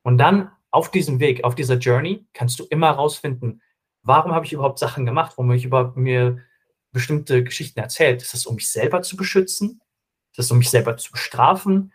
Und 0.01 0.17
dann 0.17 0.51
auf 0.71 0.89
diesem 0.89 1.19
Weg, 1.19 1.43
auf 1.43 1.53
dieser 1.53 1.77
Journey, 1.77 2.25
kannst 2.33 2.57
du 2.57 2.63
immer 2.63 2.87
herausfinden, 2.87 3.61
warum 4.01 4.31
habe 4.31 4.47
ich 4.47 4.53
überhaupt 4.53 4.79
Sachen 4.79 5.05
gemacht, 5.05 5.33
warum 5.37 5.49
habe 5.49 5.57
ich 5.57 5.65
überhaupt 5.65 5.97
mir 5.97 6.43
bestimmte 6.91 7.43
Geschichten 7.43 7.79
erzählt. 7.79 8.23
Ist 8.23 8.33
das, 8.33 8.47
um 8.47 8.55
mich 8.55 8.69
selber 8.69 9.03
zu 9.03 9.17
beschützen? 9.17 9.81
Ist 10.34 10.39
das, 10.39 10.51
um 10.51 10.57
mich 10.57 10.69
selber 10.69 10.97
zu 10.97 11.11
bestrafen? 11.11 11.93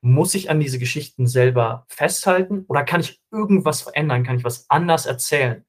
muss 0.00 0.34
ich 0.34 0.50
an 0.50 0.60
diese 0.60 0.78
Geschichten 0.78 1.26
selber 1.26 1.84
festhalten 1.88 2.64
oder 2.68 2.84
kann 2.84 3.00
ich 3.00 3.20
irgendwas 3.30 3.82
verändern? 3.82 4.24
Kann 4.24 4.36
ich 4.36 4.44
was 4.44 4.68
anders 4.70 5.06
erzählen, 5.06 5.64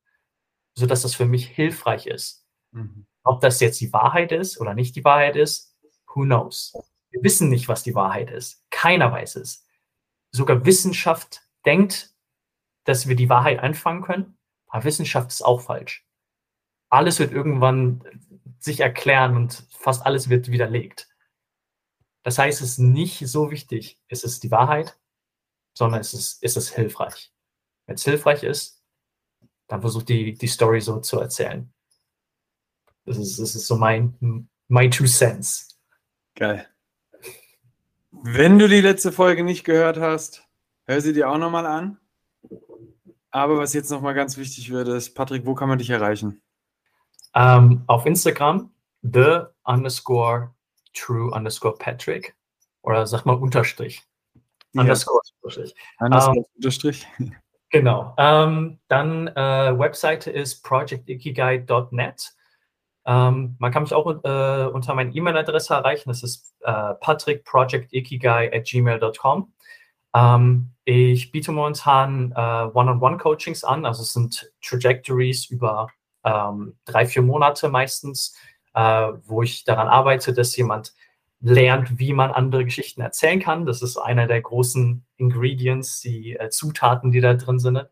sodass 0.75 1.01
das 1.01 1.15
für 1.15 1.25
mich 1.25 1.47
hilfreich 1.47 2.05
ist? 2.05 2.45
Mhm. 2.71 3.07
Ob 3.23 3.41
das 3.41 3.59
jetzt 3.59 3.81
die 3.81 3.91
Wahrheit 3.91 4.31
ist 4.31 4.59
oder 4.59 4.73
nicht 4.73 4.95
die 4.95 5.03
Wahrheit 5.03 5.35
ist, 5.35 5.75
who 6.13 6.21
knows? 6.21 6.73
Wir 7.11 7.23
wissen 7.23 7.49
nicht, 7.49 7.67
was 7.67 7.83
die 7.83 7.95
Wahrheit 7.95 8.29
ist. 8.29 8.63
Keiner 8.69 9.11
weiß 9.11 9.37
es. 9.37 9.65
Sogar 10.31 10.63
Wissenschaft 10.65 11.41
denkt, 11.65 12.13
dass 12.83 13.07
wir 13.07 13.15
die 13.15 13.29
Wahrheit 13.29 13.59
einfangen 13.59 14.03
können, 14.03 14.37
aber 14.67 14.83
Wissenschaft 14.83 15.31
ist 15.31 15.41
auch 15.41 15.61
falsch. 15.61 16.05
Alles 16.89 17.19
wird 17.19 17.31
irgendwann 17.31 18.03
sich 18.59 18.79
erklären 18.79 19.35
und 19.35 19.67
fast 19.71 20.05
alles 20.05 20.29
wird 20.29 20.51
widerlegt. 20.51 21.07
Das 22.29 22.37
heißt, 22.37 22.61
es 22.61 22.73
ist 22.73 22.77
nicht 22.77 23.27
so 23.27 23.49
wichtig, 23.49 23.99
ist 24.07 24.23
es 24.23 24.39
die 24.39 24.51
Wahrheit, 24.51 24.95
sondern 25.73 25.99
es 25.99 26.13
ist, 26.13 26.43
ist 26.43 26.57
es 26.57 26.69
hilfreich. 26.69 27.33
Wenn 27.87 27.95
es 27.95 28.03
hilfreich 28.03 28.43
ist, 28.43 28.83
dann 29.65 29.81
versucht 29.81 30.09
die, 30.09 30.35
die 30.35 30.47
Story 30.47 30.79
so 30.79 30.99
zu 30.99 31.19
erzählen. 31.19 31.73
Das 33.05 33.17
ist, 33.17 33.39
das 33.39 33.55
ist 33.55 33.65
so 33.65 33.77
mein, 33.77 34.47
my 34.67 34.87
two 34.91 35.05
cents. 35.05 35.79
Geil. 36.35 36.67
Wenn 38.11 38.59
du 38.59 38.69
die 38.69 38.81
letzte 38.81 39.11
Folge 39.11 39.43
nicht 39.43 39.63
gehört 39.63 39.97
hast, 39.97 40.47
hör 40.85 41.01
sie 41.01 41.13
dir 41.13 41.31
auch 41.31 41.39
nochmal 41.39 41.65
an. 41.65 41.97
Aber 43.31 43.57
was 43.57 43.73
jetzt 43.73 43.89
nochmal 43.89 44.13
ganz 44.13 44.37
wichtig 44.37 44.69
wird, 44.69 44.87
ist, 44.87 45.15
Patrick, 45.15 45.47
wo 45.47 45.55
kann 45.55 45.67
man 45.67 45.79
dich 45.79 45.89
erreichen? 45.89 46.43
Um, 47.33 47.41
ähm, 47.41 47.83
auf 47.87 48.05
Instagram, 48.05 48.71
the 49.01 49.45
underscore 49.63 50.53
true 50.93 51.31
underscore 51.31 51.75
Patrick. 51.77 52.35
Oder 52.81 53.05
sag 53.07 53.25
mal 53.25 53.33
Unterstrich. 53.35 54.03
Ja. 54.73 54.81
Underscore 54.81 55.21
Unterstrich. 55.41 55.75
Underscore 55.99 56.37
ähm, 56.37 56.45
Unterstrich. 56.55 57.07
Genau. 57.71 58.15
Ähm, 58.17 58.79
dann 58.87 59.27
äh, 59.27 59.77
Webseite 59.77 60.31
ist 60.31 60.63
projectikigai.net. 60.63 62.33
Um, 63.05 63.55
man 63.59 63.71
kann 63.71 63.83
mich 63.83 63.93
auch 63.93 64.07
äh, 64.07 64.65
unter 64.67 64.93
meiner 64.93 65.15
E-Mail-Adresse 65.15 65.73
erreichen. 65.73 66.09
Das 66.09 66.21
ist 66.21 66.53
äh, 66.61 66.93
patrickprojectikigai 66.95 68.51
at 68.53 68.65
gmail.com. 68.65 69.53
ich 70.83 71.31
biete 71.31 71.51
momentan 71.51 72.31
äh, 72.31 72.69
One-on-One-Coachings 72.73 73.63
an. 73.63 73.85
Also 73.85 74.03
es 74.03 74.13
sind 74.13 74.51
Trajectories 74.61 75.45
über 75.45 75.89
drei, 76.21 77.05
vier 77.05 77.21
Monate 77.21 77.69
meistens 77.69 78.35
äh, 78.73 79.07
wo 79.25 79.41
ich 79.41 79.63
daran 79.63 79.87
arbeite, 79.87 80.33
dass 80.33 80.55
jemand 80.55 80.93
lernt, 81.41 81.99
wie 81.99 82.13
man 82.13 82.31
andere 82.31 82.65
Geschichten 82.65 83.01
erzählen 83.01 83.39
kann. 83.39 83.65
Das 83.65 83.81
ist 83.81 83.97
einer 83.97 84.27
der 84.27 84.41
großen 84.41 85.05
Ingredients, 85.17 86.01
die 86.01 86.35
äh, 86.35 86.49
Zutaten, 86.49 87.11
die 87.11 87.21
da 87.21 87.33
drin 87.33 87.59
sind. 87.59 87.85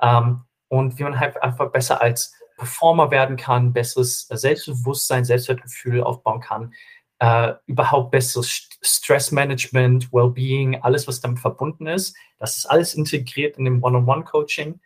Ähm, 0.00 0.42
und 0.68 0.98
wie 0.98 1.04
man 1.04 1.20
halt 1.20 1.40
einfach 1.42 1.70
besser 1.70 2.00
als 2.00 2.34
Performer 2.56 3.10
werden 3.10 3.36
kann, 3.36 3.72
besseres 3.72 4.26
Selbstbewusstsein, 4.28 5.24
Selbstwertgefühl 5.24 6.02
aufbauen 6.02 6.40
kann, 6.40 6.72
äh, 7.18 7.54
überhaupt 7.66 8.10
besseres 8.10 8.68
Stressmanagement, 8.82 10.12
Wellbeing, 10.12 10.82
alles, 10.82 11.06
was 11.06 11.20
damit 11.20 11.38
verbunden 11.38 11.86
ist. 11.86 12.16
Das 12.38 12.56
ist 12.56 12.66
alles 12.66 12.94
integriert 12.94 13.58
in 13.58 13.64
dem 13.64 13.82
One-on-One-Coaching. 13.82 14.80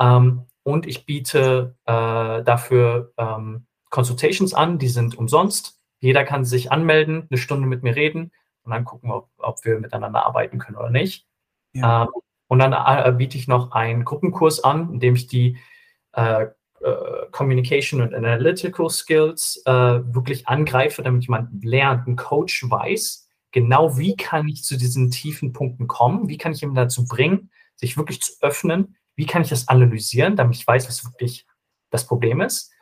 Ähm, 0.00 0.46
und 0.62 0.86
ich 0.86 1.06
biete 1.06 1.76
äh, 1.84 2.42
dafür 2.42 3.12
ähm, 3.16 3.66
Consultations 3.94 4.54
an, 4.54 4.78
die 4.78 4.88
sind 4.88 5.16
umsonst. 5.16 5.78
Jeder 6.00 6.24
kann 6.24 6.44
sich 6.44 6.72
anmelden, 6.72 7.28
eine 7.30 7.38
Stunde 7.38 7.68
mit 7.68 7.84
mir 7.84 7.94
reden 7.94 8.32
und 8.64 8.72
dann 8.72 8.84
gucken 8.84 9.08
wir, 9.08 9.18
ob, 9.18 9.28
ob 9.38 9.64
wir 9.64 9.78
miteinander 9.78 10.26
arbeiten 10.26 10.58
können 10.58 10.76
oder 10.76 10.90
nicht. 10.90 11.28
Ja. 11.72 12.02
Ähm, 12.02 12.08
und 12.48 12.58
dann 12.58 12.72
äh, 12.72 13.12
biete 13.16 13.38
ich 13.38 13.46
noch 13.46 13.70
einen 13.70 14.04
Gruppenkurs 14.04 14.64
an, 14.64 14.94
in 14.94 15.00
dem 15.00 15.14
ich 15.14 15.28
die 15.28 15.58
äh, 16.12 16.46
äh, 16.80 17.26
Communication 17.30 18.00
und 18.00 18.12
Analytical 18.12 18.90
Skills 18.90 19.62
äh, 19.64 19.72
wirklich 19.72 20.48
angreife, 20.48 21.02
damit 21.02 21.22
jemand 21.22 21.64
lernt, 21.64 22.08
ein 22.08 22.16
Coach 22.16 22.68
weiß, 22.68 23.28
genau 23.52 23.96
wie 23.96 24.16
kann 24.16 24.48
ich 24.48 24.64
zu 24.64 24.76
diesen 24.76 25.12
tiefen 25.12 25.52
Punkten 25.52 25.86
kommen, 25.86 26.28
wie 26.28 26.36
kann 26.36 26.52
ich 26.52 26.64
ihn 26.64 26.74
dazu 26.74 27.06
bringen, 27.06 27.50
sich 27.76 27.96
wirklich 27.96 28.20
zu 28.20 28.32
öffnen, 28.40 28.96
wie 29.14 29.26
kann 29.26 29.42
ich 29.42 29.50
das 29.50 29.68
analysieren, 29.68 30.34
damit 30.34 30.56
ich 30.56 30.66
weiß, 30.66 30.88
was 30.88 31.04
wirklich 31.04 31.46
das 31.90 32.06
Problem 32.06 32.40
ist. 32.40 32.73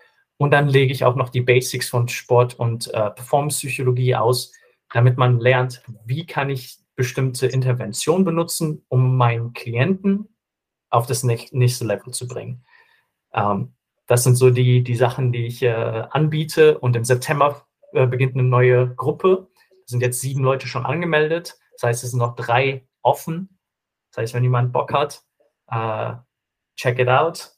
Und 0.43 0.51
dann 0.51 0.67
lege 0.67 0.93
ich 0.93 1.05
auch 1.05 1.15
noch 1.15 1.29
die 1.29 1.41
Basics 1.41 1.89
von 1.89 2.09
Sport 2.09 2.59
und 2.59 2.93
äh, 2.93 3.11
Performance-Psychologie 3.13 4.17
aus, 4.17 4.53
damit 4.93 5.17
man 5.17 5.39
lernt, 5.39 5.85
wie 6.05 6.27
kann 6.27 6.51
ich 6.51 6.81
bestimmte 6.97 7.47
Interventionen 7.47 8.25
benutzen, 8.25 8.85
um 8.89 9.17
meinen 9.17 9.53
Klienten 9.53 10.35
auf 10.91 11.07
das 11.07 11.23
nächste 11.23 11.85
Level 11.85 12.13
zu 12.13 12.27
bringen. 12.27 12.65
Ähm, 13.33 13.75
das 14.09 14.25
sind 14.25 14.35
so 14.35 14.51
die, 14.51 14.83
die 14.83 14.97
Sachen, 14.97 15.31
die 15.31 15.47
ich 15.47 15.63
äh, 15.63 16.07
anbiete. 16.11 16.77
Und 16.77 16.97
im 16.97 17.05
September 17.05 17.65
äh, 17.93 18.09
beginnt 18.09 18.35
eine 18.35 18.43
neue 18.43 18.93
Gruppe. 18.97 19.47
Es 19.85 19.93
sind 19.93 20.01
jetzt 20.01 20.21
sieben 20.21 20.43
Leute 20.43 20.67
schon 20.67 20.85
angemeldet. 20.85 21.57
Das 21.75 21.85
heißt, 21.85 22.03
es 22.03 22.11
sind 22.11 22.19
noch 22.19 22.35
drei 22.35 22.85
offen. 23.03 23.61
Das 24.11 24.23
heißt, 24.23 24.35
wenn 24.35 24.43
jemand 24.43 24.73
Bock 24.73 24.93
hat, 24.93 25.23
äh, 25.69 26.15
check 26.75 26.99
it 26.99 27.09
out 27.09 27.53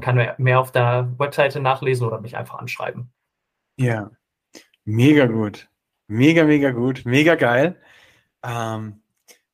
kann 0.00 0.34
mehr 0.38 0.60
auf 0.60 0.72
der 0.72 1.12
Webseite 1.18 1.60
nachlesen 1.60 2.06
oder 2.06 2.20
mich 2.20 2.36
einfach 2.36 2.58
anschreiben. 2.58 3.12
Ja, 3.76 4.10
mega 4.84 5.26
gut. 5.26 5.68
Mega, 6.08 6.44
mega 6.44 6.70
gut. 6.70 7.04
Mega 7.04 7.34
geil. 7.34 7.76
Ähm, 8.42 9.02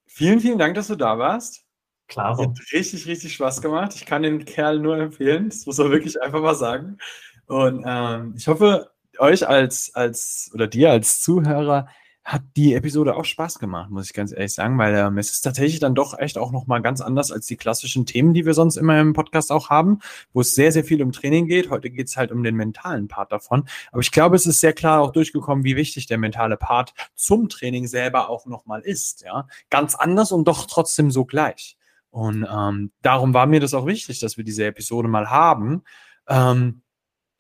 vielen, 0.07 0.41
vielen 0.41 0.59
Dank, 0.59 0.75
dass 0.75 0.89
du 0.89 0.97
da 0.97 1.19
warst. 1.19 1.65
Klar. 2.09 2.37
Hat 2.37 2.59
richtig, 2.73 3.07
richtig 3.07 3.33
Spaß 3.35 3.63
gemacht. 3.63 3.95
Ich 3.95 4.05
kann 4.05 4.23
den 4.23 4.45
Kerl 4.45 4.79
nur 4.79 4.99
empfehlen. 4.99 5.49
Das 5.49 5.65
muss 5.65 5.79
man 5.79 5.91
wirklich 5.91 6.21
einfach 6.21 6.43
mal 6.43 6.55
sagen. 6.55 6.99
Und 7.47 7.85
ähm, 7.87 8.35
ich 8.37 8.47
hoffe, 8.49 8.91
euch 9.19 9.47
als, 9.47 9.95
als 9.95 10.51
oder 10.55 10.67
dir 10.67 10.91
als 10.91 11.21
Zuhörer 11.23 11.89
hat 12.25 12.43
die 12.57 12.75
Episode 12.75 13.17
auch 13.17 13.25
Spaß 13.25 13.59
gemacht, 13.59 13.91
muss 13.91 14.07
ich 14.07 14.13
ganz 14.13 14.33
ehrlich 14.33 14.55
sagen, 14.55 14.79
weil 14.79 14.95
ähm, 14.95 15.19
es 15.19 15.33
ist 15.33 15.41
tatsächlich 15.41 15.81
dann 15.81 15.97
doch 15.97 16.17
echt 16.17 16.39
auch 16.39 16.53
nochmal 16.53 16.81
ganz 16.81 17.01
anders 17.01 17.33
als 17.33 17.47
die 17.47 17.57
klassischen 17.57 18.07
Themen, 18.07 18.33
die 18.33 18.47
wir 18.47 18.55
sonst 18.55 18.77
immer 18.77 19.01
im 19.01 19.13
Podcast 19.13 19.51
auch 19.51 19.71
haben, 19.71 19.99
wo 20.33 20.41
es 20.41 20.55
sehr, 20.55 20.71
sehr 20.71 20.85
viel 20.85 21.03
um 21.03 21.11
Training 21.11 21.49
geht. 21.49 21.69
Heute 21.71 21.91
geht 21.91 22.07
es 22.07 22.17
halt 22.17 22.31
um 22.31 22.45
den 22.45 22.55
mentalen 22.55 23.09
Part 23.09 23.33
davon. 23.33 23.65
Aber 23.91 24.01
ich 24.01 24.13
glaube, 24.13 24.37
es 24.37 24.47
ist 24.47 24.61
sehr 24.61 24.73
klar 24.73 25.01
auch 25.01 25.11
durchgekommen, 25.11 25.65
wie 25.65 25.75
wichtig 25.75 26.07
der 26.07 26.19
mentale 26.19 26.57
Part 26.57 26.95
zum 27.17 27.49
Training 27.49 27.89
selber 27.89 28.31
auch 28.31 28.47
nochmal 28.47 28.83
ist. 28.83 29.23
Ja, 29.23 29.49
ganz 29.69 29.97
anders 29.97 30.31
und 30.31 30.47
doch 30.47 30.67
trotzdem 30.67 31.11
so 31.11 31.25
gleich. 31.25 31.77
Und 32.11 32.47
ähm, 32.49 32.93
darum 33.03 33.35
war 33.35 33.47
mir 33.47 33.59
das 33.59 33.75
auch 33.75 33.87
wichtig, 33.87 34.21
dass 34.21 34.37
wir 34.37 34.45
diese 34.45 34.67
Episode 34.67 35.09
mal 35.09 35.29
haben. 35.31 35.83
Ähm, 36.29 36.83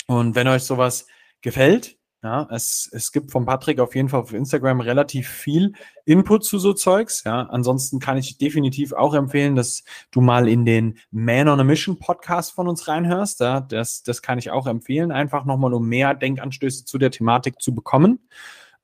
und 0.09 0.35
wenn 0.35 0.49
euch 0.49 0.65
sowas 0.65 1.07
gefällt, 1.41 1.99
ja, 2.23 2.47
es, 2.53 2.89
es 2.93 3.11
gibt 3.11 3.32
von 3.32 3.44
Patrick 3.47 3.81
auf 3.81 3.97
jeden 3.97 4.09
Fall 4.09 4.20
auf 4.20 4.32
Instagram 4.32 4.81
relativ 4.81 5.28
viel 5.28 5.73
Input 6.05 6.44
zu 6.44 6.61
so 6.61 6.73
Zeugs. 6.73 7.24
Ja, 7.24 7.43
ansonsten 7.51 7.99
kann 7.99 8.16
ich 8.16 8.39
definitiv 8.39 8.93
auch 8.93 9.15
empfehlen, 9.15 9.57
dass 9.57 9.82
du 10.12 10.20
mal 10.20 10.49
in 10.49 10.65
den 10.65 10.99
Man 11.11 11.49
on 11.49 11.59
a 11.59 11.65
Mission 11.65 11.99
Podcast 11.99 12.53
von 12.53 12.69
uns 12.69 12.86
reinhörst. 12.86 13.40
Ja, 13.40 13.61
das, 13.61 14.05
das 14.05 14.23
kann 14.23 14.39
ich 14.39 14.53
auch 14.53 14.69
empfehlen, 14.69 15.11
einfach 15.11 15.44
nochmal, 15.44 15.74
um 15.74 15.89
mehr 15.89 16.15
Denkanstöße 16.15 16.85
zu 16.85 16.97
der 16.99 17.11
Thematik 17.11 17.61
zu 17.61 17.74
bekommen. 17.74 18.20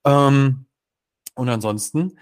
Ähm, 0.05 0.67
und 1.35 1.49
ansonsten 1.49 2.19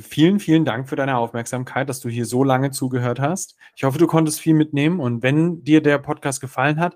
Vielen, 0.00 0.38
vielen 0.38 0.64
Dank 0.64 0.88
für 0.88 0.94
deine 0.94 1.16
Aufmerksamkeit, 1.16 1.88
dass 1.88 1.98
du 1.98 2.08
hier 2.08 2.24
so 2.24 2.44
lange 2.44 2.70
zugehört 2.70 3.18
hast. 3.18 3.56
Ich 3.74 3.82
hoffe, 3.82 3.98
du 3.98 4.06
konntest 4.06 4.38
viel 4.38 4.54
mitnehmen 4.54 5.00
und 5.00 5.24
wenn 5.24 5.64
dir 5.64 5.82
der 5.82 5.98
Podcast 5.98 6.40
gefallen 6.40 6.78
hat, 6.78 6.94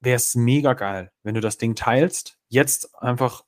wäre 0.00 0.16
es 0.16 0.34
mega 0.34 0.74
geil, 0.74 1.10
wenn 1.22 1.34
du 1.34 1.40
das 1.40 1.58
Ding 1.58 1.74
teilst 1.74 2.38
jetzt 2.48 2.94
einfach 3.02 3.44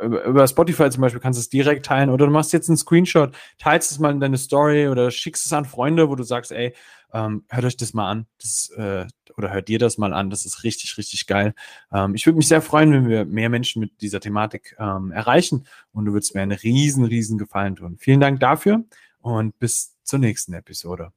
äh, 0.00 0.06
über 0.06 0.46
Spotify 0.46 0.90
zum 0.90 1.02
Beispiel 1.02 1.20
kannst 1.20 1.38
du 1.38 1.42
es 1.42 1.48
direkt 1.48 1.86
teilen 1.86 2.10
oder 2.10 2.26
du 2.26 2.32
machst 2.32 2.52
jetzt 2.52 2.68
einen 2.68 2.76
Screenshot, 2.76 3.34
teilst 3.58 3.90
es 3.90 3.98
mal 3.98 4.10
in 4.10 4.20
deine 4.20 4.38
Story 4.38 4.88
oder 4.88 5.10
schickst 5.10 5.46
es 5.46 5.52
an 5.52 5.66
Freunde, 5.66 6.08
wo 6.08 6.14
du 6.14 6.22
sagst, 6.22 6.52
ey, 6.52 6.74
ähm, 7.12 7.44
hört 7.48 7.64
euch 7.64 7.76
das 7.76 7.92
mal 7.92 8.10
an, 8.10 8.26
das, 8.40 8.70
äh, 8.76 9.06
oder 9.36 9.52
hört 9.52 9.68
dir 9.68 9.78
das 9.78 9.98
mal 9.98 10.12
an, 10.14 10.30
das 10.30 10.46
ist 10.46 10.64
richtig, 10.64 10.96
richtig 10.96 11.26
geil. 11.26 11.54
Ähm, 11.92 12.14
ich 12.14 12.24
würde 12.26 12.38
mich 12.38 12.48
sehr 12.48 12.62
freuen, 12.62 12.92
wenn 12.92 13.08
wir 13.08 13.24
mehr 13.24 13.50
Menschen 13.50 13.80
mit 13.80 14.00
dieser 14.00 14.20
Thematik 14.20 14.74
ähm, 14.78 15.10
erreichen 15.12 15.66
und 15.92 16.06
du 16.06 16.12
würdest 16.12 16.34
mir 16.34 16.42
einen 16.42 16.52
riesen, 16.58 17.04
riesen 17.04 17.36
Gefallen 17.36 17.76
tun. 17.76 17.96
Vielen 17.98 18.20
Dank 18.20 18.40
dafür 18.40 18.84
und 19.20 19.58
bis 19.58 19.96
zur 20.02 20.18
nächsten 20.18 20.54
Episode. 20.54 21.12